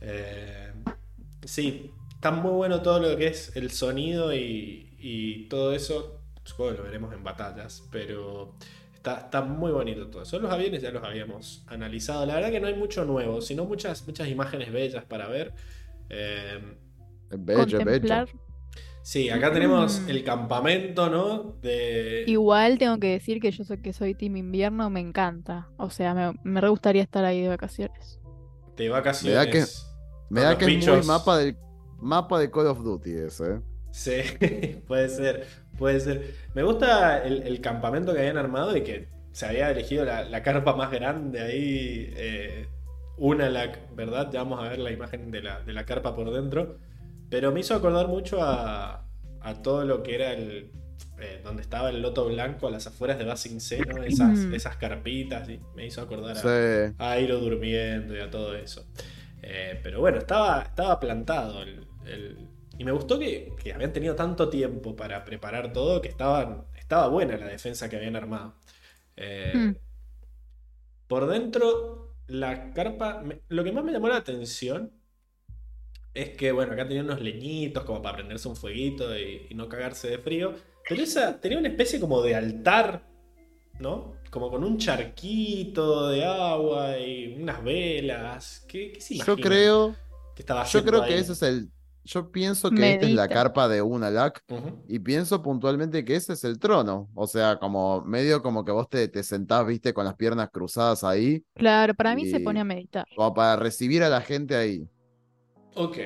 [0.00, 0.72] Eh,
[1.44, 6.22] sí, está muy bueno todo lo que es el sonido y, y todo eso.
[6.44, 8.56] Supongo que lo veremos en batallas, pero
[8.94, 10.38] está, está muy bonito todo eso.
[10.40, 12.26] Los aviones ya los habíamos analizado.
[12.26, 15.54] La verdad que no hay mucho nuevo, sino muchas, muchas imágenes bellas para ver.
[16.08, 16.60] Eh,
[17.30, 18.24] Es bello, es bello.
[19.02, 20.10] Sí, acá tenemos Mm.
[20.10, 21.56] el campamento, ¿no?
[21.62, 22.24] De...
[22.26, 25.68] Igual tengo que decir que yo soy que soy team invierno, me encanta.
[25.78, 28.20] O sea, me, me re gustaría estar ahí de vacaciones.
[28.76, 29.34] de vacaciones.
[29.34, 29.50] Me da
[30.30, 31.56] Me da los que es muy mapa del
[31.98, 33.44] mapa de Call of Duty ese.
[33.54, 33.60] ¿eh?
[33.90, 34.20] Sí,
[34.86, 35.46] puede ser,
[35.78, 36.34] puede ser.
[36.54, 40.42] Me gusta el, el campamento que habían armado y que se había elegido la, la
[40.42, 42.12] carpa más grande ahí.
[42.16, 42.66] eh,
[43.16, 44.30] una, la, ¿verdad?
[44.32, 46.78] Ya vamos a ver la imagen de la, de la carpa por dentro.
[47.30, 49.06] Pero me hizo acordar mucho a,
[49.40, 50.72] a todo lo que era el...
[51.20, 54.02] eh, donde estaba el loto blanco a las afueras de Basing C, ¿no?
[54.02, 54.54] Esas, Mm.
[54.54, 56.94] esas carpitas, me hizo acordar a, Sí.
[56.98, 58.86] a Airo durmiendo y a todo eso.
[59.42, 61.62] Eh, pero bueno, estaba, estaba plantado.
[61.62, 66.08] el- el- Y me gustó que, que habían tenido tanto tiempo para preparar todo que
[66.08, 68.54] estaban, estaba buena la defensa que habían armado.
[69.16, 69.76] Eh, Mm.
[71.06, 73.20] Por dentro, la carpa.
[73.22, 74.92] me- lo que más me llamó la atención
[76.14, 79.68] es que, bueno, acá tenía unos leñitos como para prenderse un fueguito y, y no
[79.68, 80.54] cagarse de frío.
[80.88, 83.06] Pero esa tenía una especie como de altar,
[83.78, 84.14] ¿no?
[84.30, 88.64] Como con un charquito de agua y unas velas.
[88.68, 89.94] ¿Qué, qué se Yo creo,
[90.34, 91.70] que estaba yo creo que ese es el.
[92.02, 94.42] Yo pienso que esta es la carpa de Unalak.
[94.48, 94.82] Ujú.
[94.88, 97.08] Y pienso puntualmente que ese es el trono.
[97.14, 101.04] O sea, como medio como que vos te, te sentás, viste, con las piernas cruzadas
[101.04, 103.06] ahí, Claro, para mí se pone a meditar.
[103.14, 104.88] como para recibir a la gente ahí.
[105.84, 105.98] Ok.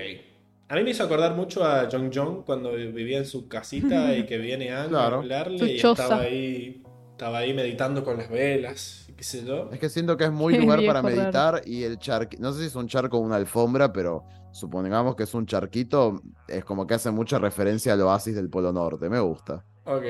[0.68, 4.24] A mí me hizo acordar mucho a Jong Jong cuando vivía en su casita y
[4.26, 5.16] que viene a Claro.
[5.16, 6.04] hablarle Su y choza.
[6.04, 9.68] estaba ahí, estaba ahí meditando con las velas, y qué sé yo.
[9.72, 11.14] Es que siento que es muy Qué lugar para raro.
[11.14, 15.14] meditar y el charco, no sé si es un charco o una alfombra, pero supongamos
[15.16, 19.08] que es un charquito, es como que hace mucha referencia al oasis del Polo Norte,
[19.10, 19.64] me gusta.
[19.84, 20.04] Ok.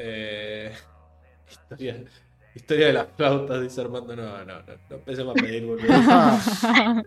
[0.00, 0.72] Eh,
[1.50, 2.04] historia,
[2.58, 4.14] historia de las flautas, dice Armando.
[4.16, 4.54] No, no, no,
[4.90, 5.88] no empecemos a pedir, boludo.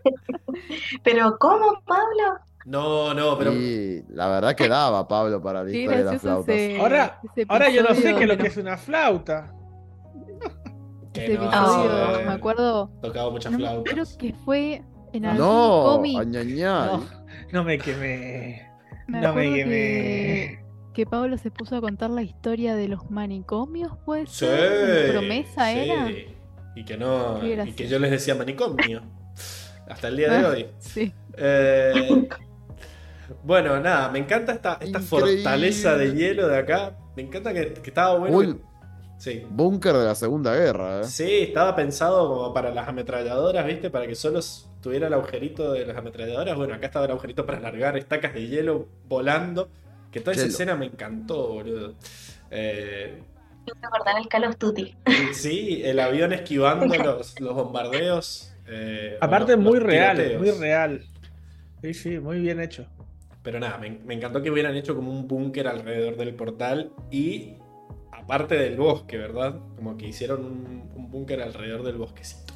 [1.03, 2.39] Pero ¿cómo, Pablo?
[2.65, 3.53] No, no, pero.
[3.53, 6.55] Y la verdad que daba Pablo para la Qué historia de las flautas.
[6.55, 9.51] ese- Ahora- ese Ahora yo no sé qué es lo que es una flauta.
[11.13, 12.91] que Ese no, episodio, eh, me acuerdo.
[13.01, 13.93] Tocaba muchas no me- flautas.
[13.93, 16.25] creo que fue en algún No, cómic.
[16.27, 17.03] No,
[17.51, 18.69] no me quemé.
[19.07, 20.60] Me No me quemé.
[20.93, 24.45] Que, que Pablo se puso a contar la historia de los manicomios, ¿puede Sí?
[25.11, 25.79] ¿Promesa sí.
[25.79, 26.11] era?
[26.75, 27.39] Y que no.
[27.45, 29.01] Y que yo les decía manicomio.
[29.89, 30.67] Hasta el día de hoy.
[30.79, 31.13] Sí.
[31.37, 32.27] Eh,
[33.43, 36.97] bueno, nada, me encanta esta, esta fortaleza de hielo de acá.
[37.15, 38.37] Me encanta que, que estaba bueno.
[38.37, 38.61] Uy,
[39.17, 39.45] Sí.
[39.47, 41.03] búnker de la Segunda Guerra, ¿eh?
[41.03, 43.91] Sí, estaba pensado como para las ametralladoras, ¿viste?
[43.91, 44.39] Para que solo
[44.81, 46.57] tuviera el agujerito de las ametralladoras.
[46.57, 49.69] Bueno, acá estaba el agujerito para largar estacas de hielo volando.
[50.11, 51.95] Que toda esa escena me encantó, boludo.
[52.49, 53.23] Eh,
[53.81, 54.95] acordar el Call of Duty.
[55.33, 58.53] sí, el avión esquivando los, los bombardeos.
[58.67, 60.41] eh, Aparte, los- muy los real, tiroteos.
[60.41, 61.06] muy real.
[61.81, 62.85] Sí, sí, muy bien hecho.
[63.43, 67.56] Pero nada, me, me encantó que hubieran hecho como un búnker alrededor del portal y
[68.11, 69.56] aparte del bosque, ¿verdad?
[69.75, 72.50] Como que hicieron un, un búnker alrededor del bosquecito.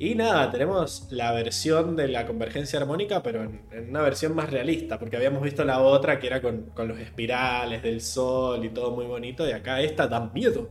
[0.00, 4.48] Y nada, tenemos la versión de la convergencia armónica, pero en, en una versión más
[4.50, 8.68] realista, porque habíamos visto la otra que era con, con los espirales del sol y
[8.68, 10.70] todo muy bonito, y acá esta da miedo.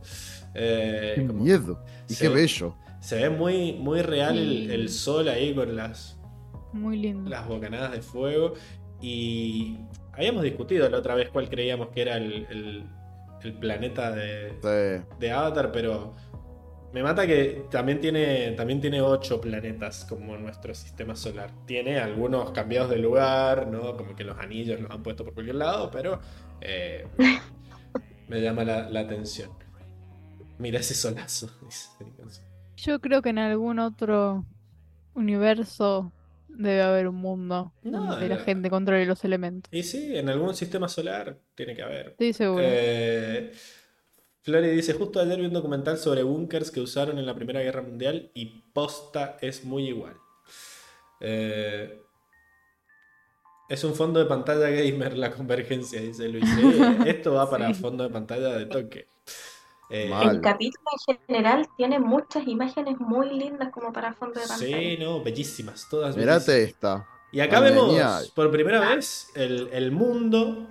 [0.54, 1.84] Eh, Qué como- miedo.
[2.08, 2.74] Y qué bello.
[3.00, 6.18] se ve muy, muy real el, el sol ahí con las,
[6.72, 7.28] Muy lindo.
[7.28, 8.54] las bocanadas de fuego.
[9.00, 9.76] Y
[10.14, 12.84] habíamos discutido la otra vez cuál creíamos que era el, el-
[13.42, 15.04] el planeta de, Sí.
[15.20, 16.14] de Avatar, pero
[16.92, 21.50] me mata que también tiene, también tiene ocho planetas como nuestro sistema solar.
[21.66, 23.96] Tiene algunos cambiados de lugar, ¿no?
[23.96, 26.20] Como que los anillos los han puesto por cualquier lado, pero
[26.60, 27.06] eh,
[28.28, 29.50] me llama la, la atención.
[30.58, 31.50] Mira ese solazo.
[32.76, 34.44] Yo creo que en algún otro
[35.14, 36.12] universo
[36.48, 39.68] debe haber un mundo No, donde la la- gente controle los elementos.
[39.72, 42.08] Y sí, en algún sistema solar tiene que haber.
[42.10, 42.62] Estoy seguro.
[42.64, 43.52] Eh,
[44.48, 47.82] Flori dice, justo ayer vi un documental sobre búnkers que usaron en la Primera Guerra
[47.82, 50.14] Mundial y posta es muy igual.
[51.20, 52.00] Eh,
[53.68, 56.44] es un fondo de pantalla gamer la convergencia, dice Luis.
[57.06, 57.82] Esto va para Sí.
[57.82, 59.06] fondo de pantalla de toque.
[59.90, 60.10] Eh.
[60.22, 64.78] El capítulo en general tiene muchas imágenes muy lindas como para fondo de pantalla.
[64.78, 66.70] sí, no, bellísimas, todas Mirate bellísimas.
[66.74, 67.06] esta.
[67.32, 67.74] Y acá Genial.
[67.74, 70.66] vemos por primera vez el, el mundo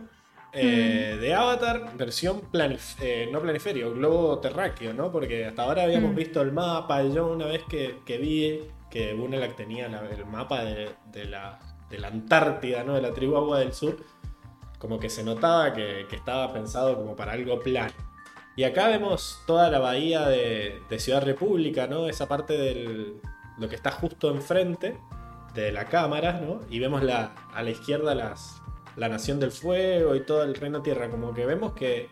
[0.59, 5.11] eh, de Avatar, versión planif- eh, no planiferio, globo terráqueo, ¿no?
[5.11, 6.15] Porque hasta ahora habíamos Mm.
[6.15, 7.03] visto el mapa.
[7.03, 11.59] Yo una vez que, que vi que Bunelak tenía la- el mapa de, de la,
[11.89, 12.93] de la Antártida, ¿no?
[12.95, 13.97] De la tribu Agua del Sur,
[14.79, 17.93] como que se notaba que, que estaba pensado como para algo plano.
[18.55, 22.07] Y acá vemos toda la bahía de, de Ciudad República, ¿no?
[22.09, 23.21] Esa parte del.
[23.59, 24.97] lo que está justo enfrente
[25.53, 26.59] de la cámara, ¿no?
[26.69, 28.61] Y vemos la, a la izquierda las,
[28.97, 31.09] la Nación del Fuego y todo el Reino Tierra.
[31.09, 32.09] Como que vemos que,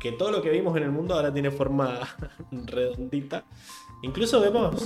[0.00, 2.00] que todo lo que vimos en el mundo ahora tiene forma
[2.50, 3.44] redondita.
[4.02, 4.82] Incluso vemos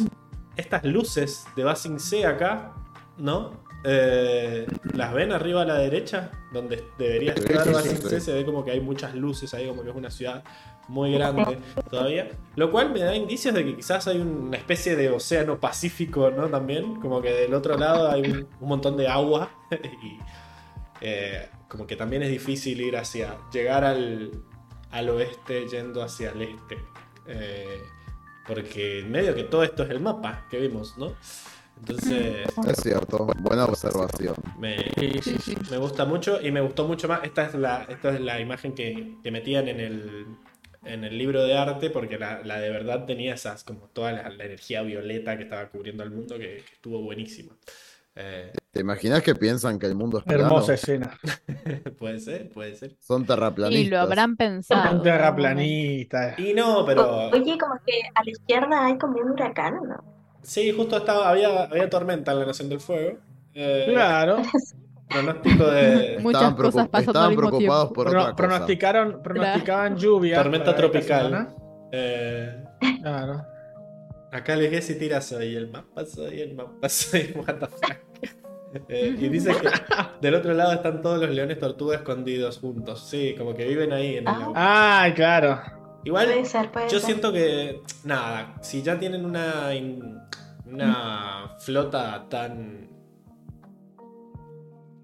[0.57, 2.75] estas luces de Basing C acá,
[3.17, 3.65] ¿no?
[3.85, 6.33] Eh, ¿Las ven arriba a la derecha?
[6.53, 7.99] Donde debería estar Basing.
[7.99, 10.43] C, se ve como que hay muchas luces ahí, como que es una ciudad
[10.89, 12.31] muy grande todavía.
[12.57, 16.49] Lo cual me da indicios de que quizás hay una especie de océano pacífico, ¿no?
[16.49, 19.51] También, como que del otro lado hay un, un montón de agua
[20.03, 20.19] y
[21.01, 24.31] eh, como que también es difícil ir hacia, llegar al,
[24.91, 26.79] al oeste yendo hacia el este.
[27.27, 27.81] Eh,
[28.47, 31.17] porque en medio que todo esto es el mapa que vimos, ¿no?
[31.79, 33.27] Entonces, Es cierto.
[33.41, 34.35] Buena observación.
[34.59, 34.77] me,
[35.71, 37.23] me gusta mucho y me gustó mucho más.
[37.25, 40.27] Esta es la, esta es la imagen que, que metían en el,
[40.85, 44.31] en el libro de arte, porque la, la de verdad tenía esas, como toda la,
[44.31, 47.53] la energía violeta que estaba cubriendo al mundo, que, que estuvo buenísima.
[48.19, 50.45] Eh, ¿Te imaginas que piensan que el mundo es plano?
[50.45, 51.19] Hermosa escena.
[51.99, 52.97] puede ser, puede ser.
[53.01, 53.87] Son terraplanistas.
[53.87, 54.97] Y lo habrán pensado.
[54.97, 56.35] Un terraplanista.
[56.39, 60.17] Y no, pero Oye, como que a la izquierda hay como un huracán, ¿no?
[60.43, 63.19] sí, justo estaba, había, había tormenta en la Nación del Fuego.
[63.55, 64.39] Eh, Claro.
[65.09, 67.95] Pronóstico de Muchas Estaban, cosas pasando estaban al mismo preocupados tiempo.
[67.95, 68.37] por Prono- otra cosa.
[68.37, 70.43] pronosticaron, pronosticaban lluvia.
[70.43, 71.55] tormenta tropical.
[71.93, 72.63] Eh,
[73.03, 73.43] Claro.
[74.33, 77.97] Acá Leguesi tira soy el mapa, soy el mapa, soy what the fuck.
[78.89, 79.69] Eh, y dice que
[80.21, 83.07] del otro lado están todos los leones tortuga escondidos juntos.
[83.09, 84.41] Sí, como que viven ahí en el Ah.
[84.45, 84.53] agua.
[85.03, 85.61] Ay, claro.
[86.05, 87.07] Igual Puede ser, puede yo ser.
[87.07, 89.71] siento que, nada, si ya tienen una,
[90.67, 92.89] una flota tan...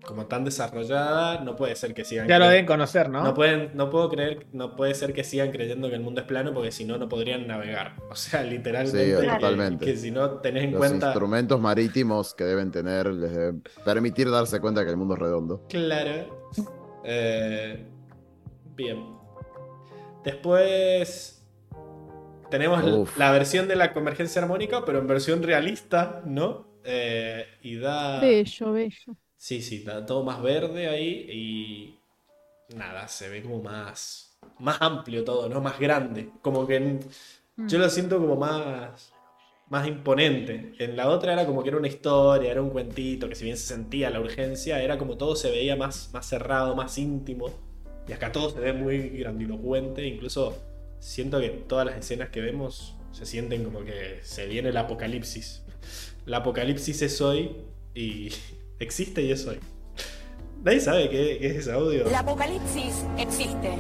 [0.07, 2.27] como tan desarrollada, no puede ser que sigan...
[2.29, 3.23] Ya lo deben conocer, ¿no?
[3.23, 6.27] no pueden, no puedo creer, no puede ser que sigan creyendo que el mundo es
[6.27, 7.95] plano porque si no, no podrían navegar.
[8.11, 9.17] O sea, literalmente.
[9.17, 9.85] Sí, que- totalmente.
[9.87, 11.07] Que, si no tenés en Los cuenta.
[11.09, 15.67] instrumentos marítimos que deben tener les deben permitir darse cuenta que el mundo es redondo.
[15.69, 16.51] Claro.
[17.05, 17.87] Eh,
[18.77, 19.05] bien.
[20.25, 21.39] Después.
[22.51, 23.17] Tenemos Uf.
[23.19, 26.69] la versión de la convergencia armónica, pero en versión realista, ¿no?
[26.85, 28.21] Eh, y da.
[28.21, 29.17] Bello, bello.
[29.43, 35.25] Sí, sí, da todo más verde ahí y nada, se ve como más, más amplio
[35.25, 35.61] todo, ¿no?
[35.61, 36.31] Más grande.
[36.43, 37.01] Como que en-
[37.57, 37.67] Mm.
[37.67, 39.13] yo lo siento como más,
[39.69, 40.75] más imponente.
[40.79, 43.57] En la otra era como que era una historia, era un cuentito, que si bien
[43.57, 47.51] se sentía la urgencia, era como todo se veía más, más cerrado, más íntimo.
[48.07, 50.57] Y acá todo se ve muy grandilocuente, incluso
[51.01, 55.65] siento que todas las escenas que vemos se sienten como que se viene el apocalipsis.
[56.29, 57.57] El apocalipsis es hoy
[57.93, 58.31] y
[58.83, 59.59] existe y es hoy.
[60.63, 62.07] Nadie sabe qué, qué es ese audio.
[62.07, 63.75] El apocalipsis existe.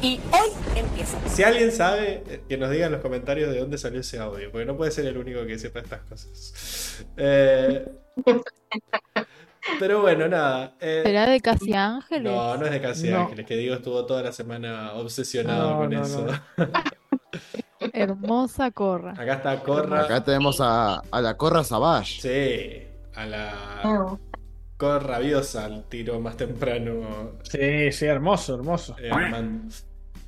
[0.00, 1.18] Y hoy empieza.
[1.28, 4.50] Si alguien sabe, eh, que nos diga en los comentarios de dónde salió ese audio,
[4.52, 7.04] porque no puede ser el único que sepa estas cosas.
[7.16, 7.84] Eh,
[9.78, 10.74] pero bueno, nada.
[10.80, 12.24] eh, ¿Será de Casi Ángeles?
[12.32, 13.22] no, no es de Casi No.
[13.22, 16.26] Ángeles, que Diego estuvo toda la semana obsesionado No, con no, eso.
[16.26, 16.68] no.
[17.92, 19.12] Hermosa Corra.
[19.12, 20.02] Acá está Corra.
[20.02, 22.20] Acá tenemos a, a la Corra Savage.
[22.22, 24.18] Sí, a la
[24.98, 27.32] rabiosa, al tiro más temprano.
[27.42, 28.96] Sí, sí, hermoso, hermoso.
[28.98, 29.10] eh.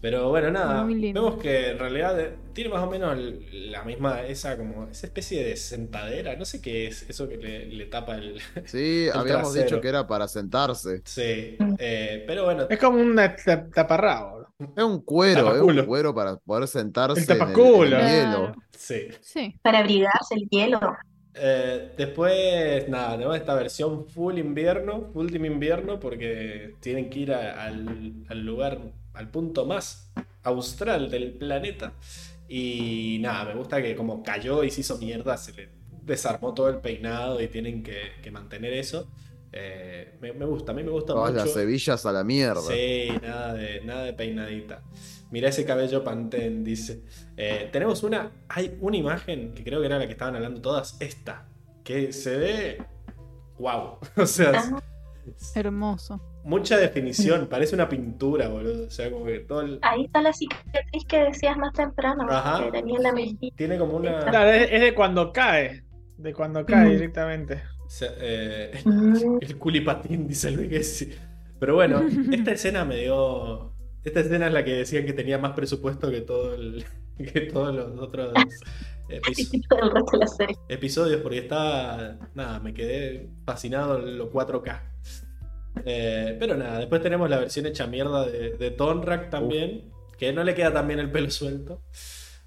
[0.00, 0.84] Pero bueno, nada.
[0.84, 5.06] Vemos que en realidad eh, tiene más o menos el- la misma, esa como, esa
[5.06, 6.36] especie de sentadera.
[6.36, 8.38] No sé qué es, eso que le, le tapa el.
[8.66, 9.64] Sí, El habíamos trasero.
[9.64, 11.00] dicho que era para sentarse.
[11.06, 11.56] Sí.
[11.78, 14.44] eh, pero bueno, Es como un ta- taparrabo.
[14.76, 18.54] Es un cuero, es un cuero para poder sentarse El en el, en el hielo.
[18.76, 19.08] Sí.
[19.22, 19.58] Sí.
[19.62, 20.80] Para abrigarse el hielo.
[21.36, 27.64] Eh, después, nada, tenemos esta versión full invierno, team invierno, porque tienen que ir a-
[27.64, 28.78] al, al lugar,
[29.14, 30.12] al punto más
[30.44, 31.92] austral del planeta.
[32.48, 35.68] Y nada, me gusta que como cayó y se hizo mierda, se le
[36.02, 39.08] desarmó todo el peinado y tienen que, que mantener eso.
[39.56, 41.44] Eh, me, me gusta, a mí me gusta Todas mucho.
[41.46, 42.60] las hebillas a la mierda.
[42.60, 44.82] Sí, nada de, nada de peinadita.
[45.30, 47.02] Mira ese cabello pantén, dice.
[47.36, 48.30] Eh, tenemos una.
[48.48, 50.96] Hay una imagen que creo que era la que estaban hablando todas.
[51.00, 51.46] Esta.
[51.82, 52.82] Que se ve.
[53.58, 53.98] ¡Wow!
[54.16, 54.82] O sea, Ah.
[55.54, 56.20] Hermoso.
[56.44, 57.46] mucha definición.
[57.48, 58.86] Parece una pintura, boludo.
[58.86, 62.64] O sea, como que todo el- Ahí está la cicatriz que decías más temprano, Ajá.
[62.64, 63.54] que tenía en la mejilla.
[63.56, 64.24] Tiene como una.
[64.26, 65.84] Claro, es, es de cuando cae.
[66.18, 66.92] De cuando cae Mm.
[66.92, 67.62] directamente.
[68.16, 68.72] eh,
[69.40, 71.12] el culipatín, dice el Viguesi.
[71.60, 73.73] Pero bueno, esta escena me dio.
[74.04, 76.84] Esta escena es la que decían que tenía más presupuesto que todo el.
[77.32, 78.32] que todos los otros
[79.08, 79.66] episodios.
[79.68, 80.56] Todo el resto de la serie.
[80.68, 82.18] episodios porque estaba.
[82.34, 84.80] Nada, me quedé fascinado en lo 4K.
[85.84, 90.44] Eh, pero nada, después tenemos la versión hecha mierda de, de Tonrak también, que no
[90.44, 91.82] le queda tan bien el pelo suelto.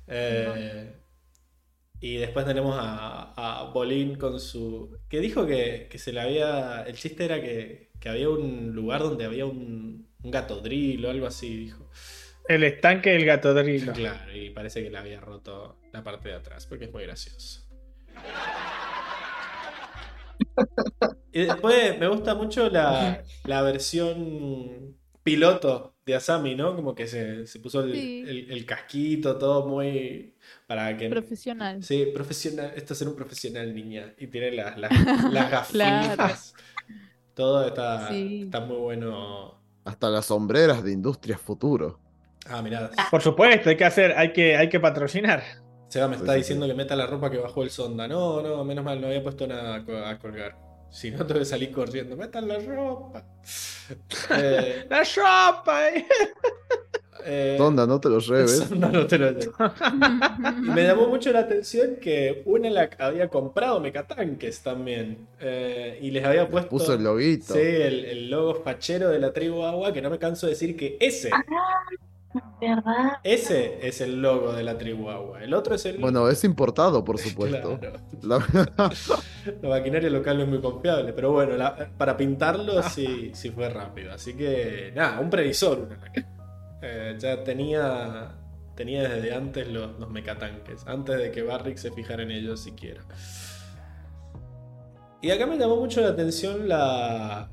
[0.07, 0.93] Eh,
[1.99, 4.97] y después tenemos a, a Bolín con su.
[5.09, 6.83] que dijo que, que se le había.
[6.83, 11.09] El chiste era que, que había un lugar donde había un, un gato drill o
[11.09, 11.89] algo así, dijo.
[12.49, 13.93] El estanque del gato drilo.
[13.93, 17.63] Claro, y parece que le había roto la parte de atrás, porque es muy gracioso.
[21.31, 26.75] Y después me gusta mucho la, la versión piloto de Asami, ¿no?
[26.75, 28.23] Como que se, se puso el, Sí.
[28.27, 30.35] el- el casquito, todo muy...
[30.67, 31.09] Para que...
[31.09, 31.83] Profesional.
[31.83, 32.71] Sí, profesional.
[32.75, 34.13] Esto es ser un profesional, niña.
[34.17, 34.91] Y tiene las, las,
[35.33, 35.67] las gafitas.
[35.73, 36.33] Claro.
[37.33, 38.43] Todo está, Sí.
[38.45, 39.56] está muy bueno.
[39.87, 41.99] Hasta las sombreras de Industrias Futuro.
[42.49, 42.91] Ah, mirá.
[43.09, 45.41] Por supuesto, hay que hacer, hay que, hay que patrocinar.
[45.87, 48.05] Seba me está sí, diciendo que meta la ropa que bajó el sonda.
[48.05, 50.57] No, no, menos mal, no había puesto nada a co- a colgar.
[50.89, 52.17] Si no, tengo que salir corriendo.
[52.17, 53.23] Metan la ropa.
[54.37, 55.87] Eh, ¡La ropa!
[55.89, 56.05] eh.
[57.25, 58.57] Eh, Sonda, no te lo lleves.
[58.67, 59.53] sonda no te lo llevo.
[60.65, 65.27] Y me llamó mucho la atención que una la había comprado mecatanques también.
[65.39, 66.69] Eh, y les había puesto.
[66.69, 67.53] Puso el loguito.
[67.53, 70.75] Sí, el, el logo fachero de la tribu agua, que no me canso de decir
[70.77, 71.29] que ese,
[72.61, 73.13] ¿Verdad?
[73.23, 75.41] ese es el logo de la tribu agua.
[75.43, 75.97] El otro es el.
[75.97, 77.79] Bueno, es importado, por supuesto.
[77.79, 77.99] Claro.
[78.23, 78.91] La-
[79.61, 83.69] La maquinaria local no es muy confiable, pero bueno, la- para pintarlo sí, sí fue
[83.69, 84.11] rápido.
[84.11, 85.79] Así que, nada, un previsor.
[85.87, 86.25] una la que-
[86.81, 88.35] eh, ya tenía,
[88.75, 93.03] tenía desde antes los, los mecatanques, antes de que Barrick se fijara en ellos siquiera.
[95.21, 97.49] Y acá me llamó mucho la atención la,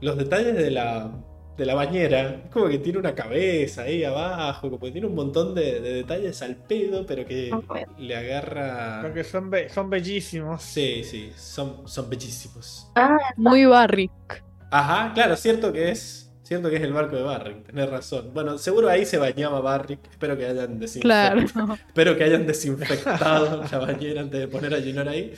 [0.00, 1.10] los detalles de la,
[1.56, 2.22] de la bañera.
[2.46, 5.92] Es como que tiene una cabeza ahí abajo, como que tiene un montón de, de
[5.94, 7.64] detalles al pedo, pero que
[7.98, 9.02] le agarra...
[9.02, 10.62] Porque son, be- son bellísimos.
[10.62, 12.88] Sí, sí, son, son bellísimos.
[12.96, 14.42] Ah, Muy Barrick.
[14.70, 16.25] Ajá, claro, cierto que es.
[16.46, 18.30] Cierto que es el barco de Barrick, tenés razón.
[18.32, 19.98] Bueno, seguro ahí se bañaba Barrick.
[20.08, 21.40] Espero que hayan Claro.
[21.40, 21.74] desinfectado.
[21.88, 25.34] Espero que hayan desinfectado la bañera antes de poner a llenar ahí.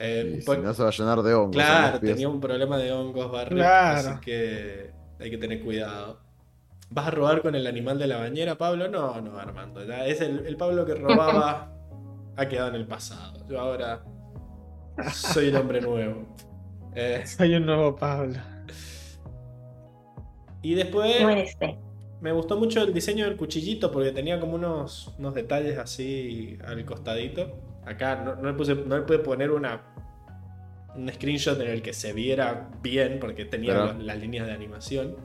[0.00, 1.54] Eh, si por- no se va a llenar de hongos.
[1.54, 4.08] claro, tenía un problema de hongos Barrick, Claro.
[4.10, 6.18] así que hay que tener cuidado.
[6.90, 8.88] ¿Vas a robar con el animal de la bañera, Pablo?
[8.88, 9.84] No, no, Armando.
[9.84, 11.72] Ya es el, el Pablo que robaba
[12.36, 13.46] ha quedado en el pasado.
[13.48, 14.02] Yo ahora
[15.12, 16.34] soy el hombre nuevo.
[16.96, 18.34] Eh, Soy un nuevo Pablo.
[20.62, 21.16] Y después
[22.20, 26.84] me gustó mucho el diseño del cuchillito porque tenía como unos, unos detalles así al
[26.84, 27.50] costadito.
[27.86, 29.82] acá no, no le puse, no le pude poner una
[30.96, 35.16] un screenshot en el que se viera bien porque tenía Pero- las líneas de animación.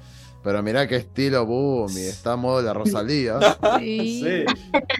[0.43, 3.39] Pero mirá qué estilo Boomy, está a modo de la Rosalía.
[3.79, 4.21] Sí.
[4.23, 4.45] Sí.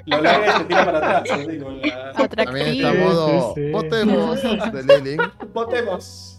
[0.07, 1.39] Lo larga y se tira para atrás.
[1.39, 3.71] así, con la- También está modo Sí, sí, sí.
[3.71, 5.21] votemos de Lilin.
[5.53, 6.34] Votemos.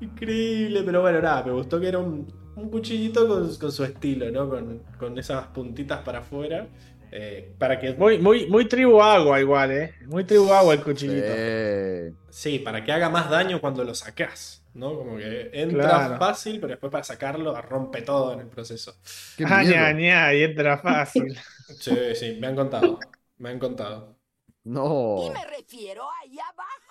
[0.00, 4.30] Increíble, pero bueno, nada, me gustó que era un, un cuchillito con, con su estilo,
[4.30, 4.48] ¿no?
[4.48, 6.68] Con, con esas puntitas para afuera.
[7.10, 7.94] eh, para que.
[7.96, 9.94] Muy, muy, muy tribu agua igual, ¿eh?
[10.06, 11.32] Muy tribu agua el cuchillito.
[11.32, 14.96] Eh, Sí, para que haga más daño cuando lo sacás, ¿no?
[14.96, 16.18] Como que entra Claro.
[16.18, 18.96] fácil, pero después para sacarlo rompe todo en el proceso.
[19.42, 19.60] Ah.
[19.60, 21.38] Ah, ña, y entra fácil.
[21.80, 22.98] Sí, sí, me han contado.
[23.38, 24.18] Me han contado.
[24.64, 24.84] No.
[25.14, 26.83] Y me refiero ahí abajo.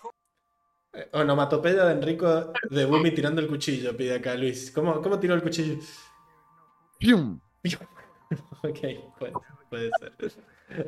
[1.14, 4.72] Onomatopedia de Enrico de Bumi tirando el cuchillo, pide acá Luis.
[4.72, 5.80] ¿Cómo, cómo tiró el cuchillo?
[7.00, 7.40] ¡Pium!
[8.64, 8.80] Ok,
[9.70, 10.34] puede ser.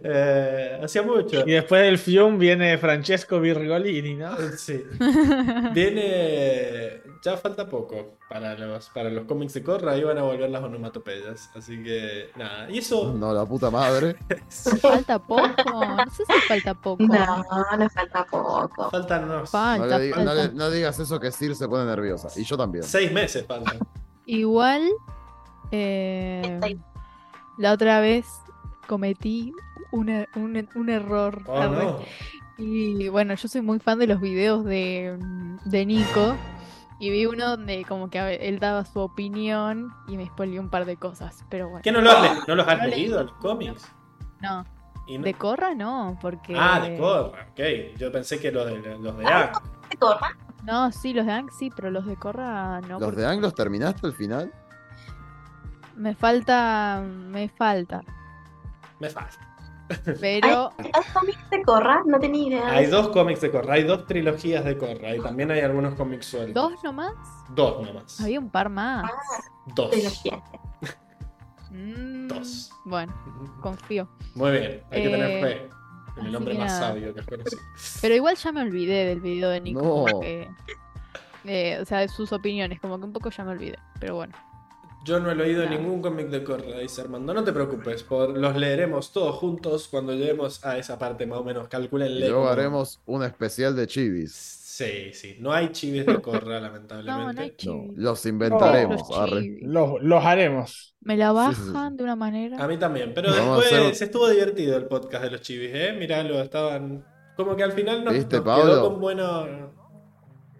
[0.04, 1.44] Eh, hacía mucho.
[1.46, 4.36] Y después del Fium viene Francesco Virgolini, ¿no?
[4.58, 4.84] Sí.
[5.74, 7.02] Viene.
[7.24, 9.94] Ya falta poco para los, para los cómics de Corra.
[9.94, 11.50] Ahí van a volver las onomatopeyas.
[11.56, 12.70] Así que, nada.
[12.70, 13.14] Y eso.
[13.14, 14.16] No, la puta madre.
[14.82, 15.44] Falta poco.
[15.66, 17.02] No sé si falta poco.
[17.04, 17.44] No,
[17.78, 18.90] no falta poco.
[18.92, 19.42] Faltan unos.
[19.42, 20.44] No, Falta, le diga- no falta.
[20.48, 22.28] le- no digas eso que Sir se pone nerviosa.
[22.40, 22.84] Y yo también.
[22.84, 23.80] Seis meses faltan.
[24.28, 24.92] Igual,
[25.72, 26.78] eh,
[27.58, 28.26] la otra vez
[28.88, 29.52] cometí
[29.92, 31.42] un, un er- un error.
[31.48, 32.00] Oh, no.
[32.58, 35.18] Y bueno, yo soy muy fan de los videos de,
[35.66, 36.36] de Nico.
[36.98, 40.86] Y vi uno donde como que él daba su opinión y me spoileó un par
[40.86, 41.44] de cosas.
[41.50, 41.82] Pero bueno.
[41.84, 42.92] ¿Qué no, lo has le- no los has No leí.
[43.02, 43.92] leído los cómics?
[44.42, 44.66] No,
[45.08, 46.56] Y no- de Corra no, porque...
[46.58, 47.98] Ah, de Corra, ok.
[47.98, 49.52] Yo pensé que los de, los de Ang.
[49.90, 50.38] ¿Te corra?
[50.64, 53.00] No, sí, los de Ang sí, pero los de Corra no.
[53.00, 54.52] ¿Los de Anglos terminaste al final?
[55.96, 58.02] Me falta, me falta.
[59.00, 59.55] Me falta.
[60.20, 62.02] Pero ¿Hay dos cómics de corra?
[62.06, 62.70] No tenía idea.
[62.72, 66.26] Hay dos cómics de Corra, hay dos trilogías de Corra y también hay algunos cómics
[66.26, 66.54] sueltos.
[66.72, 67.14] dos nomás.
[67.50, 68.20] Dos nomás.
[68.22, 69.10] Había un par más.
[69.76, 69.92] Dos.
[69.92, 70.42] Trilogía.
[71.72, 72.72] Mm, Dos.
[72.86, 73.14] Bueno,
[73.62, 74.08] confío.
[74.36, 75.70] Muy bien, hay que tener Eh, fe
[76.22, 77.62] en el hombre más sabio que has conocido.
[78.02, 79.82] Pero igual ya me olvidé del video de Nico.
[79.82, 79.90] No.
[80.06, 80.48] como que,
[81.46, 83.78] eh, o sea, de sus opiniones, como que un poco ya me olvidé.
[84.00, 84.34] Pero bueno.
[85.06, 87.34] Yo no he leído ningún cómic de Corra, dice Armando.
[87.34, 91.44] No te preocupes, por, los leeremos todos juntos cuando lleguemos a esa parte más o
[91.44, 91.68] menos.
[91.68, 92.28] Calculenle.
[92.28, 94.32] luego haremos un especial de chivis.
[94.34, 95.38] Sí, sí.
[95.40, 97.34] No hay chivis de Corra, lamentablemente.
[97.36, 97.98] no hay No, chivis.
[97.98, 99.08] los inventaremos.
[99.10, 99.64] Los chivis.
[99.64, 100.96] Los, los haremos.
[101.02, 101.72] Me la Sí, sí, sí.
[101.72, 102.64] bajan de una manera.
[102.64, 105.96] A mí también, pero después hacer- se estuvo divertido el podcast de los chivis, ¿eh?
[105.98, 107.06] Miralo, estaban.
[107.38, 109.72] Como que al final nos, ¿Viste, nos quedó con bueno.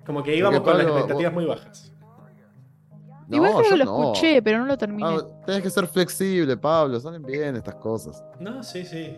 [0.06, 1.92] Como que íbamos con las expectativas vos- muy bajas.
[3.30, 4.04] Igual No, creo yo que lo no.
[4.14, 5.10] escuché, pero no lo terminé.
[5.10, 7.00] Ah, tenés que ser flexible, Pablo.
[7.00, 8.24] Salen bien estas cosas.
[8.40, 9.18] No, sí, sí.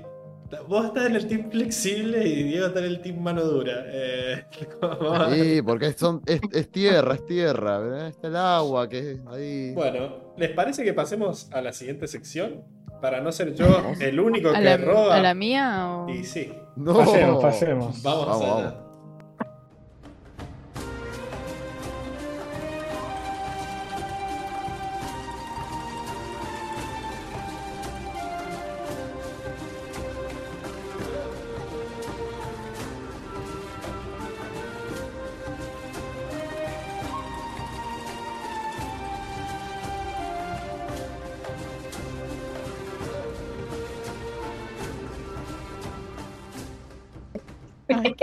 [0.69, 3.83] Vos estás en el team flexible y Diego está en el team mano dura.
[3.87, 4.45] Eh.
[5.33, 7.79] Sí, porque son, es, es tierra, es tierra.
[7.79, 8.07] ¿verdad?
[8.07, 9.73] Está el agua que es ahí.
[9.73, 12.63] Bueno, ¿les parece que pasemos a la siguiente sección?
[13.01, 13.65] Para no ser yo
[13.99, 15.15] el único ¿A que la, roba.
[15.17, 16.09] a la mía o...?
[16.09, 16.95] Y sí, No.
[16.97, 18.01] Pasemos, pasemos.
[18.01, 18.53] vamos, Vamos, allá.
[18.55, 18.73] vamos.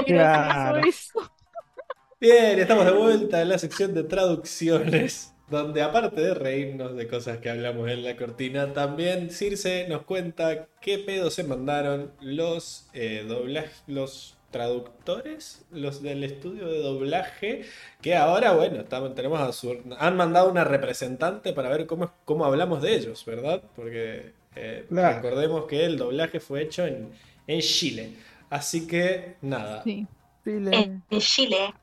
[0.06, 0.80] Claro.
[0.80, 1.20] gracioso eso.
[2.20, 7.38] Bien, estamos de vuelta en la sección de traducciones, donde aparte de reírnos de cosas
[7.38, 13.24] que hablamos en la cortina, también Circe nos cuenta qué pedo se mandaron los eh,
[13.28, 17.62] doblaje- los traductores, los del estudio de doblaje,
[18.00, 22.44] que ahora, bueno, estamos- tenemos a su, han mandado una representante para ver cómo, cómo
[22.46, 23.62] hablamos de ellos, ¿verdad?
[23.76, 25.22] Porque eh, Claro.
[25.22, 27.10] recordemos que el doblaje fue hecho en,
[27.46, 28.16] en Chile.
[28.54, 29.82] Así que, nada.
[29.82, 30.06] Sí.
[30.46, 31.74] En, en Chile.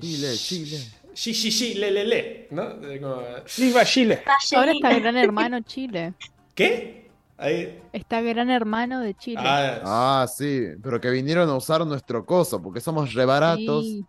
[0.00, 0.78] Chile, Chile.
[1.14, 2.62] Sí, sí, sí, le, le, le, ¿no?
[2.82, 3.22] Eh, como-
[3.58, 4.22] Viva Chile.
[4.56, 6.14] Ahora está Gran Hermano Chile.
[6.56, 7.08] ¿Qué?
[7.38, 7.78] Ahí.
[7.92, 9.40] Está Gran Hermano de Chile.
[9.44, 13.84] Ah, Ah, sí, pero que vinieron a usar nuestro coso, porque somos re baratos.
[13.84, 14.04] Sí.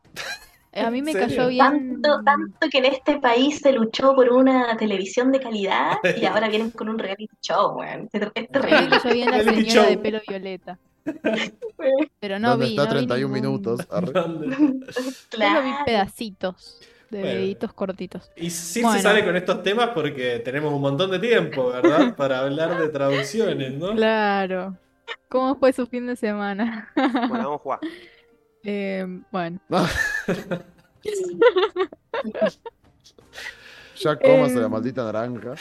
[0.71, 1.59] Eh, A mí me ¿En cayó bien.
[2.01, 6.47] Tanto, tanto que en este país se luchó por una televisión de calidad y ahora
[6.49, 8.09] vienen con un reality show, weón.
[8.11, 8.89] Es A mí me terrible.
[8.89, 10.79] cayó bien la Reality señora de pelo violeta.
[12.19, 12.71] Pero no ¿Dónde vi.
[12.71, 13.81] está no vi 31 ningún- minutos?
[13.89, 15.85] Solo vi Claro.
[15.85, 16.79] pedacitos
[17.09, 17.35] de Bueno.
[17.39, 18.31] videitos cortitos.
[18.35, 18.97] Y sí Bueno.
[18.97, 22.15] se sale con estos temas porque tenemos un montón de tiempo, ¿verdad?
[22.17, 23.93] Para hablar de traducciones, ¿no?
[23.95, 24.75] Claro.
[25.29, 26.89] ¿Cómo fue su fin de semana?
[26.95, 27.79] Bueno, vamos a jugar.
[28.63, 29.59] Eh, bueno.
[33.99, 34.71] Ya cómase la Em.
[34.71, 35.53] maldita naranja.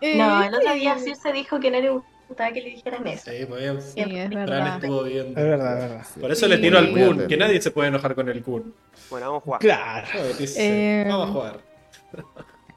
[0.00, 1.90] Eh, No, el otro día Circe dijo que no le
[2.32, 3.30] gustaba que le dijeran eso.
[3.30, 3.80] Sí, muy bien.
[3.82, 4.76] Sí, es verdad.
[4.76, 5.26] estuvo bien.
[5.28, 6.06] Es verdad, es verdad.
[6.20, 6.50] Por eso Sí.
[6.52, 8.74] le tiro al Kun, que nadie se puede enojar con el Kun.
[9.10, 9.60] Bueno, vamos a jugar.
[9.60, 10.08] Claro.
[10.56, 11.60] Eh, Vamos a jugar.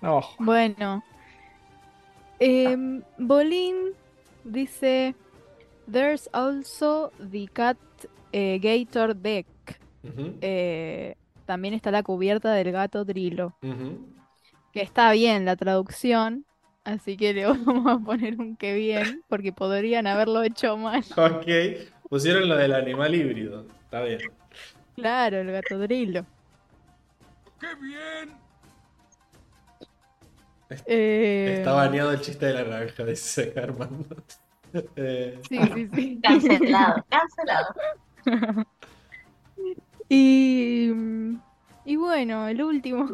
[0.02, 1.04] No, Bueno.
[2.40, 3.76] Em, Bolin
[4.44, 5.16] dice:
[5.92, 7.78] There's also the cat
[8.32, 9.48] eh, gator deck.
[10.42, 13.56] Eh, también está la cubierta del gato Drilo.
[14.72, 16.46] Que está bien la traducción.
[16.86, 19.22] Así que le vamos a poner un que bien.
[19.28, 21.04] Porque podrían haberlo hecho mal.
[21.18, 21.48] Ok,
[22.10, 23.66] pusieron lo del animal híbrido.
[23.84, 24.20] Está bien.
[24.96, 26.26] Claro, el gato Drilo.
[30.88, 34.16] Eh, Está baneado el chiste de la naranja, dice Armando.
[34.98, 36.20] Eh, Sí, sí, sí.
[36.22, 37.74] Cancelado, cancelado.
[40.10, 40.92] Y,
[41.86, 43.08] y bueno, el último.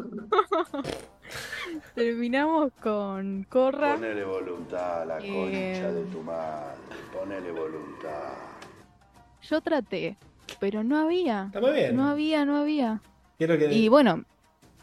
[1.94, 3.94] Terminamos con Corra.
[3.94, 5.28] Ponele voluntad a la Eh,
[5.72, 6.76] concha de tu madre.
[7.12, 8.32] Ponele voluntad.
[9.42, 10.16] Yo traté,
[10.60, 11.44] pero no había.
[11.46, 11.96] está muy bien.
[11.96, 13.00] No había, no había.
[13.38, 13.72] Quiero que.
[13.72, 14.24] Y bueno,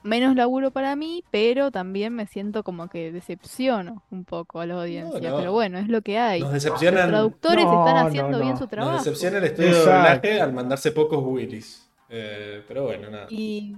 [0.04, 4.76] menos laburo para mí, pero también me siento como que decepciono un poco a la
[4.82, 5.30] audiencia.
[5.30, 5.38] no.
[5.38, 6.42] Pero bueno, es lo que hay.
[6.42, 8.98] Nos Los traductores No, están no, haciendo bien su Nos trabajo.
[8.98, 9.98] decepciona el estudio de Exacto.
[10.28, 11.90] doblaje al mandarse pocos Willys.
[12.10, 13.28] Eh, pero bueno, nada.
[13.30, 13.76] Y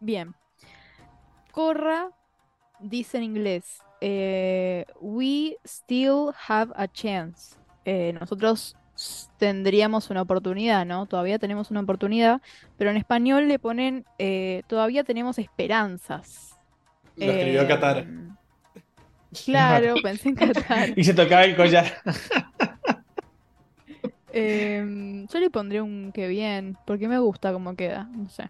[0.00, 0.34] bien.
[1.58, 2.10] Corra
[2.78, 7.56] dice en inglés, eh, we still have a chance.
[7.84, 8.76] Eh, nosotros
[9.38, 11.06] tendríamos una oportunidad, ¿no?
[11.06, 12.40] Todavía tenemos una oportunidad,
[12.76, 16.56] pero en español le ponen, eh, todavía tenemos esperanzas.
[17.16, 18.06] Lo escribió Qatar.
[19.44, 20.96] Claro, pensé en Qatar.
[20.96, 21.86] Y se tocaba el collar.
[24.30, 28.48] Em, yo le pondré un que bien, porque me gusta cómo queda, no sé.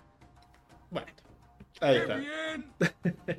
[0.91, 1.07] Bueno,
[1.81, 2.21] ahí está.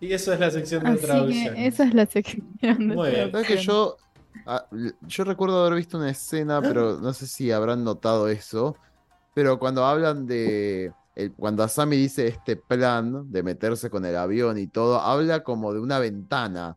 [0.00, 1.54] y eso es la sección de Así traducción.
[1.54, 3.30] que esa es la sección de Muy bien.
[3.30, 3.58] ¿Sabes que traducción.
[3.58, 3.96] yo,
[4.46, 4.66] ah,
[5.02, 8.76] yo recuerdo haber visto una escena, pero no sé si habrán notado eso,
[9.34, 14.58] pero cuando hablan de, el- cuando Asami dice este plan de meterse con el avión
[14.58, 16.76] y todo, habla como de una ventana,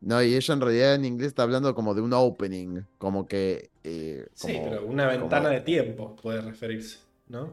[0.00, 0.22] ¿no?
[0.22, 3.70] Y ella en realidad en inglés está hablando como de un opening, como que...
[3.82, 7.52] eh, Sí, pero una ventana como- de tiempo puede referirse, ¿no?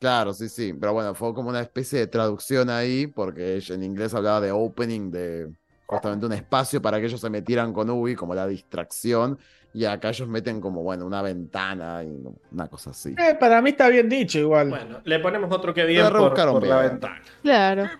[0.00, 3.82] Claro, sí, sí, pero bueno, fue como una especie de traducción ahí, porque ella en
[3.84, 5.50] inglés hablaba de opening, de
[5.84, 9.38] justamente un espacio para que ellos se metieran con Ubi, como la distracción,
[9.74, 12.18] y acá ellos meten como, bueno, una ventana y
[12.50, 13.14] una cosa así.
[13.18, 14.70] Eh, para mí está bien dicho igual.
[14.70, 17.22] Bueno, le ponemos otro que bien La por, por la ventana.
[17.42, 17.90] Claro.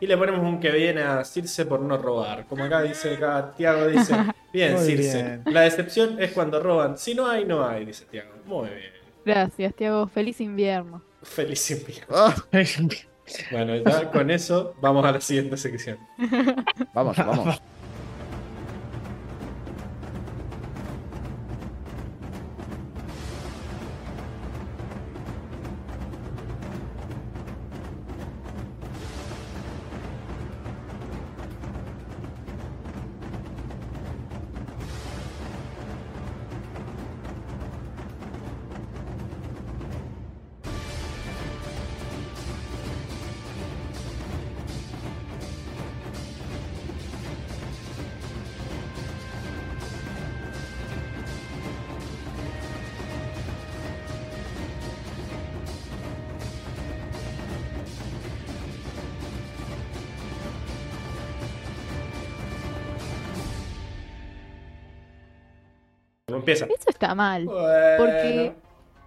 [0.00, 2.46] Y le ponemos un que viene a Circe por no robar.
[2.46, 4.14] Como acá dice, acá Tiago dice,
[4.54, 5.22] bien, Muy Circe.
[5.22, 5.42] bien.
[5.46, 6.96] La decepción es cuando roban.
[6.96, 8.30] Si no hay, no hay, dice Tiago.
[8.46, 8.92] Muy bien.
[9.24, 10.06] Gracias, Tiago.
[10.06, 11.02] Feliz invierno.
[11.22, 12.06] Feliz invierno.
[12.10, 12.34] Ah,
[13.52, 15.98] Bueno, ya con eso vamos a la siguiente sección.
[16.92, 17.60] vamos, vamos.
[67.10, 67.44] Está mal.
[67.44, 68.52] Bueno, Porque-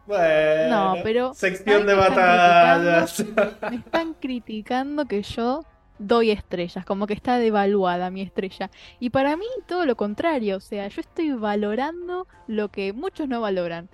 [0.06, 0.96] Bueno.
[0.96, 3.26] No, pero Sección ¿saben de batallas.
[3.70, 5.64] Me están criticando que yo
[5.98, 8.70] doy estrellas, como que está devaluada mi estrella.
[9.00, 13.40] Y para mí todo lo contrario, o sea, yo estoy valorando lo que muchos no
[13.40, 13.88] valoran.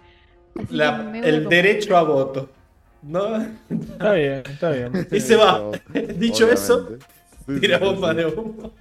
[0.72, 2.50] La- el derecho a voto.
[3.04, 3.38] ¿No?
[3.70, 5.08] Está bien, está bien.
[5.12, 5.70] Y se va.
[6.16, 7.06] Dicho eso, obviamente.
[7.62, 8.72] Tira bomba de humo.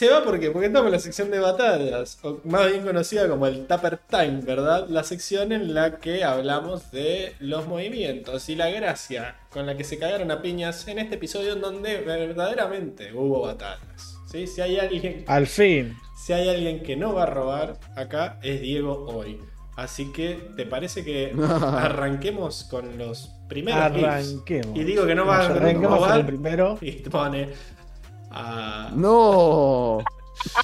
[0.00, 3.46] Se va porque, porque estamos en la sección de batallas, o más bien conocida como
[3.46, 4.88] el Tupper Time, ¿verdad?
[4.88, 9.84] La sección en la que hablamos de los movimientos y la gracia con la que
[9.84, 14.16] se cagaron a piñas en este episodio en donde verdaderamente hubo batallas.
[14.32, 14.46] ¿sí?
[14.46, 15.94] Si, hay alguien, Al fin.
[16.16, 19.38] si hay alguien que no va a robar, acá es Diego hoy.
[19.76, 24.04] Así que, ¿te parece que arranquemos con los primeros clips?
[24.06, 24.78] Arranquemos.
[24.78, 26.78] Y digo que no va a Arranquemos con robar el primero.
[26.80, 27.50] y pone
[28.30, 28.90] a...
[28.94, 29.98] No,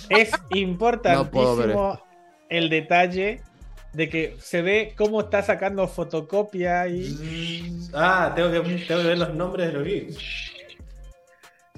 [0.09, 2.01] Es No importantísimo
[2.49, 3.43] el detalle
[3.93, 7.89] de que se ve cómo está sacando fotocopia y.
[7.95, 10.53] Ah, tengo que, tengo que ver los nombres de los GIFs.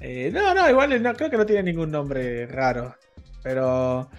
[0.01, 2.95] Eh, no, no, igual no, creo que no tiene ningún nombre raro.
[3.41, 4.09] Pero.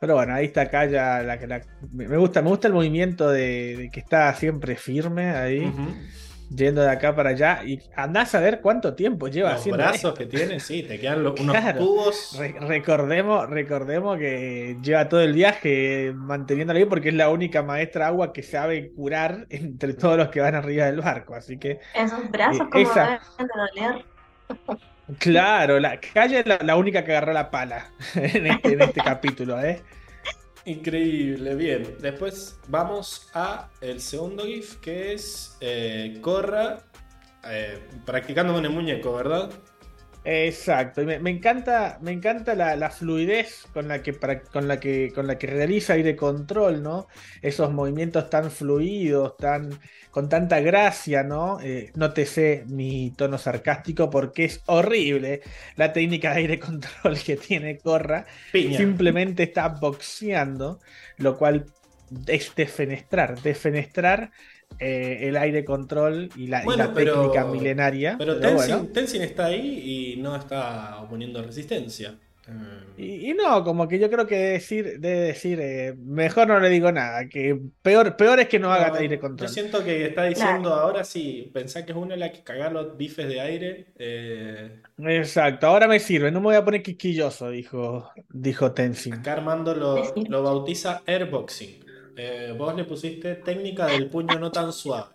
[0.00, 3.30] Pero bueno, ahí está acá ya la que la- me gusta, me gusta el movimiento
[3.30, 5.72] de, de que está siempre firme ahí.
[6.54, 7.62] Yendo de acá para allá.
[7.64, 10.14] Y andás a ver cuánto tiempo lleva Los haciendo brazos esto.
[10.14, 11.78] que tiene, sí, te quedan los- unos Claro.
[11.78, 12.36] tubos.
[12.38, 18.06] Re- recordemos, recordemos que lleva todo el viaje manteniéndola ahí porque es la única maestra
[18.08, 21.34] agua que sabe curar entre todos los que van arriba del barco.
[21.34, 24.04] Así que, Esos brazos Eh, como esa- deben de doler.
[25.18, 29.00] claro, la Kaya es la, la única que agarró la pala en este, en este
[29.00, 29.82] capítulo, ¿eh?
[30.66, 31.96] Increíble, bien.
[32.00, 36.78] Después vamos a el segundo GIF que es eh, Corra
[37.46, 39.50] eh, practicando con el muñeco, ¿verdad?
[40.26, 44.66] Exacto, y me, me encanta, me encanta la, la fluidez con la, que, pra- con,
[44.66, 47.08] la que, con la que realiza aire control, ¿no?
[47.42, 49.78] Esos movimientos tan fluidos, tan,
[50.10, 51.60] con tanta gracia, ¿no?
[51.60, 55.42] Eh, nótese mi tono sarcástico porque es horrible
[55.76, 58.24] la técnica de aire control que tiene Corra.
[58.52, 58.80] Piña.
[58.80, 60.80] Simplemente está boxeando,
[61.18, 61.66] lo cual
[62.26, 64.30] es defenestrar, defenestrar
[64.78, 68.16] eh, el aire control y la, y Bueno, la pero- técnica milenaria.
[68.18, 68.92] Pero pero Tenzin, bueno.
[68.92, 72.14] Tenzin está ahí y no está oponiendo resistencia.
[72.98, 76.68] Y, y no, como que yo creo que decir, debe decir, eh, mejor no le
[76.68, 79.48] digo nada, que peor, peor es que no haga no, aire yo control.
[79.48, 83.28] siento que está diciendo ahora sí, pensá que es una la que cagar los bifes
[83.28, 83.86] de aire.
[83.98, 89.14] eh, Exacto, ahora me sirve, no me voy a poner quisquilloso, dijo, dijo Tenzin.
[89.14, 91.82] acá Armando lo, lo bautiza airboxing.
[92.16, 95.10] Eh, vos le pusiste técnica del puño no tan suave.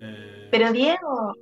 [0.00, 1.34] Eh, Pero Diego,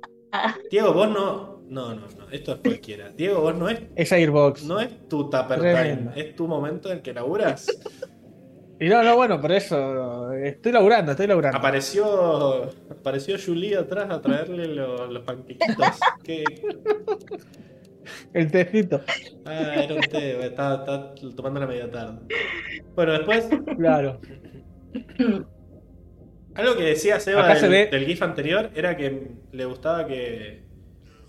[0.69, 1.55] Diego, vos no.
[1.67, 2.29] No, no, no.
[2.31, 3.09] Esto es cualquiera.
[3.09, 4.63] Diego, vos no es, Es Airbox.
[4.65, 6.11] no es tu tupper Tremendo.
[6.11, 6.21] time.
[6.29, 7.67] Es tu momento en que laburas.
[8.77, 11.57] Y no, no, bueno, por eso estoy laburando, estoy laburando.
[11.57, 12.63] Apareció.
[12.91, 15.77] Apareció Julie atrás a traerle lo- los panquequitos.
[16.25, 16.43] ¿Qué?
[18.33, 19.01] El tecito,
[19.45, 22.19] Ah, era un té, estaba, estaba tomando la media tarde.
[22.95, 24.19] Bueno, después, claro.
[26.55, 30.63] algo que decía Seba del, se ve- del GIF anterior era que le gustaba que,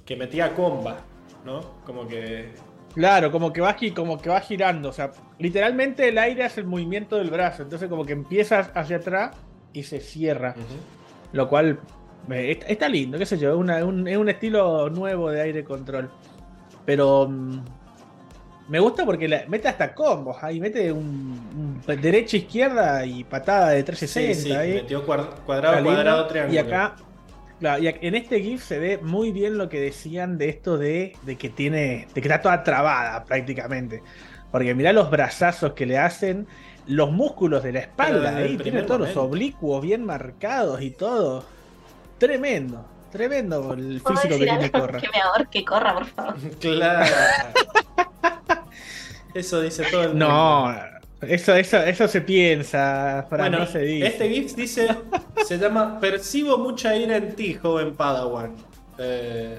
[0.04, 0.98] que metía comba,
[1.44, 1.82] ¿no?
[1.84, 2.50] Como que.
[2.94, 6.66] Claro, como que va como que va girando, o sea, literalmente el aire hace el
[6.66, 9.36] movimiento del brazo, entonces como que empieza hacia atrás
[9.74, 10.54] y se cierra.
[11.32, 11.80] Lo cual
[12.30, 16.08] eh, está, lindo, qué sé yo, una- un, es un estilo nuevo de aire control.
[16.86, 17.58] Pero mm,
[18.68, 23.70] me gusta porque la- mete hasta combos, ahí mete un, un derecha, izquierda y patada
[23.70, 24.42] de Sí, 360.
[24.42, 24.74] sí, ahí.
[24.74, 25.90] metió cuad- cuadrado, lindo.
[25.90, 26.54] cuadrado, triángulo.
[26.54, 26.96] Y acá,
[27.60, 31.14] claro, y en este GIF se ve muy bien lo que decían de esto de,
[31.22, 34.02] de que tiene, de que está toda trabada prácticamente.
[34.50, 36.46] Porque mirá los brazazos que le hacen,
[36.86, 39.20] los músculos de la espalda, ahí tiene todos momento.
[39.22, 41.44] los oblicuos bien marcados y todo.
[42.18, 44.70] Tremendo, tremendo el ¿puedo físico que tiene?
[44.70, 45.00] Corra.
[45.00, 46.34] Que me ahorque, corra, por favor.
[46.60, 47.14] Claro.
[49.34, 50.26] Eso dice todo el mundo.
[50.28, 50.74] No,
[51.20, 54.06] eso, eso, eso se piensa, Fran, Bueno, no se dice.
[54.06, 54.88] este GIF dice,
[55.46, 58.54] se llama Percibo mucha ira en ti, joven Padawan.
[58.98, 59.58] Eh,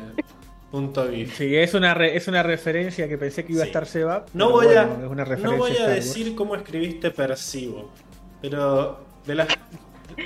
[0.71, 1.37] punto GIF.
[1.37, 4.25] Sí, es una, re- es una referencia que pensé que iba a estar Seba.
[4.33, 7.91] No voy, bueno, a, es una no voy a decir cómo escribiste percibo,
[8.41, 9.47] pero de la,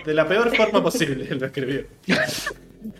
[0.06, 1.86] de la peor forma posible lo escribió.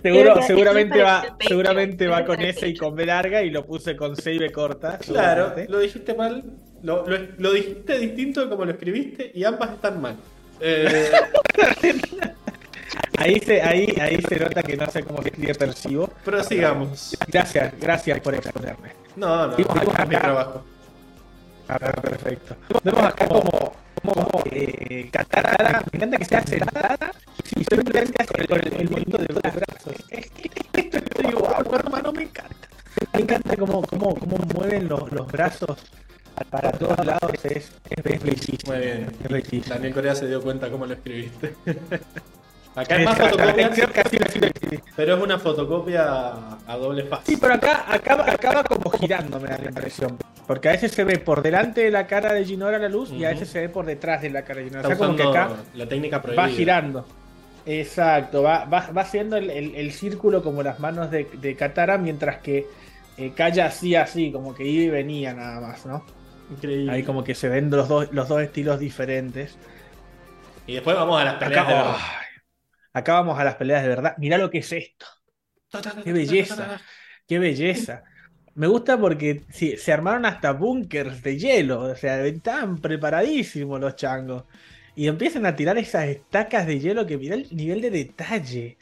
[0.02, 3.66] Seguro, Creo que seguramente va, seguramente va con S y con B larga y lo
[3.66, 4.98] puse con C y B corta.
[5.00, 6.44] Claro, lo dijiste mal,
[6.84, 10.16] lo, lo- lo dijiste distinto de como lo escribiste y ambas están mal.
[10.60, 11.10] Eh,
[13.18, 16.10] Ahí se, ahí, ahí se nota que no sé cómo se escribe percibo.
[16.26, 17.16] prosigamos.
[17.28, 18.90] Gracias, gracias por exponerme.
[19.16, 20.64] No, no, es mi trabajo.
[21.68, 22.56] Ah, perfecto.
[22.84, 23.74] Vemos acá como,
[24.04, 27.12] como eh, Katara, me encanta que sea sentada
[27.56, 29.96] y simplemente hace con el, el movimiento de los brazos.
[30.10, 32.68] Estoy guau, hermano, me encanta.
[33.14, 35.78] Me encanta cómo, cómo, cómo mueven los, los brazos
[36.50, 37.32] para todos lados.
[37.44, 38.74] Es, es, es bellísimo.
[38.74, 39.08] Muy bien.
[39.24, 39.76] Es bellísimo.
[39.76, 41.56] Daniel Corea se dio cuenta cómo lo escribiste.
[42.76, 44.80] Acá hay más escribí.
[44.96, 46.34] pero es una fotocopia
[46.68, 47.22] a doble faz.
[47.26, 50.18] Sí, pero acá acaba, acaba como girando, me da la impresión.
[50.48, 53.26] Porque a veces se ve por delante de la cara de Ginora la luz y
[53.26, 54.82] a veces se ve por detrás de la cara de Ginora.
[54.82, 56.44] Está O sea, como que acá la técnica prohibida.
[56.44, 57.08] va girando.
[57.66, 61.98] Exacto, va, va, va haciendo el, el- el círculo como las manos de, de Katara,
[61.98, 62.66] mientras que
[63.18, 66.06] eh, Kaya así, así, como que iba y venía nada más, ¿no?
[66.50, 66.92] Increíble.
[66.92, 69.60] Ahí como que se ven los dos, los dos estilos diferentes.
[70.66, 71.96] Y después vamos a las peleas de Acá, verdad.
[71.98, 72.26] ay,
[72.94, 74.16] acá vamos a las peleas de verdad.
[74.18, 75.06] Mirá lo que es esto.
[76.04, 76.78] Qué belleza.
[77.28, 78.04] Qué belleza.
[78.56, 81.82] Me gusta porque sí, se armaron hasta búnkers de hielo.
[81.82, 84.46] O sea, estaban preparadísimos los changos.
[84.96, 88.78] Y empiezan a tirar esas estacas de hielo que mira el nivel de detalle.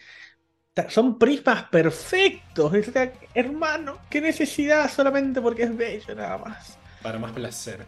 [0.74, 2.74] Ta- Son prismas perfectos.
[2.74, 6.80] O sea, hermano, qué necesidad solamente porque es bello nada más.
[7.02, 7.86] Para más placer.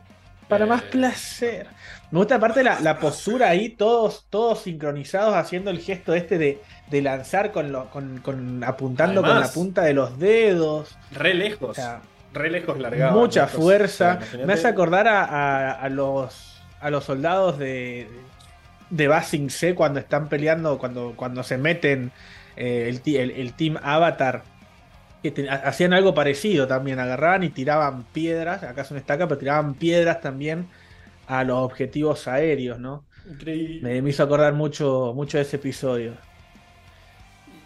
[0.48, 1.68] Para más Eh, placer.
[2.12, 6.62] Me gusta aparte la, la postura ahí, todos, todos sincronizados haciendo el gesto este de,
[6.90, 10.98] de lanzar con, lo, con, con- apuntando con la punta de los dedos.
[11.14, 11.70] Re lejos.
[11.70, 12.02] O sea,
[12.34, 13.16] re lejos largaban.
[13.18, 14.20] mucha fuerza.
[14.46, 18.10] Me hace acordar a, a- a los, a los soldados de,
[18.90, 22.12] de Basing C cuando están peleando, cuando, cuando se meten
[22.58, 24.44] eh, el, el- el Team Avatar.
[25.24, 29.38] Que te- hacían algo parecido también, agarraban y tiraban piedras, acá es una estaca, pero
[29.40, 30.68] tiraban piedras también
[31.32, 33.08] a los objetivos aéreos, ¿no?
[33.26, 33.82] Increíble.
[33.82, 36.18] Me, me hizo acordar mucho, mucho de ese episodio.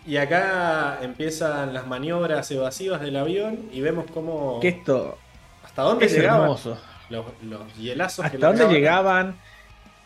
[0.04, 4.60] Y acá empiezan las maniobras evasivas del avión y vemos cómo.
[4.60, 5.18] Que esto
[5.62, 6.42] ¿Hasta dónde es llegaban?
[6.42, 6.82] hermoso.
[7.10, 8.70] Los, los hielazos que ¿Hasta dónde largaban.
[8.70, 9.44] llegaban?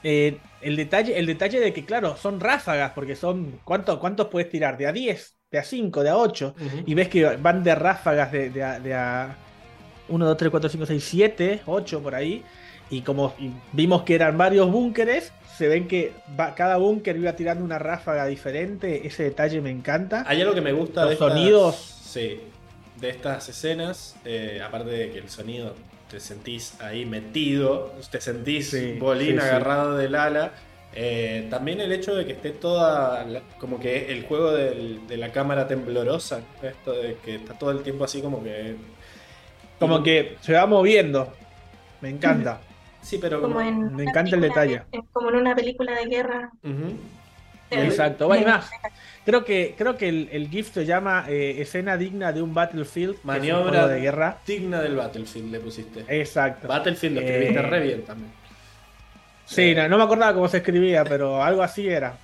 [0.04, 3.62] Eh, el, detalle, el detalle de que, claro, son ráfagas, porque son.
[3.64, 4.78] ¿cuánto- ¿Cuántos puedes tirar?
[4.78, 5.38] ¿De a 10?
[5.52, 6.04] ¿De a 5?
[6.04, 6.56] ¿De a 8?
[6.60, 6.84] Ujú.
[6.86, 9.46] Y ves que van de ráfagas de, de a, de a
[10.08, 12.52] 1, 2, 3, 4, 5, 6, 7, 8 por ahí.
[12.90, 13.34] Y como
[13.72, 18.26] vimos que eran varios búnkeres, se ven que va- cada búnker iba tirando una ráfaga
[18.26, 19.06] diferente.
[19.06, 20.24] Ese detalle me encanta.
[20.28, 21.76] Hay algo que me gusta Los de estas, sonidos.
[21.76, 22.40] Sí,
[23.00, 25.76] de estas escenas, eh, aparte de que el sonido
[26.10, 29.48] te sentís ahí metido, te sentís Sí, bolín sí, sí.
[29.48, 30.52] agarrado del ala.
[30.96, 35.18] eh, también el hecho de que esté toda, la- como que el juego del- de
[35.18, 38.76] la cámara temblorosa, esto de que está todo el tiempo así como que...
[39.78, 41.32] Como y- que se va moviendo.
[42.02, 42.62] Me encanta.
[43.10, 43.68] Sí, pero Como como...
[43.68, 44.84] en Me encanta el detalle.
[44.92, 46.52] de- como en una película de guerra.
[47.72, 48.28] Exacto.
[48.28, 48.70] Va y más.
[49.26, 53.18] Creo que, creo que el, el GIF se llama eh, escena digna de un Battlefield.
[53.24, 54.38] Maniobra de guerra.
[54.46, 56.06] digna del Battlefield le pusiste.
[56.08, 56.68] Exacto.
[56.68, 58.32] Battlefield lo escribiste Eh, re bien también.
[59.46, 62.16] Sí, no, no me acordaba cómo se escribía, pero algo así era.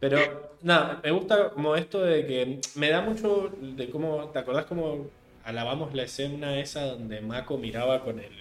[0.00, 0.18] Pero,
[0.62, 5.06] nada, me gusta como esto de que me da mucho de cómo, ¿te acordás cómo
[5.44, 8.32] alabamos la escena esa donde Mako miraba con el,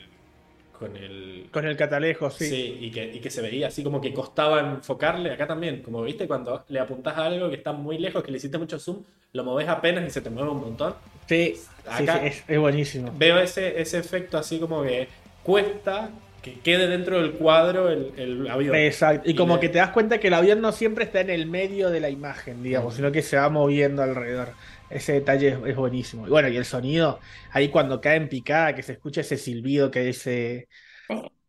[0.75, 2.45] con el, Con el catalejo, sí.
[2.45, 6.01] sí, y que, y que se veía así como que costaba enfocarle, acá también, como
[6.03, 9.03] viste cuando le apuntás a algo que está muy lejos, que le hiciste mucho zoom,
[9.33, 10.93] lo moves apenas y se te mueve un montón.
[11.27, 11.55] Sí,
[11.87, 13.13] Acá- sí, es, es buenísimo.
[13.17, 15.07] Veo ese, ese efecto así como que
[15.43, 16.09] cuesta
[16.41, 18.75] que quede dentro del cuadro el, el avión.
[18.75, 19.27] Exacto.
[19.27, 21.47] Y Y como que te das cuenta que el avión no siempre está en el
[21.47, 22.95] medio de la imagen, digamos, Ujú.
[22.97, 24.49] sino que se va moviendo alrededor.
[24.89, 26.27] Ese detalle es, es buenísimo.
[26.27, 27.19] Y bueno, y el sonido,
[27.51, 30.67] ahí cuando cae en picada, que se escucha ese silbido que dice,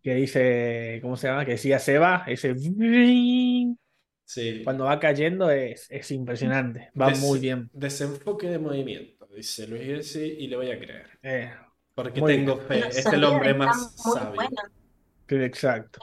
[0.03, 1.45] que dice, ¿cómo se llama?
[1.45, 2.55] Que decía Seba, ese
[4.25, 4.63] Sí.
[4.65, 6.91] cuando va cayendo es, es impresionante.
[7.01, 7.71] Va Des- muy bien.
[7.73, 11.07] Desenfoque de movimiento, dice Luis Gessi, y le voy a creer.
[11.23, 11.51] Eh,
[11.95, 12.67] Porque tengo bien.
[12.67, 12.81] fe.
[12.81, 14.41] Los Es el hombre más sabio.
[15.29, 16.01] exacto.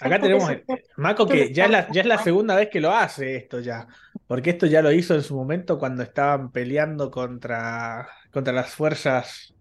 [0.00, 0.50] Acá tenemos
[0.96, 3.86] Mako que ya es la, ya es la segunda vez que lo hace esto ya.
[4.30, 9.52] Porque esto ya lo hizo en su momento cuando estaban peleando contra, contra las fuerzas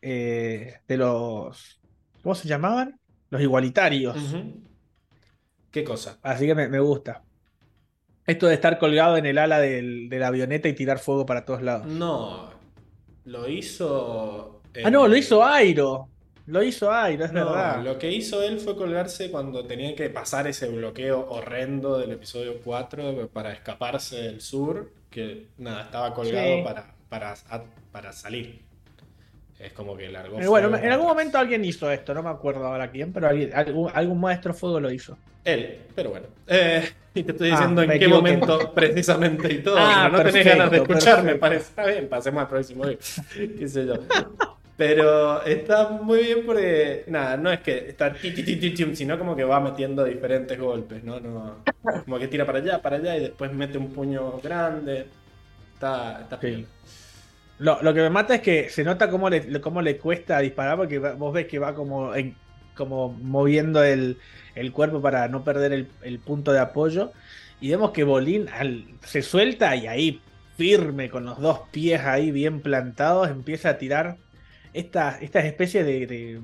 [0.00, 1.80] eh, de los...
[2.22, 3.00] ¿Cómo se llamaban?
[3.30, 4.16] Los igualitarios.
[5.72, 6.20] ¿Qué cosa?
[6.22, 7.24] Así que me, me gusta.
[8.24, 11.44] Esto de estar colgado en el ala del- de la avioneta y tirar fuego para
[11.44, 11.88] todos lados.
[11.88, 12.50] No.
[13.24, 14.62] Lo hizo.
[14.84, 16.08] Ah, no, lo eh, hizo Airo.
[16.46, 17.82] Lo hizo Airo, es No, verdad.
[17.82, 22.56] lo que hizo él fue colgarse cuando tenía que pasar ese bloqueo horrendo del episodio
[22.62, 26.62] 4 para escaparse del sur, que nada, estaba colgado Sí.
[26.62, 27.34] para, para,
[27.90, 28.60] para salir.
[29.58, 32.66] Es como que largó Eh, bueno, en algún momento alguien hizo esto, no me acuerdo
[32.66, 35.16] ahora quién, pero alguien- algún, algún maestro fuego lo hizo.
[35.44, 36.26] Él, pero bueno.
[36.46, 36.82] Eh,
[37.14, 39.76] y te estoy Ah, diciendo en me qué momento precisamente y todo.
[39.78, 41.40] Ah, no tenés perfecto, ganas de escucharme, perfecto.
[41.40, 41.64] parece.
[41.68, 42.82] Está bien, pasemos al próximo.
[42.84, 42.98] video.
[43.58, 43.94] qué sé yo.
[44.76, 48.32] Pero está muy bien porque, nada, no es que está ti,
[48.96, 51.20] sino como que va metiendo diferentes golpes, ¿no?
[51.20, 51.64] no
[52.04, 55.06] como que tira para allá, para allá y después mete un puño grande.
[55.74, 56.66] Está, está Sí.
[57.58, 60.76] Lo, lo que me mata es que se nota cómo le, cómo le cuesta disparar,
[60.76, 62.36] porque vos ves que va como, en-
[62.74, 64.18] como moviendo el,
[64.56, 67.12] el cuerpo para no perder el, el punto de apoyo.
[67.60, 70.20] Y vemos que Bolín al- se suelta y ahí
[70.56, 74.18] firme, con los dos pies ahí bien plantados, empieza a tirar
[74.74, 76.40] estas estas especies de, de-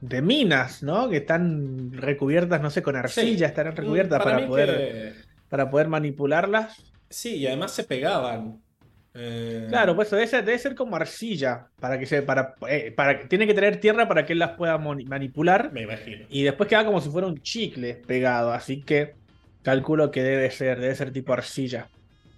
[0.00, 1.08] de minas, ¿no?
[1.08, 5.12] Que están recubiertas, no sé, con arcilla, estarán recubiertas para, poder, que-
[5.48, 6.76] para poder manipularlas.
[7.10, 8.60] Sí, y además se pegaban.
[9.14, 13.26] Eh, Claro, pues debe ser, debe ser como arcilla, para que se, para, eh, para,
[13.26, 16.26] tiene que tener tierra para que él las pueda manipular Me imagino.
[16.28, 19.14] y después queda como si fuera un chicle pegado, así que
[19.62, 21.88] calculo que debe ser, debe ser tipo arcilla,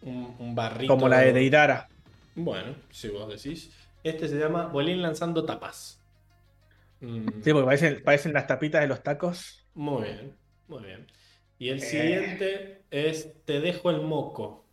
[0.02, 0.94] Un, un barrito.
[0.94, 1.88] como la de Deidara.
[2.36, 3.72] Bueno, si vos decís.
[4.04, 6.00] Este se llama Bolín lanzando tapas.
[7.00, 9.66] Mm, Sí, porque parecen, parecen las tapitas de los tacos.
[9.74, 10.36] Muy bien,
[10.68, 11.06] muy bien.
[11.58, 11.80] Y el Eh.
[11.80, 14.64] siguiente es Te dejo el moco.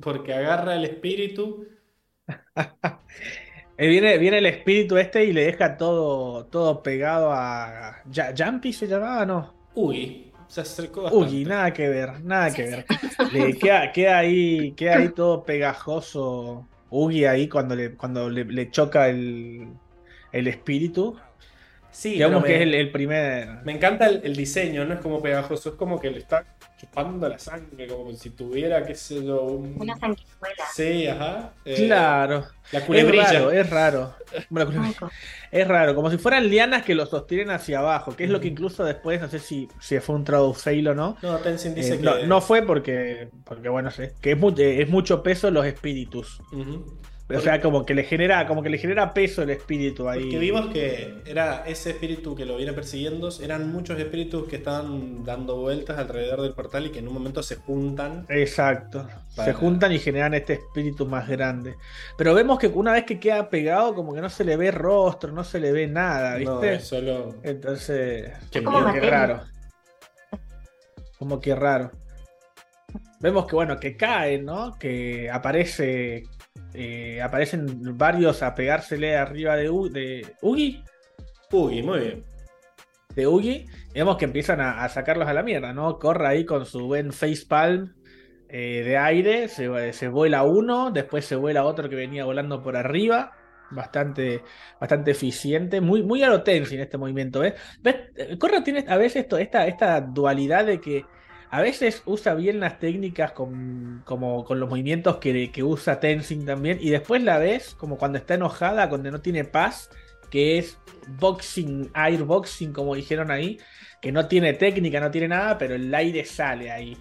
[0.00, 1.66] Porque agarra el espíritu.
[3.82, 8.02] Eh, viene, viene el espíritu este y le deja todo, todo pegado a.
[8.10, 9.24] Ya- ¿Jumpy se llamaba?
[9.24, 9.54] No.
[9.74, 11.26] Uy, se acercó bastante.
[11.34, 12.84] Uy, nada que ver, nada que ver.
[13.32, 16.68] Le queda, queda ahí, queda ahí todo pegajoso.
[16.90, 19.68] Ugi ahí cuando le, cuando le, le choca el,
[20.32, 21.16] el espíritu.
[21.92, 23.48] Sí, Digamos que es el, el primer.
[23.64, 26.44] me encanta el, el diseño, no es como pegajoso, es como que le está
[26.78, 29.74] chupando la sangre, como si tuviera, qué sé yo, un...
[29.78, 30.64] Una sanguijuela.
[30.72, 31.52] Sí, ajá.
[31.64, 32.46] eh, Claro.
[32.72, 33.24] La Es culebrilla.
[33.32, 34.14] raro, es raro.
[34.48, 35.10] Bueno, culebrilla.
[35.50, 38.48] Es raro, como si fueran lianas que lo sostienen hacia abajo, que es lo que
[38.48, 41.16] incluso después, no sé si, si fue un traduct fail o no.
[41.22, 42.02] No, Tenzin dice eh, que...
[42.04, 45.66] no, no fue porque, porque bueno, sé, que es, mu- eh, es mucho peso los
[45.66, 46.40] espíritus.
[46.52, 46.98] Ujú.
[47.36, 50.20] O sea, como que le genera, como que le genera peso el espíritu ahí.
[50.22, 55.24] Porque vimos que era ese espíritu que lo viene persiguiendo, eran muchos espíritus que estaban
[55.24, 58.26] dando vueltas alrededor del portal y que en un momento se juntan.
[58.28, 59.06] Exacto.
[59.36, 61.76] Para- Se juntan y generan este espíritu más grande.
[62.18, 65.32] Pero vemos que una vez que queda pegado, como que no se le ve rostro,
[65.32, 66.74] no se le ve nada, No, ¿viste?
[66.74, 67.34] es solo...
[67.42, 69.40] Entonces, Qué como que raro.
[71.18, 71.90] Como que raro.
[73.20, 74.76] Vemos que bueno, que cae, ¿no?
[74.78, 76.24] Que aparece.
[76.74, 80.82] Eh, aparecen varios a pegársele arriba de, U- de Ugi.
[81.52, 82.24] Uy, muy bien.
[83.14, 83.66] De Ugi.
[83.92, 85.98] Vemos que empiezan a, a sacarlos a la mierda, ¿no?
[85.98, 87.94] Corre ahí con su buen facepalm
[88.48, 89.48] eh, de aire.
[89.48, 90.90] Se, se vuela uno.
[90.90, 93.32] Después se vuela otro que venía volando por arriba.
[93.72, 94.42] Bastante,
[94.80, 95.80] bastante eficiente.
[95.80, 97.54] Muy, muy a lo Tenzin este movimiento, ¿ves?
[97.80, 97.96] ¿Ves?
[98.16, 101.04] Eh, Corra tiene a veces esto, esta, esta dualidad de que
[101.50, 106.46] a veces usa bien las técnicas con, como con los movimientos que, que usa Tenzin
[106.46, 106.78] también.
[106.80, 109.90] Y después la ves como cuando está enojada, cuando no tiene paz,
[110.30, 110.78] que es
[111.18, 113.58] boxing, airboxing, como dijeron ahí,
[114.00, 116.96] que no tiene técnica, no tiene nada, pero el aire sale ahí.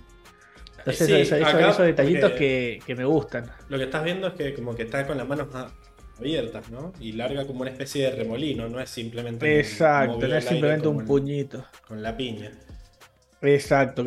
[0.80, 3.52] Entonces, Sí, eso- eso- acá, esos detallitos que, que me gustan.
[3.68, 5.48] Lo que estás viendo es que como que está con las manos
[6.18, 6.92] abiertas, ¿no?
[7.00, 9.45] Y larga como una especie de remolino, no es simplemente...
[9.45, 11.66] un- Exacto, no es simplemente un puñito.
[11.88, 12.52] Con la piña.
[13.42, 14.03] Exacto.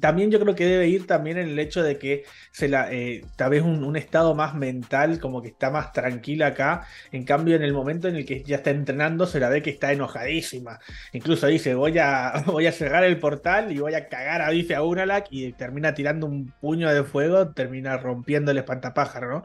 [0.00, 3.24] También yo creo que debe ir también en el hecho de que se la, eh,
[3.36, 6.84] tal vez un, un estado más mental, como que está más tranquila acá.
[7.12, 9.70] En cambio, en el momento en el que ya está entrenando, se la ve que
[9.70, 10.80] está enojadísima.
[11.12, 14.74] Incluso dice, voy a, voy a cerrar el portal y voy a cagar a Bife
[14.74, 19.42] a Unalak y termina tirando un puño de fuego, termina rompiendo el espantapájaro, ¿no?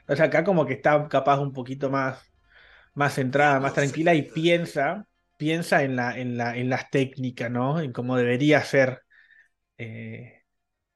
[0.00, 2.18] Entonces acá como que está capaz un poquito más,
[2.94, 5.07] más centrada, más tranquila y piensa,
[5.38, 7.80] piensa en la, en la, en las técnicas, ¿no?
[7.80, 9.00] En cómo debería ser
[9.78, 10.42] eh,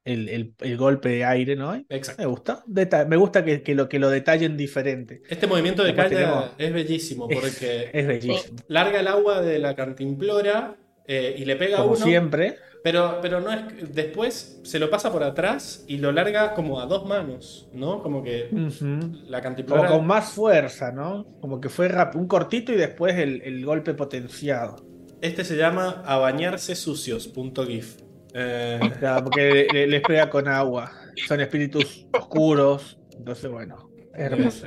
[0.04, 1.72] el, el- el golpe de aire, ¿no?
[1.72, 2.28] Me Exacto.
[2.28, 2.62] gusta.
[2.66, 5.22] Deta- me gusta que, que lo, que lo detallen diferente.
[5.28, 8.58] Este movimiento de tenemos- es bellísimo porque Es bellísimo.
[8.68, 12.04] larga el agua de la cantimplora eh, y le pega Como uno.
[12.04, 12.56] siempre.
[12.82, 13.94] Pero, pero no es.
[13.94, 18.02] Después se lo pasa por atrás y lo larga como a dos manos, ¿no?
[18.02, 19.88] Como que la Como cantimplora.
[19.88, 21.24] con más fuerza, ¿no?
[21.40, 24.84] Como que fue rap- un cortito y después el, el golpe potenciado.
[25.20, 27.28] Este se llama a bañarse sucios.
[27.28, 27.98] punto gif.
[28.34, 30.90] Eh, O sea, porque le- les pega con agua.
[31.28, 32.98] Son espíritus oscuros.
[33.16, 34.66] Entonces, bueno, hermoso.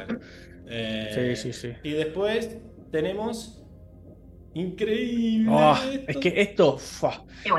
[0.68, 1.74] eh, Sí, sí, sí.
[1.84, 2.58] Y después
[2.92, 3.65] tenemos.
[4.56, 5.52] Increíble.
[5.52, 6.04] Oh, esto.
[6.12, 6.78] es que esto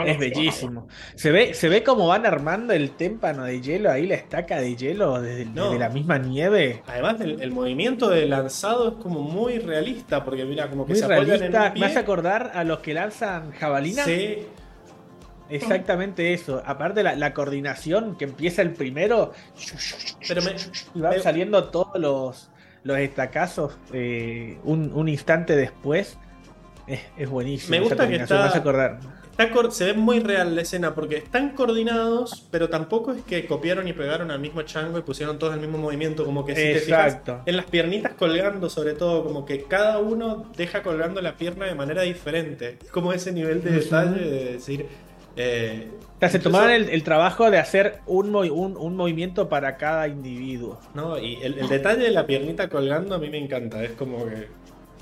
[0.06, 0.88] es bellísimo.
[1.14, 4.74] Se ve, se ve cómo van armando el témpano de hielo ahí, la estaca de
[4.76, 5.66] hielo desde, No.
[5.66, 6.82] desde la misma nieve.
[6.86, 10.98] Además, el, el movimiento de lanzado es como muy realista, porque mira, como que Muy
[10.98, 11.66] se apoyan en realista.
[11.66, 11.80] un pie.
[11.80, 14.02] Me hace acordar a los que lanzan jabalina.
[14.04, 14.38] Sí,
[15.48, 16.60] Exactamente eso.
[16.66, 19.32] Aparte la, la coordinación que empieza el primero
[20.26, 20.56] pero me,
[20.94, 22.50] y van me- saliendo todos los,
[22.82, 26.18] los estacazos eh, un, un instante después.
[26.86, 27.70] Es, es buenísimo.
[27.72, 28.98] Me gusta que está- acordar.
[29.70, 33.92] se ve muy real la escena, porque están coordinados, pero tampoco es que copiaron y
[33.92, 37.06] pegaron al mismo chango y pusieron todos el mismo movimiento, como que si te fijas
[37.14, 37.42] Exacto.
[37.44, 41.74] en las piernitas colgando, sobre todo, como que cada uno deja colgando la pierna de
[41.74, 42.78] manera diferente.
[42.82, 44.86] Es como ese nivel de detalle de decir...
[45.36, 49.48] eh, O sea, se incluso- tomaron el, el trabajo de hacer un, un, un movimiento
[49.50, 50.80] para cada individuo.
[50.94, 53.84] No, y el, el detalle de la piernita colgando a mí me encanta.
[53.84, 54.48] Es como que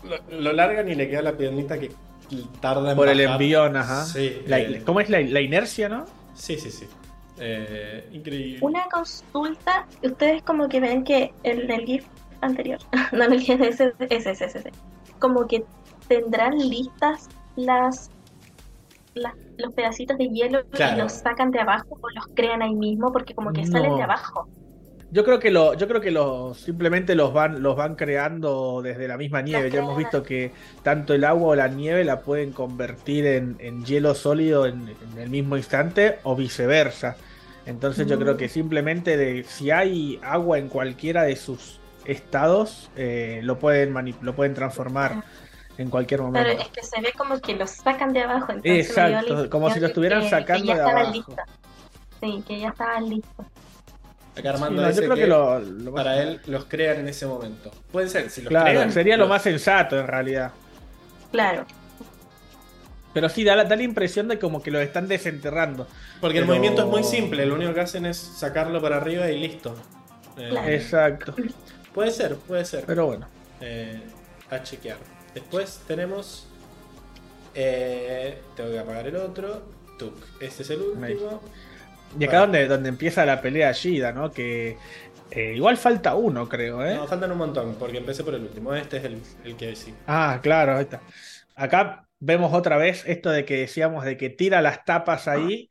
[0.09, 1.91] lo, lo largan y le queda la piernita que
[2.61, 4.05] tarda en Por el envión, ajá.
[4.05, 6.05] Sí, La- eh, ¿Cómo es la, la inercia, no?
[6.35, 6.87] sí, sí, sí.
[7.39, 8.59] Eh, increíble.
[8.63, 12.05] Una consulta, ustedes como que ven que en el GIF
[12.41, 12.79] anterior,
[13.13, 14.73] no en el GIF, ese, ese, ese, ese, ese,
[15.19, 15.65] como que
[16.09, 18.11] tendrán listas las,
[19.15, 20.97] las- los pedacitos de hielo Claro.
[20.97, 23.71] y los sacan de abajo o los crean ahí mismo porque como que No.
[23.73, 24.49] salen de abajo.
[25.15, 29.07] Yo creo que lo, yo creo que los simplemente los van, los van creando desde
[29.07, 29.71] la misma nieve.
[29.71, 30.51] Ya hemos visto que
[30.83, 35.19] tanto el agua o la nieve la pueden convertir en, en hielo sólido en, en
[35.23, 37.15] el mismo instante o viceversa.
[37.65, 43.39] Entonces yo creo que simplemente de si hay agua en cualquiera de sus estados, eh,
[43.45, 45.23] lo pueden lo pueden transformar
[45.79, 46.61] en cualquier Pero momento.
[46.61, 48.53] es que se ve como que los sacan de abajo.
[48.65, 51.37] Exacto, como si lo estuvieran que- sacando que ya de abajo.
[52.21, 53.47] Sí, que ya estaban listos.
[54.35, 57.09] Acá Sí, Armando no, yo creo que lo- lo más- para él los crean en
[57.09, 57.71] ese momento.
[57.93, 60.51] Puede ser, si los Claro, crean, sería lo los- más sensato en realidad.
[61.31, 61.65] Claro.
[63.13, 65.87] Pero sí, da la, da la impresión de como que lo están desenterrando.
[66.21, 69.39] Porque el movimiento es muy simple, lo único que hacen es sacarlo para arriba y
[69.39, 69.77] listo.
[70.37, 70.69] Eh, Claro.
[70.69, 71.35] Exacto.
[71.95, 72.85] Puede ser, puede ser.
[72.87, 73.29] Pero bueno.
[73.61, 74.03] Eh,
[74.51, 74.97] a chequear.
[75.33, 76.49] Después tenemos.
[77.55, 79.63] eh, tengo que apagar el otro.
[79.97, 80.17] Tuk.
[80.41, 81.41] Este es el último.
[82.19, 82.53] Y acá Bueno.
[82.53, 84.31] donde, donde empieza la pelea Shida, ¿no?
[84.31, 84.77] Que
[85.31, 86.95] eh, igual falta uno, creo, ¿eh?
[86.95, 88.75] No, faltan un montón, porque empecé por el último.
[88.75, 89.95] Este es el, el que sí.
[90.07, 91.01] Ah, claro, ahí está.
[91.57, 95.69] Acá vemos otra vez esto de que decíamos de que tira las tapas ahí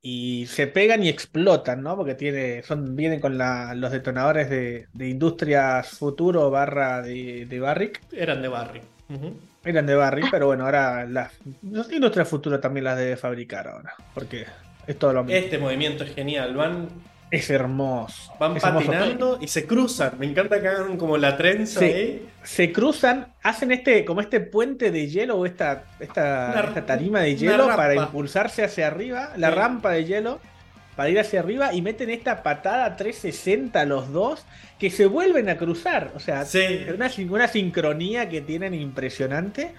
[0.00, 1.96] y se pegan y explotan, ¿no?
[1.96, 7.60] Porque tiene, son, vienen con la- los detonadores de, de Industrias Futuro barra de, de
[7.60, 8.00] Barrick.
[8.12, 8.82] Eran de Barry.
[9.08, 9.38] Ujú.
[9.64, 11.32] Eran de Barrick, pero bueno, ahora las
[11.62, 13.94] las Industrias Futuro también las debe fabricar ahora.
[14.12, 14.44] Porque
[14.86, 15.38] es todo lo mismo.
[15.38, 16.54] Este movimiento es genial.
[16.54, 16.88] Van,
[17.30, 18.32] Es hermoso.
[18.38, 18.86] van es hermoso.
[18.86, 20.12] patinando y se cruzan.
[20.18, 21.84] Me encanta que hagan como la trenza Sí.
[21.86, 22.28] ahí.
[22.42, 27.20] se cruzan, hacen este, como este puente de hielo o esta, esta, Una- esta tarima
[27.20, 29.54] de hielo para impulsarse hacia arriba, la Sí.
[29.54, 30.40] rampa de hielo
[30.94, 34.44] para ir hacia arriba y meten esta patada 360 los dos
[34.78, 36.12] que se vuelven a cruzar.
[36.14, 36.84] O sea, Sí.
[36.94, 39.72] una, una sincronía que tienen impresionante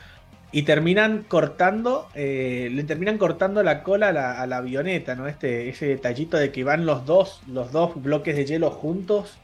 [0.57, 5.27] y terminan cortando, eh, le terminan cortando la cola a la, a la avioneta, ¿no?
[5.27, 9.37] Este, ese detallito de que van los dos, los dos bloques de hielo juntos.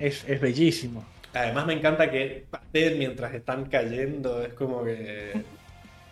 [0.00, 1.04] Es, es bellísimo.
[1.32, 4.42] Además me encanta que pateen mientras están cayendo.
[4.42, 5.42] Es como que...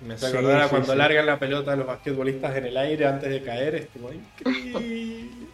[0.00, 0.98] Me hace Sí, acordar a cuando sí.
[0.98, 3.74] largan la pelota a los basquetbolistas en el aire antes de caer.
[3.74, 5.48] Es como increíble.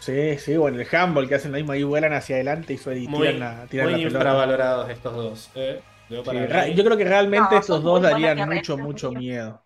[0.00, 3.20] Sí, sí, bueno, el handball que hacen lo mismo ahí vuelan hacia adelante y, Muy,
[3.20, 4.18] tiran la, tiran muy la pelota.
[4.18, 5.50] infravalorados estos dos.
[5.54, 5.80] ¿eh?
[6.08, 6.36] Yo Sí,
[6.84, 9.64] creo que realmente No, estos dos darían mucho, mucho miedo.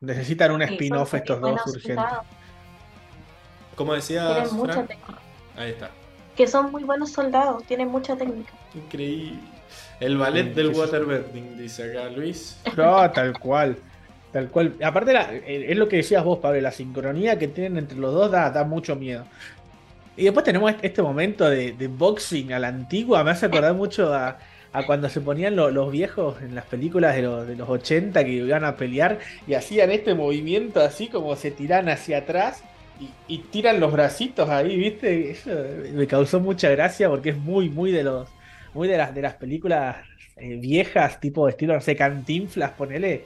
[0.00, 2.20] Necesitan un Sí, spin-off estos dos urgentes.
[3.74, 5.22] Como decía Tienen mucha Frank, técnica.
[5.56, 5.90] ahí está.
[6.34, 8.58] Que son muy buenos soldados, tienen mucha técnica.
[8.72, 9.40] Increíble.
[9.98, 10.80] El ballet Sí, del sí, sí.
[10.80, 12.60] waterbending, dice acá Luis.
[12.72, 13.84] No, tal cual.
[14.30, 14.76] Tal cual.
[14.82, 18.14] Aparte, la- eh, es lo que decías vos, Pablo, la sincronía que tienen entre los
[18.14, 19.28] dos da, da mucho miedo.
[20.16, 23.74] Y después tenemos este- este momento de, de boxing a la antigua, me hace acordar
[23.74, 24.38] mucho a,
[24.72, 28.24] a cuando se ponían lo- los viejos en las películas de, los- de los 80
[28.24, 32.62] que iban a pelear y hacían este movimiento así como se tiran hacia atrás
[33.00, 35.30] y, y tiran los bracitos ahí, ¿viste?
[35.30, 35.50] Eso
[35.94, 38.28] me causó mucha gracia porque es muy, muy de los,
[38.74, 39.96] muy de las, de las películas
[40.36, 43.24] eh, viejas, tipo estilo, no sé, cantinflas, ponele,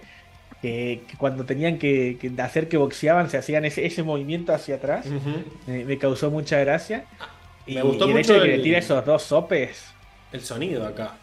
[0.63, 4.77] que, que cuando tenían que, que hacer que boxeaban se hacían ese, ese movimiento hacia
[4.77, 5.07] atrás.
[5.67, 7.05] Me, me causó mucha gracia.
[7.67, 9.93] Y, Me gustó y el mucho hecho de que el- le tire esos dos sopes.
[10.33, 11.17] El sonido acá.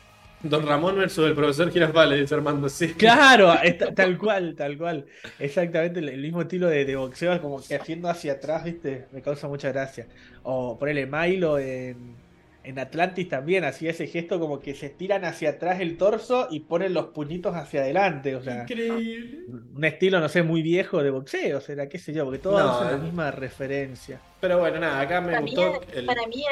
[0.44, 2.68] Don Ramón versus el profesor Girafales, dice Armando.
[2.70, 2.94] Sí.
[2.96, 5.06] Claro, está- tal cual, tal cual.
[5.38, 9.08] Exactamente el, el mismo estilo de, de boxeo, como que haciendo hacia atrás, ¿viste?
[9.12, 10.08] Me causa mucha gracia.
[10.44, 12.21] O ponele Milo en,
[12.64, 16.62] en Atlantis también, hacía ese gesto como que se estiran hacia atrás el torso y
[16.62, 18.36] ponen los puñitos hacia adelante.
[18.36, 19.40] O sea, Increíble.
[19.76, 22.72] un estilo, no sé, muy viejo de boxeo, será, qué sé yo, porque todos No,
[22.78, 23.02] usan la eh.
[23.02, 24.22] misma referencia.
[24.40, 26.44] Pero bueno, nada, acá me Para mí, gustó el, para mí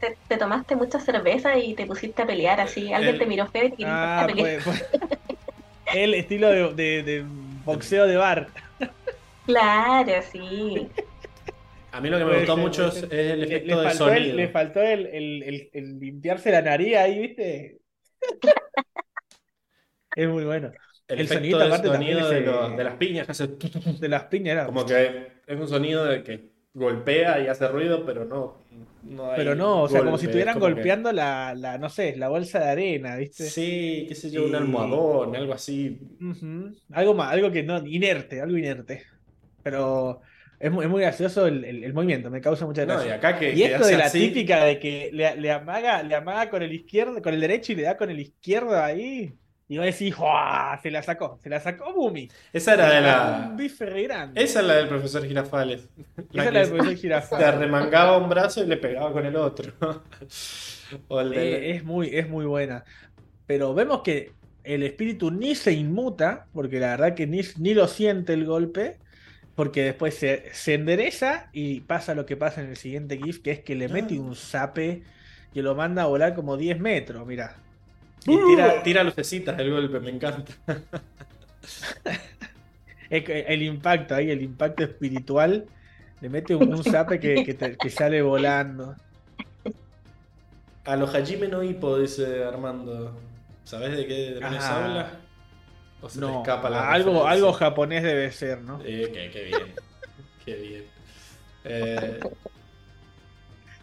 [0.00, 2.92] te, te tomaste mucha cerveza y te pusiste a pelear así.
[2.92, 4.62] Alguien El- te miró feo y te Ah, a pelear.
[4.62, 4.84] pues, pues,
[5.94, 7.24] el estilo de, de- de
[7.64, 8.48] boxeo de bar.
[9.46, 10.88] Claro, sí.
[11.92, 14.36] A mí lo que me gustó mucho es el efecto de sonido.
[14.36, 15.06] le faltó el,
[15.72, 17.78] el- limpiarse la nariz ahí, ¿viste?
[20.14, 20.70] Es muy bueno.
[21.08, 23.46] El, sonido de aparte sonido de, las piñas hace
[24.00, 24.66] De las piñas era.
[24.66, 28.56] como que es un sonido de que golpea y hace ruido, pero no,
[29.36, 32.16] Pero no, o sea, como si es estuvieran como que- golpeando la, la, no sé,
[32.16, 33.44] la bolsa de arena, ¿viste?
[33.44, 35.98] Sí, qué sé yo, un almohadón, algo así.
[36.92, 39.04] Algo más, algo que no, inerte, algo inerte.
[39.62, 40.20] Pero
[40.62, 43.14] es muy, es muy gracioso el, el- el movimiento, me causa mucha No, y gracia.
[43.16, 46.48] acá que, Y esto de la así, típica de que le, le amaga, le amaga
[46.48, 49.34] con el izquierdo, con el derecho y le da con el izquierdo ahí.
[49.68, 50.78] Y va a decir, ¡Jua!
[50.82, 52.28] Se la sacó, se la sacó Bumi.
[52.52, 53.52] Esa era de Un la.
[53.56, 54.42] bife re grande.
[54.42, 55.88] Esa es la del profesor Girafales.
[56.32, 57.44] Esa es la del profesor Girafales.
[57.46, 59.72] te arremangaba un brazo y le pegaba con el otro.
[61.08, 62.84] o el del- Eh, es muy, es muy buena.
[63.46, 64.32] Pero vemos que
[64.62, 68.98] el espíritu ni se inmuta, porque la verdad que ni, ni lo siente el golpe.
[69.54, 73.50] Porque después se, se endereza y pasa lo que pasa en el siguiente GIF, que
[73.50, 75.02] es que le mete un zape
[75.54, 77.56] y lo manda a volar como 10 metros, mira.
[78.26, 80.52] Y tira, tira lucecitas el golpe, me encanta.
[83.10, 85.66] Que El impacto ahí, el impacto espiritual,
[86.22, 88.96] le mete un, un zape que, que te- que sale volando.
[90.86, 93.14] A los Hajime no Hippo, dice Armando.
[93.64, 94.84] ¿Sabes de qué demonios Ah.
[94.84, 95.10] habla?
[96.02, 97.30] ¿O se te No, escapa la algo, referencia?
[97.30, 98.80] algo japonés debe ser, ¿no?
[98.84, 99.74] Eh, qué, qué bien.
[100.44, 100.84] qué bien.
[101.64, 102.20] Eh,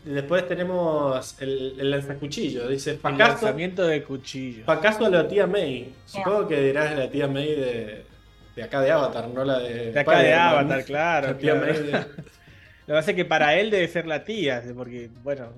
[0.06, 2.68] después tenemos el, el lanzacuchillo.
[2.68, 4.66] Dice, El ¿Pacaso, lanzamiento de cuchillo.
[4.66, 5.94] ¿Pacaso a la tía May?
[6.06, 8.06] Supongo que dirás la tía May de,
[8.56, 9.92] de acá de Avatar, no la de.
[9.92, 10.34] De acá de.
[10.34, 11.28] Avatar, claro.
[11.28, 11.74] La tía claro.
[11.74, 11.92] May de-
[12.90, 15.50] Lo que pasa es que para él debe ser la tía, porque, bueno,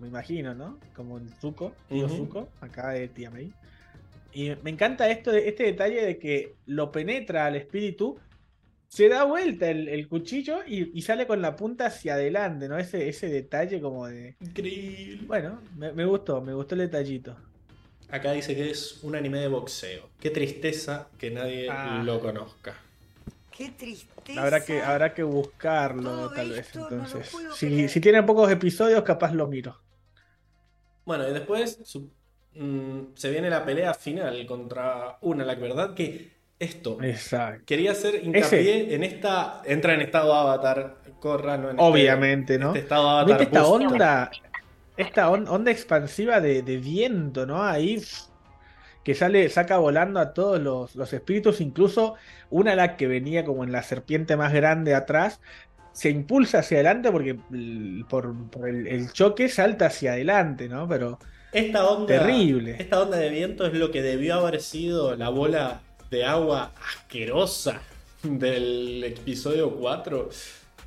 [0.00, 0.78] me imagino, ¿no?
[0.94, 2.16] Como el Zuko, tío Ujú.
[2.16, 3.50] Zuko, acá de tía May.
[4.36, 8.18] Y me encanta esto, de- este detalle de que lo penetra al espíritu,
[8.86, 12.76] se da vuelta el, el cuchillo y, y sale con la punta hacia adelante, ¿no?
[12.78, 14.36] Ese, ese detalle como de...
[14.40, 15.26] Increíble.
[15.26, 17.34] Bueno, me, me gustó, me gustó el detallito.
[18.10, 20.10] Acá dice que es un anime de boxeo.
[20.20, 22.02] Qué tristeza que nadie Ah.
[22.04, 22.74] lo conozca.
[23.56, 24.42] Qué tristeza.
[24.42, 27.32] Habrá que, habrá que buscarlo, Todo tal vez, no entonces.
[27.54, 29.80] si, si tiene pocos episodios, capaz lo miro.
[31.06, 32.10] Bueno, y después su-
[32.58, 35.94] mm, se viene la pelea final contra Unalak, ¿verdad?
[35.94, 37.64] Que esto, Exacto.
[37.66, 39.62] quería hacer hincapié en esta.
[39.66, 41.64] Entra en estado avatar, corra, ¿no?
[41.70, 42.68] En este- Obviamente, ¿no?
[42.68, 43.38] Este estado avatar.
[43.38, 43.92] Viste esta boost.
[43.92, 44.30] onda,
[44.96, 47.62] esta on- onda expansiva de, de viento, ¿no?
[47.62, 48.02] Ahí
[49.04, 52.14] que sale, saca volando a todos los, los espíritus, incluso
[52.50, 55.40] una la que venía como en la serpiente más grande atrás,
[55.92, 57.38] se impulsa hacia adelante porque
[58.08, 60.88] por, por el, el choque salta hacia adelante, ¿no?
[60.88, 61.18] Pero
[61.52, 62.06] Esta onda.
[62.06, 62.76] Terrible.
[62.78, 67.80] Esta onda de viento es lo que debió haber sido la bola de agua asquerosa
[68.22, 70.28] del episodio 4.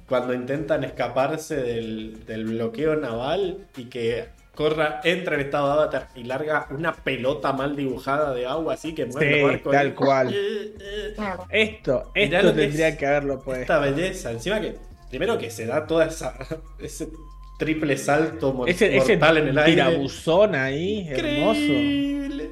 [0.08, 6.10] Cuando intentan escaparse del, del bloqueo naval y que Corra entra en estado de avatar
[6.16, 9.72] y larga una pelota mal dibujada de agua así que mueve Sí, el barco.
[9.72, 9.94] tal ahí.
[9.94, 10.34] cual.
[10.34, 11.14] Eh, eh.
[11.16, 11.46] Claro.
[11.50, 13.62] esto, esto lo que tendría es que haberlo puesto.
[13.62, 14.32] Esta belleza.
[14.32, 14.76] Encima que,
[15.10, 16.36] primero que se da toda esa
[16.80, 17.10] ese
[17.60, 19.72] triple salto ese mortal en el aire.
[19.74, 21.60] tirabuzón ahí, hermoso.
[21.60, 22.50] Increíble.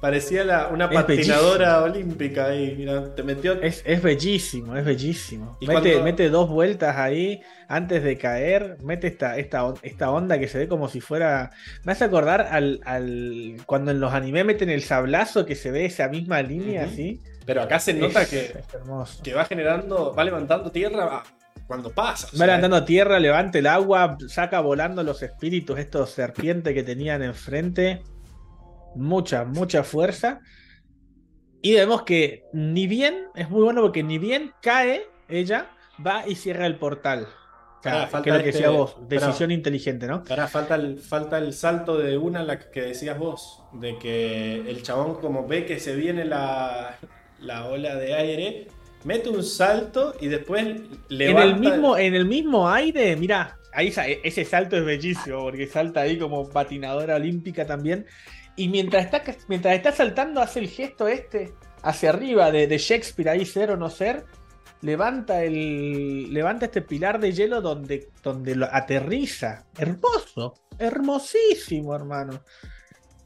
[0.00, 2.74] Parecía la- una patinadora olímpica ahí.
[2.76, 3.54] Mira, te metió.
[3.62, 5.56] Es, es bellísimo, es bellísimo.
[5.62, 8.76] Mete, cuando- mete dos vueltas ahí antes de caer.
[8.82, 11.52] Mete esta, esta, esta onda que se ve como si fuera.
[11.84, 15.86] Me hace acordar al, al- cuando en los animes meten el sablazo que se ve
[15.86, 17.22] esa misma línea así.
[17.46, 19.22] Pero acá se nota Es- que, es hermoso.
[19.22, 21.22] que va generando, va levantando tierra
[21.66, 22.28] cuando pasa.
[22.38, 28.02] Va levantando tierra, levanta el agua, saca volando los espíritus, estos serpientes que tenían enfrente.
[28.94, 30.40] Mucha, mucha fuerza.
[31.62, 35.70] Y vemos que ni bien, es muy bueno porque ni bien cae ella,
[36.04, 37.26] va y cierra el portal.
[37.78, 40.24] O sea, Pará, falta que lo que este- decía vos, decisión inteligente, ¿no?
[40.24, 45.14] Falta el, falta el salto de una, la que decías vos, de que el chabón
[45.16, 46.96] como ve que se viene la,
[47.40, 48.68] la ola de aire,
[49.04, 51.44] mete un salto y después En levanta...
[51.44, 56.00] el, mismo, en el mismo aire, mira, ahí e, ese salto es bellísimo, porque salta
[56.00, 58.06] ahí como patinadora olímpica también.
[58.56, 61.52] Y mientras está, mientras está saltando, hace el gesto este
[61.82, 64.24] hacia arriba de, de Shakespeare, ahí ser o no ser.
[64.80, 66.32] Levanta el.
[66.32, 69.66] Levanta este pilar de hielo donde, donde lo aterriza.
[69.78, 70.54] Hermoso.
[70.78, 72.42] Hermosísimo, hermano.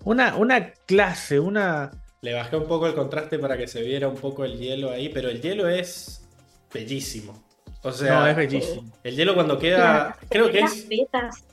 [0.05, 1.91] Una, una clase, una.
[2.21, 5.09] Le bajé un poco el contraste para que se viera un poco el hielo ahí,
[5.09, 6.27] pero el hielo es
[6.73, 7.45] bellísimo.
[7.83, 8.93] O sea, no, es bellísimo.
[9.05, 10.17] el hielo cuando queda...
[10.29, 10.89] Creo que las es...
[10.89, 11.45] vetas,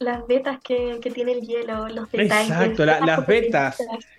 [0.00, 2.50] las vetas que, que tiene el hielo, los detalles.
[2.50, 3.78] Exacto, la- las vetas.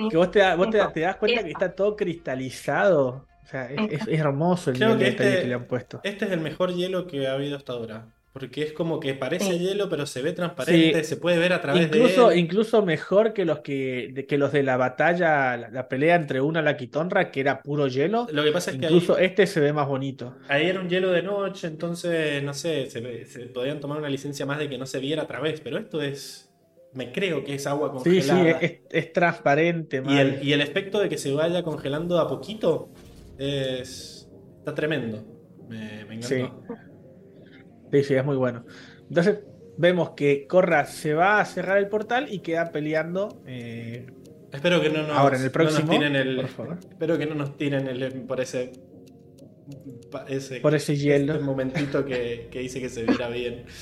[0.09, 3.25] Que vos te, vos te, das cuenta que está todo cristalizado.
[3.43, 5.99] O sea, es, hermoso el Creo que detalle este- que le han puesto.
[6.03, 8.07] Este es el mejor hielo que ha habido hasta ahora.
[8.31, 9.57] Porque es como que parece Sí.
[9.59, 11.09] hielo, pero se ve transparente, Sí.
[11.09, 12.39] se puede ver a través Incluso, de él.
[12.41, 16.39] incluso mejor que los que, de- que los de la batalla, la, la pelea entre
[16.39, 18.27] una la Quitonra, que era puro hielo.
[18.31, 20.35] Lo que pasa es que ahí, Incluso este se ve más bonito.
[20.47, 24.45] ahí era un hielo de noche, entonces, no sé, se, se podían tomar una licencia
[24.45, 26.51] más de que no se viera a través, pero esto es,
[26.93, 28.59] me creo que es agua Sí, sí, congelada.
[28.61, 32.91] es, es transparente, y, el, y el efecto de que se vaya congelando a poquito
[33.39, 35.23] es, está tremendo.
[35.67, 36.35] Me, me Sí.
[36.35, 36.73] encantó.
[36.73, 36.73] Sí,
[37.91, 38.65] sí, es muy bueno.
[39.07, 39.39] Entonces,
[39.77, 43.41] vemos que Corra se va a cerrar el portal y queda peleando.
[43.45, 44.05] eh,
[44.51, 45.87] Espero que no nos, ahora en el no próximo.
[45.87, 46.77] nos tiren el, por favor.
[46.89, 48.71] espero que no nos tiren el, por ese,
[50.27, 51.33] ese Por ese hielo.
[51.33, 53.65] Este momentito que, que hice que se viera bien.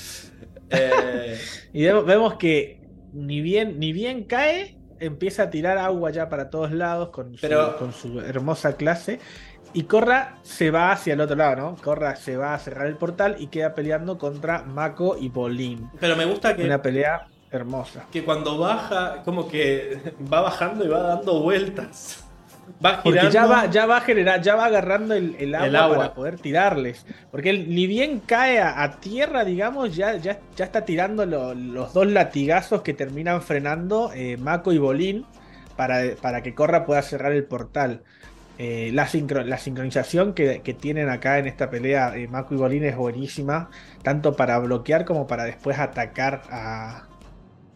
[0.70, 1.38] Eh,
[1.72, 2.82] Y vemos, vemos que
[3.14, 7.40] ni bien, ni bien cae, empieza a tirar agua ya para todos lados con su,
[7.40, 9.18] Pero- con su hermosa clase.
[9.74, 11.76] Y Korra se va hacia el otro lado, ¿no?
[11.76, 15.90] Korra se va a cerrar el portal y queda peleando contra Mako y Bolin.
[16.00, 18.06] Pero me gusta que, Una pelea hermosa.
[18.10, 19.98] que cuando baja, como que
[20.32, 22.24] va bajando y va dando vueltas.
[22.84, 23.30] Va Porque girando.
[23.32, 25.96] ya va, ya va a generar, ya va agarrando el, el agua, El agua.
[25.98, 27.06] para poder tirarles.
[27.30, 31.54] Porque él ni bien cae a, a tierra, digamos, ya, ya, ya está tirando lo-
[31.54, 35.24] los dos latigazos que terminan frenando eh, Mako y Bolín
[35.76, 38.02] para, para que Corra pueda cerrar el portal.
[38.58, 42.56] Eh, la, sincro- la sincronización que, que tienen acá en esta pelea eh, Mako y
[42.58, 43.70] Bolín es buenísima,
[44.02, 47.04] tanto para bloquear como para después atacar a,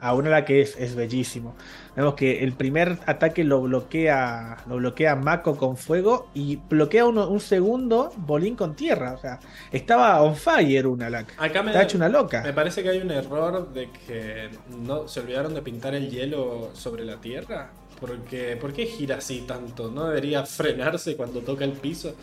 [0.01, 1.55] a una la que es, es bellísimo.
[1.95, 7.29] Vemos que el primer ataque lo bloquea, lo bloquea Mako con fuego y bloquea uno-
[7.29, 9.13] un segundo Bolín con tierra.
[9.13, 9.39] O sea,
[9.71, 11.35] estaba on fire una laca.
[11.39, 12.43] Acá me, Está hecho una me loca.
[12.55, 17.05] parece que hay un error de que no se olvidaron de pintar el hielo sobre
[17.05, 17.71] la tierra.
[18.03, 19.91] Porque, ¿Por qué gira así tanto?
[19.91, 22.19] ¿No debería frenarse cuando toca el piso?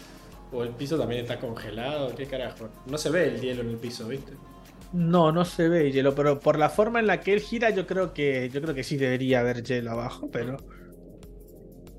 [0.52, 2.16] ¿O el piso también está congelado?
[2.16, 2.72] ¿Qué carajo?
[2.86, 4.40] No se ve el hielo en el piso, ¿viste?
[4.92, 7.86] No, no se ve hielo, pero por la forma en la que él gira, yo
[7.88, 10.66] creo que, yo creo que sí debería haber hielo abajo, pero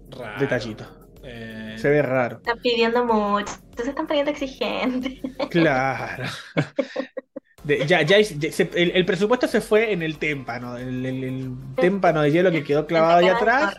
[0.09, 0.35] Raro.
[0.35, 0.85] detallito.
[1.23, 2.47] Eh, Se ve raro.
[2.47, 3.53] Están pidiendo mucho.
[3.65, 5.21] Entonces están poniendo exigentes.
[5.49, 6.25] Claro.
[7.79, 11.25] De- ya, ya, ya se- el, el presupuesto se fue en el témpano, el, el-
[11.25, 13.77] el témpano de hielo que quedó clavado ahí atrás.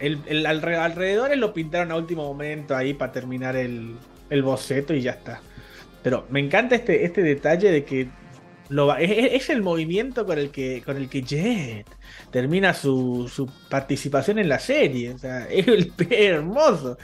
[0.00, 3.96] El, el alre- alrededores lo pintaron a último momento ahí para terminar el,
[4.42, 5.40] boceto y ya está.
[6.02, 8.08] Pero me encanta este, este detalle de que
[8.68, 11.86] lo va- es, es- el movimiento con el que, con el que Jet
[12.30, 15.10] termina su, su participación en la serie.
[15.14, 16.96] O sea, es, el- es hermoso.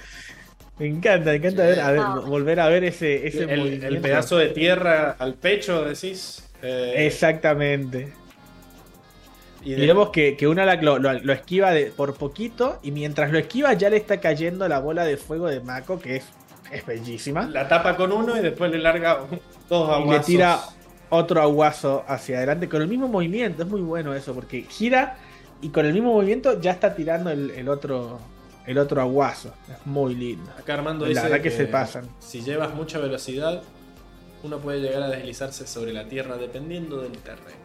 [0.78, 3.86] Me encanta, me encanta ver- a ver- volver a ver ese, ese el, movimiento.
[3.86, 6.42] el pedazo de tierra al pecho, decís.
[6.62, 8.12] Eh, Exactamente.
[9.62, 13.38] y vemos que, que Unalak lo, lo- lo esquiva de, por poquito y mientras lo
[13.38, 16.24] esquiva ya le está cayendo la bola de fuego de Mako, que es,
[16.72, 17.46] es bellísima.
[17.48, 19.20] la tapa con uno y después le larga
[19.68, 20.26] dos Y le aguazos.
[20.26, 20.58] tira
[21.10, 23.62] otro aguazo hacia adelante con el mismo movimiento.
[23.62, 25.16] Es muy bueno eso, porque gira
[25.62, 28.18] y con el mismo movimiento ya está tirando el, el otro
[28.66, 29.54] el otro aguazo.
[29.70, 30.50] Es muy lindo.
[30.58, 32.08] Acá Armando La dice verdad que se pasan.
[32.20, 33.62] Si llevas mucha velocidad,
[34.42, 37.64] uno puede llegar a deslizarse sobre la tierra dependiendo del terreno.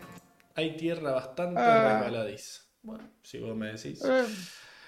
[0.56, 2.00] Hay tierra bastante Ah.
[2.04, 2.62] resbaladiza.
[2.82, 4.02] Bueno, si vos me decís.
[4.04, 4.26] Eh,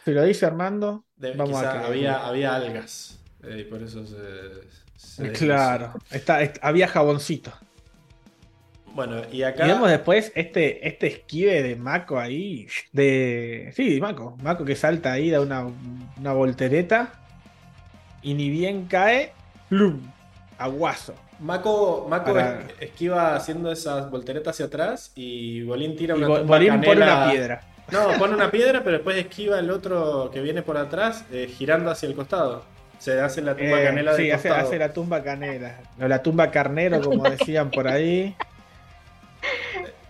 [0.06, 1.86] Si lo dice Armando, De- vamos quizá a creer.
[1.88, 3.20] había, había algas.
[3.44, 5.32] eh, y por eso se.
[5.34, 7.52] Claro, está, había jaboncito.
[8.94, 9.66] Bueno, y acá.
[9.66, 12.68] Y vemos después este, este esquive de Mako ahí.
[12.92, 13.72] De.
[13.76, 14.38] Sí, Mako.
[14.42, 15.68] Mako que salta ahí, da una,
[16.20, 17.14] una voltereta.
[18.22, 19.32] Y ni bien cae.
[19.70, 20.00] ¡plum!
[20.58, 21.16] Aguazo.
[21.40, 26.82] Mako, Mako Para- esquiva haciendo esas volteretas hacia atrás y Bolín tira una Bo- Bolín
[26.82, 27.61] pone una piedra.
[27.92, 31.90] No, pone una piedra, pero después esquiva el otro que viene por atrás, eh, girando
[31.90, 32.64] hacia el costado.
[33.00, 35.80] Se hace la tumba Eh, canela del sí, hace, hace la tumba canela.
[36.00, 38.36] O la tumba carnero, como decían por ahí.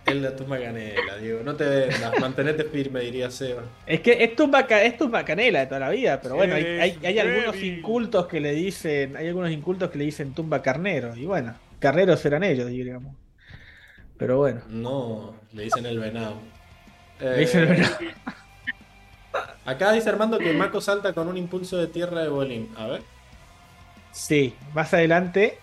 [0.05, 1.41] Es la tumba canela, Diego.
[1.43, 3.63] No te vendas, mantenete firme, diría Seba.
[3.85, 6.81] Es que es tumba, es tumba canela de toda la vida, pero bueno, hay, Eres
[6.81, 11.15] hay- hay algunos incultos que le dicen, hay algunos incultos que le dicen tumba carnero,
[11.15, 13.15] y bueno, carneros eran ellos, diríamos.
[14.17, 16.39] Pero bueno, No, le dicen el venado.
[17.19, 17.97] le dicen el Eh, venado.
[19.65, 22.69] Acá dice Armando que Mako salta con un impulso de tierra de Bolín.
[22.75, 23.01] A ver.
[24.11, 25.57] Sí, más adelante,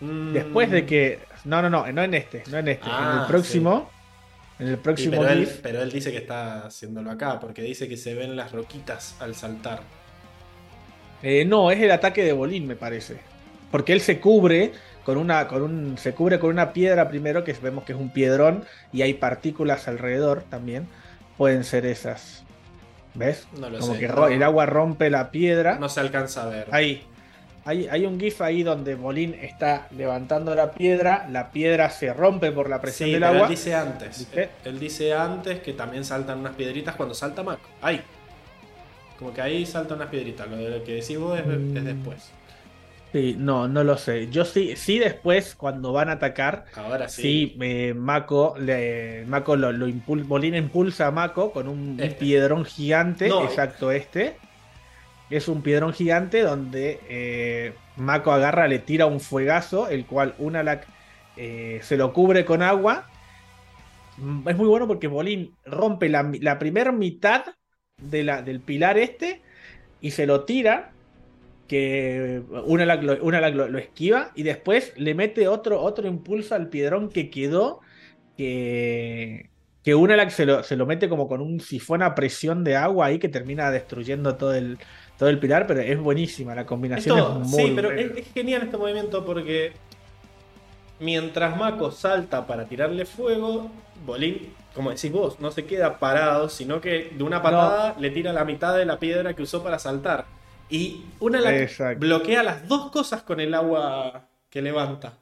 [0.00, 1.18] Mm, después de que.
[1.44, 2.86] No, no, no, no en este, no en este.
[2.86, 3.90] en Ah, el próximo.
[4.58, 5.60] En el sí, próximo pero, él, GIF.
[5.62, 9.34] pero él dice que está haciéndolo acá, porque dice que se ven las roquitas al
[9.34, 9.80] saltar.
[11.22, 13.18] eh, no, es el ataque de Bolín, me parece.
[13.70, 14.72] Porque él se cubre
[15.04, 15.46] con una.
[15.48, 15.98] con un.
[15.98, 19.88] se cubre con una piedra primero, que vemos que es un piedrón, y hay partículas
[19.88, 20.88] alrededor también.
[21.38, 22.44] Pueden ser esas.
[23.14, 23.48] ¿Ves?
[23.58, 24.00] No lo Como sé.
[24.00, 25.78] que no- el agua rompe la piedra.
[25.78, 26.68] No se alcanza a ver.
[26.70, 27.06] Ahí.
[27.64, 32.52] Hay, hay un GIF ahí donde Bolín está levantando la piedra, la piedra se rompe
[32.52, 33.42] por la presión Sí, del pero agua.
[33.44, 34.28] él dice antes.
[34.32, 37.68] Él, él dice antes que también saltan unas piedritas cuando salta Mako.
[37.82, 38.00] Ahí.
[39.18, 40.48] Como que ahí saltan unas piedritas.
[40.48, 41.76] Lo de- que decís vos es, Mm.
[41.76, 42.30] es después.
[43.12, 44.30] Sí, no, no lo sé.
[44.30, 47.22] Yo sí, sí después, cuando van a atacar, Ahora sí.
[47.22, 52.00] sí, eh, Mako, le, Mako lo, lo impul- Bolín impulsa a Mako con un, un
[52.00, 52.14] Este.
[52.14, 53.44] piedrón gigante, No.
[53.44, 54.36] exacto este.
[55.30, 60.86] Es un piedrón gigante donde eh, Mako agarra, le tira un fuegazo, el cual Unalak
[61.36, 63.12] eh, se lo cubre con agua.
[64.16, 67.44] Mm, Es muy bueno porque Bolín rompe la, la primera mitad
[67.96, 69.42] de la, del pilar este
[70.00, 70.96] y se lo tira.
[71.68, 77.10] Que Unalak, lo, lo- lo esquiva y después le mete otro, otro impulso al piedrón
[77.10, 77.80] que quedó.
[78.36, 79.50] Que,
[79.84, 83.06] que Unalak se lo, se lo mete como con un sifón a presión de agua
[83.06, 84.78] ahí que termina destruyendo todo el,
[85.20, 88.32] todo el pilar, pero es buenísima, la combinación Esto- es muy sí, pero es, es
[88.32, 89.74] genial este movimiento porque
[90.98, 93.70] mientras Mako salta para tirarle fuego,
[94.06, 98.32] Bolín, como decís vos, no se queda parado, sino que de una patada le tira
[98.32, 100.24] la mitad de la piedra que usó para saltar.
[100.70, 101.68] Y una la
[101.98, 105.18] bloquea las dos cosas con el agua que levanta.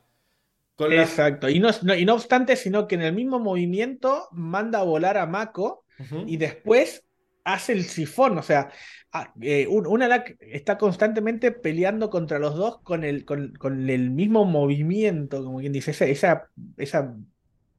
[0.77, 1.49] Con la- Exacto.
[1.49, 5.19] Y no, no- y no obstante, sino que en el mismo movimiento manda a volar
[5.19, 5.85] a Mako
[6.25, 7.03] y después
[7.43, 8.39] hace el sifón.
[8.39, 8.71] O sea,
[9.13, 14.45] ah, eh, un, Unalaq está constantemente peleando contra los dos con el, con, el mismo
[14.45, 17.17] movimiento, como quien dice, esa, esa,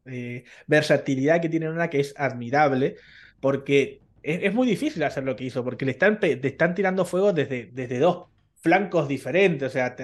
[0.06, 2.96] eh, versatilidad que tiene una que es admirable,
[3.40, 7.70] porque es, muy difícil hacer lo que hizo, porque le están, están tirando fuego desde,
[7.72, 8.28] desde dos
[8.62, 9.68] flancos diferentes.
[9.68, 9.96] O sea,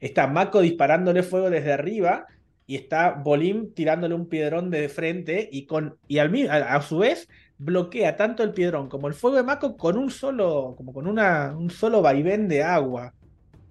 [0.00, 2.26] está Mako disparándole fuego desde arriba.
[2.64, 7.28] Y está Bolín tirándole un piedrón de frente y, con, y al, a su vez
[7.64, 11.54] bloquea tanto el piedrón como el fuego de Mako con un solo, como con una,
[11.56, 13.14] un solo vaivén de agua.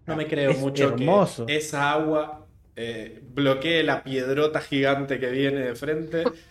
[0.05, 1.45] No me creo Es mucho hermoso.
[1.45, 6.23] que esa agua eh, bloquee la piedrota gigante que viene de frente.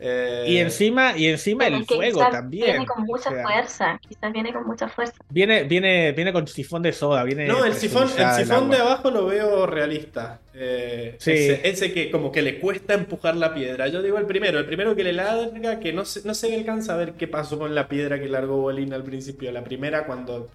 [0.00, 2.66] Eh, Y encima, y encima el fuego quizás también.
[2.66, 5.14] Viene con mucha O sea, fuerza, quizás viene con mucha fuerza.
[5.28, 7.24] Viene, viene, viene con sifón de soda.
[7.24, 10.40] Viene No, el sifón, el sifón de abajo lo veo realista.
[10.54, 11.32] Eh, Sí.
[11.32, 13.88] ese, ese que como que le cuesta empujar la piedra.
[13.88, 16.94] Yo digo el primero, el primero que le larga, que no se, no se alcanza
[16.94, 19.50] a ver qué pasó con la piedra que largó Bolín al principio.
[19.52, 20.48] La primera cuando...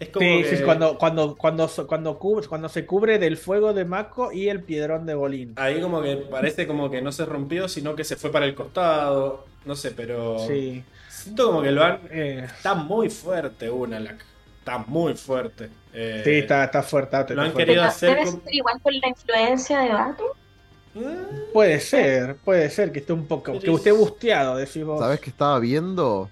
[0.00, 3.36] Es como Sí, que- sí, sí, cuando, cuando, cuando, cuando, cubre- cuando se cubre del
[3.36, 5.54] fuego de Mako y el piedrón de Bolín.
[5.56, 8.54] Ahí como que parece como que no se rompió, sino que se fue para el
[8.54, 9.44] costado.
[9.64, 10.38] No sé, pero...
[10.46, 10.84] Sí.
[11.08, 12.00] Siento como que lo han...
[12.10, 14.24] Eh, Está muy fuerte Unalak.
[14.60, 15.68] Está muy fuerte.
[15.92, 17.16] Eh, sí, está, está fuerte.
[17.16, 17.66] está lo han fuerte.
[17.66, 20.24] querido hacer debe como- ser igual por la influencia de Batu.
[21.52, 24.98] Puede ser, puede ser que esté un poco, que esté es- busteado, decís vos.
[25.00, 26.28] ¿Sabes qué estaba viendo?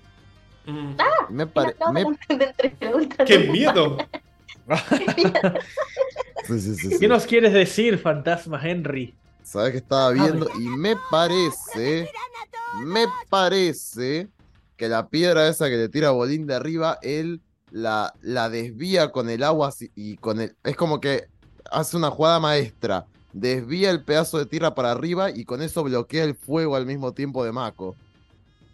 [0.66, 0.96] Mm.
[1.30, 1.46] Me,
[1.92, 2.04] me-
[2.94, 3.98] ultra ¡Qué miedo!
[6.46, 6.98] Sí, sí, sí, sí.
[6.98, 9.14] ¿Qué nos quieres decir, fantasma Henry?
[9.42, 10.48] ¿Sabes qué estaba viendo?
[10.58, 12.10] Y me parece,
[12.82, 14.28] me parece
[14.76, 19.12] que la piedra esa que le tira a Bolín de arriba, él la, la desvía
[19.12, 20.56] con el agua y con el...
[20.64, 21.28] Es como que
[21.70, 23.06] hace una jugada maestra.
[23.32, 27.12] Desvía el pedazo de tierra para arriba y con eso bloquea el fuego al mismo
[27.12, 27.94] tiempo de Mako.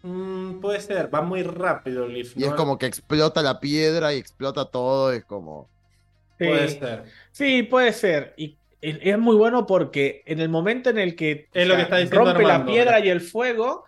[0.03, 2.37] Mm, puede ser, va muy rápido el Leaf.
[2.37, 5.13] Y es como que explota la piedra y explota todo.
[5.13, 5.69] Es como...
[6.39, 7.05] Sí, Puede ser.
[7.31, 8.35] sí, puede ser.
[8.37, 11.85] Y es muy bueno porque en el momento en el que Es lo o que
[11.85, 13.07] sea, está diciendo rompe la piedra ¿verdad?
[13.07, 13.85] y el fuego,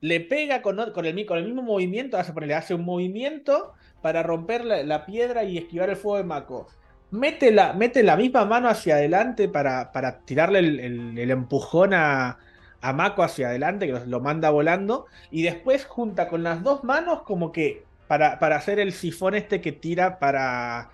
[0.00, 3.74] le pega con, con el, mi- con el mismo movimiento, hace, ponele, hace un movimiento
[4.02, 6.68] para romper la, la piedra y esquivar el fuego de Mako.
[7.10, 11.94] Mete la, mete la misma mano hacia adelante para, para tirarle el, el- el empujón
[11.94, 12.38] a,
[12.80, 17.22] a Mako hacia adelante, que lo, manda volando, y después junta con las dos manos
[17.22, 20.90] como que para, para hacer el sifón este que tira para,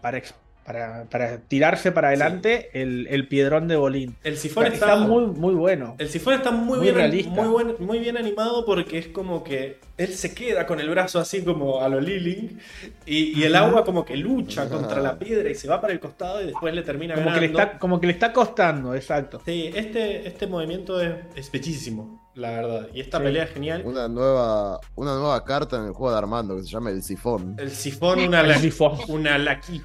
[0.00, 0.20] para,
[0.64, 4.16] para, para tirarse para adelante el, el piedrón de Bolín.
[4.22, 5.96] El sifón Está, está, muy, muy bueno.
[5.98, 7.30] El sifón está muy, muy bien, realista.
[7.30, 11.18] muy, buen- muy bien animado porque es como que él se queda con el brazo
[11.18, 12.58] así como a lo Liling
[13.04, 16.00] y, y el agua como que lucha contra la piedra y se va para el
[16.00, 17.60] costado y después le termina Como que, le ganando.
[17.62, 19.42] está, como que le está costando, exacto.
[19.44, 22.88] Sí, este, este movimiento es, es bellísimo, la verdad.
[22.94, 23.24] Y esta Sí.
[23.24, 23.82] pelea es genial.
[23.84, 27.56] Una nueva, una nueva carta en el juego de Armando que se llama el sifón.
[27.58, 28.92] El sifón, una, El la- sifón.
[29.08, 29.82] una laqui.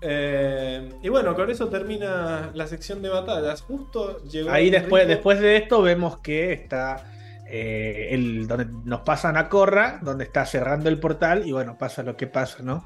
[0.00, 3.62] Eh, y bueno, con eso termina la sección de batallas.
[3.62, 4.50] Justo llegó.
[4.50, 7.10] Ahí después, rico- después de esto vemos que está
[7.50, 12.02] eh, el, donde nos pasan a Corra, donde está cerrando el portal y bueno, pasa
[12.02, 12.84] lo que pasa, ¿no?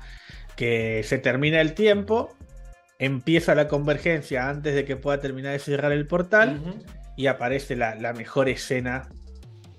[0.57, 2.35] Que se termina el tiempo,
[2.99, 6.61] empieza la convergencia antes de que pueda terminar de cerrar el portal
[7.17, 9.09] y aparece la, la mejor escena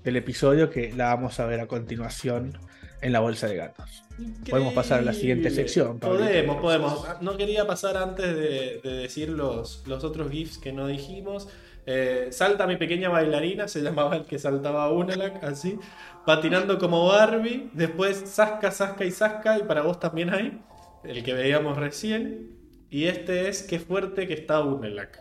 [0.03, 2.57] del episodio que la vamos a ver a continuación
[3.01, 4.02] en la bolsa de gatos.
[4.49, 6.25] Podemos pasar a la siguiente sección, Pablito.
[6.25, 7.07] Podemos, podemos.
[7.21, 11.47] No quería pasar antes de, de decir los, los otros GIFs que no dijimos.
[11.85, 15.77] Eh, salta mi pequeña bailarina, se llamaba el que saltaba Unalak, así,
[16.25, 17.69] patinando como Barbie.
[17.73, 20.61] Después Sasca, Sasca y Sasca, y para vos también hay,
[21.03, 22.57] el que veíamos recién.
[22.89, 25.19] Y este es Qué fuerte que está Unalak.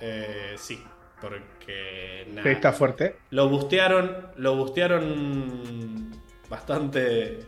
[0.00, 0.78] Eh, sí,
[1.20, 2.26] porque.
[2.42, 3.16] Sí, Está fuerte.
[3.30, 6.10] Lo bustearon, lo bustearon
[6.48, 7.40] bastante.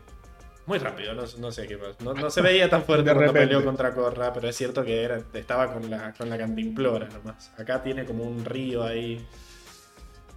[0.67, 1.97] Muy rápido, no, no sé qué pasó.
[2.03, 5.21] No, no se veía tan fuerte cuando peleó contra Corra, pero es cierto que era,
[5.35, 7.53] estaba con la, con la cantimplora nomás.
[7.59, 9.27] Acá tiene como un río ahí.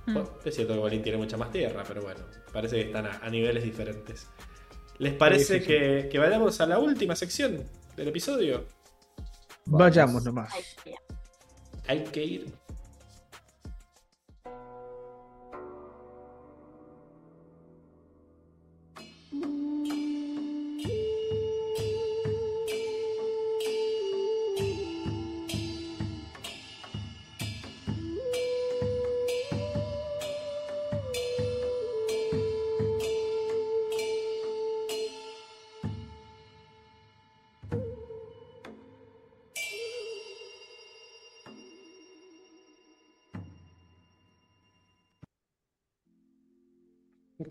[0.06, 0.14] Mm.
[0.14, 3.20] Bueno, es cierto que Bolín tiene mucha más tierra, pero bueno, parece que están a,
[3.22, 4.28] a niveles diferentes.
[5.00, 5.66] ¿Les parece sí, sí.
[5.66, 7.64] Que, que vayamos a la última sección
[7.96, 8.66] del episodio?
[9.66, 10.54] Vayamos nomás.
[11.88, 12.54] Hay que ir.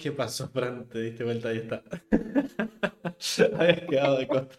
[0.06, 0.88] ¿Qué pasó, Fran?
[0.88, 1.82] Te diste vuelta y está.
[3.58, 4.56] Habías quedado de costa.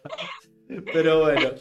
[0.91, 1.51] Pero bueno,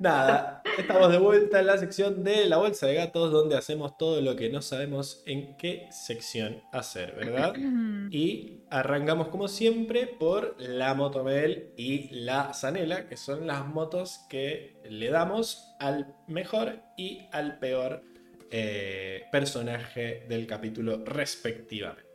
[0.00, 4.20] nada, estamos de vuelta en la sección de la bolsa de gatos, donde hacemos todo
[4.20, 7.54] lo que no sabemos en qué sección hacer, ¿verdad?
[8.10, 14.76] Y arrancamos como siempre por la Motomel y la Zanela, que son las motos que
[14.90, 18.02] le damos al mejor y al peor
[18.50, 22.05] eh, personaje del capítulo respectivamente.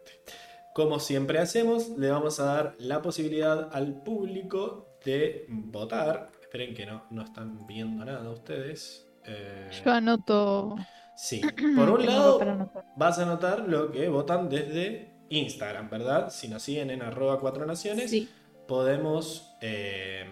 [0.73, 6.31] Como siempre hacemos, le vamos a dar la posibilidad al público de votar.
[6.41, 9.07] Esperen que no, no están viendo nada ustedes.
[9.25, 10.75] Eh, Yo anoto.
[11.15, 11.41] Sí,
[11.75, 12.85] por un lado anotar.
[12.95, 16.29] vas a notar lo que votan desde Instagram, ¿verdad?
[16.29, 18.29] Si nos siguen en arroba cuatro naciones, Sí.
[18.67, 19.55] podemos...
[19.61, 20.25] eh,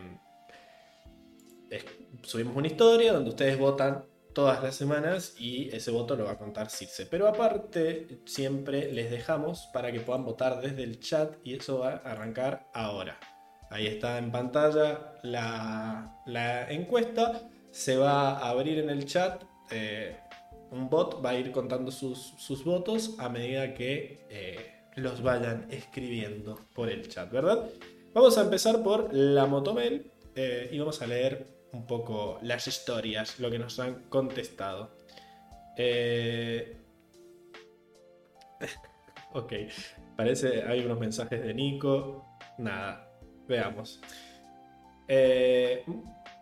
[2.23, 6.37] subimos una historia donde ustedes votan todas las semanas y ese voto lo va a
[6.37, 7.05] contar Circe.
[7.05, 12.01] Pero aparte, siempre les dejamos para que puedan votar desde el chat y eso va
[12.03, 13.19] a arrancar ahora.
[13.69, 17.49] Ahí está en pantalla la, encuesta.
[17.71, 19.43] Se va a abrir en el chat.
[19.71, 20.17] eh,
[20.71, 25.67] un bot va a ir contando sus, sus votos a medida que eh, los vayan
[25.71, 27.67] escribiendo por el chat, ¿verdad?
[28.13, 33.39] Vamos a empezar por la Motomel eh, y vamos a leer un poco las historias,
[33.39, 34.91] lo que nos han contestado.
[35.77, 36.77] Eh,
[39.33, 39.53] ok,
[40.15, 42.25] parece hay unos mensajes de Nico.
[42.57, 43.09] Nada,
[43.47, 44.01] veamos.
[45.07, 45.83] Eh,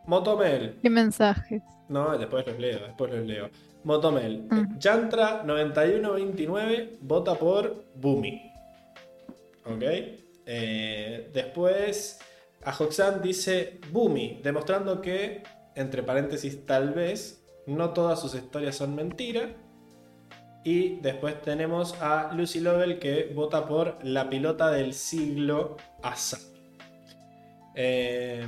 [0.06, 1.62] Motomel, ¿Qué mensajes?
[1.90, 3.50] no, después los leo, después los leo.
[3.84, 4.44] Motomel.
[4.50, 4.78] Mm.
[4.80, 8.52] Yantra 9129 vota por Bumi.
[9.66, 9.84] ¿Ok?
[10.46, 12.20] Eh, después,
[12.68, 15.42] Ajoxan dice Bumi, demostrando que,
[15.74, 19.56] entre paréntesis, tal vez, no todas sus historias son mentira.
[20.66, 26.44] Y después tenemos a Lucy Lovell que vota por la pilota del siglo Asami.
[27.74, 28.46] Eh,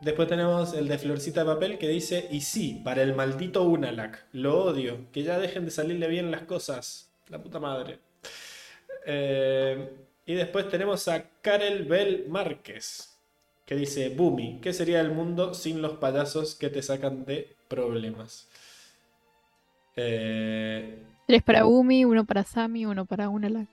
[0.00, 4.26] después tenemos el de Florcita de Papel que dice, y sí, para el maldito Unalak,
[4.32, 7.12] lo odio, que ya dejen de salirle bien las cosas.
[7.28, 8.00] La puta madre.
[9.06, 13.13] Eh, y después tenemos a Karel Bell Márquez,
[13.66, 18.48] que dice, Bumi, ¿qué sería el mundo sin los payasos que te sacan de problemas?
[19.96, 23.68] Eh, Tres para Umi, uno para Sammy, uno para Unalak.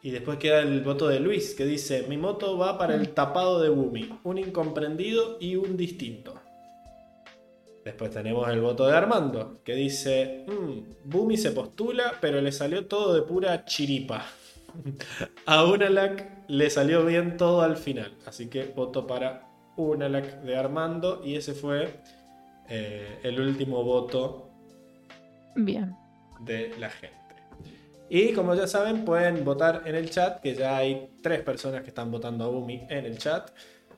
[0.00, 3.60] Y después queda el voto de Luis, que dice, mi moto va para el tapado
[3.60, 6.40] de Bumi, un incomprendido y un distinto.
[7.84, 12.86] Después tenemos el voto de Armando, que dice, "Mm, Bumi se postula, pero le salió
[12.86, 14.24] todo de pura chiripa.
[15.46, 19.46] A Unalak le salió bien todo al final, así que voto para
[19.76, 22.00] Unalak de Armando y ese fue
[22.68, 24.50] eh, el último voto
[25.54, 25.94] Bien.
[26.40, 27.16] de la gente.
[28.10, 31.88] Y como ya saben, pueden votar en el chat, que ya hay tres personas que
[31.88, 33.50] están votando a Bumi en el chat.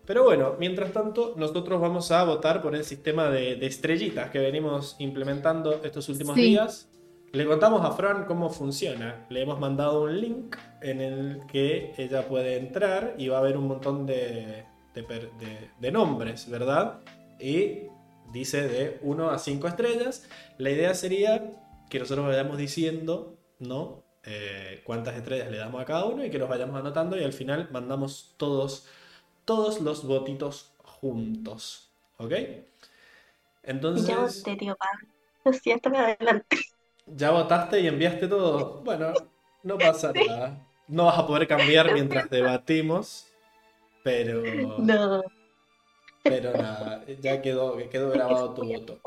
[0.04, 4.40] Pero bueno, mientras tanto, nosotros vamos a votar por el sistema de, de estrellitas que
[4.40, 6.42] venimos implementando estos últimos Sí.
[6.42, 6.89] días.
[7.32, 9.26] Le contamos a Fran cómo funciona.
[9.28, 13.56] Le hemos mandado un link en el que ella puede entrar y va a haber
[13.56, 17.00] un montón de, de per- de- de nombres, ¿verdad?
[17.38, 17.82] Y
[18.32, 20.28] dice de 1 a 5 estrellas.
[20.58, 21.52] La idea sería
[21.88, 24.02] que nosotros vayamos diciendo, ¿no?
[24.24, 27.32] Eh, cuántas estrellas le damos a cada uno y que los vayamos anotando y al
[27.32, 28.86] final mandamos todos,
[29.44, 31.90] todos los votitos juntos.
[32.18, 32.32] ¿Ok?
[33.62, 34.90] Entonces, Ya voté, tío Pan.
[35.44, 36.58] Lo siento, me adelanté.
[37.16, 38.80] ¿Ya votaste y enviaste todo?
[38.82, 39.12] Bueno,
[39.62, 40.66] no pasa nada.
[40.88, 43.26] No vas a poder cambiar mientras debatimos,
[44.02, 44.42] pero,
[44.78, 45.22] No.
[46.22, 49.00] pero nada, ya quedó, quedó grabado tu voto.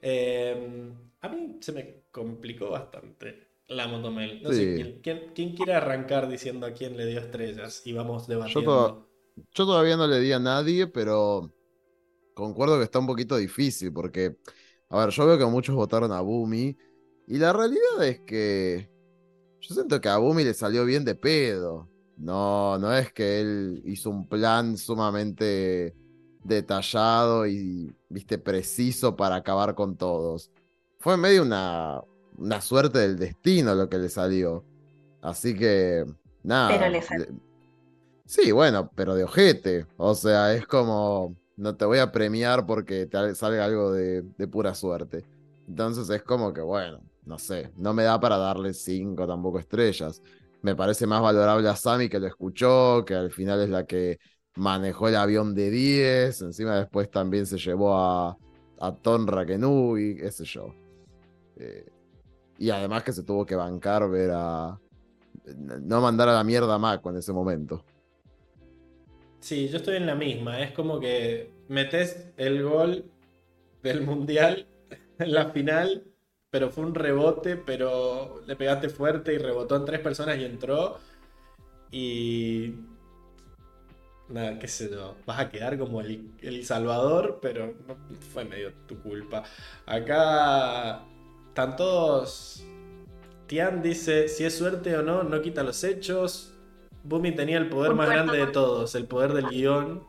[0.00, 4.42] Eh, a mí se me complicó bastante la Motomel.
[4.42, 4.82] No sé, Sí.
[4.82, 7.82] ¿quién, quién- quién quiere arrancar diciendo a quién le dio estrellas?
[7.86, 8.72] Y vamos Yo, debatiendo.
[8.88, 9.10] to-
[9.54, 11.52] yo todavía no le di a nadie, pero
[12.34, 14.36] concuerdo que está un poquito difícil porque,
[14.88, 16.76] a ver, yo veo que muchos votaron a Bumi
[17.26, 18.88] y la realidad es que
[19.60, 21.88] yo siento que a Bumi le salió bien de pedo.
[22.16, 25.94] No, no es que él hizo un plan sumamente
[26.44, 30.50] detallado y, viste, preciso para acabar con todos.
[30.98, 32.00] Fue medio una,
[32.36, 34.64] una suerte del destino lo que le salió.
[35.22, 36.04] Así que,
[36.42, 36.68] nada.
[36.78, 37.26] Pero le salió.
[37.26, 37.32] le-
[38.26, 39.86] Sí, bueno, pero de ojete.
[39.96, 44.46] O sea, es como, no te voy a premiar porque te salga algo de, de
[44.48, 45.24] pura suerte.
[45.66, 50.20] Entonces es como que, bueno, no sé, no me da para darle cinco tampoco estrellas.
[50.62, 54.18] Me parece más valorable a Sammy que lo escuchó, que al final es la que
[54.56, 56.42] manejó el avión de 10.
[56.42, 58.36] Encima después también se llevó a,
[58.80, 60.74] a Ton Rakenui, qué sé yo.
[61.56, 61.86] Eh,
[62.58, 64.76] y además que se tuvo que bancar ver a,
[65.56, 67.84] no mandar a la mierda a Mako en ese momento.
[69.38, 70.60] Sí, yo estoy en la misma.
[70.60, 73.04] Es como que metes el gol
[73.84, 74.66] del mundial
[75.20, 76.09] en la final,
[76.50, 80.98] pero fue un rebote, pero le pegaste fuerte y rebotó en tres personas y entró.
[81.90, 82.74] Y.
[84.28, 85.16] Nada, qué sé yo.
[85.26, 87.74] Vas a quedar como el, el salvador, pero
[88.32, 89.44] fue medio tu culpa.
[89.86, 91.02] Acá
[91.48, 92.64] están todos.
[93.46, 96.54] Tian dice: si es suerte o no, no quita los hechos.
[97.02, 100.04] Bumi tenía el poder más grande de todos, el poder del guion.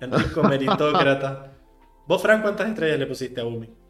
[0.00, 1.52] Enrico meritócrata.
[2.06, 3.85] ¿Vos, Fran, cuántas estrellas le pusiste a Bumi?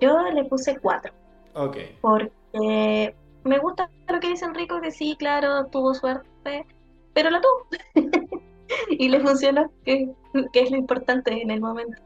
[0.00, 1.12] Yo le puse cuatro,
[1.54, 1.76] Ok.
[2.00, 6.66] porque me gusta lo que dice Enrico, que sí, claro, tuvo suerte,
[7.14, 7.66] pero la tuvo.
[8.90, 10.10] y le funcionó, que,
[10.52, 12.00] que es lo importante en el momento.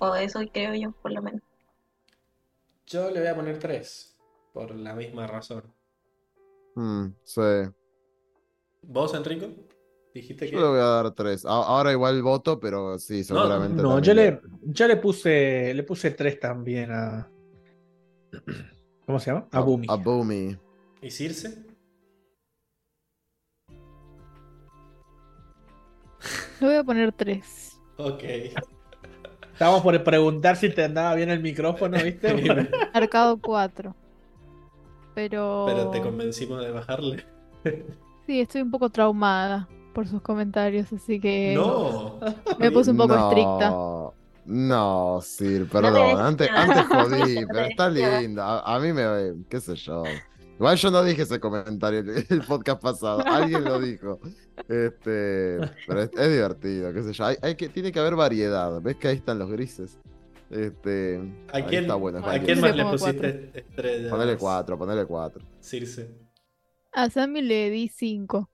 [0.00, 1.42] O eso creo yo, por lo menos.
[2.86, 4.18] Yo le voy a poner tres,
[4.52, 5.62] por la misma razón.
[6.74, 7.40] Mm, sí.
[8.82, 9.46] ¿Vos, Enrico?
[10.14, 10.52] Dijiste que.
[10.52, 11.44] Yo le voy a dar tres.
[11.44, 13.82] Ahora igual voto, pero sí, seguramente.
[13.82, 17.29] No, también yo le, yo le puse, le puse tres también a.
[19.06, 19.46] ¿Cómo se llama?
[19.52, 19.86] A Bumi.
[19.90, 20.56] A Boomy.
[21.02, 21.66] ¿Y Circe?
[26.60, 27.80] Le voy a poner tres.
[27.96, 28.22] Ok.
[29.52, 32.28] Estábamos por preguntar si te andaba bien el micrófono, ¿viste?
[32.94, 33.94] Arcado 4.
[35.14, 35.64] Pero.
[35.66, 37.24] Pero te convencimos de bajarle.
[38.26, 41.54] Sí, estoy un poco traumada por sus comentarios, así que.
[41.54, 42.20] No.
[42.58, 44.19] Me puse un poco no, estricta.
[44.50, 46.16] No, Sir, No perdón.
[46.16, 48.44] te antes, antes jodí, No pero está linda.
[48.60, 49.44] A, a mí me.
[49.48, 50.02] ¿Qué sé yo?
[50.56, 53.22] Igual yo no dije ese comentario el, el podcast pasado.
[53.26, 54.20] Alguien lo dijo.
[54.68, 57.24] Este, pero es, es divertido, qué sé yo.
[57.24, 58.80] Hay, hay que, tiene que haber variedad.
[58.82, 59.98] ¿Ves que ahí están los grises?
[60.50, 61.20] Este,
[61.52, 62.18] ¿A quién, está bueno.
[62.18, 64.10] es ¿a quién más le pusiste estrellas?
[64.10, 65.42] Ponele cuatro, ponele cuatro.
[65.60, 66.10] Circe.
[66.92, 68.50] A Sammy le di 5.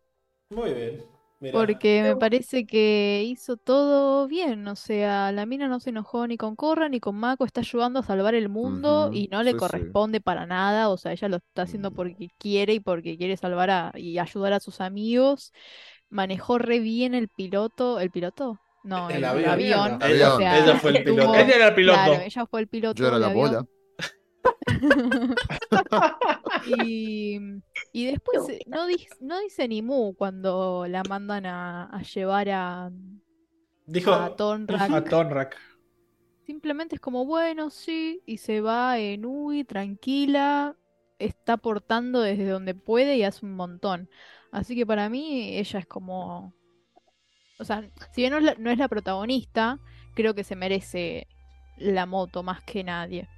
[0.50, 1.15] Muy bien.
[1.38, 1.52] Mirá.
[1.52, 4.66] Porque me parece que hizo todo bien.
[4.68, 7.44] O sea, la mina no se enojó ni con Korra ni con Mako.
[7.44, 9.58] Está ayudando a salvar el mundo y no le sí, sí.
[9.58, 10.88] corresponde para nada.
[10.88, 14.54] O sea, ella lo está haciendo porque quiere y porque quiere salvar a, y ayudar
[14.54, 15.52] a sus amigos.
[16.08, 18.00] Manejó re bien el piloto.
[18.00, 18.58] ¿El piloto?
[18.82, 19.50] No, El el, avión.
[19.50, 19.98] avión.
[20.02, 21.34] Ella- O sea, ella fue el piloto.
[21.34, 21.98] Ella era el piloto.
[22.04, 23.68] Claro, ella fue el piloto Yo era la avión.
[26.66, 27.38] Y,
[27.92, 32.48] y después eh, no, di- no dice ni mu cuando la mandan a, a llevar
[32.50, 32.90] a,
[33.86, 34.12] Dijo.
[34.12, 34.90] a Tonrak.
[34.90, 35.56] A Tonrak.
[36.44, 40.76] Simplemente es como, bueno, sí, y se va en Ui, tranquila,
[41.18, 44.08] está aportando desde donde puede y hace un montón.
[44.52, 46.54] Así que para mí ella es como...
[47.58, 49.80] O sea, si bien no es la, no es la protagonista,
[50.14, 51.26] creo que se merece
[51.78, 53.28] la moto más que nadie.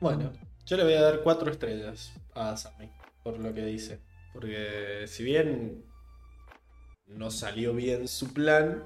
[0.00, 0.32] Bueno,
[0.66, 2.90] yo le voy a dar cuatro estrellas a Sammy,
[3.22, 4.00] por lo que dice.
[4.32, 5.84] Porque si bien
[7.06, 8.84] no salió bien su plan,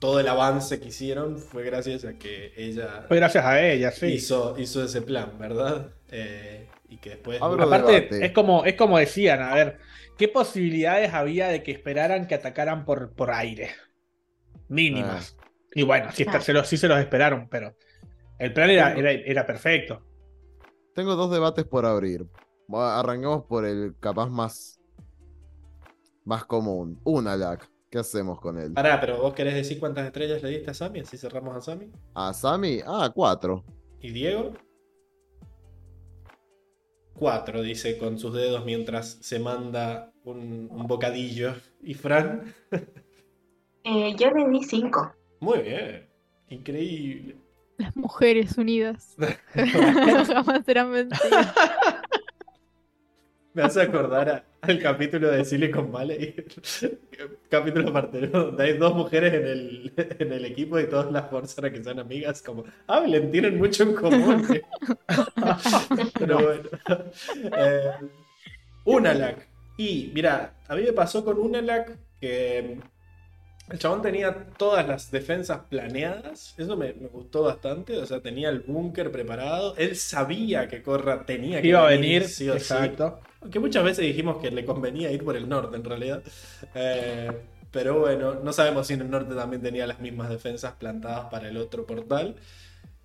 [0.00, 4.06] todo el avance que hicieron fue gracias a que ella Fue gracias a ella, sí.
[4.06, 5.92] hizo, hizo ese plan, ¿verdad?
[6.10, 7.42] Eh, y que después...
[7.42, 8.24] Abro Aparte, debate.
[8.26, 9.78] es como, es como decían, a ver,
[10.16, 13.70] ¿qué posibilidades había de que esperaran que atacaran por, por aire?
[14.68, 15.36] Mínimas.
[15.74, 16.40] Y bueno, sí, está- Ah.
[16.40, 17.76] se los, sí se los esperaron, pero
[18.38, 20.02] el plan era, era, era perfecto.
[20.94, 22.26] Tengo dos debates por abrir.
[22.72, 24.80] Arranquemos por el capaz más,
[26.24, 27.00] más común.
[27.04, 27.70] Un Alak.
[27.90, 28.72] ¿Qué hacemos con él?
[28.72, 31.90] Pará, pero vos querés decir cuántas estrellas le diste a Sammy, así cerramos a Sammy.
[32.14, 32.80] ¿A Sammy?
[32.84, 33.64] Ah, cuatro.
[34.00, 34.52] ¿Y Diego?
[37.14, 41.54] Cuatro, dice con sus dedos mientras se manda un, un bocadillo.
[41.80, 42.52] ¿Y Fran?
[43.84, 45.14] Eh, yo le di cinco.
[45.38, 46.08] Muy bien.
[46.48, 47.36] Increíble.
[47.78, 49.14] Las mujeres unidas
[49.54, 51.54] jamás serán vencidas.
[53.52, 56.34] Me hace acordar a- al capítulo de Silicon Valley.
[57.50, 58.44] capítulo aparte, ¿no?
[58.46, 61.82] Donde hay dos mujeres en el, en el equipo y todas las forzan a que
[61.82, 62.42] sean amigas.
[62.42, 64.46] Como, hablen, tienen mucho en común.
[66.18, 66.68] Pero bueno.
[67.56, 67.90] Eh,
[68.84, 69.48] Unalak.
[69.78, 72.78] Y mira, a mí me pasó con Unalak que
[73.68, 76.54] el chabón tenía todas las defensas planeadas.
[76.56, 77.96] Eso me, me gustó bastante.
[77.98, 79.74] O sea, tenía el búnker preparado.
[79.76, 82.58] Él sabía que Corra tenía que Iba a venir, sí o sí.
[82.58, 83.20] exacto.
[83.40, 86.22] Aunque muchas veces dijimos que le convenía ir por el norte en realidad.
[86.74, 87.30] Eh,
[87.70, 91.48] pero bueno, no sabemos si en el norte también tenía las mismas defensas plantadas para
[91.48, 92.36] el otro portal.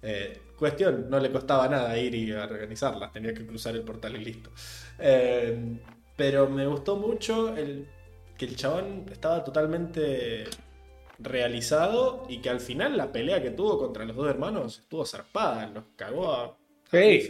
[0.03, 4.23] Eh, cuestión, no le costaba nada ir y organizarlas, tenía que cruzar el portal y
[4.23, 4.49] listo.
[4.99, 5.77] Eh,
[6.15, 7.87] pero me gustó mucho el,
[8.41, 10.45] que el chabón estaba totalmente
[11.19, 15.67] realizado y que al final la pelea que tuvo contra los dos hermanos estuvo zarpada,
[15.67, 16.57] los cagó a, a
[16.91, 17.21] Sí.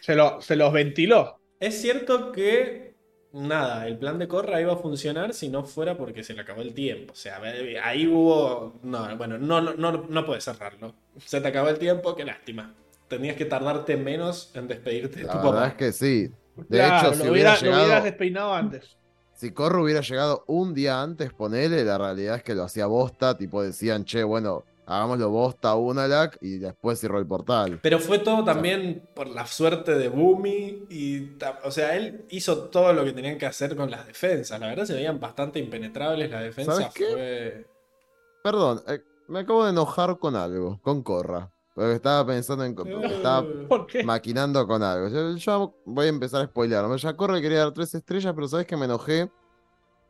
[0.00, 1.40] Se, lo, se los ventiló.
[1.58, 2.94] Es cierto que
[3.32, 6.60] nada, el plan de Corra iba a funcionar si no fuera porque se le acabó
[6.62, 7.12] el tiempo.
[7.12, 7.40] O sea,
[7.82, 8.78] ahí hubo.
[8.84, 10.94] No, bueno, no, no, no, no puedes cerrarlo.
[11.18, 12.74] Se te acabó el tiempo, qué lástima.
[13.08, 15.66] Tenías que tardarte menos en despedirte de La tu verdad papá.
[15.68, 16.28] es que sí.
[16.68, 18.96] De Claro, hecho, si lo, hubiera hubiera- lo hubieras despeinado antes.
[19.40, 23.38] Si Corro hubiera llegado un día antes, ponele, la realidad es que lo hacía bosta,
[23.38, 27.78] tipo decían, che, bueno, hagámoslo bosta a Unalak y después cerró el portal.
[27.82, 32.92] Pero fue todo también por la suerte de Boomy y, o sea, él hizo todo
[32.92, 34.60] lo que tenían que hacer con las defensas.
[34.60, 36.76] La verdad se veían bastante impenetrables las defensas.
[36.76, 37.06] ¿Sabes qué?
[37.10, 37.66] Fue...
[38.44, 41.50] Perdón, eh, me acabo de enojar con algo, con Corra.
[41.74, 42.76] Porque estaba pensando en.
[43.04, 44.02] Estaba ¿Por qué?
[44.02, 45.08] maquinando con algo.
[45.08, 46.94] Yo, yo voy a empezar a spoilear.
[46.96, 49.30] Ya Corra quería dar tres estrellas, pero sabes que me enojé.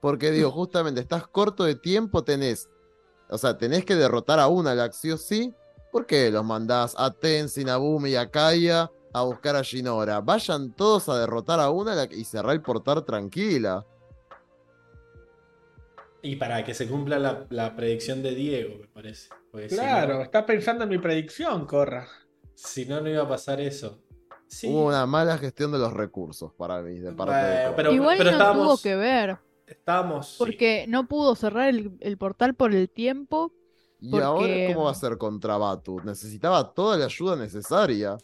[0.00, 2.68] Porque digo, justamente, estás corto de tiempo, tenés.
[3.28, 5.54] O sea, tenés que derrotar a Unalak, sí o sí.
[5.92, 10.20] ¿Por qué los mandás a Tenzin, a Bumi y a Kaya a buscar a Shinora?
[10.20, 13.84] Vayan todos a derrotar a Unalak y cerrar el portal tranquila.
[16.22, 19.28] Y para que se cumpla la, la predicción de Diego, me parece.
[19.50, 22.06] Porque si Claro, no- está pensando en mi predicción, Corra.
[22.54, 24.02] Si no, no iba a pasar eso.
[24.48, 24.68] Sí.
[24.68, 28.30] Hubo una mala gestión de los recursos para mí, de parte de pero, Igual pero
[28.32, 30.28] no estábamos, tuvo que ver, estábamos.
[30.30, 30.34] sí.
[30.38, 33.52] porque no pudo cerrar el, el portal por el tiempo.
[34.00, 36.00] ¿Y porque- ahora cómo va a ser contra Batu?
[36.04, 38.18] Necesitaba toda la ayuda necesaria.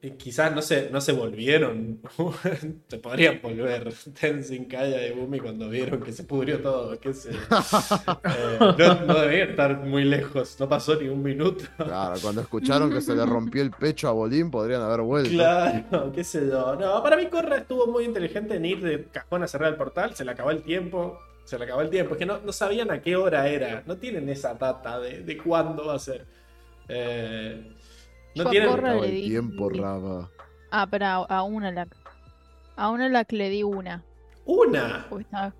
[0.00, 2.00] Y quizás no se, no se volvieron.
[2.88, 6.96] se podrían volver Tenzin, Kaya y Bumi cuando vieron que se pudrió todo.
[7.12, 7.38] sé yo.
[8.24, 10.58] Eh, no, no debían estar muy lejos.
[10.60, 11.64] No pasó ni un minuto.
[11.76, 15.30] Claro, cuando escucharon que se le rompió el pecho a Bolín, podrían haber vuelto.
[15.30, 16.76] Claro, qué sé yo.
[16.76, 20.14] No, para mí Corra estuvo muy inteligente en ir de cajón a cerrar el portal.
[20.14, 21.18] Se le acabó el tiempo.
[21.42, 22.12] Se le acabó el tiempo.
[22.12, 23.82] Es que no, no sabían a qué hora era.
[23.84, 26.24] No tienen esa data de, de cuándo va a ser.
[26.88, 27.72] Eh,
[28.38, 28.86] no Yo tienen.
[29.04, 30.30] El di- tiempo, Raba.
[30.70, 31.86] Ah, pero a, a una la.
[32.76, 34.04] A una la que le di una.
[34.46, 35.06] Una.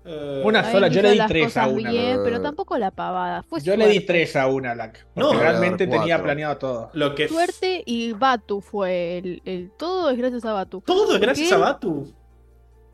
[0.03, 1.91] Eh, Una sola, yo le di tres a una.
[1.91, 3.43] bien, pero tampoco la pavada.
[3.43, 5.05] Fue Yo le di tres a una, Lac.
[5.15, 6.89] No, realmente tenía planeado todo.
[6.93, 10.81] Lo que Suerte y Batu fue el, el- Todo es gracias a Batu.
[10.81, 12.11] Todo es gracias a Batu.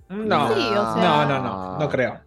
[0.09, 2.19] No, Sí, o sea- no, no, no, no creo.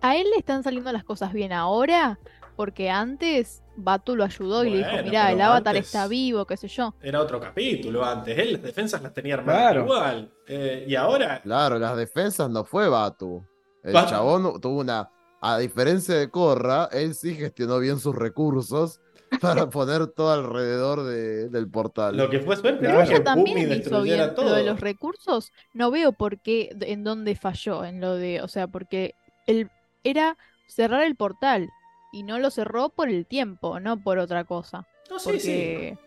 [0.00, 2.20] A él le están saliendo las cosas bien ahora,
[2.54, 6.56] porque antes Batu lo ayudó y le dijo, pero el avatar antes- está vivo, qué
[6.56, 6.94] sé yo.
[7.00, 8.36] Era otro capítulo antes.
[8.38, 9.84] Él las defensas las tenía armadas Claro.
[9.84, 10.32] igual.
[10.46, 11.40] Eh, y ahora.
[11.42, 13.44] Claro, las defensas no fue Batu.
[13.84, 14.10] El Batu.
[14.10, 15.08] chabón tuvo una.
[15.40, 19.00] A diferencia de Corra, él sí gestionó bien sus recursos
[19.40, 22.16] para poner todo alrededor de- del portal.
[22.16, 23.06] Lo que fue suerte Claro.
[23.08, 24.34] que Ella también Bumi hizo bien.
[24.34, 24.46] todo.
[24.48, 28.48] Lo de los recursos, no veo por qué, en dónde falló, en lo de, o
[28.48, 29.14] sea, porque
[29.46, 29.70] él
[30.02, 31.68] era cerrar el portal
[32.12, 34.86] y no lo cerró por el tiempo, no por otra cosa.
[35.10, 35.48] No, sí, sí.
[35.72, 35.98] Porque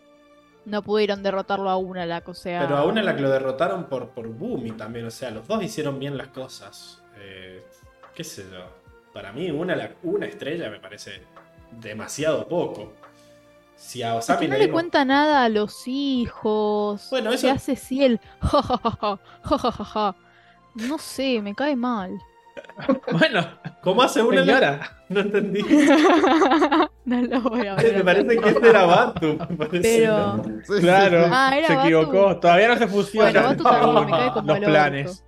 [0.64, 2.60] no pudieron derrotarlo a una la o sea.
[2.62, 5.06] Pero la que lo derrotaron por, por Bumi también.
[5.06, 7.02] O sea, los dos hicieron bien las cosas.
[7.18, 7.62] Eh,
[8.14, 8.64] ¿Qué sé yo?
[9.12, 11.22] Para mí, una, la- una estrella me parece
[11.80, 12.92] demasiado poco.
[13.76, 17.08] Si a Es que no le dimos- cuenta nada a los hijos.
[17.10, 17.76] Bueno, Se eso- hace
[19.42, 20.16] ja, ja, ja.
[20.74, 22.16] No sé, me cae mal.
[23.12, 23.46] Bueno,
[23.82, 24.40] ¿Cómo hace una?
[24.44, 24.80] señora.
[25.08, 25.62] No entendí.
[27.04, 27.96] no lo voy a ver.
[27.96, 29.38] me parece que este era Batu.
[29.70, 30.42] Pero.
[30.80, 31.26] Claro.
[31.30, 31.86] Ah, era se Batu.
[31.88, 32.36] equivocó.
[32.38, 35.24] Todavía no se Bueno, fusionan Batu también me cae como los planes.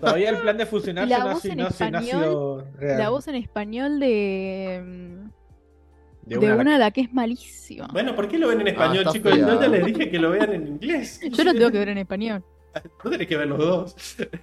[0.00, 1.96] Todavía el plan de fusionarse La no, ha voz sido- en no ha sido- no
[1.96, 2.98] ha español, sido real.
[2.98, 5.18] La voz en español de.
[6.24, 7.88] De De una- una, la que es malísima.
[7.92, 9.36] Bueno, ¿por qué lo ven en español, está chicos?
[9.36, 11.20] Yo ya les dije que lo vean en inglés.
[11.30, 12.44] Yo lo tengo que ver en español.
[13.04, 13.96] No tenés que ver los dos.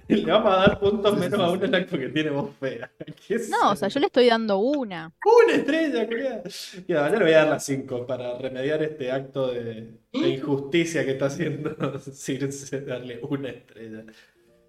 [0.08, 2.90] Le vamos a dar puntos Sí, sí, menos a una Lack porque tiene voz fea.
[3.46, 5.12] No, o sea, yo le estoy dando una.
[5.24, 6.42] Una estrella, culiao.
[6.88, 11.04] Ya, yo le voy a dar las 5 para remediar este acto de, de injusticia
[11.04, 14.04] que está haciendo Circe, darle una estrella.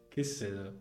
[0.10, 0.74] ¿Qué sé yo?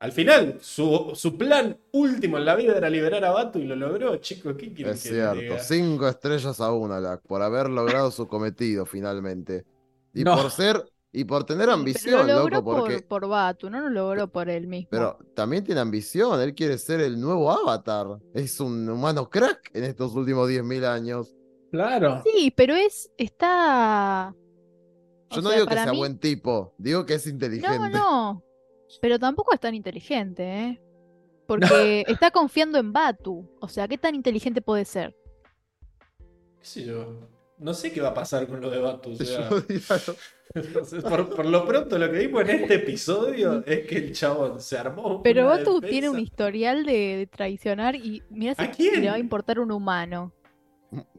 [0.00, 3.76] Al final, su, su plan último en la vida era liberar a Batu y lo
[3.76, 4.56] logró, chicos.
[4.58, 5.34] ¿Qué quieren Es que diga?
[5.34, 9.66] cierto, cinco estrellas a Unalak por haber logrado su cometido finalmente.
[10.14, 10.36] Y No.
[10.36, 10.82] por ser,
[11.12, 12.98] y por tener Pero ambición, lo logró loco, porque.
[13.00, 14.88] por, por Batu, no lo logró por él mismo.
[14.90, 18.18] Pero también tiene ambición, él quiere ser el nuevo avatar.
[18.34, 21.34] Es un humano crack en estos últimos 10.000 años.
[21.72, 22.22] Claro.
[22.24, 23.10] Sí, pero es.
[23.16, 24.34] Está.
[25.30, 27.78] Yo o no sea, digo que sea mí- buen tipo, digo que es inteligente.
[27.78, 28.44] No, no.
[29.00, 30.82] Pero tampoco es tan inteligente, ¿eh?
[31.46, 33.48] Porque está confiando en Batu.
[33.60, 35.16] O sea, ¿qué tan inteligente puede ser?
[36.58, 37.18] ¿Qué sé yo?
[37.60, 39.12] No sé qué va a pasar con lo de Batu.
[39.12, 39.82] o sea, Yo diría-
[40.54, 44.60] entonces, por, por lo pronto, lo que vimos en este episodio es que el chabón
[44.60, 45.22] se armó.
[45.22, 45.88] Pero Batu defensa.
[45.88, 49.02] tiene un historial de, de traicionar y mira si ¿A quién?
[49.02, 50.32] le va a importar un humano.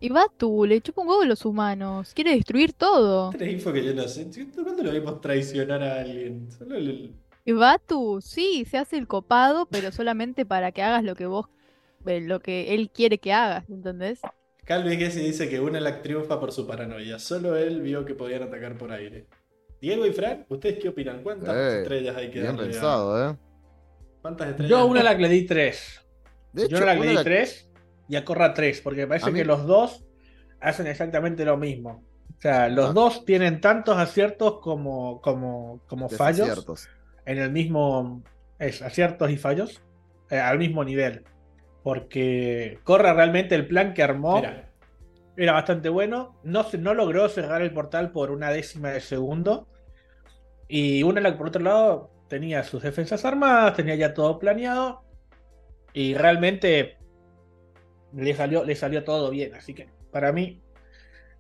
[0.02, 2.12] Y Batu le chupa un huevo a los humanos.
[2.14, 3.30] Quiere destruir todo.
[3.30, 4.28] Tres info que yo no sé.
[4.62, 6.52] ¿Cuándo lo vimos traicionar a alguien?
[6.52, 11.16] Solo el- Y Batu, sí, se hace el copado, pero solamente para que hagas lo
[11.16, 11.48] que vos,
[12.06, 14.20] eh, lo que él quiere que hagas, ¿entendés?
[14.66, 17.18] Calvi Gessi dice que Unalak triunfa por su paranoia.
[17.20, 19.26] Solo él vio que podían atacar por aire.
[19.82, 21.24] Diego y Fran, ¿ustedes qué opinan?
[21.24, 22.62] ¿Cuántas Eh, estrellas hay que Bien darle?
[22.62, 23.36] a- pensado, ¿eh?
[24.22, 24.70] ¿Cuántas estrellas?
[24.70, 26.02] Yo a una la que le di 3.
[26.54, 27.72] De Yo hecho, a la que le di Unalak- 3
[28.08, 30.06] y a Corra 3, porque me parece mí- que los dos
[30.60, 32.04] hacen exactamente lo mismo.
[32.38, 32.94] O sea, los Ah.
[32.94, 36.66] dos tienen tantos aciertos como, como, como fallos
[37.26, 38.24] en el mismo.
[38.60, 39.82] Es, aciertos y fallos
[40.30, 41.24] eh, al mismo nivel.
[41.84, 44.72] Porque Corra realmente el plan que armó Mira,
[45.38, 46.40] era bastante bueno.
[46.44, 49.68] No, se, no logró cerrar el portal por una décima de segundo.
[50.68, 55.04] Y una, por otro lado, tenía sus defensas armadas, tenía ya todo planeado.
[55.94, 56.98] Y realmente
[58.14, 59.56] le salió, le salió todo bien.
[59.56, 60.62] Así que para mí,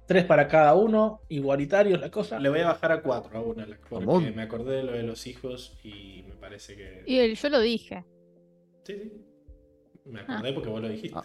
[0.07, 2.39] tres para cada uno, igualitarios la cosa.
[2.39, 3.87] le voy a bajar a 4 a Unalak.
[3.87, 7.03] Porque me acordé de lo de los hijos y me parece que.
[7.05, 8.03] Y él, yo lo dije.
[8.83, 9.30] Sí, sí.
[10.05, 11.17] Me acordé porque vos lo dijiste.
[11.17, 11.23] Ah.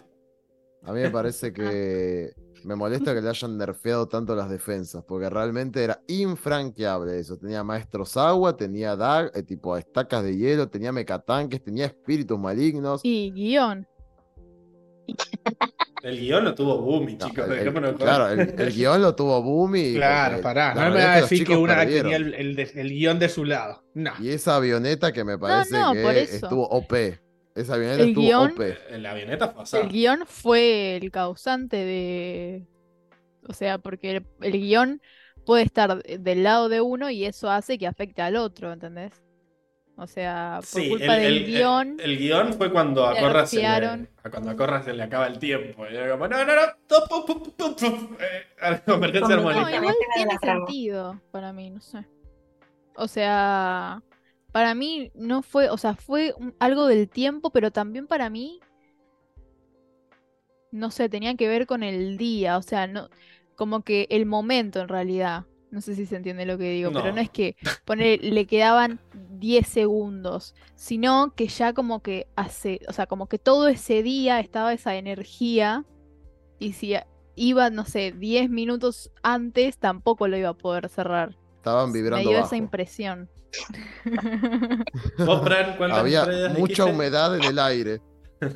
[0.83, 2.31] A mí me parece que
[2.63, 7.37] me molesta que le hayan nerfeado tanto las defensas, porque realmente era infranqueable eso.
[7.37, 13.01] Tenía maestros agua, tenía dag, eh, tipo estacas de hielo, tenía mecatanques, tenía espíritus malignos.
[13.03, 13.87] Y guion.
[16.03, 17.49] El guion lo tuvo Boomy, No, chicos.
[17.49, 19.95] el- el- claro, el, el guion lo tuvo Boomy.
[19.95, 20.73] Claro, pará.
[20.73, 22.11] No me va a decir que una perdieron.
[22.11, 23.83] tenía el, el de- el guion de su lado.
[23.93, 24.11] No.
[24.21, 26.93] Y esa avioneta que me parece no, que estuvo OP.
[27.57, 28.97] Esa avioneta El estuvo guión- OP.
[28.99, 29.81] La avioneta fue.
[29.81, 32.67] El guion fue el causante de.
[33.47, 35.01] O sea, porque el, el guion
[35.45, 39.13] puede estar del lado de uno y eso hace que afecte al otro, ¿entendés?
[39.95, 41.97] O sea, por Sí, culpa el, del el- guion.
[41.99, 45.25] el- el guion fue cuando a Corra, se le, cuando a Corra se le acaba
[45.25, 45.85] el tiempo.
[45.89, 46.61] Y era como, no, no, no.
[46.87, 47.85] pu, pu, pu, pu,
[48.19, 49.75] eh, emergencia No, armónica.
[49.75, 52.05] igual Directamente de tiene sentido para mí, no sé.
[52.95, 54.03] O sea,
[54.57, 58.59] para mí no fue, o sea, fue un- algo del tiempo, pero también para mí,
[60.71, 63.07] no sé, tenía que ver con el día, o sea, no,
[63.55, 65.45] como que el momento en realidad.
[65.69, 67.21] No sé si se entiende lo que digo, pero No.
[67.21, 67.55] es que
[67.85, 68.99] poner, le quedaban
[69.37, 74.39] 10 segundos, sino que ya como que hace, o sea, como que todo ese día
[74.39, 75.85] estaba esa energía
[76.57, 76.95] y si
[77.35, 81.37] iba, no sé, 10 minutos antes, tampoco lo iba a poder cerrar.
[81.57, 82.47] Estaban Me vibrando dio bajo.
[82.47, 83.29] esa impresión.
[85.17, 86.83] Vos, Fran, ¿cuántas Había estrellas mucha dijiste?
[86.83, 88.01] humedad en el aire.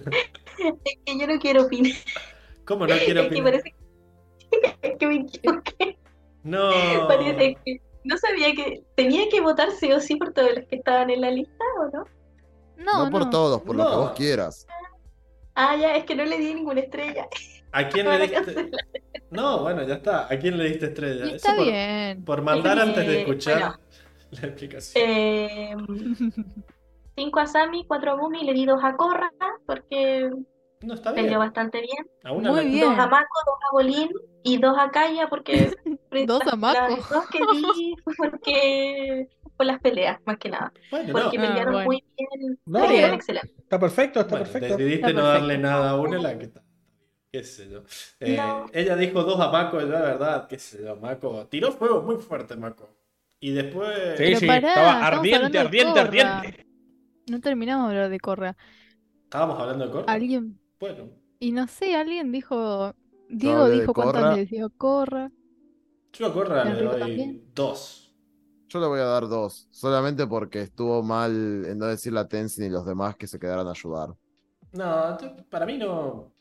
[0.57, 1.91] Es que yo no quiero opinar.
[2.65, 3.51] ¿Cómo no quiero Es que opinar?
[3.53, 3.75] parece
[4.99, 5.97] que me equivoqué.
[6.43, 6.69] No.
[7.07, 10.75] Parece que no sabía que tenía que votar sí o sí por todos los que
[10.75, 12.05] estaban en la lista, ¿o no?
[12.77, 13.29] No, No, por no.
[13.31, 13.97] todos, por lo que No.
[14.01, 14.67] vos quieras.
[15.55, 17.27] Ah, ya, es que no le di ninguna estrella.
[17.71, 18.35] ¿A quién le diste?
[18.35, 18.69] cancelar.
[19.31, 20.31] No, bueno, ya está.
[20.31, 21.25] ¿A quién le diste estrella?
[21.25, 22.23] Y está por, bien.
[22.25, 23.79] por mandar antes de escuchar bueno.
[24.41, 25.03] la explicación.
[25.07, 25.75] Eh,
[27.15, 29.31] cinco a Sammy, cuatro a Bumi, le di dos a Corra
[29.65, 30.29] porque
[30.81, 32.07] no, está peleó bastante bien.
[32.23, 32.89] A una Muy bien.
[32.89, 34.09] Dos a Mako, dos a Bolín
[34.43, 35.71] y dos a Kaya porque
[36.27, 36.95] Dos a Mako.
[36.97, 39.27] las dos que di porque
[39.57, 40.73] por las peleas, más que nada.
[40.89, 41.21] Bueno, no.
[41.21, 41.87] Porque Ah, pelearon bueno.
[41.87, 43.15] muy bien, No, pelearon no.
[43.15, 43.53] excelente.
[43.59, 44.77] Está perfecto, está Bueno, perfecto.
[44.77, 46.63] decidiste Está no darle nada a una la que está.
[47.31, 47.83] Qué sé yo.
[48.19, 48.65] Eh, No.
[48.73, 51.45] Ella dijo dos a Mako, yo la verdad, qué sé yo, Mako.
[51.47, 52.89] Tiró fuego muy fuerte, Mako.
[53.41, 53.97] Y después.
[54.21, 56.67] Sí, Pero sí, pará, estaba ardiente, ardiente, ardiente.
[57.27, 58.57] No terminamos de hablar de Corra.
[59.25, 60.13] Estábamos hablando de Corra.
[60.13, 62.93] Alguien, Bueno, y no sé, alguien dijo.
[63.29, 65.31] Diego dijo cuántas le dio Corra.
[66.13, 67.41] yo a Corra le doy también.
[67.55, 68.13] dos.
[68.69, 72.65] Yo le voy a dar dos, solamente porque estuvo mal en no decir la Tenzin
[72.65, 74.15] y los demás que se quedaran a ayudar.
[74.73, 75.17] No,
[75.49, 76.33] para mí no.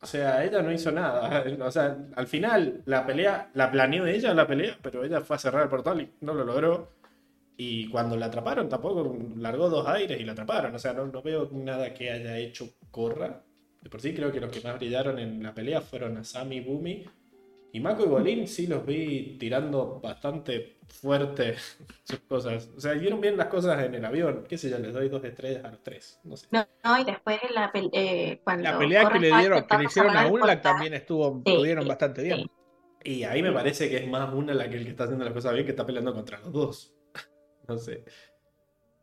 [0.00, 1.44] O sea, ella no hizo nada.
[1.60, 5.38] O sea, al final la pelea, la planeó ella la pelea, pero ella fue a
[5.38, 6.92] cerrar el portal y no lo logró.
[7.56, 10.74] Y cuando la atraparon, tampoco largó dos aires y la atraparon.
[10.74, 13.42] O sea, no, veo nada que haya hecho Corra.
[13.80, 17.04] De por sí creo que los que más brillaron en la pelea fueron Asami, Bumi.
[17.72, 21.54] Y Mako y Bolín sí los vi tirando bastante fuerte
[22.04, 22.70] sus cosas.
[22.76, 24.44] O sea, hicieron bien las cosas en el avión.
[24.48, 26.18] Qué sé yo, les doy dos estrellas a los tres.
[26.24, 26.46] No sé.
[26.50, 29.84] No, no, y después la pel- eh, cuando La pelea que le dieron, que le
[29.84, 32.38] hicieron a Unlac también estuvo, Sí, estuvieron sí, bastante bien.
[32.38, 32.50] sí.
[33.04, 35.34] Y ahí me parece que es más una la que el que está haciendo las
[35.34, 36.94] cosas bien que está peleando contra los dos.
[37.68, 38.02] No sé.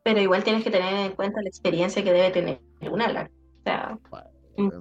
[0.02, 3.62] Pero igual tienes que tener en cuenta la experiencia que debe tener una la- O
[3.64, 4.30] sea, Bueno,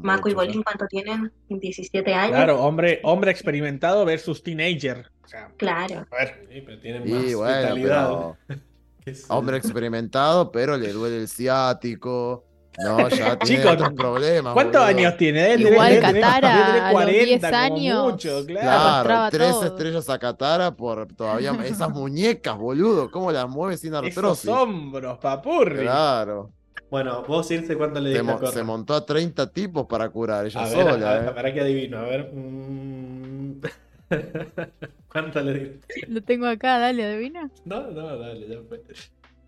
[0.01, 1.31] Mako y Bolín, ¿cuánto tienen?
[1.49, 2.31] 17 años.
[2.35, 5.09] Claro, hombre, hombre experimentado versus teenager.
[5.23, 6.05] O sea, Claro.
[6.11, 6.47] a ver.
[6.51, 8.07] Sí, pero tienen más Y bueno, vitalidad.
[8.47, 8.61] pero
[9.05, 12.43] Qué sé hombre experimentado, pero le duele el ciático,
[12.77, 14.53] No, ya tiene Chicos, otros problemas.
[14.53, 14.97] ¿Cuántos boludo.
[14.99, 15.41] años tiene?
[15.43, 19.03] Debe Igual tener- debe tener- Katara, debe tener a los 10 como años, mucho, claro.
[19.07, 19.65] Claro, tres todo.
[19.65, 23.09] estrellas a Katara por todavía esas muñecas, boludo.
[23.11, 24.49] ¿Cómo las mueve sin Esos artrosis?
[24.49, 25.83] hombros, papurri.
[25.83, 26.49] Claro.
[26.95, 28.51] Bueno, vos irse cuánto le Se, diste Corra?
[28.53, 31.31] se montó a 30 tipos para curar ella A ver, sola, a ver, eh.
[31.35, 32.31] para que adivino, a ver.
[32.33, 33.61] mm.
[35.11, 36.07] ¿Cuánto le diste?
[36.07, 37.51] Lo tengo acá, dale, adivina.
[37.65, 38.81] No, no, dale, ya fue.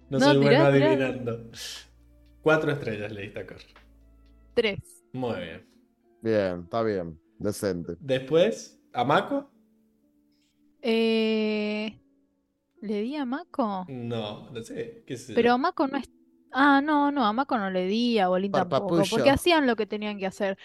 [0.09, 0.87] No, No, soy bueno tirá, tirá.
[0.89, 1.49] adivinando.
[2.41, 3.61] Cuatro estrellas le diste a Corra.
[4.53, 4.79] Tres.
[5.13, 5.65] Muy bien.
[6.21, 7.17] Bien, está bien.
[7.39, 7.93] Decente.
[8.01, 9.49] Después, ¿a Mako?
[10.81, 11.97] Eh...
[12.81, 13.85] ¿Le di a Mako?
[13.87, 15.33] No, no sé, qué sé.
[15.33, 16.09] Pero a Mako no es.
[16.51, 19.85] Ah, no, no, a Mako no le di, a Bolín tampoco, porque hacían lo que
[19.85, 20.57] tenían que hacer.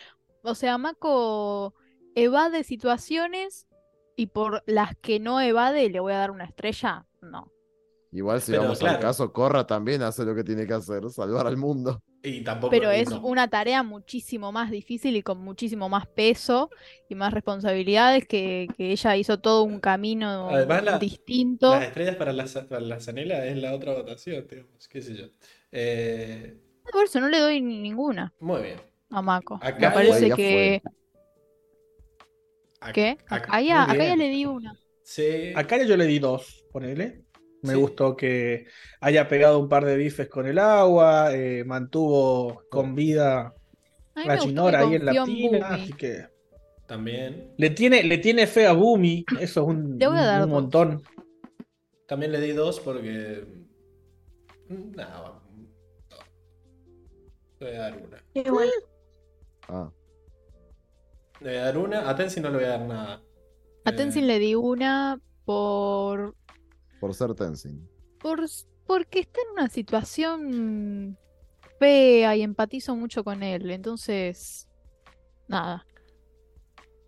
[0.42, 1.74] O sea, Mako
[2.14, 3.66] evade situaciones
[4.16, 7.06] y por las que no evade le voy a dar una estrella.
[7.20, 7.50] No.
[8.12, 8.96] Igual si Pero, vamos claro.
[8.96, 12.02] al caso, Corra también hace lo que tiene que hacer, salvar al mundo.
[12.22, 12.70] Y tampoco.
[12.70, 13.20] Pero y es no.
[13.22, 16.68] una tarea muchísimo más difícil y con muchísimo más peso
[17.08, 21.70] y más responsabilidades que, que ella hizo todo un camino Además, la- distinto.
[21.70, 25.24] Las estrellas para la, para la Zanela es la otra votación, digamos, qué sé yo.
[25.72, 26.54] Eh,
[26.92, 28.80] Por eso no le doy ni- ninguna muy bien.
[29.10, 29.58] a Mako.
[29.62, 30.82] Acá Me parece ya que.
[32.92, 33.16] ¿Qué?
[33.28, 34.74] ac- Acá ya, acá ya le di una.
[35.04, 35.52] Sí.
[35.54, 37.22] A Karen yo le di dos, ponele.
[37.62, 37.78] Me Sí.
[37.78, 38.66] gustó que
[39.00, 43.54] haya pegado un par de bifes con el agua, eh, mantuvo con vida
[44.16, 46.26] la chinora ahí en la en tina, así que
[46.86, 47.52] También.
[47.56, 50.42] le tiene, le tiene fe a Bumi, eso es un, Le voy a un- dar
[50.44, 50.60] un dos.
[50.62, 51.02] montón.
[52.08, 53.44] También le di dos porque.
[54.68, 55.38] Nada.
[57.62, 58.24] Le voy a dar una.
[58.34, 58.72] Qué bueno.
[59.68, 59.90] Ah,
[61.40, 62.10] Le voy a dar una.
[62.10, 63.22] A Tensi no le voy a dar nada.
[63.84, 66.34] A Eh, Tenzin le di una por,
[67.00, 67.88] por ser Tenzin.
[68.20, 68.40] por
[68.86, 71.18] porque está en una situación
[71.78, 73.70] fea y empatizo mucho con él.
[73.70, 74.68] Entonces,
[75.48, 75.86] nada.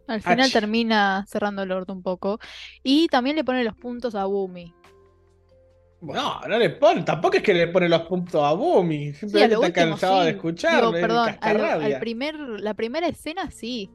[0.06, 0.52] Al final Ach.
[0.52, 2.38] termina cerrando el orto un poco.
[2.82, 4.72] Y también le pone los puntos a Bumi.
[6.12, 9.48] No, no le pone, tampoco es que le pone los puntos a Bumi, Sí, a
[9.48, 10.24] simplemente lo está último cansado sí.
[10.24, 12.00] de escucharlo, Digo, perdón, al cascarrabia.
[12.00, 13.90] primer, la primera escena sí.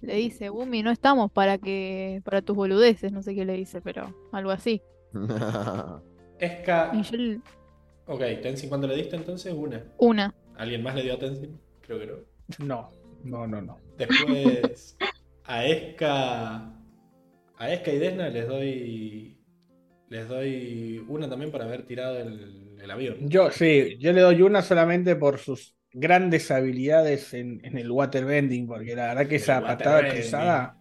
[0.00, 3.80] Le dice, Bumi, no estamos para que, para tus boludeces, no sé qué le dice,
[3.80, 4.82] pero algo así.
[6.38, 6.92] Esca.
[7.02, 7.40] Yo
[8.06, 9.54] Ok, Tenzin, ¿cuándo le diste entonces?
[9.56, 9.84] Una.
[9.98, 10.34] una.
[10.56, 11.60] ¿Alguien más le dio a Tenzin?
[11.80, 12.16] Creo que no.
[12.58, 12.88] No,
[13.24, 13.78] no, no, no.
[13.96, 14.96] Después.
[15.44, 16.56] A Esca.
[17.58, 19.38] A Esca y Desna les doy.
[20.12, 23.16] Les doy una también por haber tirado el, el avión.
[23.18, 28.66] Yo sí, yo le doy una solamente por sus grandes habilidades en, en el waterbending,
[28.66, 30.78] porque la verdad que El esa patada cruzada.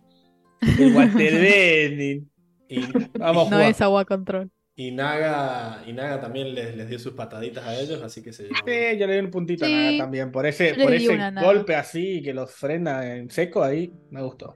[0.77, 2.29] El waterbending.
[2.71, 3.69] Y, Vamos No jugar.
[3.69, 4.49] es agua control.
[4.75, 8.43] y Naga, y Naga también les, les dio sus pataditas a ellos, así que se
[8.49, 8.55] llevó.
[8.65, 9.65] Sí, yo le doy un puntito Sí.
[9.65, 10.31] a Naga también.
[10.31, 11.47] Por ese, por ese una a Naga.
[11.47, 14.55] golpe así que los frena en seco ahí, me gustó.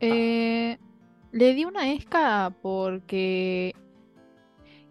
[0.00, 0.78] Eh,
[1.34, 3.74] le di una esca porque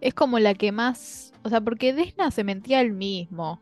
[0.01, 1.31] es como la que más.
[1.43, 3.61] O sea, porque Desna se mentía él mismo.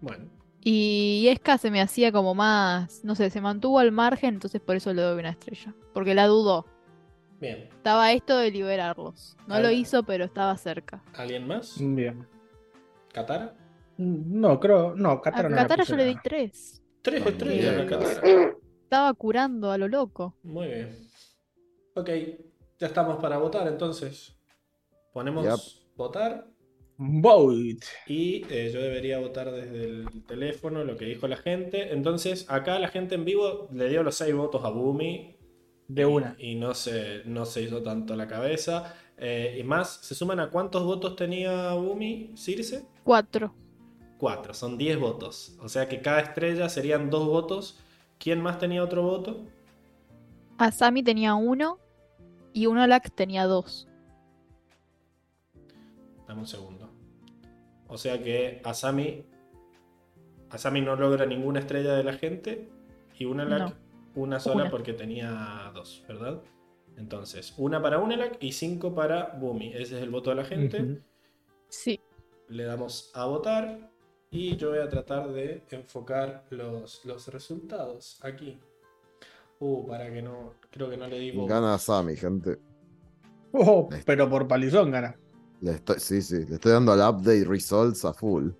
[0.00, 0.26] Bueno,
[0.62, 3.02] Y Esca se me hacía como más.
[3.04, 5.74] No sé, se mantuvo al margen, entonces por eso le doy una estrella.
[5.94, 6.66] Porque la dudó.
[7.40, 7.68] bien.
[7.72, 9.36] Estaba esto de liberarlos.
[9.46, 11.02] No A lo hizo, pero estaba cerca.
[11.14, 11.76] ¿Alguien más?
[11.80, 12.26] Bien.
[13.12, 13.54] ¿Katara?
[13.96, 16.82] No, creo, no, A Katara no puse yo le di tres.
[17.00, 18.52] Tres a Katara.
[18.82, 20.36] Estaba curando a lo loco.
[20.42, 21.07] Muy bien.
[21.98, 22.10] Ok,
[22.78, 24.34] ya estamos para votar entonces.
[25.12, 25.96] Ponemos Yep.
[25.96, 26.46] votar
[27.00, 27.78] Vote.
[28.08, 31.92] y eh, yo debería votar desde el teléfono lo que dijo la gente.
[31.92, 35.36] Entonces, acá la gente en vivo le dio los seis votos a Bumi.
[35.88, 36.36] De una.
[36.38, 38.94] Y no se, no se hizo tanto la cabeza.
[39.16, 42.84] Eh, y más, ¿se suman a cuántos votos tenía Bumi, Circe?
[43.04, 43.54] Cuatro.
[44.18, 45.56] Cuatro, son 10 votos.
[45.62, 47.78] O sea que cada estrella serían dos votos.
[48.18, 49.46] ¿Quién más tenía otro voto?
[50.58, 51.78] Asami tenía uno
[52.58, 53.86] y Unalak tenía dos.
[56.26, 56.90] Dame un segundo.
[57.86, 59.24] O sea que Asami.
[60.50, 62.68] Asami no logra ninguna estrella de la gente.
[63.16, 63.74] Y Unalak No.
[64.22, 64.70] una sola Una.
[64.70, 66.42] porque tenía dos, ¿verdad?
[66.96, 69.68] Entonces, una para Unalak y cinco para Bumi.
[69.74, 71.00] Ese es el voto de la gente.
[71.68, 72.00] Sí.
[72.48, 73.88] Le damos a votar.
[74.32, 78.58] Y yo voy a tratar de enfocar los, los resultados aquí.
[79.60, 80.54] Uh, para que no.
[80.70, 81.46] Creo que no le di voto.
[81.54, 82.58] Gana Sammy, gente.
[83.52, 85.16] Oh, pero por palizón gana.
[85.60, 88.50] Le estoy, sí, sí, le estoy dando al update results a full.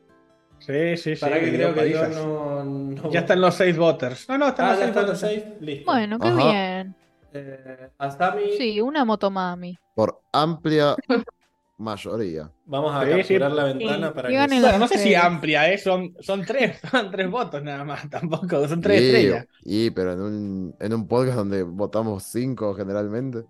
[0.58, 1.20] Sí, sí, sí.
[1.20, 4.28] Para que creo que yo no, no- Ya están los seis voters.
[4.28, 5.44] No, no, están Ah, los ya seis están los seis.
[5.60, 5.92] Listo.
[5.92, 6.44] Bueno, qué Ajá.
[6.50, 6.96] bien.
[7.32, 8.52] Eh, Asami.
[8.56, 9.78] Sí, una motomami.
[9.94, 10.96] Por amplia
[11.78, 12.50] mayoría.
[12.66, 13.56] Vamos a Sí, capturar sí.
[13.56, 14.14] la ventana Sí.
[14.14, 15.78] para Que Bueno, no sé si amplia, ¿eh?
[15.78, 19.46] Son, son tres, son tres votos nada más, tampoco, son tres estrellas.
[19.64, 23.44] y, pero en un, en un podcast donde votamos cinco generalmente.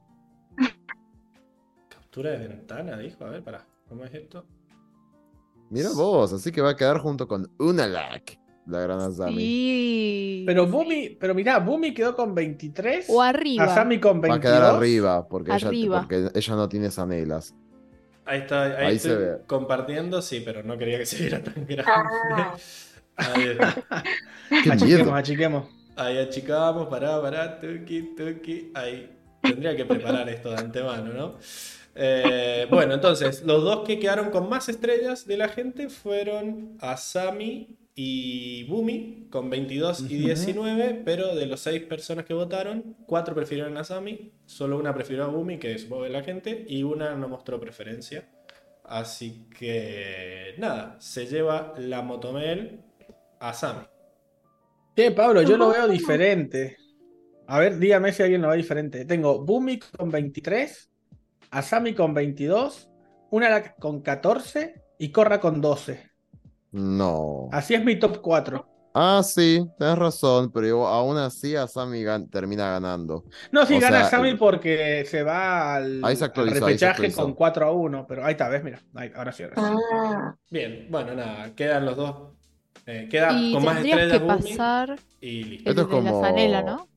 [1.88, 3.24] Captura de ventana, dijo.
[3.24, 3.66] A ver, pará.
[3.88, 4.44] ¿Cómo es esto?
[5.70, 9.36] Mira vos, así que va a quedar junto con Unalak, la gran Asami.
[9.36, 10.44] Sí.
[10.46, 13.64] Pero Bumi, pero mirá, Bumi quedó con 23, O arriba.
[13.64, 14.40] Asami con Va a 22.
[14.40, 17.54] quedar arriba porque ella, porque ella no tiene sanelas.
[18.28, 19.38] Ahí está, ahí, Ahí estoy se ve.
[19.46, 21.82] compartiendo, sí, pero no quería que se viera tan grande.
[21.86, 22.54] Ah.
[23.16, 23.56] Ahí.
[24.62, 25.14] ¡Qué Achiquemos, miedo!
[25.14, 25.68] achiquemos.
[25.96, 28.70] ahí achicamos, pará, pará, tuki, tuki.
[28.74, 29.10] Ahí.
[29.40, 31.38] Tendría que preparar esto de antemano, ¿no?
[31.94, 37.76] Eh, bueno, entonces, los dos que quedaron con más estrellas de la gente fueron Asami
[38.00, 40.26] y Bumi, con 22 y Ujú.
[40.26, 45.24] 19, pero de los seis personas que votaron, cuatro prefirieron a Asami, solo una prefirió
[45.24, 48.30] a Bumi, que supongo que la gente, y una no mostró preferencia.
[48.84, 52.84] Así que, nada, se lleva la Motomel
[53.40, 53.84] a Asami.
[54.94, 56.76] Che, Pablo, yo lo veo diferente.
[57.48, 59.06] A ver, dígame si alguien lo ve diferente.
[59.06, 60.88] Tengo Bumi con 23,
[61.50, 62.88] Asami con 22,
[63.32, 66.07] una con 14 y Korra con 12.
[66.72, 67.48] No.
[67.52, 68.66] Así es mi top 4.
[68.94, 73.24] Ah, sí, tenés razón, pero aún así Asami gan- termina ganando.
[73.52, 76.86] No, sí, O gana sea, porque se va al, Ahí se al actualizó, ahí se
[76.88, 78.06] repechaje con 4 a 1.
[78.08, 78.64] Pero ahí está, ¿ves?
[78.64, 79.62] Mira, ahí, ahora sí, ahora sí.
[79.92, 82.32] Ah, Bien, bueno, nada, quedan los dos.
[82.86, 85.70] eh, queda Y con más tendrías estrellas que Bumi pasar y listo.
[85.70, 86.88] Esto es de la como- Zanela, ¿no?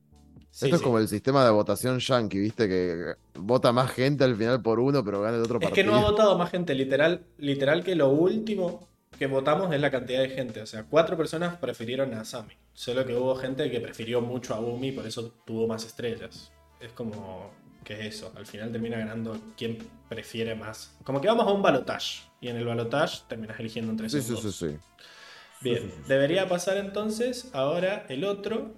[0.50, 0.84] Sí, Esto es sí.
[0.84, 2.68] como el sistema de votación yankee, ¿viste?
[2.68, 5.92] Que vota más gente al final por uno, pero gana el otro Es que no
[5.92, 6.12] ha partido.
[6.12, 8.88] votado más gente, literal, literal que lo último
[9.22, 10.60] que votamos es la cantidad de gente.
[10.62, 12.54] O sea, cuatro personas prefirieron a Asami.
[12.74, 16.50] Solo que hubo gente que prefirió mucho a Bumi, por eso tuvo más estrellas.
[16.80, 17.50] Es como
[17.84, 18.32] que es eso.
[18.36, 19.78] Al final termina ganando quien
[20.08, 20.96] prefiere más.
[21.04, 22.22] Como que vamos a un balotage.
[22.40, 24.56] Y en el balotage terminas eligiendo entre Sí, esos sí, dos.
[24.56, 24.76] sí, sí.
[25.60, 28.72] Bien, debería pasar entonces ahora el otro.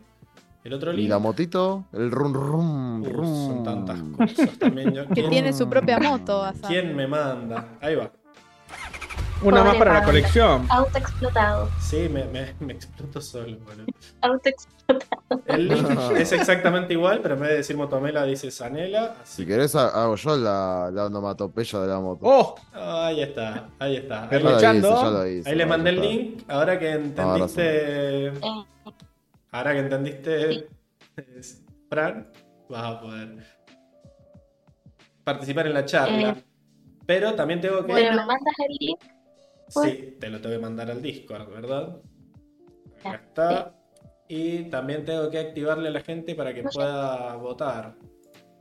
[0.62, 1.08] El otro Y link.
[1.08, 3.46] la motito, el rum rum Uf, rum.
[3.46, 4.92] son tantas cosas también.
[4.92, 7.78] Yo, Que ¿quién, tiene su propia moto, quién me manda?
[7.80, 8.10] Ahí va.
[9.44, 10.66] Una más para la colección.
[10.70, 11.70] autoexplotado.
[11.80, 13.86] Sí, me, me, me exploto solo, boludo.
[14.22, 15.42] Autoexplotado.
[15.46, 19.14] El link es exactamente igual, pero en vez de decir motomela dice Sanela.
[19.24, 22.20] Si Así querés, ha- hago yo la, la onomatopeya de la moto.
[22.22, 22.54] ¡Oh!
[22.72, 24.24] Ah, ahí está, ahí está.
[24.24, 24.88] Ahí, Ya lo Aprovechando.
[24.92, 26.08] hice, ya lo hice, ahí le ya mandé el está.
[26.08, 26.44] link.
[26.48, 27.62] Ahora que entendiste.
[28.26, 28.32] Eh,
[29.52, 30.66] Ahora que entendiste,
[31.16, 32.28] es- Fran,
[32.68, 33.44] vas a poder
[35.22, 36.30] participar en la charla.
[36.30, 36.44] Eh,
[37.06, 37.92] Pero también tengo que.
[37.92, 39.00] pero me mandas el link.
[39.82, 42.00] Sí, te lo tengo que mandar al Discord, ¿verdad?
[43.00, 43.74] Acá Ya, está.
[44.28, 46.78] Y también tengo que activarle a la gente para que No sé.
[46.78, 47.96] pueda votar.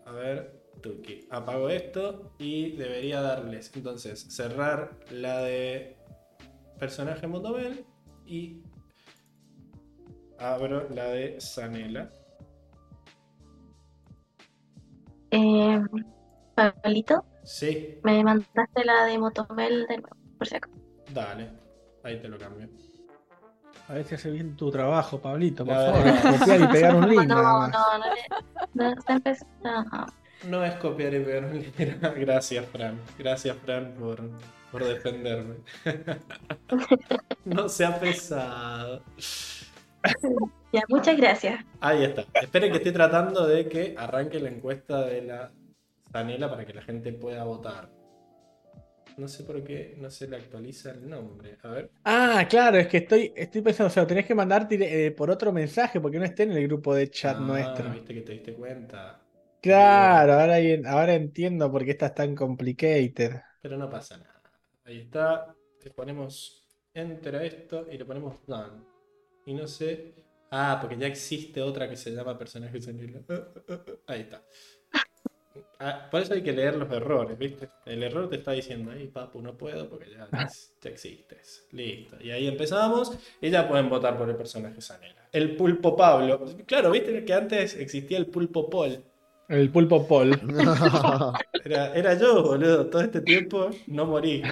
[0.05, 1.27] A ver, Tuki.
[1.29, 3.71] Apago esto y debería darles.
[3.75, 5.97] Entonces, cerrar la de
[6.79, 7.85] personaje Motomel
[8.25, 8.61] y
[10.37, 12.11] abro la de Sanela.
[15.31, 15.81] Eh,
[16.55, 20.75] Pablito, Sí, me mandaste la de Motomel de nuevo, por si acaso.
[21.13, 21.49] Dale.
[22.03, 22.67] Ahí te lo cambio.
[23.87, 26.03] A ver si hace bien tu trabajo, Pablito, por favor.
[26.39, 27.23] Copiar y pegar un link.
[27.27, 27.71] No, nada no, más.
[27.71, 30.05] no, no, le- no, está empezando.
[30.49, 32.13] No es copiar y pegar un libro.
[32.17, 32.99] Gracias, Fran.
[33.17, 34.19] Gracias, Fran, por,
[34.71, 35.55] por defenderme.
[37.45, 39.01] no sea pesado.
[40.73, 41.63] Ya, muchas gracias.
[41.79, 42.25] Ahí está.
[42.33, 45.51] Esperen que estoy tratando de que arranque la encuesta de la
[46.11, 47.89] Zanela para que la gente pueda votar.
[49.17, 51.57] No sé por qué no se le actualiza el nombre.
[51.63, 51.91] A ver.
[52.05, 55.51] Ah, claro, es que estoy, estoy pensando, o sea, tenés que mandar eh, por otro
[55.53, 57.89] mensaje porque no esté en el grupo de chat Ah, nuestro.
[57.93, 59.01] Viste que te diste cuenta.
[59.61, 60.57] Claro, ahora,
[60.91, 63.41] ahora entiendo por qué estás tan complicated.
[63.61, 64.41] Pero no pasa nada.
[64.85, 65.55] Ahí está.
[65.83, 68.83] Le ponemos enter a esto y le ponemos done.
[69.45, 70.15] Y no sé.
[70.51, 73.21] Ah, porque ya existe otra que se llama personaje Zanela.
[73.29, 73.91] Ah, ah, ah.
[74.07, 74.43] Ahí está.
[75.79, 77.69] Ah, por eso hay que leer los errores, ¿viste?
[77.85, 81.67] El error te está diciendo, ahí papu, no puedo porque ya, ya existes.
[81.71, 82.17] Listo.
[82.21, 85.27] Y ahí empezamos y ya pueden votar por el personaje Zanela.
[85.31, 86.45] El pulpo Pablo.
[86.65, 89.03] Claro, ¿viste que antes existía el pulpo Paul?
[89.49, 90.31] El pulpo Paul.
[91.65, 92.87] Era, era yo, boludo.
[92.87, 94.43] Todo este tiempo no morí.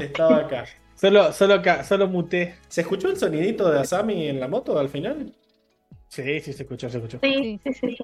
[0.00, 0.64] Estaba acá.
[0.94, 2.56] Solo, solo, solo muté.
[2.68, 5.34] ¿Se escuchó el sonidito de Asami en la moto al final?
[6.08, 7.18] Sí, sí, se escuchó, se escuchó.
[7.22, 7.98] Sí, sí, sí.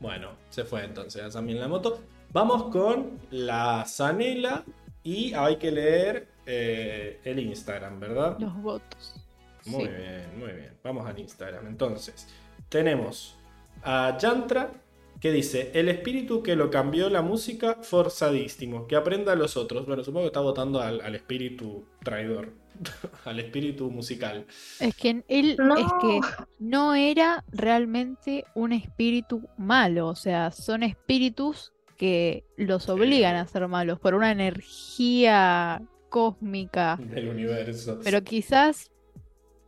[0.00, 2.00] Bueno, se fue entonces Asami en la moto.
[2.32, 4.64] Vamos con la Zanela
[5.02, 8.36] y hay que leer eh, el Instagram, ¿verdad?
[8.38, 9.14] Los votos.
[9.66, 9.90] Muy Sí.
[9.90, 10.72] bien, muy bien.
[10.84, 11.66] Vamos al Instagram.
[11.66, 12.28] Entonces,
[12.68, 13.36] tenemos
[13.82, 14.72] a Yantra
[15.20, 19.86] que dice, el espíritu que lo cambió la música, forzadísimo, que aprenda a los otros.
[19.86, 22.52] Bueno, supongo que está votando al, al espíritu traidor,
[23.24, 24.46] al espíritu musical.
[24.80, 25.76] Es que él No.
[25.76, 26.20] es que
[26.58, 33.66] no era realmente un espíritu malo, o sea, son espíritus que los obligan a ser
[33.68, 37.98] malos por una energía cósmica, Del universo.
[38.04, 38.90] pero quizás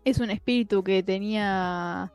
[0.05, 2.13] es un espíritu que tenía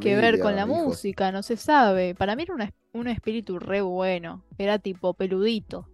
[0.00, 2.14] que ver con la música, no se sabe.
[2.14, 5.88] Para mí era un, es- un espíritu re bueno, era tipo peludito.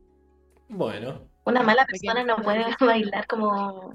[0.69, 3.93] Bueno, Una mala persona no puede bailar como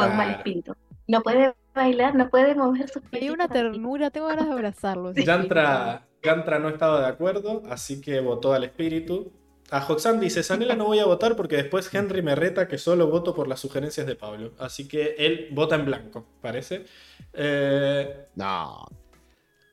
[0.00, 0.38] con un mal claro.
[0.38, 0.74] espíritu.
[1.06, 3.30] No puede bailar, no puede mover sus pies.
[3.30, 5.12] una ternura, tengo ganas de abrazarlo.
[5.12, 9.32] Yantra, Yantra no estaba de acuerdo, así que votó al espíritu.
[9.70, 13.08] A Hoxan dice, Sanela no voy a votar porque después Henry me reta que solo
[13.08, 14.52] voto por las sugerencias de Pablo.
[14.58, 16.84] Así que él vota en blanco, parece.
[17.32, 18.86] Eh, No,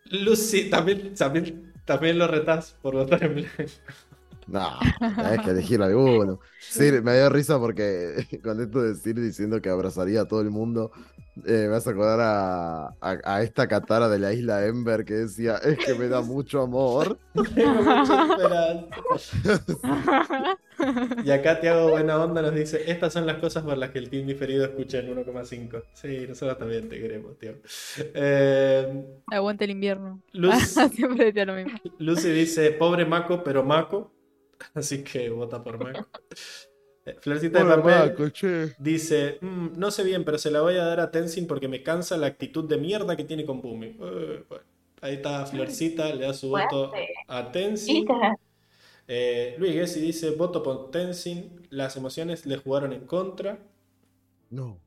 [0.05, 3.63] Lucy, también, también, también lo retás por votar en blanco.
[4.47, 6.39] No, tenés que elegir alguno.
[6.61, 10.51] Sí, me dio risa porque con esto de Sir diciendo que abrazaría a todo el
[10.51, 10.91] mundo,
[11.45, 15.15] eh, me vas a acordar a, a, a esta catara de la isla Ember que
[15.15, 17.17] decía, es que me da mucho amor.
[17.55, 18.87] Tengo mucha esperanza.
[21.23, 24.09] Y acá Tiago Buena Onda nos dice, estas son las cosas por las que el
[24.09, 25.83] team diferido escucha en 1,5.
[25.93, 27.53] Sí, nosotros también te queremos, tío.
[27.97, 30.21] Eh, Aguante el invierno.
[30.33, 30.55] Luz,
[30.93, 31.79] Siempre decía lo mismo.
[31.99, 34.11] Lucy dice, pobre Mako, pero Mako.
[34.73, 36.07] Así que vota por Mako.
[37.03, 40.99] Eh, Florcita de papel dice, "Mm, no sé bien, pero se la voy a dar
[40.99, 43.97] a Tenzin porque me cansa la actitud de mierda que tiene con Bumi.
[43.99, 44.63] Eh, bueno,
[45.01, 46.91] ahí está Florcita, le da su voto
[47.27, 48.05] a Tenzin.
[49.07, 53.57] Eh, Luis Gessi dice, voto por Tenzin, las emociones le jugaron en contra.
[54.51, 54.79] No.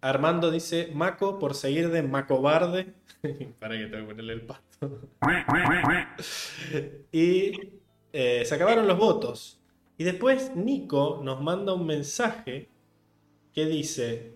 [0.00, 2.94] Armando dice, Mako por seguir de Macobarde.
[3.60, 4.62] Para que tengo que ponerle el pato.
[7.12, 7.77] y
[8.12, 9.60] eh, se acabaron los votos.
[9.96, 12.68] Y después Nico nos manda un mensaje
[13.52, 14.34] que dice,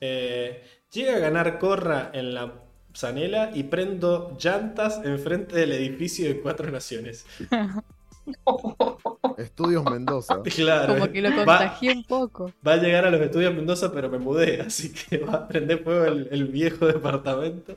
[0.00, 2.62] eh, llega a ganar Corra en la
[2.94, 7.24] Zanela y prendo llantas enfrente del edificio de Cuatro Naciones.
[9.38, 10.42] Estudios Mendoza.
[10.54, 12.52] Claro, Como que lo va- contagié un poco.
[12.66, 15.82] Va a llegar a los estudios Mendoza, pero me mudé, así que va a prender
[15.82, 17.72] fuego el, el viejo departamento.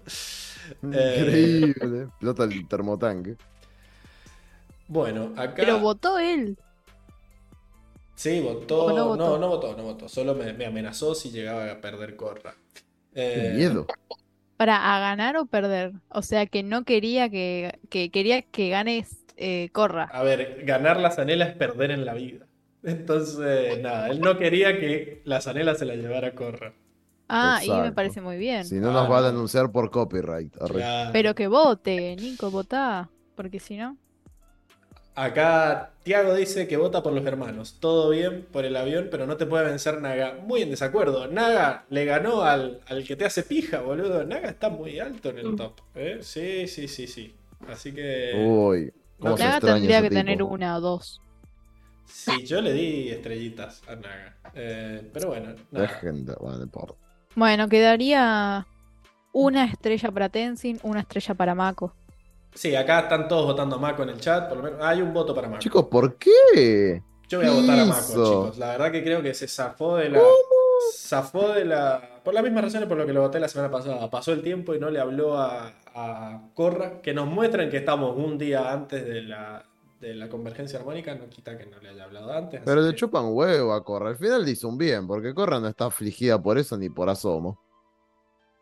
[0.91, 1.17] Eh,
[1.71, 2.03] Increíble.
[2.03, 3.35] Explota el termotanque.
[4.87, 5.55] Bueno, acá.
[5.55, 6.57] Pero votó él.
[8.15, 8.85] Sí, votó.
[8.85, 9.37] ¿O no no, votó?
[9.39, 10.09] no, votó, no votó.
[10.09, 12.55] Solo me, me amenazó si llegaba a perder Corra.
[13.33, 13.85] Qué Eh, miedo.
[14.57, 15.93] Para a ganar o perder.
[16.09, 20.03] O sea que no quería que, que quería que ganes eh, Corra.
[20.05, 22.47] A ver, ganar la Zanela es perder en la vida.
[22.83, 26.73] Entonces, nada, él no quería que la Zanela se la llevara a Corra.
[27.29, 28.63] Ah, y me parece muy bien.
[28.63, 30.53] Si no Ah, nos va a denunciar por copyright.
[30.69, 31.11] Claro.
[31.11, 33.09] Pero que vote, Nico, votá.
[33.35, 33.97] Porque si no.
[35.15, 37.77] Acá Tiago dice que vota por los hermanos.
[37.79, 40.37] Todo bien por el avión, pero no te puede vencer Naga.
[40.41, 41.27] Muy en desacuerdo.
[41.27, 44.23] Naga le ganó al, al que te hace pija, boludo.
[44.25, 45.79] Naga está muy alto en el top.
[45.95, 46.19] ¿eh?
[46.21, 47.35] Sí, sí, sí, sí.
[47.67, 48.31] Así que.
[48.35, 48.91] Uy.
[49.19, 51.21] No, ¿Cómo se Naga tendría que tener una o dos.
[52.05, 54.35] Sí, yo le di estrellitas a Naga.
[54.55, 55.53] Eh, pero bueno,
[56.63, 56.95] importa.
[57.35, 58.67] Bueno, quedaría
[59.31, 61.95] una estrella para Tenzin, una estrella para Mako.
[62.53, 64.47] Sí, acá están todos votando a Mako en el chat.
[64.47, 65.59] Por lo menos hay un voto para Mako.
[65.61, 67.01] Chicos, ¿por qué?
[67.27, 68.57] Yo voy a votar a Mako, chicos.
[68.57, 70.21] La verdad que creo que se zafó de la.
[70.95, 72.19] Zafó de la.
[72.23, 74.09] Por las mismas razones por lo que lo voté la semana pasada.
[74.09, 77.01] Pasó el tiempo y no le habló a, a Corra.
[77.01, 79.65] Que nos muestran que estamos un día antes de la,
[79.99, 81.15] de la convergencia armónica.
[81.15, 82.61] No quita que no le haya hablado antes.
[82.63, 84.09] Pero le que- chupan huevo a Corra.
[84.09, 87.09] Al final le hizo un bien, porque Corra no está afligida por eso ni por
[87.09, 87.59] asomo.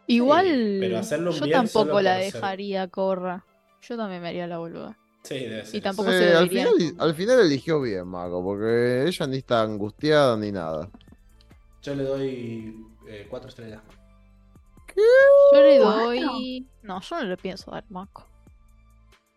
[0.08, 3.46] Igual pero hacerlo un yo bien tampoco la dejaría Corra.
[3.82, 4.98] Yo también me haría la boluda.
[5.24, 5.76] Sí, debe ser.
[5.76, 9.62] Y tampoco Sí, se al, final, al final eligió bien, Mago, porque ella ni está
[9.62, 10.90] angustiada ni nada.
[11.84, 13.82] Yo le doy eh, cuatro estrellas.
[15.54, 16.68] Yo le doy.
[16.84, 17.84] No, yo no le pienso dar.
[17.90, 18.06] Muy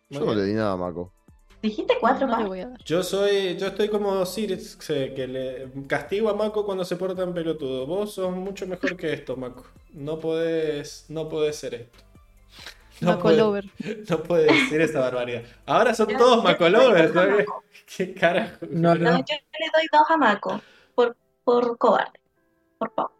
[0.09, 1.11] Yo no le di nada a Mago.
[1.61, 2.47] dijiste cuatro No le más.
[2.47, 2.83] voy a dar.
[2.83, 7.33] Yo soy, yo estoy como Sirius, que le castigo a Mako cuando se porta en
[7.33, 7.85] pelotudo.
[7.87, 9.65] Vos sos mucho mejor que esto, Mako.
[9.93, 11.99] No podés, no podés ser esto.
[13.01, 13.65] No Mako podés, Lover.
[14.09, 15.43] no podés decir esa barbaridad.
[15.65, 17.37] Ahora son Yo- todos yo Mako le doy lovers, dos a ¿no?
[17.97, 18.65] ¿Qué carajo?
[18.69, 19.17] No, No, no.
[19.19, 20.61] yo le doy dos a Mako.
[20.95, 22.19] Por, por cobarde.
[22.77, 23.11] Por favor.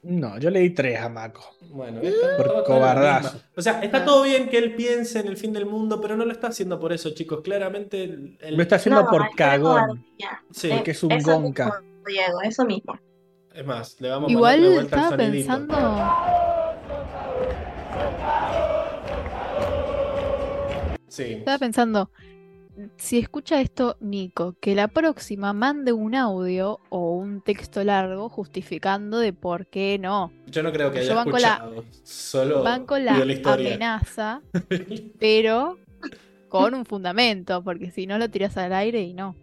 [0.00, 1.42] No, yo le di tres a Mako.
[1.70, 3.40] Bueno, está- Por cobardazo.
[3.56, 6.24] O sea, está todo bien que él piense en el fin del mundo, pero no
[6.24, 7.40] lo está haciendo por eso, chicos.
[7.42, 10.06] Claramente el- el- Lo está haciendo No, por es cagón.
[10.52, 11.64] Sí, Porque es un Eso gonca.
[11.64, 12.98] mismo, Diego, eso mismo.
[13.52, 15.48] es más, le vamos a Igual estaba sonidito.
[15.48, 15.76] pensando.
[21.24, 21.32] Sí.
[21.34, 22.10] Estaba pensando,
[22.96, 29.18] si escucha esto Nico, que la próxima mande un audio o un texto largo justificando
[29.18, 30.32] de por qué no.
[30.46, 31.84] Yo no creo que Yo haya banco la- escuchado.
[32.04, 34.42] Solo Banco la la amenaza,
[35.18, 35.78] pero
[36.48, 39.34] con un fundamento, porque si no lo tiras al aire y no.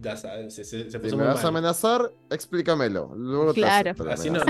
[0.00, 3.12] Ya sabes, se, se, se Si me muy vas a amenazar, explícamelo.
[3.16, 3.92] Luego te Claro.
[4.04, 4.44] la Así no, no,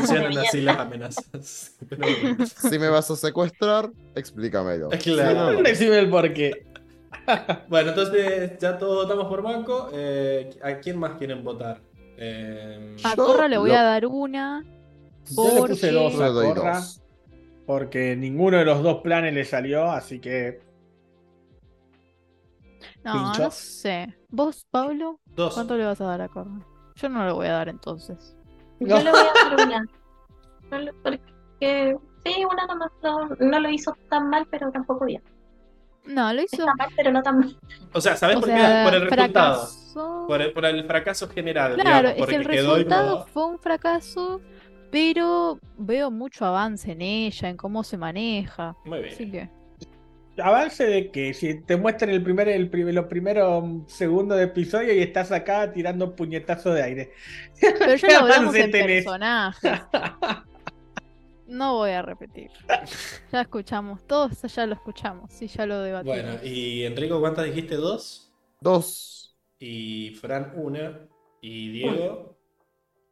[0.00, 1.76] funcionan así las amenazas.
[1.88, 4.88] Pero- Si me vas a secuestrar, explícamelo.
[5.02, 5.62] Claro.
[5.62, 6.66] Decime el porqué.
[7.68, 9.90] Bueno, entonces ya todos votamos por Banco.
[9.92, 11.80] Eh, ¿A quién más quieren votar?
[12.18, 14.62] Eh, A Corra le voy lo- a dar una.
[15.28, 16.74] Yo le puse Porque- dos a Corra.
[16.78, 17.02] dos.
[17.66, 20.60] Porque ninguno de los dos planes le salió, así que.
[23.02, 23.42] No, Pincho.
[23.44, 24.14] no sé.
[24.36, 25.18] ¿Vos, Pablo?
[25.34, 25.54] dos.
[25.54, 26.50] ¿Cuánto le vas a dar a Corra?
[26.96, 28.36] Yo no le voy a dar entonces.
[28.80, 29.80] Yo le voy a dar una.
[30.70, 35.22] No Porque sí, una nomás no, no lo hizo tan mal, pero tampoco bien.
[36.04, 36.56] No, lo hizo.
[36.56, 37.56] Está mal, pero no tan mal.
[37.94, 38.90] O sea, ¿sabes O por sea, qué?
[38.90, 39.54] Por el resultado.
[39.56, 40.24] fracasó.
[40.28, 41.74] Por el, por el fracaso general.
[41.76, 44.42] Claro, digamos, es el resultado fue un fracaso,
[44.90, 48.76] pero veo mucho avance en ella, en cómo se maneja.
[48.84, 49.14] Muy bien.
[49.14, 49.50] Así que.
[50.42, 54.92] Avance de que si te muestran el primer, el prim- los primeros segundos de episodio
[54.94, 57.12] y estás acá tirando puñetazos de aire.
[57.60, 59.04] Pero ya ¿Qué lo hablamos en tenés?
[59.04, 59.70] personajes.
[61.46, 62.50] No voy a repetir.
[63.32, 66.16] Ya escuchamos, todos ya lo escuchamos, sí, ya lo debatimos.
[66.16, 67.76] Bueno, y Enrico, ¿cuántas dijiste?
[67.76, 68.32] Dos.
[68.60, 69.36] Dos.
[69.60, 71.06] Y Fran, una.
[71.40, 72.36] Y Diego,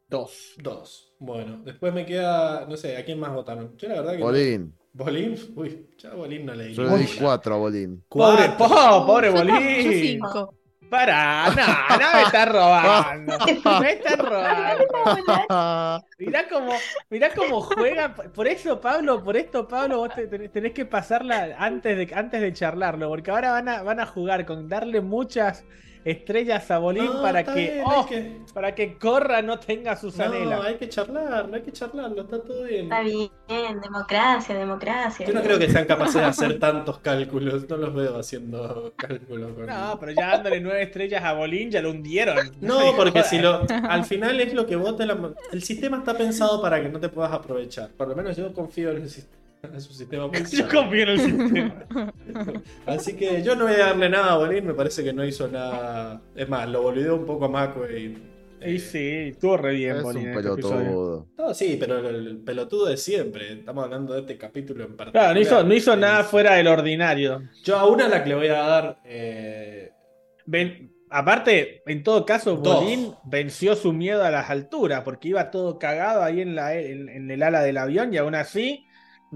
[0.08, 0.54] Dos.
[0.58, 1.14] dos.
[1.20, 2.66] Bueno, después me queda.
[2.66, 3.76] No sé, ¿a quién más votaron?
[3.76, 4.18] Yo la verdad que.
[4.18, 5.34] no- Bolín.
[5.34, 5.52] ¿Bolín?
[5.56, 6.72] Uy, ya Bolín no leí.
[6.74, 8.04] Yo le di cuatro a Bolín.
[8.08, 8.68] Pobre, po,
[9.06, 9.92] pobre tam- yo Bolín.
[10.00, 10.54] cinco.
[10.88, 13.38] Pará, no, no me estás robando.
[13.80, 16.04] Me estás robando.
[16.18, 16.72] Mirá cómo,
[17.10, 18.14] mirá cómo juega.
[18.14, 22.40] Por eso, Pablo, por esto, Pablo, vos te- tenés, tenés que pasarla antes de, antes
[22.40, 25.64] de charlarlo, porque ahora van a, van a jugar con darle muchas
[26.04, 29.96] estrellas a Bolín No, para está que, bien, oh, que- para que corra no tenga
[29.96, 32.84] su No, hay que charlarlo, hay que charlarlo, está todo bien.
[32.84, 35.26] Está bien, democracia, democracia.
[35.26, 39.52] Yo no creo que sean capaces de hacer tantos cálculos, no los veo haciendo cálculos
[39.54, 39.66] con...
[39.66, 42.36] No, pero ya dándole nueve estrellas a Bolín ya lo hundieron.
[42.60, 45.34] No, porque si lo, al final es lo que vote la...
[45.52, 47.90] El sistema está pensado para que no te puedas aprovechar.
[47.90, 49.43] Por lo menos yo confío en el sistema.
[49.74, 51.84] Es un sistema muy Yo confío en el sistema.
[52.86, 55.48] Así que yo no voy a darle nada a Bolín, me parece que no hizo
[55.48, 56.20] nada.
[56.34, 58.30] Es más, lo volvió un poco a Mako y.
[58.66, 61.26] Y sí, estuvo re bien Es Bolín un este pelotudo.
[61.36, 63.52] No, sí, pero el, el pelotudo de siempre.
[63.52, 65.24] Estamos hablando de este capítulo en particular.
[65.26, 67.42] Claro, no hizo, no hizo nada fuera del ordinario.
[67.62, 68.98] Yo a una la que le voy a dar.
[69.04, 69.90] eh,
[70.46, 72.82] Ven- aparte, en todo caso, Dos.
[72.82, 77.08] Bolín venció su miedo a las alturas, porque iba todo cagado ahí en, la, en,
[77.10, 78.84] en el ala del avión y aún así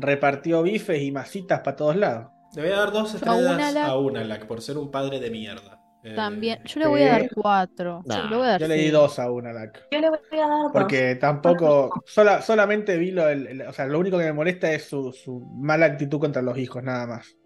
[0.01, 2.29] repartió bifes y masitas para todos lados.
[2.55, 3.89] le voy a dar dos a estrellas Unalak.
[3.89, 5.75] a Unalak por ser un padre de mierda.
[6.05, 6.61] Eh, También.
[6.65, 8.03] Yo le voy a dar cuatro.
[8.07, 8.99] Nah, le voy a dar Yo le di cinco.
[8.99, 9.89] dos a una, Lac.
[9.91, 10.73] Yo le voy a dar dos.
[10.73, 14.71] Porque tampoco, sola- solamente vi lo, el- el- o sea, lo único que me molesta
[14.73, 17.37] es su, su mala actitud contra los hijos, nada más.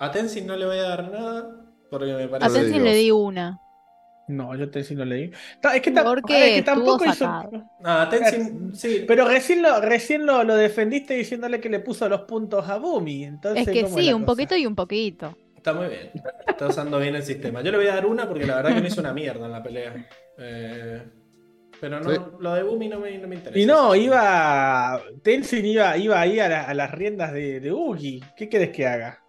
[0.00, 1.60] A Tenzin no le voy a dar nada.
[1.90, 2.50] Porque me A parece.
[2.50, 3.60] Tenzin Tenzin le di una.
[4.28, 5.30] No, yo te sí no leí.
[5.74, 7.26] Es que, Porque es que tampoco hizo.
[7.84, 9.04] Ah, Tenzin, sí.
[9.06, 13.24] Pero recién lo, recién lo, lo defendiste diciéndole que le puso los puntos a Bumi.
[13.24, 14.26] Entonces, Es que ¿cómo sí, un cosa?
[14.32, 15.36] poquito y un poquito.
[15.56, 16.10] Está muy bien.
[16.46, 17.62] Está usando bien el sistema.
[17.62, 19.52] Yo le voy a dar una porque la verdad que me hizo una mierda en
[19.52, 20.06] la pelea.
[20.38, 21.02] Eh,
[21.80, 22.16] pero no, Sí.
[22.40, 23.58] lo de Bumi no me, no me interesa.
[23.58, 25.02] Y no, iba.
[25.22, 28.22] Tenzin iba, iba ahí a, la- a las riendas de, de Ugi.
[28.36, 29.23] ¿Qué querés que haga?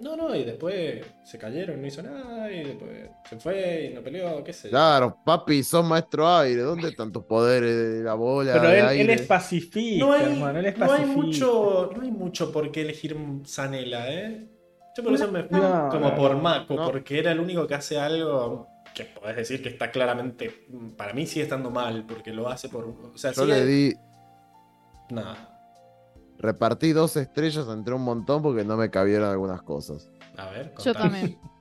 [0.00, 2.90] No, no, y después se cayeron, no hizo nada, y después
[3.28, 4.70] se fue y no peleó, qué sé yo.
[4.70, 6.62] Claro, papi, sos maestro aire.
[6.62, 8.54] ¿Dónde están tus poderes de la bola?
[8.54, 9.02] Pero de él, aire?
[9.02, 10.58] él es pacifista, No hay, hermano.
[10.58, 11.20] Él es no hay pacifista.
[11.22, 14.46] mucho, no hay mucho por qué elegir Zanela, ¿eh?
[14.96, 16.90] Yo por eso me fui No, como por Mako, no.
[16.90, 21.26] porque era el único que hace algo que podés decir que está claramente, para mí
[21.26, 22.86] sigue estando mal, porque lo hace por...
[22.86, 23.94] O sea, Yo sigue- le di.
[25.10, 25.49] Nada,
[26.40, 30.10] Repartí dos estrellas entre un montón porque no me cabieron algunas cosas.
[30.36, 30.72] a ver.
[30.78, 31.20] Yo contame.
[31.20, 31.38] también.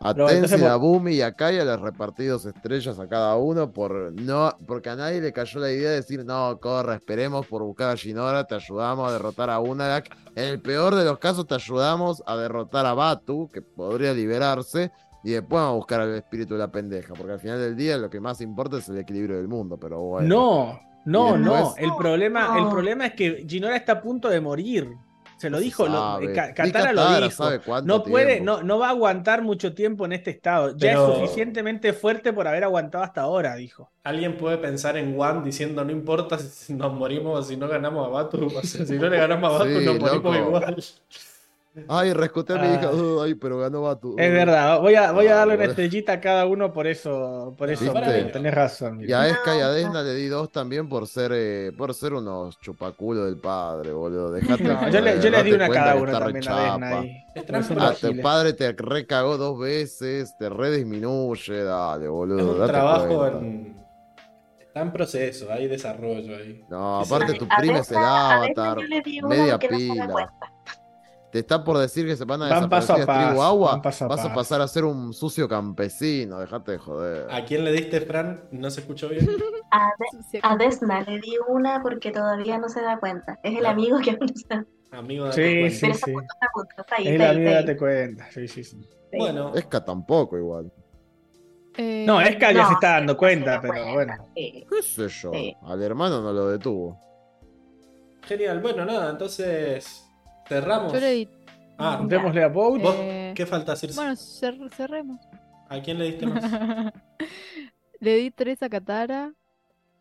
[0.00, 4.56] A a Bumi y a Kaya les repartí dos estrellas a cada uno por no,
[4.64, 7.94] porque a nadie le cayó la idea de decir, no, corre, esperemos por buscar a
[7.96, 10.16] Shinora, te ayudamos a derrotar a Unalak.
[10.36, 14.92] En el peor de los casos te ayudamos a derrotar a Batu, que podría liberarse,
[15.24, 17.98] y después vamos a buscar al espíritu de la pendeja, porque al final del día
[17.98, 20.28] lo que más importa es el equilibrio del mundo, pero bueno.
[20.28, 21.74] No, no, no.
[21.76, 24.88] El problema, el problema es que Ginora está a punto de morir.
[25.38, 27.80] Se lo No se dijo, lo- Katara lo Katara dijo.
[27.84, 28.44] No puede, tiempo.
[28.44, 30.70] no, no va a aguantar mucho tiempo en este estado.
[30.76, 33.88] Ya Pero- es suficientemente fuerte por haber aguantado hasta ahora, dijo.
[34.02, 38.04] Alguien puede pensar en One diciendo, no importa si nos morimos o si no ganamos
[38.06, 40.34] a Batu, o sea, si no le ganamos a Batu Sí, nos morimos loco.
[40.34, 40.84] igual.
[41.88, 42.74] Ay, rescuté a mi Ah.
[42.74, 42.90] hija.
[42.92, 44.16] Uh, ay, pero ganó Batu.
[44.18, 47.54] Es verdad, voy a, voy a Ah, darle una estrellita a cada uno por eso,
[47.56, 47.92] por eso,
[48.32, 49.00] tenés razón.
[49.06, 52.14] Y a Esca y a Desna le di dos también por ser, eh, por ser
[52.14, 54.32] unos chupaculos del padre, boludo.
[54.32, 56.48] Dejate de No, yo, le, joder, yo le ¿no di una a cada uno también
[56.48, 56.70] a?
[56.72, 57.24] Desna ahí.
[57.78, 62.54] Ah, tu padre te recagó dos veces, te redisminuye, dale, boludo.
[62.56, 63.38] Es un trabajo cuenta.
[63.38, 63.78] en.
[64.60, 66.62] Está en proceso, hay desarrollo ahí.
[66.68, 68.78] No, aparte tu prima es el avatar,
[69.26, 70.30] media pila.
[71.28, 71.32] Cuenta.
[71.32, 73.70] Te está por decir que se van a Van paso a desaparecer tribu paso, agua,
[73.72, 74.34] van paso a vas a paso.
[74.34, 77.26] pasar a ser un sucio campesino, dejate de joder.
[77.30, 78.44] ¿A quién le diste, Fran?
[78.50, 79.26] ¿No se escuchó bien?
[79.70, 79.90] A,
[80.32, 83.38] De- a Desna le di una porque todavía no se da cuenta.
[83.42, 83.70] Es el Ah.
[83.70, 85.70] amigo que aún no se da Amigo de Sí, Aquaman.
[85.70, 86.12] sí, sí.
[86.12, 88.26] punto, punto, ahí, Es la te cuenta.
[88.32, 88.62] Sí, sí.
[89.12, 90.72] Bueno, Esca tampoco igual.
[91.76, 94.28] Eh, No, Esca ya No, se está dando cuenta, pero cuenta, bueno.
[94.34, 94.66] sí.
[94.70, 95.30] ¿Qué sé yo?
[95.32, 95.54] Sí.
[95.62, 96.98] Al hermano no lo detuvo.
[98.22, 98.60] genial.
[98.60, 100.07] Bueno, nada, entonces.
[100.48, 100.92] Cerramos.
[100.92, 101.28] Yo le di.
[101.78, 102.80] Ah, Démosle a Boat.
[102.82, 103.90] ¿vos Eh, qué falta decir?
[103.94, 105.18] Bueno, cer- cerremos.
[105.68, 106.42] ¿A quién le diste más?
[108.00, 109.32] le di tres a Katara.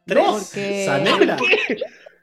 [0.06, 0.26] ¿Tres?
[0.26, 1.38] Porque- ¿Sanela?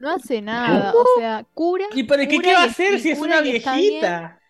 [0.01, 0.93] No hace nada.
[0.95, 1.85] O sea, cura.
[1.95, 4.41] ¿Y para qué, cura qué va a hacer si es una bien, viejita?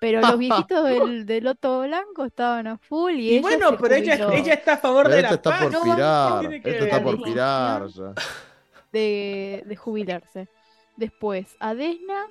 [0.00, 3.94] Pero los viejitos del, del Loto Blanco estaban a full y, Y ella bueno, pero
[3.94, 5.62] ella, ella está a favor Pero de este la está paz.
[5.74, 6.54] por pirar.
[6.54, 8.12] Este está por pirar ya.
[8.92, 10.48] de, de jubilarse.
[10.96, 12.26] Después, a Desna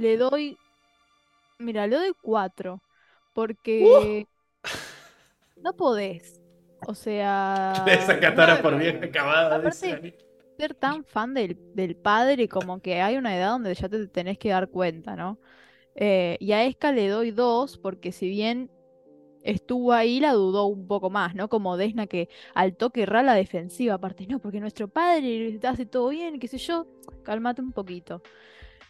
[0.00, 0.58] le doy.
[1.58, 2.80] Mira, le doy cuatro.
[3.34, 4.26] Porque
[5.56, 6.40] no podés.
[6.86, 7.84] O sea.
[7.86, 9.56] Esa por bien acabada.
[9.56, 10.16] Aparte-
[10.56, 14.36] ser tan fan del, del padre como que hay una edad donde ya te tenés
[14.36, 15.38] que dar cuenta, ¿no?
[15.94, 18.70] Eh, y a Esca le doy dos porque si bien
[19.42, 21.48] estuvo ahí la dudó un poco más, ¿no?
[21.48, 26.10] Como Desna que al toque ra la defensiva, aparte, no, porque nuestro padre hace todo
[26.10, 26.86] bien, qué sé yo,
[27.22, 28.22] cálmate un poquito.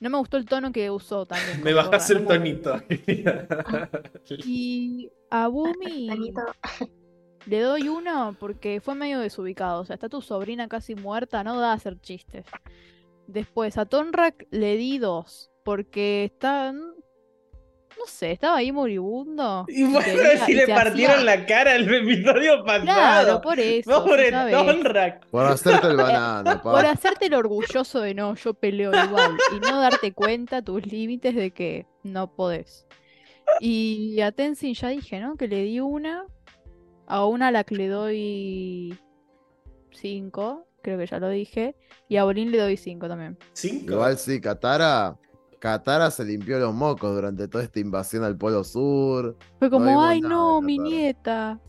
[0.01, 1.63] No me gustó el tono que usó también.
[1.63, 2.81] Me bajás el tonito.
[4.47, 6.09] Y a Bumi
[7.47, 9.83] le doy uno porque fue medio desubicado.
[9.83, 12.47] O sea, está tu sobrina casi muerta, no da a hacer chistes.
[13.27, 16.75] Después a Tonrak le di dos porque está.
[18.01, 19.67] No sé, estaba ahí moribundo.
[19.69, 23.41] Y bueno, quería- si y le partieron hacía- la cara el episodio Claro, pasado.
[23.43, 24.05] por eso.
[24.05, 24.31] Pobre.
[24.33, 25.27] Tonrak.
[25.27, 26.91] Por hacerte el banano, Por pa.
[26.91, 29.37] hacerte el orgulloso de no, yo peleo igual.
[29.55, 32.87] Y no darte cuenta tus límites de que no podés.
[33.61, 35.37] Y a Tenzin ya dije, ¿no?
[35.37, 36.25] Que le di una.
[37.07, 38.97] A una a la que le doy
[39.93, 40.67] cinco.
[40.83, 41.75] Creo que ya lo dije.
[42.09, 43.37] Y a Bolín le doy cinco también.
[43.53, 43.93] ¿Cinco?
[43.93, 45.17] Igual sí, Katara.
[45.61, 49.37] Katara se limpió los mocos durante toda esta invasión al Polo Sur.
[49.59, 50.91] Fue como, ay no, mi Katara".
[50.91, 51.61] nieta.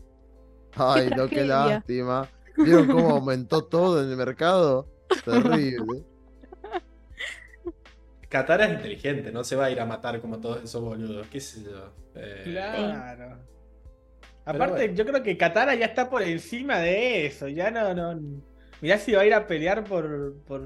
[0.76, 2.26] Ay, no, qué lástima.
[2.56, 4.88] ¿Vieron cómo aumentó todo en el mercado?
[5.24, 6.02] Terrible.
[8.30, 11.26] Katara es inteligente, no se va a ir a matar como todos esos boludos.
[11.26, 11.92] ¿Qué sé yo?
[12.14, 13.36] Eh, Claro.
[14.46, 14.94] Aparte, bueno.
[14.94, 17.46] yo creo que Katara ya está por encima de eso.
[17.48, 18.18] Ya no, no.
[18.80, 20.62] Mirá si va a ir a pelear por, por,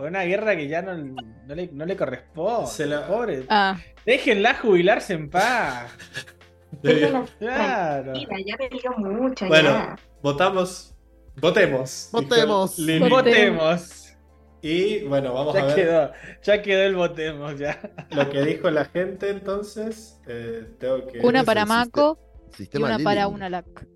[0.00, 2.66] por una guerra que ya no, no, le, no le corresponde.
[2.68, 3.44] Se la- Pobre.
[3.50, 5.92] Ah, Déjenla jubilarse en paz.
[6.82, 8.12] déjenla Claro.
[8.14, 9.96] ya peleó mucho, Bueno, ya.
[10.22, 10.96] votamos.
[11.40, 12.08] Votemos.
[12.12, 12.78] Votemos.
[12.78, 13.08] Lili.
[13.10, 14.16] Votemos.
[14.62, 16.12] Y bueno, vamos a Ya ver quedó.
[16.42, 17.78] Ya quedó el votemos ya.
[18.10, 20.18] lo que dijo la gente entonces.
[20.26, 21.20] Eh, tengo que.
[21.20, 22.18] una para Mako
[22.58, 23.86] y una para una Lac.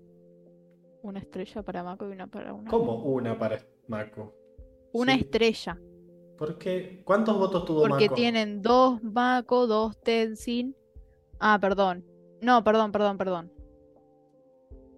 [1.01, 2.69] Una estrella para Mako y una para una.
[2.69, 4.33] ¿Cómo una para Mako?
[4.93, 5.19] Una Sí.
[5.21, 5.77] estrella.
[7.03, 10.75] ¿Cuántos votos tuvo Porque tienen dos Mako, dos Tenzin.
[11.39, 12.05] Ah, perdón.
[12.41, 13.51] No, perdón, perdón, perdón.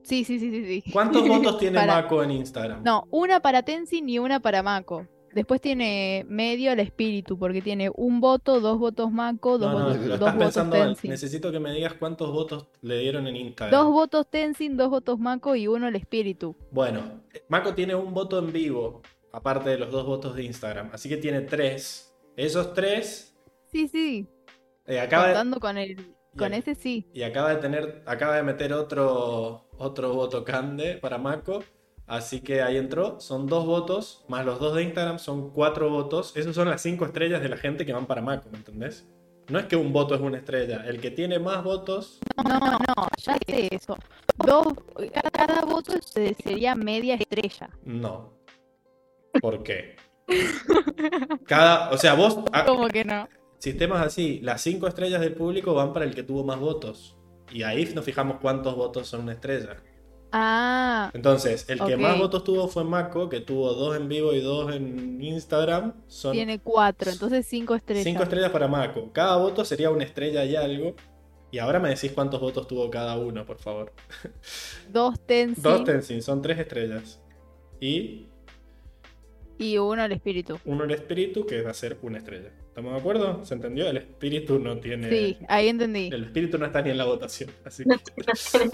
[0.04, 0.92] Sí, sí, sí, sí, sí.
[0.92, 2.82] ¿Cuántos votos tiene Para- Mako en Instagram?
[2.84, 5.06] No, una para Tenzin y una para Mako.
[5.34, 9.86] Después tiene medio al espíritu, porque tiene un voto, dos votos Mako, dos No, no,
[9.88, 10.76] votos, lo dos estás votos pensando.
[10.78, 11.12] Tenzin.
[11.12, 13.80] Necesito que me digas cuántos votos le dieron en Instagram.
[13.80, 16.56] Dos votos Tenzin, dos votos Mako y uno al espíritu.
[16.72, 17.02] Bueno,
[17.50, 20.90] Mako tiene un voto en vivo, aparte de los dos votos de Instagram.
[20.94, 22.16] Así que tiene tres.
[22.36, 23.36] Esos tres
[23.72, 24.28] Sí, sí.
[24.86, 27.08] eh, acaba de, Contando con el, con ese sí.
[27.14, 31.64] y acaba de tener, acaba de meter otro, otro voto Cande para Mako.
[32.06, 33.20] Así que ahí entró.
[33.20, 36.32] Son dos votos, más los dos de Instagram, son cuatro votos.
[36.38, 39.06] Esos son las cinco estrellas de la gente que van para Mako, ¿me entendés?
[39.50, 40.84] No es que un voto es una estrella.
[40.86, 42.20] El que tiene más votos.
[42.48, 43.98] No, no, no, ya sé eso.
[44.38, 44.68] Dos,
[45.34, 47.70] cada voto se- sería media estrella.
[47.84, 48.37] No.
[49.42, 49.96] ¿Por qué?
[51.46, 51.92] Cada.
[51.92, 52.40] O sea, vos.
[52.52, 53.28] ah, ¿Cómo que no?
[53.60, 57.18] Sistemas así, las cinco estrellas del público van para el que tuvo más votos.
[57.52, 59.78] Y ahí nos fijamos cuántos votos son una estrella.
[60.32, 64.42] Ah, Entonces, el que más votos tuvo fue Mako, que tuvo dos en vivo y
[64.42, 65.94] dos en Instagram.
[66.08, 68.04] Son tiene cuatro, entonces cinco estrellas.
[68.04, 69.12] cinco estrellas para Mako.
[69.14, 70.96] Cada voto sería una estrella y algo.
[71.50, 73.94] Y ahora me decís cuántos votos tuvo cada uno, por favor.
[74.90, 77.22] Dos Tenzin Dos Tenzin, son tres estrellas.
[77.80, 78.28] Y
[79.58, 80.60] y uno el espíritu.
[80.66, 82.52] uno el espíritu, que va a ser una estrella.
[82.68, 83.44] ¿Estamos de acuerdo?
[83.44, 83.88] ¿Se entendió?
[83.90, 85.10] El espíritu no tiene.
[85.10, 86.10] Sí, ahí entendí.
[86.14, 87.50] El espíritu no está ni en la votación.
[87.66, 87.84] Así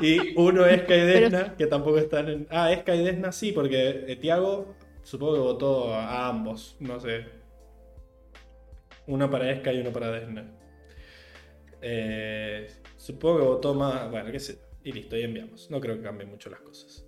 [0.00, 2.46] que- Y uno es Kaidesna, que tampoco están en.
[2.50, 6.76] Ah, es Kaidesna sí, porque eh, Tiago supongo que votó a ambos.
[6.80, 7.26] No sé.
[9.06, 10.50] Uno para Esca y uno para Desna.
[11.82, 12.66] Eh,
[12.96, 14.10] supongo que votó más.
[14.10, 14.54] Bueno, qué sé.
[14.54, 14.60] yo.
[14.82, 15.70] Y listo, y enviamos.
[15.70, 17.03] No creo que cambien mucho las cosas.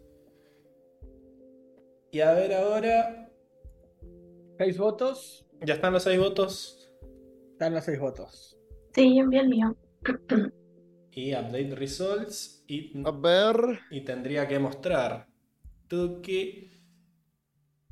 [2.17, 3.28] Y a ver ahora.
[4.57, 5.45] Seis votos.
[5.61, 6.91] Ya están los seis votos.
[7.53, 8.57] Están los seis votos.
[8.95, 9.77] Sí, yo envié el mío.
[11.11, 12.65] Y update results.
[12.67, 13.81] Y A ver.
[13.91, 15.28] Y tendría que mostrar
[15.89, 16.70] Tuki.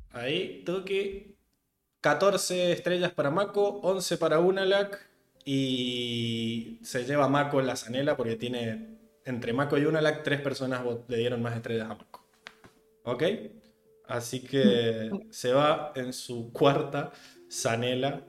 [0.09, 1.37] Ahí, Tuki.
[2.01, 5.07] 14 estrellas para Mako, 11 para Unalak.
[5.45, 8.97] Y se lleva Mako la zanela porque tiene.
[9.23, 12.25] Entre Mako y Unalak, tres personas le dieron más estrellas a Mako.
[13.03, 13.23] ¿Ok?
[14.07, 17.11] Así que se va en su cuarta
[17.51, 18.23] zanela.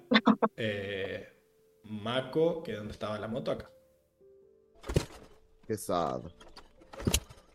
[0.56, 1.28] eh,
[1.84, 3.70] Mako, que es donde estaba la moto acá.
[5.66, 6.22] Qué sad.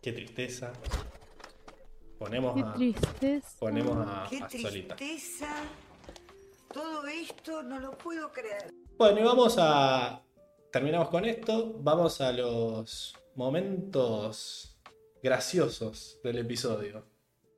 [0.02, 0.74] Qué tristeza.
[2.20, 2.74] Ponemos Qué a.
[2.74, 3.58] tristeza.
[3.60, 4.96] Ponemos a, Qué a Solita.
[4.96, 5.54] tristeza.
[6.74, 8.72] Todo esto no lo puedo creer.
[8.98, 10.22] Bueno, y vamos a.
[10.72, 11.74] Terminamos con esto.
[11.80, 14.78] Vamos a los momentos
[15.22, 17.06] graciosos del episodio.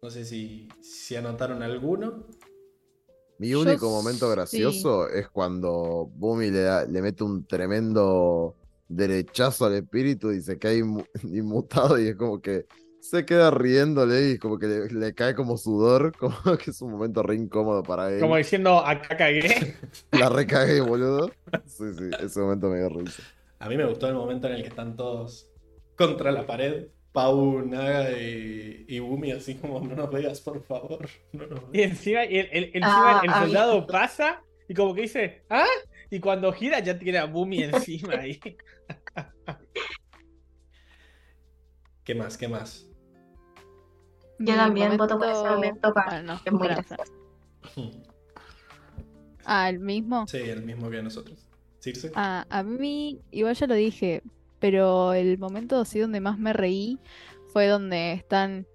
[0.04, 2.26] No sé si, si anotaron alguno.
[3.40, 4.32] Mi Yo único momento sí.
[4.36, 8.54] gracioso es cuando Bumi le, da- le mete un tremendo
[8.90, 12.66] derechazo al espíritu y se cae inmu- inmutado y es como que
[13.00, 16.92] se queda riéndole y como que le, le cae como sudor, como que es un
[16.92, 18.20] momento re incómodo para él.
[18.20, 19.74] Como diciendo, acá cagué.
[20.12, 21.32] La recagué, boludo.
[21.66, 23.24] Sí, sí, ese momento me dio risa.
[23.60, 25.48] A mí me gustó el momento en el que están todos
[25.96, 26.88] contra la pared.
[27.14, 31.08] Pau, Naga y, y Bumi, así como no nos veas, por favor.
[31.34, 31.92] No nos Y veas".
[31.92, 35.66] encima, y el, el- encima Ah, el ah, soldado pasa y como que dice, ¿ah?
[36.10, 38.40] Y cuando gira ya tiene a Bumi encima ahí.
[42.04, 42.38] ¿Qué más?
[42.38, 42.86] ¿Qué más?
[44.40, 46.68] Yo Mi también voto por ese momento para Bueno, no, que es muy.
[49.46, 50.26] Ah, el mismo.
[50.28, 51.46] Sí, el mismo que nosotros.
[51.80, 52.12] ¿Circe?
[52.16, 54.22] Ah, a mí, igual ya lo dije,
[54.64, 56.98] pero el momento así donde más me reí
[57.50, 58.66] fue donde están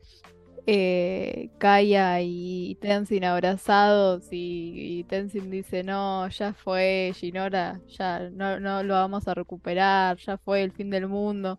[0.66, 8.60] eh, Kaya y Tenzin abrazados y, y Tenzin dice, no, ya fue, Shinora, ya no,
[8.60, 11.58] no lo vamos a recuperar, ya fue el fin del mundo.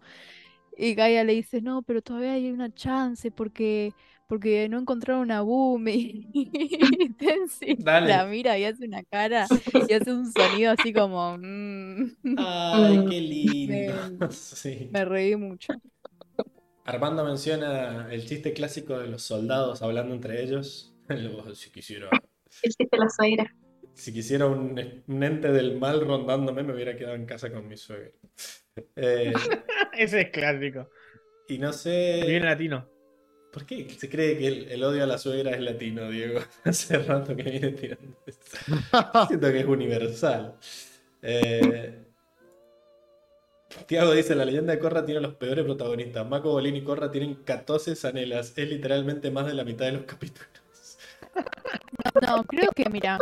[0.77, 3.93] Y Kaya le dice, no, pero todavía hay una chance porque,
[4.29, 6.29] porque no encontraron a Bumi.
[7.61, 8.07] Y Dale.
[8.07, 9.47] la mira y hace una cara
[9.89, 11.37] y hace un sonido así como...
[11.37, 12.15] mm.
[12.37, 14.31] Ay, qué lindo.
[14.31, 14.89] Sí.
[14.91, 15.73] Me reí mucho.
[16.85, 20.95] Armando menciona el chiste clásico de los soldados hablando entre ellos.
[21.55, 22.09] Si quisiera,
[22.61, 23.55] Existe la suegra.
[23.93, 27.77] si quisiera un, un ente del mal rondándome, me hubiera quedado en casa con mi
[27.77, 28.11] suegra.
[28.95, 29.33] Eh,
[29.97, 30.89] Ese es clásico.
[31.47, 32.39] y no Bien sé.
[32.43, 32.87] latino.
[33.51, 36.39] ¿Por qué se cree que el, el odio a la suegra es latino, Diego?
[36.63, 38.39] Hace rato que viene tirando eso.
[39.27, 40.55] Siento que es universal.
[41.21, 42.05] Eh,
[43.87, 46.27] Tiago dice, la leyenda de Korra tiene los peores protagonistas.
[46.27, 48.53] Mako, Bolín y Korra tienen 14 zanelas.
[48.55, 50.49] Es literalmente más de la mitad de los capítulos.
[52.21, 53.19] No, creo que, mira.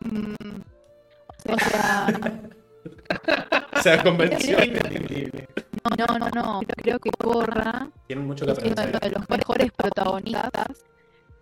[0.00, 0.34] mm,
[1.48, 2.06] o sea,
[3.76, 4.56] O sea, convenció.
[5.98, 6.60] no, no, no, no.
[6.76, 9.00] Creo que Corra Tienen mucho que es uno aprender.
[9.00, 10.84] de los mejores protagonistas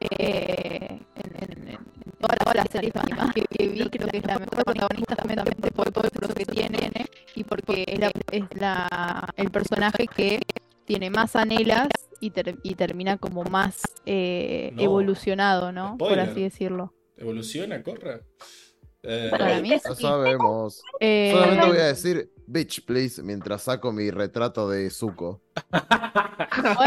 [0.00, 1.78] eh, en, en- en
[2.18, 3.88] todas las, las series animadas que, que vi.
[3.90, 6.90] Creo que es la mejor protagonista también, también por todo el proceso que tiene
[7.34, 10.40] y porque es, la, es la, el personaje que
[10.84, 11.88] tiene más anelas
[12.20, 14.82] y, ter- y termina como más eh, No.
[14.82, 15.96] evolucionado, ¿no?
[15.96, 16.30] Por Spoiler.
[16.30, 16.92] así decirlo.
[17.16, 18.20] ¿Evoluciona, Korra?
[19.02, 20.82] Eh, Para mí No sabemos.
[21.00, 25.40] Eh, Solamente voy a decir, bitch, please, mientras saco mi retrato de Zuko.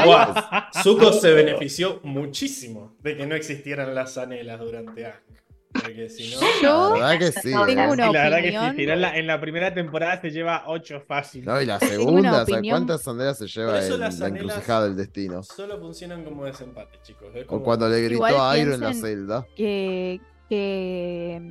[0.05, 0.33] Guau,
[0.81, 5.25] Zuko se benefició muchísimo de que no existieran las zanelas durante Aang.
[5.73, 6.39] Porque si no.
[6.61, 7.51] Yo La verdad que sí.
[7.51, 7.89] Tengo ¿eh?
[7.89, 11.03] una Y la verdad que sí, en la, en la primera temporada se lleva 8
[11.05, 11.43] fácil.
[11.43, 15.43] No, y la segunda, ¿sabes cuántas sanderas se lleva en la encrucijada del destino?
[15.43, 17.27] Solo funcionan como desempate, chicos.
[17.49, 19.45] O cuando le gritó Igual a Iroh en la celda.
[19.53, 21.41] que, que,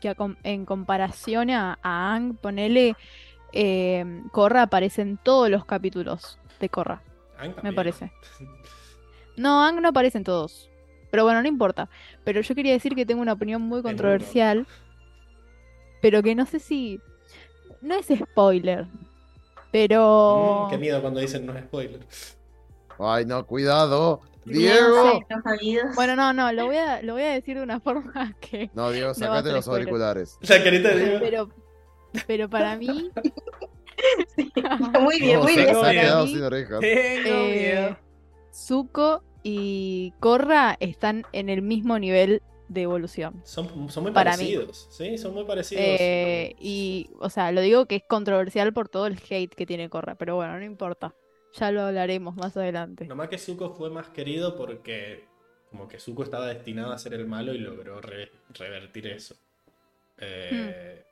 [0.00, 2.96] que a com- en comparación a, a Aang, ponele
[3.52, 7.02] eh, Korra aparece en todos los capítulos de Korra,
[7.38, 8.10] Aang me parece.
[9.36, 10.68] No, Aang no aparece en todos.
[11.10, 11.88] Pero bueno, no importa.
[12.24, 14.66] Pero yo quería decir que tengo una opinión muy controversial.
[16.02, 17.00] Pero que no sé si.
[17.80, 18.86] No es spoiler.
[19.72, 20.66] Pero.
[20.66, 22.00] Mm, qué miedo cuando dicen no es spoiler.
[22.98, 24.20] Ay, no, cuidado.
[24.48, 25.20] Diego.
[25.94, 28.70] Bueno, no, no, lo voy a, lo voy a decir de una forma que.
[28.74, 30.38] No, Diego, sacate los auriculares.
[30.42, 31.18] La carita de Diego.
[31.20, 31.48] Pero,
[32.26, 33.10] pero para mí.
[34.36, 34.52] Sí,
[35.00, 35.74] muy bien, No, muy se, bien.
[35.74, 36.78] se ha Para quedado mí- sin orejas.
[36.80, 37.98] Tengo eh, miedo.
[38.54, 43.40] Zuko y Korra están en el mismo nivel de evolución.
[43.44, 44.54] Son, son muy Para mí.
[44.54, 44.86] parecidos.
[44.92, 45.82] Sí, son muy parecidos.
[45.84, 49.88] Eh, y, o sea, lo digo que es controversial por todo el hate que tiene
[49.90, 51.12] Korra, pero bueno, no importa.
[51.54, 53.06] Ya lo hablaremos más adelante.
[53.06, 55.24] Nomás que Zuko fue más querido porque
[55.70, 59.34] como que Zuko estaba destinado a ser el malo y logró re- revertir eso.
[60.18, 61.04] Eh,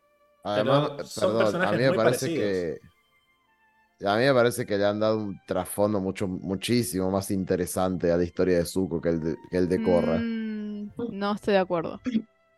[0.45, 2.81] Además, son perdón, a mí me parece parecidos.
[3.99, 4.07] que.
[4.07, 8.17] A mí me parece que le han dado un trasfondo mucho, muchísimo más interesante a
[8.19, 10.19] la historia de Zuko que el de, que el de Korra.
[10.19, 12.01] Mm, no estoy de acuerdo.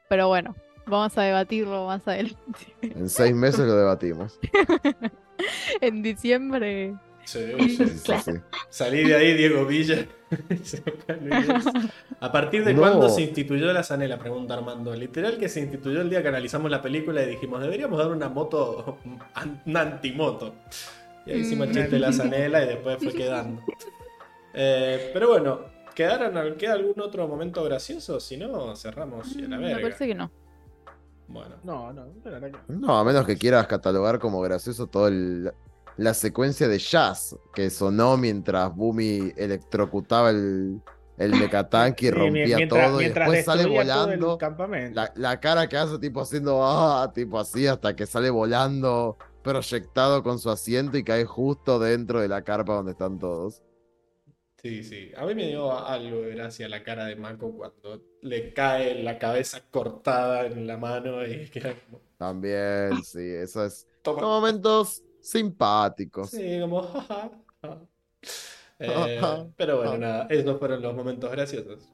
[0.08, 2.38] Pero bueno, vamos a debatirlo más adelante.
[2.82, 4.38] En seis meses lo debatimos.
[5.80, 6.96] en diciembre.
[7.58, 7.88] sí, Sí, sí.
[7.98, 8.32] sí, sí.
[8.70, 10.06] Salí de ahí, Diego Villa.
[10.50, 10.56] Me
[11.38, 11.54] el.
[12.20, 12.80] ¿A partir de No.
[12.80, 14.18] cuándo se instituyó la Sanela?
[14.18, 14.94] Pregunta Armando.
[14.94, 18.28] Literal que se instituyó el día que analizamos la película y dijimos, deberíamos dar una
[18.28, 18.98] moto,
[19.66, 20.54] una antimoto.
[21.26, 23.62] Y ahí hicimos el chiste de la Sanela y después fue quedando.
[24.54, 25.60] Eh, pero bueno,
[25.94, 28.18] ¿quedaron, ¿queda algún otro momento gracioso?
[28.20, 29.82] Si no, cerramos y a la Mm, Me verga.
[29.82, 30.30] parece que no.
[31.28, 32.06] Bueno, No, no,
[32.50, 32.78] que no.
[32.80, 35.10] No, a menos que quieras catalogar como gracioso toda
[35.98, 40.80] la secuencia de jazz que sonó mientras Bumi electrocutaba el,
[41.18, 44.38] el mecatanque y Sí, rompía mientras- todo y después sale volando.
[44.38, 44.94] campamento.
[44.98, 50.22] La, la cara que hace tipo haciendo ah, tipo así hasta que sale volando proyectado
[50.22, 53.62] con su asiento y cae justo dentro de la carpa donde están todos.
[54.62, 55.10] sí, sí.
[55.16, 59.18] A mí me dio algo de gracia la cara de Mako cuando le cae la
[59.18, 62.02] cabeza cortada en la mano y queda como...
[62.18, 63.86] También, sí, eso es.
[64.02, 64.20] Toma.
[64.20, 66.30] Son momentos simpáticos.
[66.30, 66.82] Sí, como...
[66.92, 67.30] ja, ja,
[67.62, 67.78] ja.
[68.80, 69.20] Eh,
[69.56, 71.88] pero bueno, nada, esos fueron los momentos graciosos.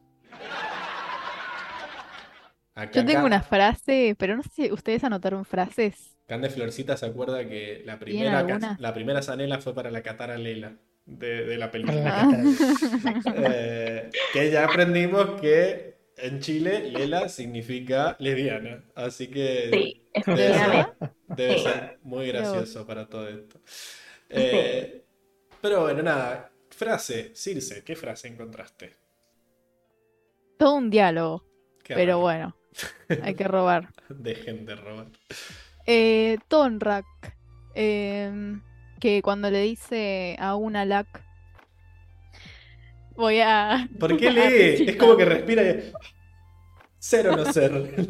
[2.75, 6.15] Acá, Yo tengo acá, una frase, pero no sé si ustedes anotaron frases.
[6.27, 10.77] Cande Florcita se acuerda que la primera, la primera zanela fue para la Catara Lela
[11.07, 12.03] de, de la película.
[12.07, 12.31] Ah.
[13.35, 18.85] Eh, que ya aprendimos que en Chile Lela significa lesbiana.
[18.95, 20.93] Así que Sí, debe ser,
[21.29, 21.65] debe Sí.
[21.65, 23.61] ser muy gracioso para todo esto.
[24.29, 25.05] Eh,
[25.61, 26.51] pero bueno, nada.
[26.71, 28.97] Frase, Circe, ¿qué frase encontraste?
[30.59, 31.45] Todo un diálogo,
[31.83, 32.21] Qué pero raro.
[32.21, 32.57] bueno,
[33.23, 33.89] hay que robar.
[34.09, 35.07] Dejen de robar.
[35.87, 37.05] Eh, Tonrak,
[37.75, 38.63] em,
[39.01, 41.07] que cuando le dice a una Lac,
[43.17, 43.89] voy a...
[43.99, 44.85] ¿Por qué a lee?
[44.89, 45.93] Es como que respira y...
[46.99, 47.73] Ser o no ser.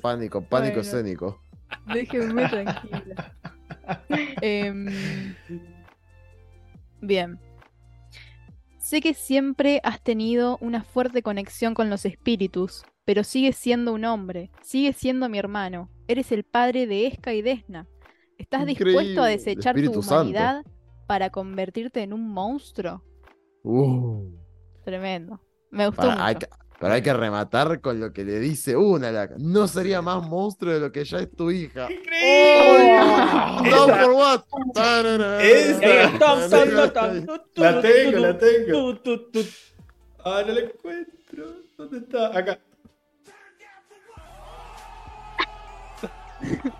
[0.00, 0.80] Pánico, pánico Bueno.
[0.80, 1.42] escénico.
[1.92, 3.34] Déjenme tranquila.
[4.40, 5.34] Em,
[7.00, 7.40] bien.
[8.78, 14.04] Sé que siempre has tenido una fuerte conexión con los espíritus, pero sigues siendo un
[14.04, 15.88] hombre, sigues siendo mi hermano.
[16.06, 17.88] Eres el padre de Esca y Desna.
[18.38, 20.14] ¿Estás dispuesto a desechar tu Santo.
[20.14, 20.64] humanidad
[21.06, 23.02] para convertirte en un monstruo?
[23.62, 24.30] Uh.
[24.84, 25.40] Tremendo.
[25.70, 26.24] Me gustó Para- mucho.
[26.24, 26.46] hay que-
[26.80, 29.12] pero hay que rematar con lo que le dice una.
[29.12, 31.88] la- No sería más monstruo de lo que ya es tu hija.
[31.90, 32.98] ¡Increíble!
[33.70, 34.40] No, Esa- por what?
[37.54, 38.98] La tengo, la tengo.
[40.24, 41.44] Ah, no la encuentro.
[41.78, 42.36] ¿Dónde está?
[42.36, 42.58] Acá.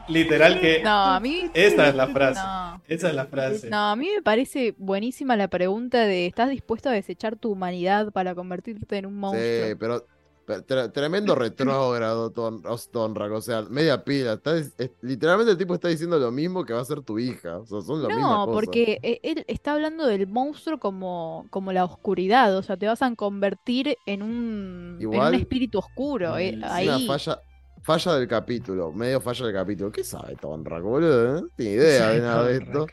[0.08, 1.50] Literal que No, a mí.
[1.54, 2.40] esa es la frase.
[2.40, 2.82] No.
[2.88, 3.70] Esa es la frase.
[3.70, 8.12] No, a mí me parece buenísima la pregunta de ¿estás dispuesto a desechar tu humanidad
[8.12, 9.44] para convertirte en un monstruo?
[9.68, 10.06] Sí, pero,
[10.44, 14.34] pero tre- tremendo retrógrado Ton, Tonrak, o sea, media pila.
[14.34, 17.18] Está, es- es- literalmente el tipo está diciendo lo mismo que va a ser tu
[17.18, 17.58] hija.
[17.58, 18.54] O sea, son la misma No, cosa.
[18.54, 23.00] porque eh, él está hablando del monstruo como, como la oscuridad, o sea, te vas
[23.02, 26.36] a convertir en un, en un espíritu oscuro.
[26.38, 26.88] eh, ahí.
[26.88, 27.40] una falla,
[27.82, 29.90] falla del capítulo, medio falla del capítulo.
[29.92, 31.40] ¿Qué sabe Tonrak, boludo?
[31.42, 32.86] No tiene idea de nada de esto.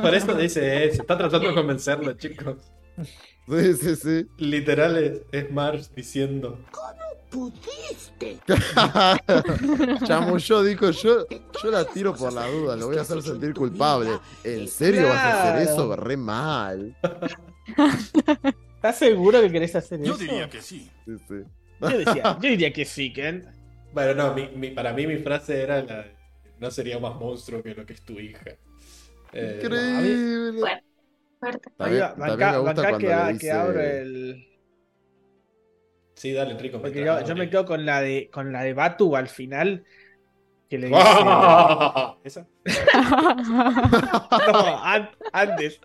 [0.00, 1.02] Por eso dice eso.
[1.02, 2.56] Está tratando de convencerlo, chicos.
[3.48, 4.26] Sí, sí, sí.
[4.38, 6.58] Literal es, es Marge diciendo.
[7.30, 8.38] ¿Pudiste?
[10.06, 11.26] Chamuyo dijo, yo,
[11.62, 14.18] yo la tiro por la duda, lo voy a hacer sentir culpable.
[14.44, 15.94] ¿En serio vas a hacer eso?
[15.94, 16.96] Re mal.
[18.76, 20.16] ¿Estás seguro que querés hacer eso?
[20.50, 20.90] que sí.
[21.04, 21.34] Sí, sí.
[21.80, 23.46] Yo, decía- yo diría que sí, Ken.
[23.92, 26.18] Bueno, no, mi- mi- para mí mi frase era la de
[26.60, 28.44] no sería más monstruo que lo que es tu hija.
[29.32, 30.60] Eh, Increíble.
[30.60, 30.80] Bueno,
[31.38, 31.70] fuerte.
[31.76, 33.46] También, también bancá- me gusta bancá cuando que, le dice...
[33.46, 34.44] que abre el.
[36.14, 36.80] Sí, dale, Enrico.
[36.80, 39.84] Porque yo, yo me quedo con la de con la de Batu al final.
[40.68, 41.00] Que le dice.
[42.24, 42.46] ¿Esa?
[44.52, 45.80] no, an- antes.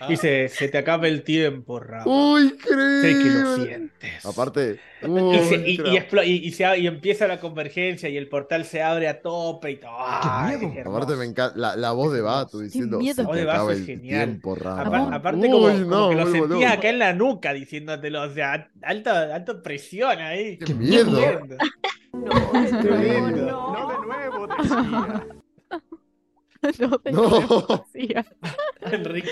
[0.00, 0.08] Ah.
[0.08, 2.04] Dice, se te acaba el tiempo, Rama.
[2.06, 3.64] ¡Uy, Sé que lo increíble!
[3.66, 4.26] sientes.
[4.26, 8.08] Aparte, Y, uy, se- y- y cra- explo- y- y se- y empieza la convergencia
[8.08, 9.92] y el portal se abre a tope y todo.
[9.96, 10.90] Ay, miedo.
[10.90, 13.78] Aparte me encanta la, la voz de Batu diciendo se La voz te acaba es
[13.80, 14.24] el genial.
[14.28, 18.22] tiempo, aparte, como, Uy, como no, que lo sentías acá en la nuca diciéndotelo.
[18.22, 20.58] O sea, alta, alta presión ahí.
[20.58, 21.10] ¡Qué miedo!
[22.12, 22.28] No
[23.88, 25.26] de nuevo, decía.
[26.80, 27.84] No, No.
[28.82, 29.28] Enrique.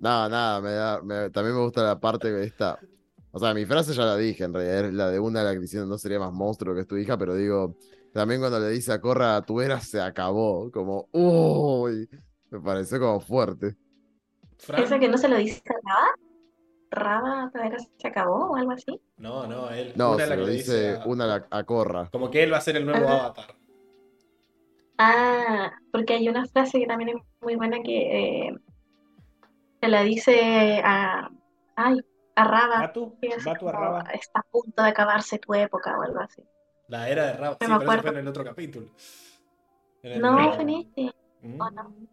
[0.00, 2.78] Nada, nada, me da, me- también me gusta la parte de esta.
[3.30, 5.60] O sea, mi frase ya la dije, en realidad, es la de una la que
[5.60, 7.76] diciendo no sería más monstruo que es tu hija, pero digo,
[8.12, 12.08] también cuando le dice a Corra, tu era se acabó, como, uy,
[12.50, 13.76] me pareció como fuerte.
[14.76, 16.10] ¿Esa que no se lo dice a Raba?
[16.90, 19.00] ¿Raba todavía se acabó o algo así?
[19.16, 19.92] No, no, él.
[19.96, 22.08] No, una se la lo que le dice a- una a, Corra.
[22.12, 23.24] Como que él va a ser el nuevo Ajá.
[23.26, 23.56] avatar.
[24.98, 28.54] Ah, porque hay una frase que también es muy buena que eh,
[29.80, 31.30] se la dice a,
[31.76, 32.00] ay,
[32.36, 32.80] a Raba.
[32.80, 34.02] Batu, es Batu a como, Raba.
[34.12, 36.42] Está a punto de acabarse tu época o algo así.
[36.88, 37.58] La era de Rab.
[37.60, 38.10] Sí, No me pero eso fue acuerdo.
[38.10, 38.86] en el otro capítulo.
[40.02, 40.52] El No, nuevo.
[40.54, 41.12] fue en este.
[41.42, 41.58] Mm.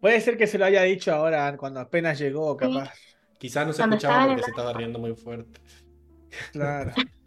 [0.00, 2.92] Puede ser que se lo haya dicho ahora cuando apenas llegó, capaz.
[3.38, 5.60] Quizás no se Cuando escuchaba porque el se estaba riendo muy fuerte.
[6.52, 6.92] Claro.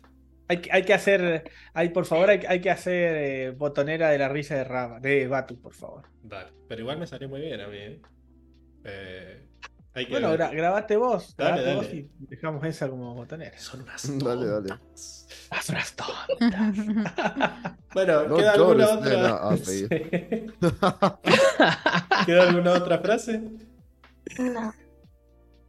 [0.48, 4.18] Hay, que- hay que hacer, hay, por favor, hay, hay que hacer eh, botonera de
[4.20, 6.04] la risa de Raba, de Batu, por favor.
[6.22, 6.52] Dale.
[6.68, 7.78] Pero igual me salió muy bien a mí.
[7.78, 8.02] ¿eh?
[8.84, 9.48] Eh,
[9.94, 11.76] hay que Bueno, gra- grabate vos, Dale, grabate dale.
[11.88, 13.58] vos y dejamos esa como botonera.
[13.58, 14.68] Son unas Dale, dale.
[14.70, 15.28] tontas.
[15.52, 17.76] Las unas tontas.
[17.96, 19.40] Bueno, No ¿queda alguna otra?
[19.42, 19.88] Ah, sí.
[22.26, 23.42] ¿Queda alguna otra frase?
[24.40, 24.74] No.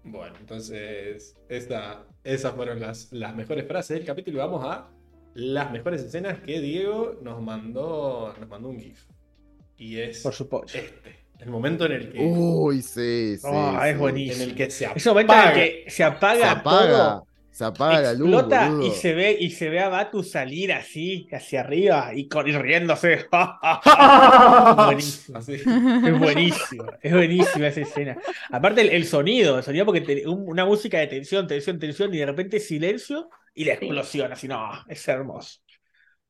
[0.03, 4.39] Bueno, entonces esta, esas fueron las, las mejores frases del capítulo.
[4.39, 4.89] Vamos a
[5.35, 9.05] las mejores escenas que Diego nos mandó, nos mandó un GIF.
[9.79, 10.77] Y es Por supuesto.
[10.77, 11.27] este.
[11.39, 13.43] El momento en el que, Uy, sí, sí.
[13.45, 13.89] Oh, sí.
[13.89, 14.43] es buenísimo.
[14.45, 14.97] en el que se apaga.
[14.97, 17.26] Ese momento en el que se apaga, Se apaga, todo,
[17.57, 18.29] se apaga la luz.
[18.29, 18.87] explota boludo.
[18.87, 22.53] y se ve y se ve a Batu salir así hacia arriba y, con, y
[22.53, 23.27] riéndose.
[24.77, 25.39] buenísimo.
[25.39, 28.19] Es buenísimo, es buenísima esa escena.
[28.51, 32.13] Aparte el, el sonido, el sonido porque te- un- una música de tensión, tensión, tensión
[32.15, 35.61] y de repente silencio y la explosión, así no, es hermoso.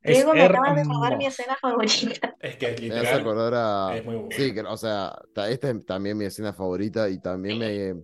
[0.03, 2.37] Es Diego me acaba de robar mi escena favorita.
[2.41, 3.21] Es que Me literal.
[3.21, 3.97] acordar a.
[3.97, 4.29] es muy bueno.
[4.31, 7.95] Sí, que, o sea, ta- esta es también mi escena favorita y también me,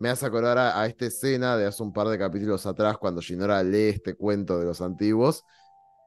[0.00, 3.20] me hace acordar a, a esta escena de hace un par de capítulos atrás cuando
[3.20, 5.44] Shinora lee este cuento de los antiguos,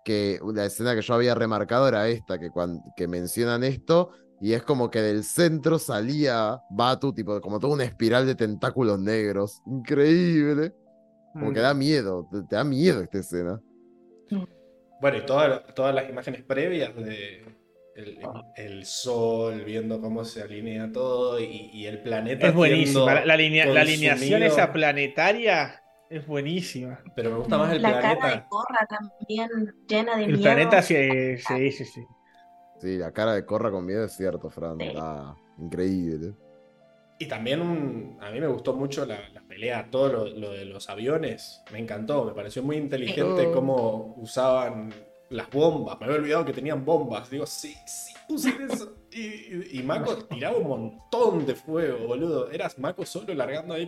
[0.03, 4.53] que la escena que yo había remarcado era esta, que, cuan- que mencionan esto y
[4.53, 9.61] es como que del centro salía Batu, tipo como toda una espiral de tentáculos negros.
[9.65, 10.73] Increíble.
[11.31, 11.53] Como Mm.
[11.53, 13.61] que da miedo, te, te da miedo esta escena.
[15.01, 17.43] Bueno, y toda- todas las imágenes previas de
[17.95, 18.19] el,
[18.55, 22.47] el sol, viendo cómo se alinea todo y, y el planeta.
[22.47, 23.37] Es buenísima, la, la
[23.73, 26.99] la alineación esa planetaria es buenísima.
[27.15, 28.47] Pero me gusta más el La cara de planeta.
[28.49, 29.49] Corra también
[29.87, 30.43] llena de El miedo.
[30.43, 30.95] planeta sí,
[31.37, 32.01] sí, sí, sí.
[32.79, 34.77] Sí, la cara de Corra con miedo es cierto, Fran.
[34.79, 34.91] Sí.
[34.97, 36.33] Ah, increíble.
[37.19, 40.65] Y también un- a mí me gustó mucho la, la pelea, todo lo, lo de
[40.65, 41.61] los aviones.
[41.71, 43.51] Me encantó, me pareció muy inteligente Oh.
[43.53, 44.93] cómo usaban
[45.33, 45.99] las bombas.
[45.99, 47.29] Me había olvidado que tenían bombas.
[47.29, 48.95] Digo, sí, sí, usen eso.
[49.11, 52.49] Y, y- y Mako tiraba un montón de fuego, boludo.
[52.51, 53.87] Eras Mako solo largando ahí.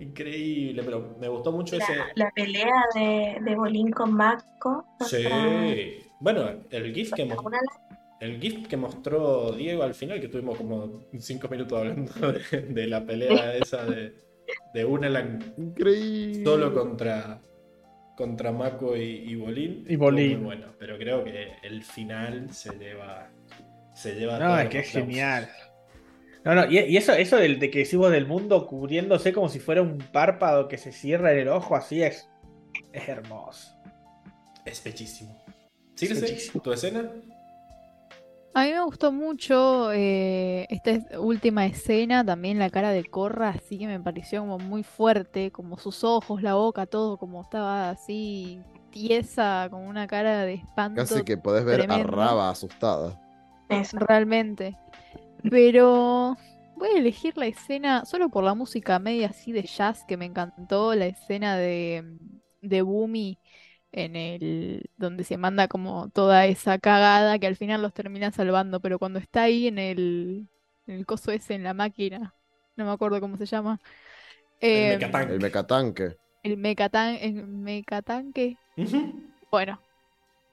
[0.00, 1.96] Increíble, pero me gustó mucho ese.
[1.96, 4.84] La, la pelea de, de Bolín con Mako.
[5.00, 5.24] Sí.
[6.20, 7.50] Bueno, el GIF que mostró.
[8.20, 12.12] El GIF que mostró Diego al final, que tuvimos como cinco minutos hablando
[12.50, 14.12] de, de la pelea esa de,
[14.74, 16.44] de Unalan Increíble.
[16.44, 17.40] solo contra,
[18.18, 19.84] contra Mako y, y Bolín.
[19.88, 20.38] Y Bolín.
[20.38, 23.30] Muy bueno, pero creo que el final se lleva.
[23.94, 25.48] Se lleva No, es que es genial.
[26.44, 29.60] No, no, y, y eso, eso del, de que decimos del mundo cubriéndose como si
[29.60, 32.28] fuera un párpado que se cierra en el ojo, así es.
[32.92, 33.72] Es hermoso.
[34.64, 35.40] Es bellísimo.
[36.00, 36.60] Bellísimo.
[36.60, 37.12] ¿tu escena?
[38.54, 43.50] A mí me gustó mucho eh, esta es- última escena, también la cara de Corra,
[43.50, 47.90] así que me pareció como muy fuerte, como sus ojos, la boca, todo como estaba
[47.90, 48.60] así
[48.90, 52.08] tiesa, con una cara de espanto Casi que podés ver tremendo.
[52.08, 53.20] a Raba asustada.
[53.68, 53.98] Eso.
[53.98, 54.76] realmente.
[55.50, 56.36] Pero
[56.76, 60.24] voy a elegir la escena solo por la música media así de jazz que me
[60.24, 62.16] encantó, la escena de,
[62.62, 63.38] de Boomy
[63.92, 68.80] en el donde se manda como toda esa cagada que al final los termina salvando,
[68.80, 70.46] pero cuando está ahí en el,
[70.86, 72.34] en el coso ese, en la máquina,
[72.76, 73.80] no me acuerdo cómo se llama.
[74.60, 75.32] El eh, mecatanque.
[75.34, 76.16] El mecatanque.
[76.42, 78.56] el mecatan- el mecatanque.
[79.50, 79.80] Bueno,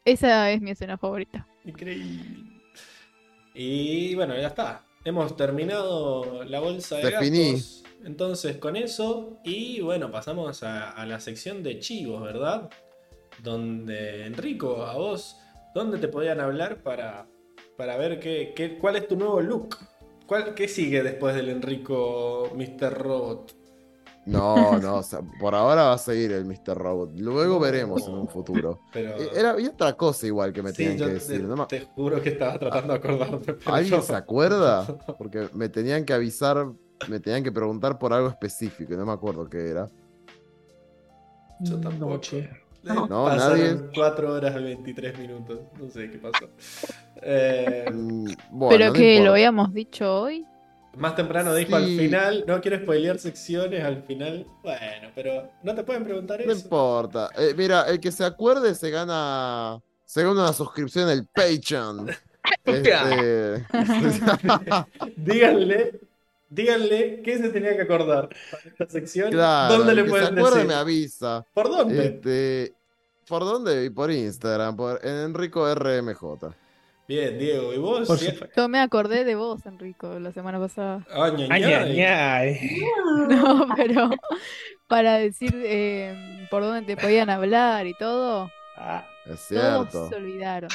[0.05, 1.45] esa es mi escena favorita.
[1.65, 2.51] Increíble.
[3.53, 4.83] Y bueno, ya está.
[5.03, 7.51] Hemos terminado la bolsa de Definí.
[7.53, 7.83] gastos.
[8.03, 9.39] Entonces, con eso.
[9.43, 12.69] Y bueno, pasamos a, a la sección de chivos, ¿verdad?
[13.43, 15.37] Donde, Enrico, a vos,
[15.73, 17.27] ¿dónde te podían hablar para,
[17.77, 19.77] para ver qué, qué- cuál es tu nuevo look?
[20.25, 22.93] ¿Cuál, ¿Qué sigue después del Enrico Mr.
[22.97, 23.55] Robot?
[24.25, 26.75] No, no, o sea, por ahora va a seguir el Mr.
[26.75, 27.11] Robot.
[27.19, 28.79] Luego veremos en un futuro.
[28.91, 31.43] Pero, Eh, Era y otra cosa igual que me sí, tenían yo que te, decir.
[31.43, 33.37] no me- te juro que estaba tratando de acordarme.
[33.45, 34.01] pero ¿Alguien no.
[34.01, 34.87] se acuerda?
[35.19, 36.65] Porque me tenían que avisar,
[37.07, 39.87] me tenían que preguntar por algo específico y no me acuerdo qué era.
[41.59, 42.15] Yo tampoco.
[42.15, 42.64] No.
[42.85, 43.07] No.
[43.07, 43.89] No, Pasaron nadie.
[43.95, 45.59] 4 horas y 23 minutos.
[45.79, 46.49] No sé qué pasó.
[47.21, 50.45] Eh, Mm, Bueno, Pero no que lo habíamos dicho hoy.
[50.97, 52.43] más temprano dijo al final.
[52.47, 54.45] No quiero spoilear secciones al final.
[54.63, 56.61] Bueno, pero no te pueden preguntar No eso.
[56.61, 57.29] importa.
[57.37, 59.81] Eh, mira, el que se acuerde se gana.
[60.05, 62.09] Se gana una suscripción en el Patreon.
[62.63, 63.65] Este-
[65.17, 65.99] díganle,
[66.49, 69.31] díganle qué se tenía que acordar para esta sección.
[69.31, 70.67] claro, ¿Dónde le que se pueden acuerde decir?
[70.67, 71.45] me avisa.
[71.53, 72.05] ¿Por dónde?
[72.05, 72.74] Este,
[73.27, 73.85] ¿Por dónde?
[73.85, 76.53] Y por Instagram, por en Enrico RMJ.
[77.07, 78.07] Bien, Diego, ¿y vos?
[78.07, 78.19] Por.
[78.55, 81.05] Yo me acordé de vos, Enrico, la semana pasada.
[81.11, 81.79] Ah, ña, Ay, ña.
[81.81, 82.81] ay, ay.
[83.29, 84.09] No, pero
[84.87, 90.09] para decir eh, por dónde te podían hablar y todo, Ah, Es todos cierto.
[90.09, 90.69] se olvidaron.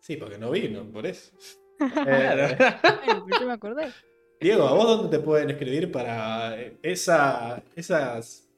[0.00, 1.32] Sí, porque no vino, por eso.
[1.78, 2.44] claro.
[2.44, 2.56] Eh,
[3.04, 3.92] Bueno, pero yo me acordé.
[4.40, 8.48] Diego, ¿a vos dónde te pueden escribir para eh, esa esas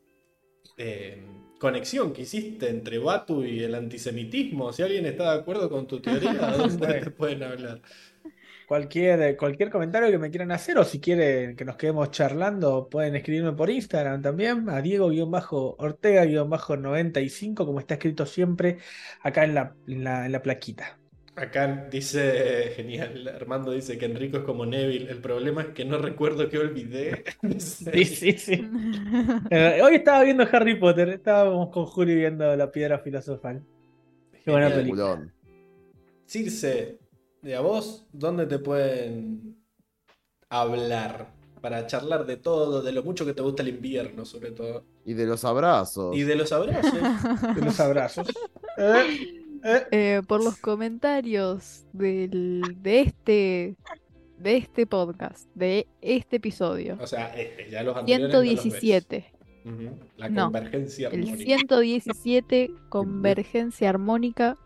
[0.76, 1.26] eh,
[1.60, 4.72] conexión que hiciste entre Batu y el antisemitismo?
[4.72, 6.94] Si alguien está de acuerdo con tu teoría, ¿a dónde Bueno.
[6.94, 7.82] te pueden hablar?
[8.66, 13.16] Cualquier, cualquier comentario que me quieran hacer o si quieren que nos quedemos charlando, pueden
[13.16, 18.78] escribirme por Instagram también, a Diego-Ortega-95, como está escrito siempre
[19.22, 20.99] acá en la, en la, en la plaquita.
[21.36, 25.10] Acá dice, genial, Armando dice que Enrico es como Neville.
[25.10, 27.24] El problema es que no recuerdo que olvidé.
[27.58, 28.68] Sí, sí, sí.
[29.50, 33.62] Eh, hoy estaba viendo Harry Potter, estábamos con Juli viendo La Piedra Filosofal.
[34.44, 34.82] Qué buena Genial.
[34.82, 35.32] película.
[36.26, 36.98] Circe,
[37.42, 39.56] ¿y a vos dónde te pueden
[40.48, 41.28] hablar?
[41.60, 44.82] Para charlar de todo, de lo mucho que te gusta el invierno, sobre todo.
[45.04, 46.16] Y de los abrazos.
[46.16, 46.92] Y de los abrazos.
[47.54, 48.28] De los abrazos.
[48.78, 49.86] Eh, eh.
[49.90, 53.76] Eh, por los comentarios del, de este
[54.38, 56.96] de este podcast, de este episodio.
[57.00, 58.60] O sea, este, ya los anteriores no los.
[58.60, 59.32] 117.
[60.16, 61.44] La No, convergencia El armónica.
[61.44, 64.56] 117, convergencia armónica.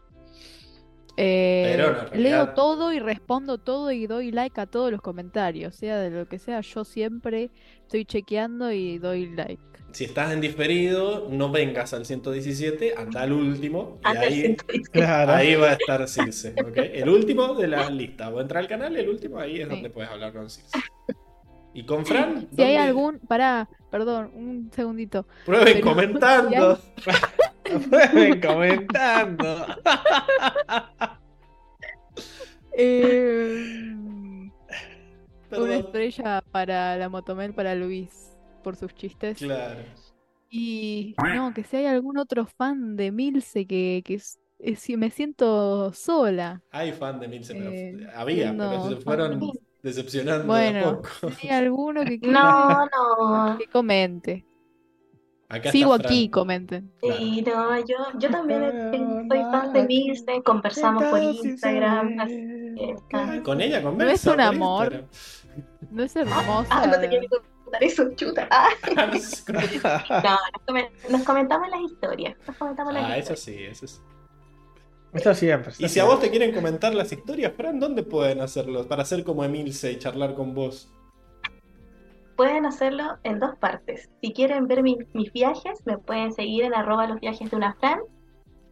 [1.17, 1.77] Eh,
[2.15, 6.27] leo todo y respondo todo y doy like a todos los comentarios, sea de lo
[6.27, 7.51] que sea, yo siempre
[7.83, 9.63] estoy chequeando y doy like.
[9.95, 14.01] Si estás en diferido, no vengas al 117, anda al último.
[14.05, 14.91] Y ahí, 117.
[14.91, 15.33] Claro.
[15.33, 16.53] ahí va a estar Circe.
[16.61, 16.77] ¿ok?
[16.77, 18.29] El último de la lista.
[18.29, 19.71] Vos entrar al canal, el último, ahí es Sí.
[19.73, 20.77] donde puedes hablar con Circe.
[21.75, 22.49] ¿Y con Fran?
[22.57, 25.27] Si hay algún, pará, perdón, un segundito.
[25.47, 26.79] Prueben pero- comentando.
[27.91, 29.67] Pueden comentando.
[32.77, 33.95] Eh,
[35.53, 38.24] una estrella para la Motomel para Luis
[38.65, 39.39] por sus chistes.
[39.39, 39.81] Claro.
[40.51, 44.97] Y no, que si hay algún otro fan de Milce que, que es- es- si
[44.97, 46.63] me siento sola.
[46.71, 49.41] Hay fan de Milce, pero Eh, había, pero se fueron
[49.83, 51.31] decepcionando de a Bueno, poco.
[51.35, 52.87] si hay alguno que, quiera No,
[53.51, 53.59] no.
[53.59, 54.45] que comente.
[55.49, 56.91] Acá Sigo aquí, comenten.
[57.03, 63.41] Sí, no, yo, yo también soy fan de Milce, conversamos por Instagram, así que, ah,
[63.45, 64.85] Con ella No es conversa un amor.
[64.93, 65.91] Instagram.
[65.91, 66.67] No es hermosa.
[66.71, 67.29] Ah, no te quería
[67.75, 68.49] contar eso, chuta.
[68.51, 69.13] Ah, Ah, no
[70.53, 72.37] nos, comen- nos comentamos las historias.
[72.47, 73.79] Nos comentamos las Ah, eso historias.
[73.79, 74.03] sí, eso sí.
[75.13, 75.71] Esto siempre.
[75.71, 78.87] esto Y si a vos te quieren comentar las historias, Fran, ¿dónde pueden hacerlo?
[78.89, 80.91] Para hacer como Emilce y charlar con vos.
[82.37, 84.11] Pueden hacerlo en dos partes.
[84.21, 87.75] Si quieren ver mi- mis viajes, me pueden seguir en arroba los viajes de una
[87.75, 88.01] Fran.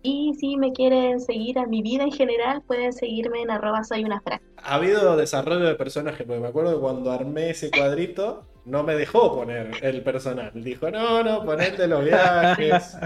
[0.02, 4.02] Y si me quieren seguir a mi vida en general, pueden seguirme en arroba soy
[4.04, 4.40] una Fran.
[4.56, 9.34] Ha habido desarrollo de personaje, porque me acuerdo cuando armé ese cuadrito, no me dejó
[9.34, 10.50] poner el personal.
[10.54, 12.96] Dijo, no, no, ponete los viajes.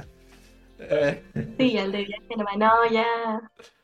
[0.78, 1.22] Eh,
[1.58, 2.56] Sí, el de viaje nomás.
[2.58, 3.06] No, ya.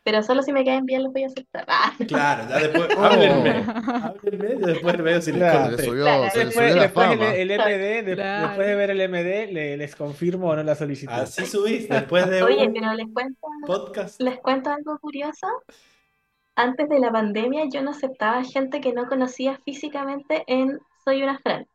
[0.04, 1.64] Pero solo si me caen bien los voy a aceptar.
[1.68, 2.88] Ah, Claro, ya después.
[2.98, 3.02] Oh.
[3.04, 3.50] Háblenme.
[3.50, 5.68] Háblenme y después veo si les Claro.
[5.68, 5.84] Conté.
[5.84, 6.30] subió, Claro.
[6.30, 8.46] se Después, subió la después el, MD, de- Claro.
[8.48, 11.12] después de ver el MD, le- les confirmo o no la solicitud.
[11.14, 14.20] Así subís después de Oye, un pero les cuento, podcast.
[14.20, 15.46] les cuento algo curioso.
[16.56, 21.38] Antes de la pandemia yo no aceptaba gente que no conocía físicamente en Soy una
[21.38, 21.66] Fran.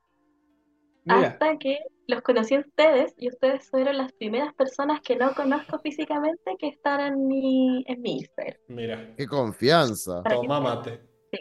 [1.05, 5.33] Mira, Hasta que los conocí a ustedes y ustedes fueron las primeras personas que no
[5.33, 8.57] conozco físicamente que están en mi, en mi Instagram.
[8.67, 10.23] Mira, Qué confianza.
[10.23, 11.01] Toma mate.
[11.31, 11.39] Sí.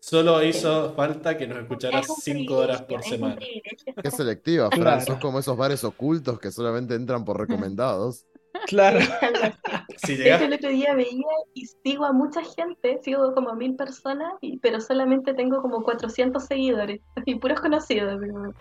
[0.00, 3.38] Solo hizo falta que nos escucharas Es 5 horas por semana.
[4.02, 4.82] Qué selectiva, Fran.
[4.82, 5.00] Claro.
[5.02, 8.26] Sos como esos bares ocultos que solamente entran por recomendados.
[8.66, 8.98] Claro.
[9.98, 13.54] Si De hecho, el otro día veía y sigo a mucha gente, sigo como a
[13.54, 18.20] mil personas, y- pero solamente tengo como 400 seguidores, y puros conocidos.
[18.20, 18.52] digo.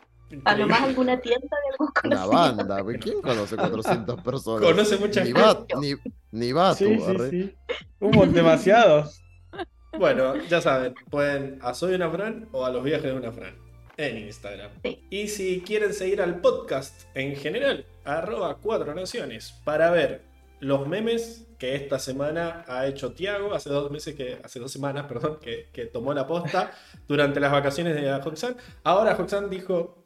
[0.46, 2.30] A lo más alguna tienda de algún Una conocido.
[2.32, 2.82] banda.
[2.82, 3.00] güey.
[3.00, 4.70] ¿Quién conoce 400 personas?
[4.70, 5.42] Conoce mucha ni gente.
[5.42, 5.94] va, ni,
[6.32, 7.56] ni va Sí, tú, sí, sí.
[8.00, 9.22] Hubo demasiados.
[9.98, 13.56] Bueno, ya saben, pueden a Soy una Fran o a los viajes de una Fran
[13.98, 14.72] en Instagram.
[14.84, 15.04] Sí.
[15.10, 20.22] Y si quieren seguir al podcast en general, arroba cuatro naciones para ver
[20.60, 25.06] los memes que esta semana ha hecho Tiago, hace dos meses que, hace dos semanas,
[25.08, 26.72] perdón, que, que tomó la posta
[27.08, 28.58] durante las vacaciones de Hoxan.
[28.84, 30.04] Ahora Hoxan dijo,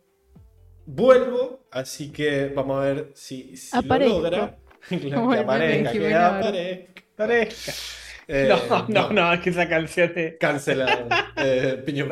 [0.85, 4.57] vuelvo, así que vamos a ver si, si lo logra.
[4.89, 5.39] Claro, que
[7.17, 7.73] aparezca.
[8.31, 10.35] Eh, no, no, no, es que esa canción es.
[10.39, 11.07] Cancelado.
[11.41, 12.09] Eh, piñón.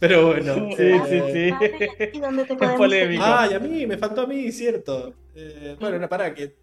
[0.00, 0.54] Pero bueno.
[0.76, 2.10] Sí, eh, sí, sí.
[2.12, 3.22] ¿Y dónde te Es polémico.
[3.22, 3.22] seguir?
[3.22, 5.14] Ah, y a mí, me faltó a mí, cierto.
[5.36, 6.56] Eh, bueno, no, pará, que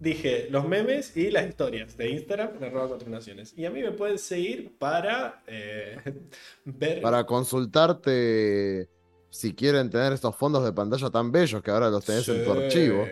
[0.00, 3.52] dije los memes y las historias de Instagram en arroba cuatro naciones.
[3.56, 5.98] Y a mí me pueden seguir para eh,
[6.64, 7.02] ver.
[7.02, 8.88] Para consultarte
[9.30, 12.52] si quieren tener estos fondos de pantalla tan bellos que ahora los tenés en tu
[12.52, 13.04] archivo.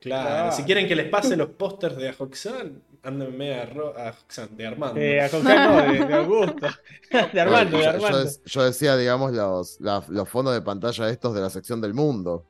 [0.00, 0.28] Claro.
[0.28, 0.52] Claro.
[0.52, 4.14] Si quieren que les pase los pósters de Ajoxan, ándenme a, Ro- a
[4.50, 5.00] de Armando.
[5.00, 6.66] Eh, a Concar no, de, de Augusto.
[7.32, 8.30] De Armando, de Yo- yo, Armando.
[8.44, 12.44] yo decía, digamos, los, la- los fondos de pantalla estos de la sección del mundo.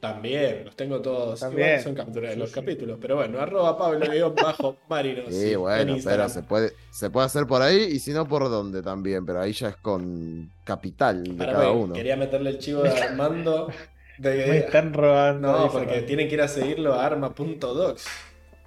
[0.00, 1.40] También, los tengo todos.
[1.40, 1.68] También.
[1.68, 2.54] Igual son capturas de los sí.
[2.54, 2.98] capítulos.
[3.00, 5.24] Pero bueno, arroba Pablo bajo Marino.
[5.28, 8.26] Sí, sí, en bueno, pero se puede, se puede hacer por ahí y si no,
[8.26, 9.26] por dónde también.
[9.26, 11.92] Pero ahí ya es con capital de cada uno.
[11.92, 13.68] Quería meterle el chivo de Armando.
[14.16, 15.52] de- Me están robando.
[15.52, 18.06] No, porque tienen que ir a seguirlo a arma.docs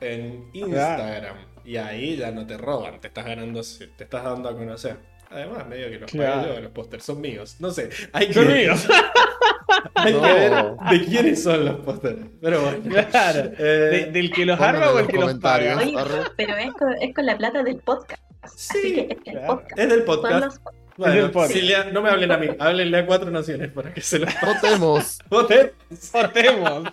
[0.04, 1.36] en Instagram.
[1.66, 4.98] Y ahí ya no te roban, te estás ganando, te estás dando a conocer.
[5.30, 6.42] Además, medio que los Claro.
[6.42, 7.56] pagué yo, los pósters son míos.
[7.60, 8.88] No sé, hay que, Son míos.
[9.96, 10.54] hay que ver
[10.92, 12.20] de quiénes son los pósters.
[12.42, 13.06] Pero bueno.
[13.10, 13.52] Claro.
[13.58, 15.78] Eh, De- ¿Del que los arma o el los que los paga?
[15.78, 15.96] Oye,
[16.38, 18.22] pero es con, es con la plata del podcast.
[18.42, 19.48] Así Sí, que es el claro.
[19.48, 19.80] podcast.
[19.80, 20.46] es del podcast.
[20.46, 20.62] los-
[20.98, 21.54] Bueno, del podcast.
[21.54, 24.28] si le- no me hablen a mí, háblenle a cuatro naciones para que se lo
[24.46, 25.20] Votemos.
[25.30, 25.72] voten.
[26.00, 26.84] Sortemos.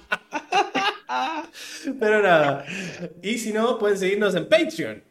[1.99, 2.65] Pero nada.
[3.23, 5.03] Y si no, pueden seguirnos en Patreon.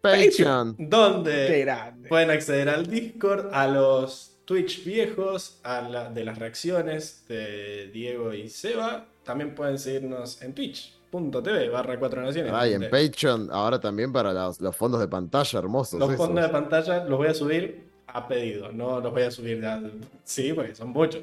[0.00, 0.76] Patreon.
[0.78, 1.66] Donde
[2.08, 8.32] pueden acceder al Discord, a los Twitch viejos, a la, de las reacciones de Diego
[8.32, 9.06] y Seba.
[9.24, 12.52] También pueden seguirnos en twitch.tv barra 4 naciones.
[12.54, 16.00] Ay, en Patreon, ahora también para los, los fondos de pantalla hermosos.
[16.00, 16.26] Los esos.
[16.26, 18.72] fondos de pantalla los voy a subir a pedido.
[18.72, 19.80] No los voy a subir ya.
[20.24, 21.22] Sí, porque son muchos.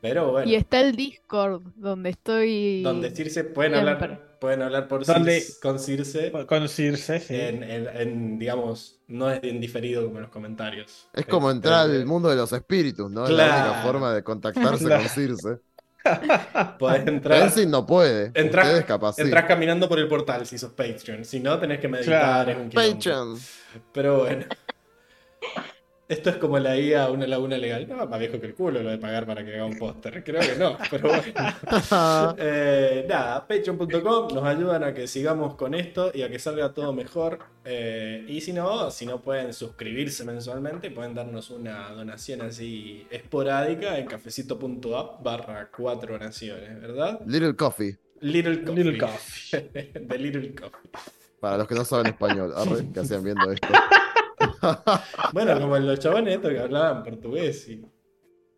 [0.00, 0.50] Pero bueno.
[0.50, 2.82] Y está el Discord donde estoy.
[2.82, 3.92] Donde Circe pueden Siempre.
[3.92, 6.32] hablar, pueden hablar por Circe- con Circe.
[6.46, 7.34] Con Circe, sí.
[7.34, 11.08] En, en- en, digamos, no es en diferido como en los comentarios.
[11.12, 13.24] Es como entrar al Este, mundo de los espíritus, ¿no?
[13.24, 13.70] Es la Claro.
[13.70, 15.02] única forma de contactarse Claro.
[15.02, 15.58] con Circe.
[16.78, 17.40] Podés entrar.
[17.42, 18.32] Tenzin no puede.
[18.34, 18.84] Entrás,
[19.16, 19.30] sí.
[19.46, 21.24] caminando por el portal si sos Patreon.
[21.24, 22.44] Si no, tenés que meditar.
[22.44, 22.50] Claro.
[22.50, 22.70] es un.
[22.70, 23.38] Patreon.
[23.92, 24.44] Pero bueno.
[26.12, 27.88] Esto es como la IA a una laguna legal.
[27.88, 30.22] No, más viejo que el culo lo de pagar para que haga un póster.
[30.22, 31.22] Creo que no, pero bueno.
[32.38, 36.92] Eh, nada, patreon.com nos ayudan a que sigamos con esto y a que salga todo
[36.92, 37.38] mejor.
[37.64, 43.98] Eh, y si no, si no pueden suscribirse mensualmente, pueden darnos una donación así esporádica
[43.98, 47.20] en cafecito.app barra 4 naciones, ¿verdad?
[47.24, 47.96] Little Coffee.
[48.20, 48.84] Little Coffee.
[48.84, 49.60] Little Coffee.
[50.08, 50.90] The Little Coffee.
[51.40, 53.68] Para los que no saben español, arre, que hacían viendo esto.
[55.32, 57.84] Bueno, como los chabones estos que hablaban portugués y.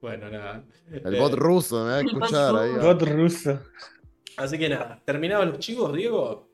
[0.01, 0.65] Bueno, nada.
[0.91, 2.73] El Eh, bot ruso, me va a El bot escuchar ahí.
[2.73, 2.87] ruso.
[2.87, 3.61] Bot ruso.
[4.37, 6.49] Así que nada, terminados los chivos, Diego.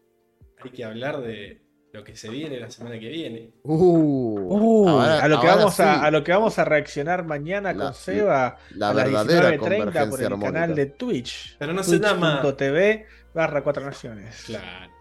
[0.63, 1.63] Hay que hablar de
[1.93, 3.53] lo que se viene la semana que viene.
[3.63, 4.39] Uh,
[4.85, 7.73] Uh, ahora- a, lo que vamos sí, a, a lo que vamos a reaccionar mañana
[7.73, 10.53] La- con Seba la a las verdadera 19:30 por el armónica.
[10.53, 11.57] canal de Twitch.
[11.59, 14.45] Pero no se llama- Twitch.tv barra cuatro naciones.
[14.47, 14.93] Claro.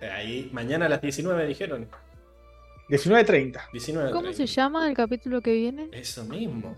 [0.00, 1.88] Eh, Ahí, mañana a las 19 dijeron.
[2.92, 3.58] 19.30.
[3.72, 4.10] 19.
[4.12, 5.88] ¿Cómo se llama el capítulo que viene?
[5.92, 6.76] Eso mismo.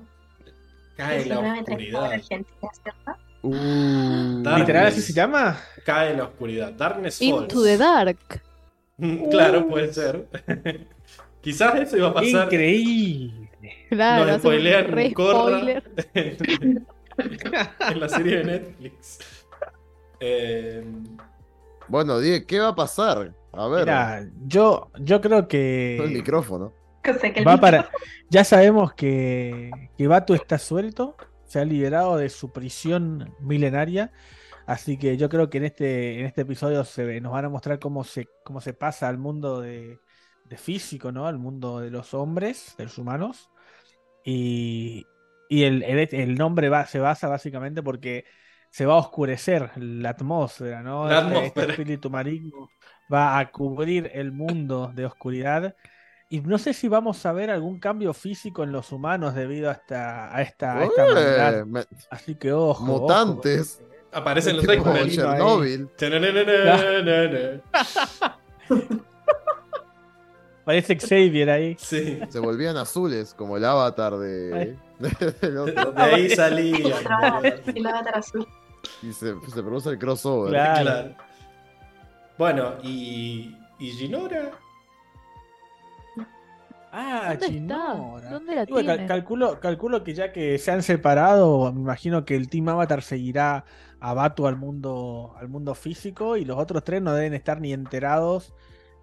[0.97, 3.17] Cae la 19:30 hora oscuridad.
[3.43, 4.43] Uh.
[4.59, 5.61] ¿Literal así se llama?
[5.85, 6.73] Cae la oscuridad.
[6.73, 7.43] Darkness Falls.
[7.43, 8.19] Into the Dark.
[9.29, 10.29] Claro, puede ser.
[11.41, 12.45] Quizás eso iba a pasar.
[12.45, 13.51] Increíble.
[13.91, 15.83] Claro, Nos spoilean re Korra spoiler.
[16.15, 16.87] en,
[17.91, 19.19] en la serie de Netflix.
[20.21, 20.85] Eh,
[21.89, 23.35] Bueno, Die, ¿qué va a pasar?
[23.57, 26.73] A ver, Mira, yo, yo creo el que micrófono.
[27.03, 27.91] Que sé que el va para.
[28.31, 34.13] Ya sabemos que, que Batu está suelto, se ha liberado de su prisión milenaria.
[34.67, 37.49] Así que yo creo que en este, en este episodio se ve- nos van a
[37.51, 39.99] mostrar cómo se, cómo se pasa al mundo de,
[40.47, 41.27] de físico, ¿no?
[41.27, 43.51] Al mundo de los hombres, de los humanos.
[44.25, 45.07] Y,
[45.51, 48.25] y el, el- el nombre va, se basa básicamente porque
[48.71, 51.07] se va a oscurecer la atmósfera, ¿no?
[51.07, 52.71] La Este- este espíritu maligno
[53.13, 55.75] va a cubrir el mundo de oscuridad.
[56.29, 59.75] Y no sé si vamos a ver algún cambio físico en los humanos debido a
[59.75, 62.71] esta, a esta, a esta me- Así que ojo.
[62.71, 63.83] ojo, mutantes.
[64.13, 65.91] aparecen los tipo X-Men.
[70.65, 71.77] Parece Xavier ahí.
[71.79, 74.77] Sí, Se volvían azules, como el avatar de.
[75.41, 75.93] del otro.
[75.93, 76.99] de ahí salía.
[77.67, 78.47] El avatar azul.
[79.03, 80.51] Y se, se produce el crossover.
[80.53, 80.83] Claro.
[80.83, 81.15] Claro.
[82.39, 83.57] Bueno, y.
[83.79, 84.53] ¿Y Ginora?
[86.93, 87.47] Ah, ¿Dónde está?
[87.49, 88.31] Chinora.
[88.31, 92.37] ¿Dónde la bueno, cal- calculo, calculo que ya que se han separado, me imagino que
[92.37, 93.65] el Team Avatar seguirá
[93.99, 97.73] a Batu al mundo, al mundo físico y los otros tres no deben estar ni
[97.73, 98.55] enterados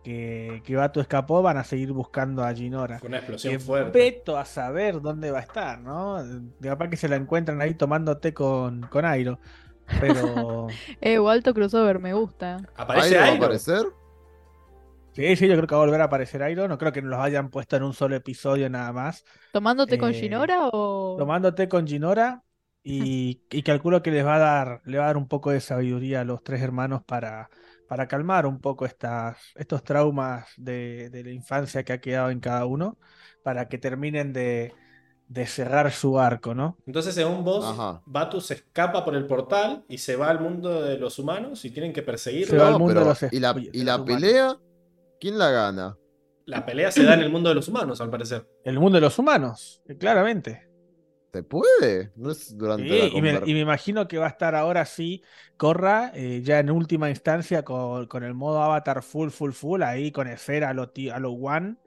[0.05, 2.97] que, que Batu escapó, van a seguir buscando a Ginora.
[2.99, 3.91] Fue una explosión Que fuerte.
[3.99, 6.23] Veto a saber dónde va a estar, ¿no?
[6.23, 9.37] De capaz que se la encuentran ahí tomando té con, con Airo.
[9.97, 12.69] Pero Eh, alto crossover, me gusta.
[12.75, 13.85] ¿Aparece ¿Airo va a aparecer?
[15.13, 16.67] sí, sí, yo creo que va a volver a aparecer Airo.
[16.67, 19.23] No creo que nos los hayan puesto en un solo episodio nada más.
[19.51, 20.81] ¿Tomándote con Eh, Ginora o...?
[21.15, 22.43] tomándote con Ginora
[22.83, 25.61] y, y calculo que les va a dar, le va a dar un poco de
[25.61, 27.49] sabiduría a los tres hermanos para,
[27.87, 32.39] para calmar un poco estas, estos traumas de, de la infancia que ha quedado en
[32.39, 32.99] cada uno,
[33.43, 34.75] para que terminen de,
[35.31, 36.77] de cerrar su arco, ¿no?
[36.85, 38.01] Entonces, según vos, Ajá.
[38.05, 41.71] Batu se escapa por el portal y se va al mundo de los humanos y
[41.71, 42.57] tienen que Se perseguirlo.
[42.57, 44.57] va al mundo pero de los ¿y la, de y los la pelea?
[45.19, 45.97] ¿Quién la gana?
[46.45, 48.45] La pelea se da en el mundo de los humanos, al parecer.
[48.63, 50.67] El mundo de los humanos, eh, claramente.
[51.33, 52.11] ¿Se puede?
[52.15, 54.85] No es durante Sí, la y, me, y me imagino que va a estar ahora
[54.85, 55.23] sí,
[55.55, 60.11] Corra, eh, ya en última instancia con, con el modo avatar full, full, full, ahí
[60.11, 61.77] con esfera a lo, a lo one,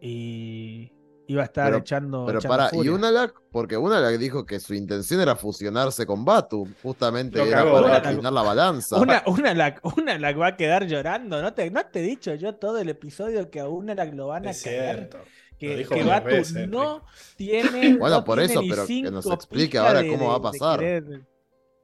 [0.00, 0.92] y,
[1.28, 2.92] y va a estar Pero- echando, Pero echando para, ¿y furia.
[2.92, 3.34] Unalak?
[3.50, 8.04] Porque Unalak dijo que su intención era fusionarse con Batu, justamente era para Unalak.
[8.06, 8.96] inclinar la balanza.
[9.00, 12.34] Una, una, la, una la va a quedar llorando, ¿no te, no te he dicho
[12.34, 15.18] yo todo el episodio que a una la lo van a Es cierto.
[15.58, 17.02] Que, que Batu veces, no
[17.36, 17.96] tiene.
[17.96, 20.34] Bueno, no por tiene eso, ni pero que cinco nos explique ahora de- cómo va
[20.36, 20.82] a pasar.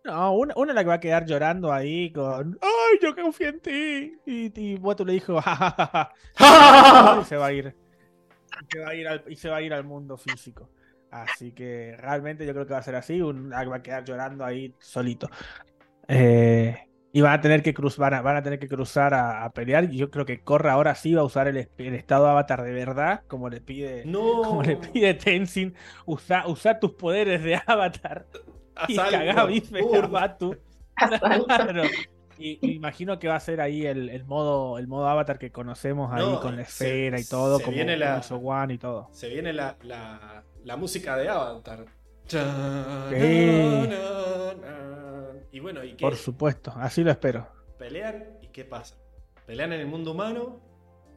[0.05, 2.59] No, una, una la que va a quedar llorando ahí con.
[2.61, 4.13] ¡Ay, yo confío en ti!
[4.27, 5.41] Y, y Batu le dijo.
[5.41, 7.19] "Ja, ja, ja, ja".
[7.23, 7.75] y se va a ir.
[8.63, 10.71] Y se va a ir al, y se va a ir al mundo físico.
[11.11, 13.21] Así que realmente yo creo que va a ser así.
[13.21, 15.29] Un, va a quedar llorando ahí solito.
[16.09, 16.77] Eh,
[17.13, 19.51] y van a tener que cruzar, van a, van a tener que cruzar a, a
[19.53, 19.85] pelear.
[19.93, 22.73] Y yo creo que Corra ahora sí va a usar el, el estado avatar de
[22.73, 24.43] verdad, como le pide, No.
[24.43, 25.75] como le pide Tenzin.
[26.07, 28.27] Usa, usa tus poderes de avatar
[28.89, 29.81] y Asalto, cagá bife.
[30.11, 30.57] Batu.
[31.47, 31.83] Claro.
[32.39, 35.51] Y, y imagino que va a ser ahí el, el modo, el modo avatar que
[35.53, 38.79] conocemos ahí No, con la se- esfera y todo, se como, viene la- One y
[38.79, 39.09] todo.
[39.13, 41.85] Se viene la, la, la música de Avatar.
[45.51, 46.05] Y bueno, ¿y qué?
[46.05, 47.47] Por supuesto, así lo espero.
[47.79, 48.97] Pelean y qué pasa.
[49.47, 50.61] Pelean en el mundo humano.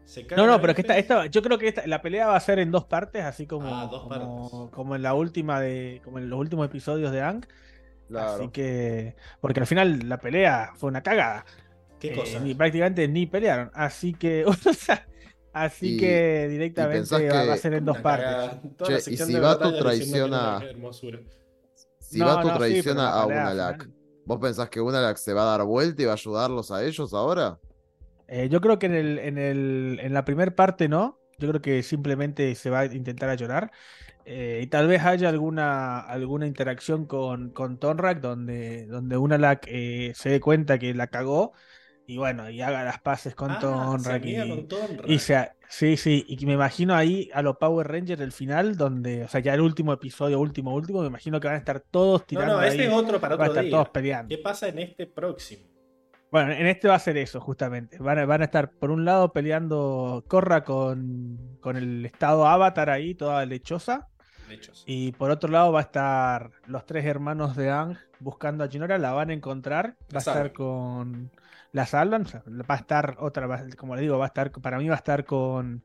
[0.03, 2.39] Se No, no, pero es que esta, yo creo que esta- la pelea va a
[2.39, 4.71] ser en dos partes, así como, Ah, dos como, partes.
[4.75, 7.45] como en la última de, como en los últimos episodios de Ang.
[8.07, 8.43] Claro.
[8.43, 11.45] Así que, porque al final la pelea fue una cagada.
[11.99, 12.39] ¿Qué Eh, cosa?
[12.39, 13.71] ni prácticamente ni pelearon.
[13.73, 15.07] Así que, o sea,
[15.53, 18.59] así Y- que directamente pensás va, a que- ser en dos partes.
[18.83, 20.61] Che, y si que no, traiciona-.
[21.99, 23.89] Si No, Batu no, sí, traiciona la a Unalak.
[24.25, 27.13] ¿vos pensás que Unalak se va a dar vuelta y va a ayudarlos a ellos
[27.13, 27.59] ahora?
[28.27, 31.19] Eh, yo creo que en el, en el, en la primera parte no.
[31.37, 33.71] Yo creo que simplemente se va a intentar a llorar.
[34.27, 40.13] Eh, y tal vez haya alguna, alguna interacción con, con Tonrak donde, donde Unalak eh,
[40.15, 41.53] se dé cuenta que la cagó.
[42.07, 44.25] Y bueno, y haga las paces con Ah, Tonrak.
[44.25, 45.09] y, con Tonrak.
[45.09, 49.23] y sea, sí, sí, y me imagino ahí a los Power Rangers el final, donde,
[49.25, 52.25] o sea, ya el último episodio, último, último, me imagino que van a estar todos
[52.31, 53.71] No, tirando no, este ahí, es otro para van a estar día.
[53.71, 54.35] todos peleando.
[54.35, 55.67] ¿Qué pasa en este próximo?
[56.31, 57.97] Bueno, en este va a ser eso, justamente.
[57.99, 62.89] Van a, van a estar, por un lado, peleando Corra con, con el estado Avatar
[62.89, 64.09] ahí, toda lechosa.
[64.55, 64.83] Hechos.
[64.87, 68.97] Y por otro lado va a estar los tres hermanos de Ang buscando a Chinora,
[68.97, 71.31] la van a encontrar, va a estar con
[71.71, 74.87] la salvan, va a estar otra, va- como le digo, va a estar, para mí
[74.87, 75.83] va a estar con,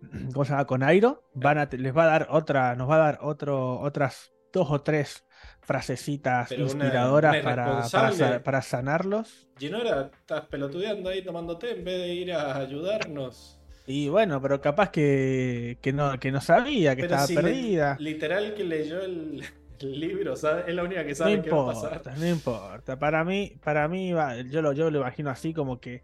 [0.32, 0.66] ¿cómo se llama?
[0.66, 4.32] Con Airo, van a, les va a dar otra, nos va a dar otro, otras
[4.52, 5.24] dos o tres
[5.60, 9.46] frasecitas Pero inspiradoras una para, para, para sanarlos.
[9.58, 13.57] Ginora, estás pelotudeando ahí tomando té en vez de ir a ayudarnos.
[13.90, 17.42] Y bueno, pero capaz que, que no, que no sabía, que Pero estaba si le-
[17.42, 17.96] perdida.
[17.98, 19.42] literal que leyó el,
[19.80, 20.66] el libro, ¿sabes?
[20.68, 21.92] Es la única que No sabe qué va a pasar.
[21.94, 22.98] importa, no importa.
[22.98, 24.10] Para mí, para mí
[24.50, 26.02] yo lo, yo lo imagino así como que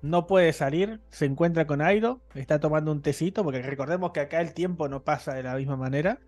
[0.00, 4.40] no puede salir, se encuentra con Airo, está tomando un tecito, porque recordemos que acá
[4.40, 6.18] el tiempo no pasa de la misma manera.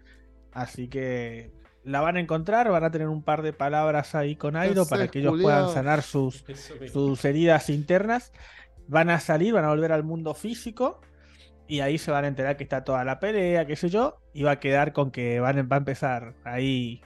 [0.52, 1.52] Así que
[1.82, 5.08] la van a encontrar, van a tener un par de palabras ahí con Airo para
[5.08, 6.44] que ellos puedan sanar sus,
[6.92, 8.32] sus heridas internas.
[8.88, 11.00] Van a salir, van a volver al mundo físico.
[11.66, 14.18] Y ahí se van a enterar que está toda la pelea, qué sé yo.
[14.34, 17.00] Y va a quedar con que van, va a empezar ahí.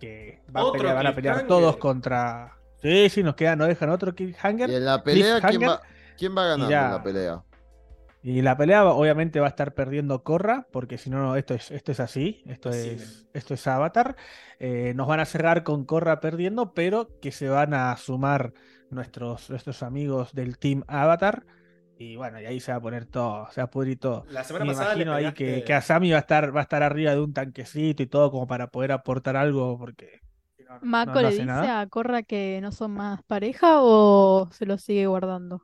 [0.00, 2.56] Que va a Otro pelear- van a pelear todos contra.
[2.80, 4.70] Sí, sí, nos quedan, nos dejan otro cliffhanger.
[4.70, 5.80] Y en la pelea, ¿quién va,
[6.16, 6.86] quién va ganando ya.
[6.86, 7.42] en la pelea?
[8.22, 11.70] Y la pelea obviamente va a estar perdiendo Corra, porque si no, no, esto es,
[11.70, 14.16] esto es así, esto es, esto es Avatar.
[14.58, 18.52] Eh, nos van a cerrar con Corra perdiendo, pero que se van a sumar
[18.90, 21.44] nuestros, nuestros amigos del Team Avatar.
[21.96, 24.24] Y bueno, y ahí se va a poner todo, se va a pudrir todo.
[24.30, 26.82] La semana Me pasada imagino ahí que, que Asami va a estar, va a estar
[26.82, 30.20] arriba de un tanquecito y todo como para poder aportar algo, porque
[30.68, 31.80] no, no- Mako no le dice nada.
[31.80, 35.62] a Corra que no son más pareja o se lo sigue guardando.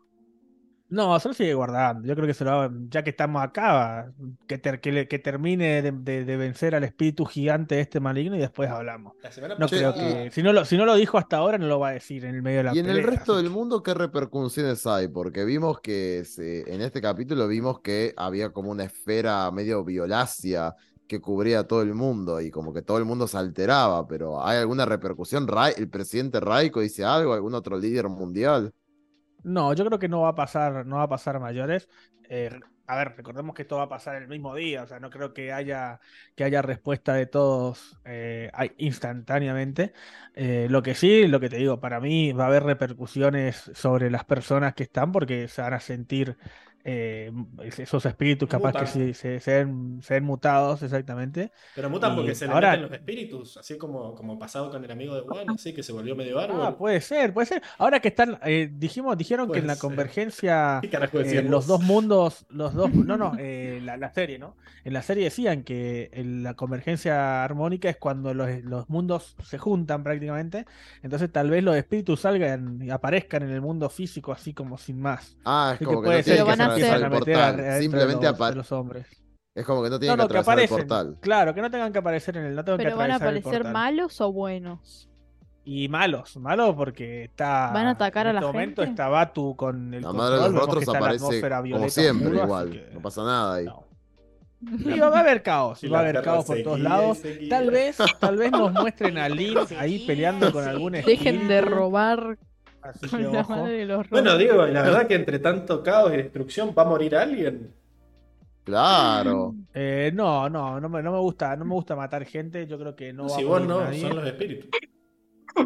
[0.91, 2.07] No, solo sigue guardando.
[2.07, 4.13] Yo creo que se lo va- ya que estamos acá, va,
[4.47, 8.37] que, ter- que, le- que termine de, de- de vencer al espíritu gigante este maligno
[8.37, 9.15] y después hablamos.
[9.23, 10.31] La semana No pasada- creo que.
[10.31, 12.35] Si no, lo, si no lo dijo hasta ahora, no lo va a decir en
[12.37, 15.09] el medio de la Y en el resto así del mundo, ¿qué repercusiones hay?
[15.09, 20.75] Porque vimos que se- en este capítulo vimos que había como una esfera medio violácea
[21.09, 24.59] que cubría todo el mundo y como que todo el mundo se alteraba, pero ¿hay
[24.59, 25.47] alguna repercusión?
[25.77, 27.35] ¿El presidente Raiko dice algo?
[27.35, 28.73] ¿Algún otro líder mundial?
[29.45, 31.89] No, yo creo que no va a pasar, no va a pasar mayores.
[32.31, 32.51] Eh,
[32.87, 35.35] a ver, recordemos que esto va a pasar el mismo día, o sea, no creo
[35.35, 36.01] que haya,
[36.35, 39.93] que haya respuesta de todos eh, instantáneamente.
[40.35, 44.11] Eh, lo que sí, lo que te digo, para mí va a haber repercusiones sobre
[44.11, 46.37] las personas que están porque se van a sentir
[46.85, 47.33] eh,
[47.79, 48.93] esos espíritus capaz que Mutan.
[48.93, 51.51] sí, se, se ven, se ven mutados exactamente.
[51.75, 54.85] Pero mutan Y porque se le ahora- meten los espíritus, así como, como pasado con
[54.85, 56.61] el amigo de Juan, así que se volvió medio árbol.
[56.63, 57.63] Ah, puede ser, puede ser.
[57.79, 59.81] Ahora que están, eh, dijimos, dijeron que en la ser.
[59.81, 64.39] convergencia ¿Qué carajo eh, los dos mundos, los dos, no, no, eh, la, la serie,
[64.39, 64.57] ¿no?
[64.85, 69.57] En la serie decían que en la convergencia armónica es cuando los, los mundos se
[69.57, 70.67] juntan prácticamente,
[71.03, 75.01] entonces tal vez los espíritus salgan y aparezcan en el mundo físico así como sin
[75.01, 75.37] más.
[75.45, 76.43] Ah, es Así que como que, puede no ser que
[76.83, 79.07] a el meter simplemente los- de los hombres.
[79.55, 80.89] es como que no tienen no, que que atravesar el aparecen.
[80.89, 81.17] portal.
[81.21, 83.23] Claro, que no tengan que aparecer en el, no tengan que Pero van a el
[83.23, 85.09] aparecer malos o buenos.
[85.67, 87.71] Y malos, malos porque está.
[87.73, 88.91] ¿Van a atacar en a la este momento gente?
[88.91, 92.37] está Batu con el La control, madre de los que rostros aparece atmósfera como siempre
[92.43, 93.65] igual, que- no pasa nada ahí.
[93.65, 93.85] no.
[94.79, 97.23] Sí, va a haber caos, Y va a haber caos por todos y lados.
[97.51, 102.39] Tal vez, tal vez nos muestren a Lin ahí peleando con algún Dejen de robar
[102.85, 103.57] así con que la ojo.
[103.57, 106.87] madre de los Bueno, digo, la verdad que entre tanto caos y destrucción va a
[106.87, 107.73] morir alguien.
[108.65, 109.55] Claro.
[109.75, 112.67] Eh, no, no, no me, no me gusta, no me gusta matar gente.
[112.67, 114.01] Yo creo que no va si a vos no, nadie.
[114.01, 114.71] son los espíritus.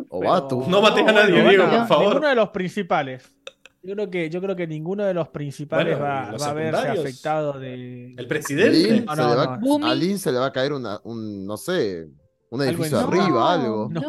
[0.09, 0.67] O Pero-.
[0.69, 2.07] No mates a nadie, Diego, por favor.
[2.09, 3.35] Ninguno de los principales.
[3.83, 6.53] Yo creo que, yo creo que ninguno de los principales Bueno, va, los va a
[6.53, 8.15] verse afectado de.
[8.17, 8.73] El presidente.
[8.77, 9.91] Lin No, se no, le va-.
[9.91, 12.09] A Lin se le va a caer una, un, no sé,
[12.51, 13.89] un edificio arriba, No, algo.
[13.91, 14.03] No.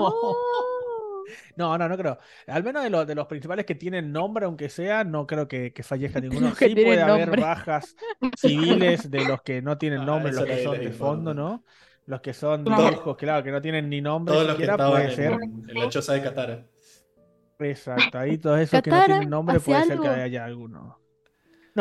[1.55, 1.77] No.
[1.77, 2.17] No, no, creo.
[2.47, 5.73] Al menos de, los de los principales que tienen nombre, aunque sea, no creo que,
[5.73, 6.53] que fallezca ninguno.
[6.53, 7.95] Que Sí puede haber bajas
[8.37, 11.63] civiles de los que no tienen Ah, nombre, eso los que son de fondo, ¿no?
[12.05, 15.33] Los que son dibujos, claro, que no tienen ni nombre Todos los que puede ser.
[15.33, 16.65] en, en la choza de Katara.
[17.59, 20.97] Exacto, ahí todos esos que no Katara tienen nombre puede ser que haya alguno.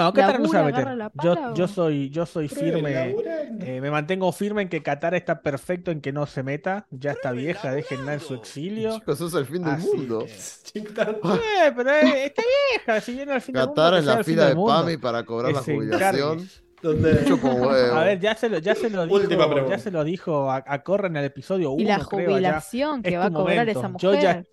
[0.04, 1.10] No, Katara no se va a ¿Labura, meter.
[1.24, 1.72] Yo, pala yo no?
[1.72, 3.14] soy, yo soy firme.
[3.60, 6.86] Eh, me mantengo firme en que Katara está perfecto en que no se meta.
[6.90, 8.94] Ya está vieja, déjenla en su exilio.
[8.98, 10.24] Chicos, eso es el fin del Así mundo.
[10.24, 10.78] que-.
[10.78, 12.42] Eh, pero eh, está
[12.86, 14.72] vieja, si viene al fin del mundo, Qatar que en sea la fila de mundo.
[14.72, 16.48] PAMI para cobrar Que la jubilación.
[16.80, 17.90] Donde...
[17.92, 20.82] A ver, ya se lo, ya se lo dijo, ya se lo dijo a, a
[20.84, 22.26] Corra en el episodio 1, Y la creo, ya.
[22.32, 23.80] jubilación que Es va a cobrar momento.
[23.80, 24.46] esa Yo ya- mujer.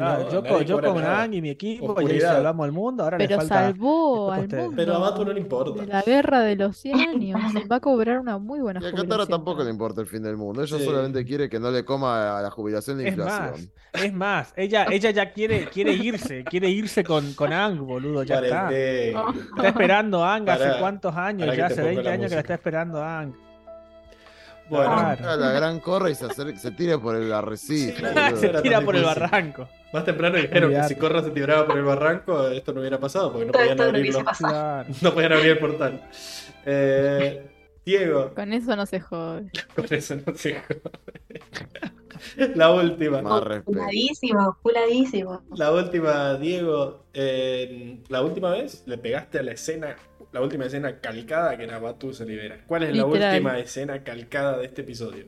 [0.00, 1.04] No, yo, con- yo con.
[1.04, 2.32] Ang y mi equipo, ya Oscuridad.
[2.34, 3.54] salvamos al mundo, ahora le Pero falta...
[3.54, 4.62] salvó al ustedes.
[4.64, 5.80] mundo Pero a Batu no le importa.
[5.80, 7.40] de la guerra de los 100 años.
[7.70, 9.10] Va a cobrar una muy buena Y a jubilación.
[9.18, 10.62] Qatar tampoco le importa el fin del mundo.
[10.62, 10.84] Ella Sí.
[10.84, 13.72] solamente quiere que no le coma a la jubilación la Es más, inflación.
[13.92, 18.40] es más, ella, ella ya quiere, quiere irse, quiere irse con, con Ang, boludo, ya
[18.40, 18.64] está.
[18.64, 22.34] Parece- Está esperando a Ang hace cuántos años, ya hace pongo 20 la años que
[22.34, 23.32] la está esperando a Ang.
[24.68, 27.96] Bueno, la gran corra y se, acerca- se tira por el arrecife.
[27.96, 28.36] Sí.
[28.36, 29.68] Se tira por el barranco.
[29.92, 33.32] Más temprano dijeron que si Corra se tiraba por el barranco, esto no hubiera pasado,
[33.32, 34.02] porque no podían esto abrirlo.
[34.10, 34.52] hubiese pasado.
[34.52, 34.88] Claro.
[35.02, 36.02] No podían abrir el portal.
[36.66, 37.46] Eh,
[37.84, 39.50] Diego, Con eso no se jode.
[39.74, 40.80] con eso no se jode.
[42.54, 43.22] La última.
[43.22, 43.72] Más respeto.
[43.72, 45.42] Puladísimo, puladísimo.
[45.56, 47.06] La última, Diego.
[47.14, 49.96] eh, la última vez le pegaste a la escena,
[50.32, 52.62] la última escena calcada que era Batu se libera.
[52.66, 55.24] ¿Cuál es la última escena calcada de este episodio?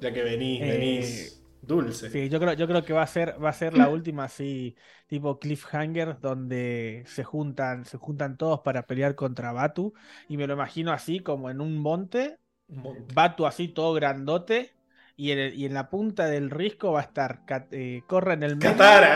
[0.00, 1.37] Ya que venís, Eh, venís
[1.68, 2.10] dulce.
[2.10, 4.76] Sí, yo creo, yo creo que va a ser, va a ser la última así,
[5.06, 9.92] tipo cliffhanger, donde se juntan, se juntan todos para pelear contra Batu.
[10.26, 12.38] Y me lo imagino así, como en un monte.
[12.68, 14.77] Batu así todo grandote.
[15.20, 17.40] Y en, el- y en la punta del risco va a estar
[17.72, 18.70] eh, Corra en el medio.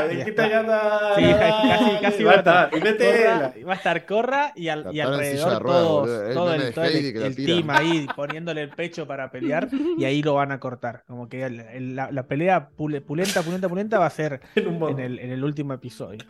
[0.09, 1.15] Dijiste está- Katara.
[1.15, 2.71] Sí, casi, casi va a estar.
[2.73, 6.09] Corra, va a estar Corra y, al- y alrededor ruedas, todos.
[6.29, 10.25] El todo el, todo el- el team ahí poniéndole el pecho para pelear y ahí
[10.25, 11.05] lo van a cortar.
[11.07, 14.67] Como que el- el- la, la pelea pule- pulenta, pulenta, pulenta va a ser En
[14.67, 15.01] un en montón.
[15.01, 16.25] el, en el último episodio.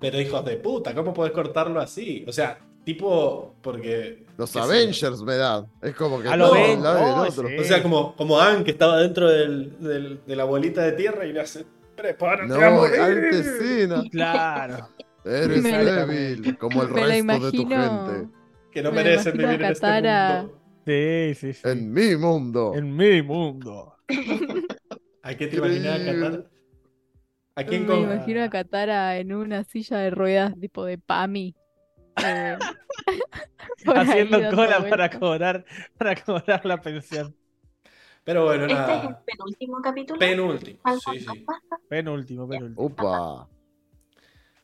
[0.00, 2.24] Pero hijos de puta, ¿cómo podés cortarlo así?
[2.26, 2.58] O sea,
[2.92, 4.24] tipo, porque.
[4.38, 4.64] Los qué sé.
[4.64, 5.66] Avengers me da.
[5.82, 7.48] Es como que A lo ven, un lado y del oh, otro.
[7.48, 7.56] sí.
[7.58, 11.26] O sea, como, como Ann que estaba dentro del, del- de la bolita de tierra
[11.26, 11.66] y le hace.
[11.96, 14.10] Prepárate No, a morir".
[14.12, 14.88] Claro.
[15.24, 18.28] Eres Me débil, como el resto de tu gente.
[18.70, 20.60] Que no Me merecen a vivir en este mundo.
[20.86, 21.68] Sí, sí, sí.
[21.68, 22.72] En mi mundo.
[22.74, 23.94] En mi mundo.
[25.22, 26.44] ¿A qué te imaginas, Katara?
[27.56, 27.98] ¿A quién Me con.?
[28.04, 31.54] imagino a Katara en una silla de ruedas tipo de Pami.
[32.24, 32.58] Eh,
[33.86, 35.64] Haciendo cola para cobrar,
[35.96, 37.34] para cobrar la pensión.
[38.24, 40.18] Pero bueno, Este es el penúltimo capítulo.
[40.18, 40.78] Penúltimo.
[41.10, 41.46] Sí, sí.
[41.88, 42.86] Penúltimo, penúltimo.
[42.86, 43.48] Upa.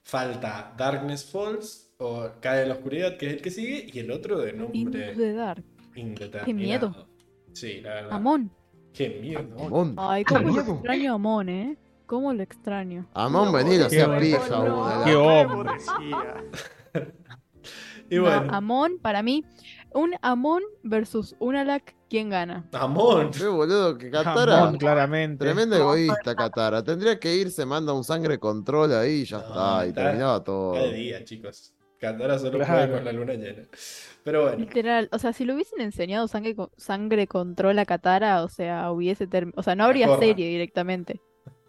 [0.02, 4.10] Falta Darkness Falls o Cae en la Oscuridad, que es el que sigue, y el
[4.10, 5.64] otro de nombre the Dark.
[5.94, 6.44] indeterminado.
[6.44, 7.08] Qué miedo.
[7.54, 8.12] Sí, la verdad.
[8.12, 8.50] Amon.
[8.92, 9.64] Qué miedo.
[9.64, 9.94] Amón.
[9.96, 11.78] Ay, cómo lo extraño a Amon, ¿eh?
[12.04, 13.08] Cómo lo extraño.
[13.14, 13.50] Amón,
[13.88, 14.20] seas bueno.
[14.20, 15.04] pija.
[15.04, 15.72] Qué hombre.
[18.10, 19.44] Y No, bueno, Amon, para mí,
[19.92, 22.64] un Amon versus un Alak, ¿quién gana?
[22.70, 24.56] Boludo, que Katara.
[24.56, 25.44] Jamón, claramente.
[25.44, 26.82] Tremendo egoísta, Katara.
[26.84, 29.86] Tendría que ir, se manda un sangre control ahí y ya No, está.
[29.86, 30.74] Y está- terminaba todo.
[30.74, 31.72] Cada día, chicos.
[31.98, 32.72] Katara solo Claro.
[32.74, 33.62] puede con la luna llena.
[34.24, 38.48] Pero bueno, Literal, o sea, si lo hubiesen enseñado sangre, sangre control a Katara, o
[38.48, 41.20] sea, hubiese terminado, o sea, no habría serie directamente.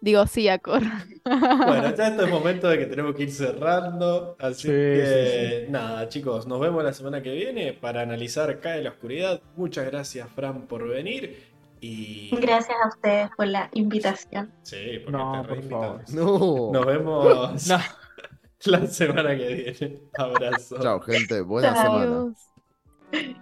[0.06, 1.04] Digo, sí, a Korra.
[1.24, 4.36] bueno, ya esto es momento de que tenemos que ir cerrando.
[4.38, 8.90] Así Sí, que nada, chicos, nos vemos la semana que viene para analizar Cae la
[8.90, 9.42] Oscuridad.
[9.56, 11.42] Muchas gracias, Fran, por venir.
[11.80, 12.30] Y.
[12.40, 14.52] Gracias a ustedes por la invitación.
[14.62, 16.14] Sí, porque No, te por reinvitamos.
[16.14, 16.70] No.
[16.72, 17.78] Nos vemos No.
[18.66, 19.98] la semana que viene.
[20.16, 20.78] Abrazo.
[20.80, 21.40] Chao, gente.
[21.40, 21.82] Buena Chao.
[21.82, 22.04] semana.
[22.04, 23.32] Adiós.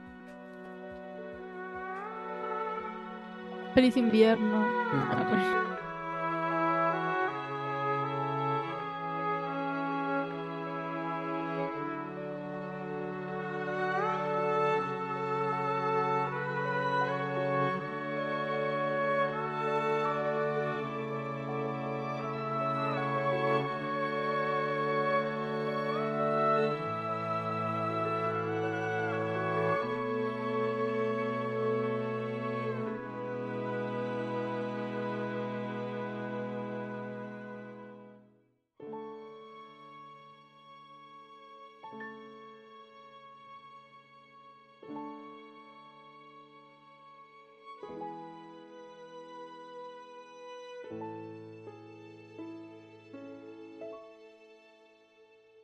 [3.74, 5.73] Feliz invierno.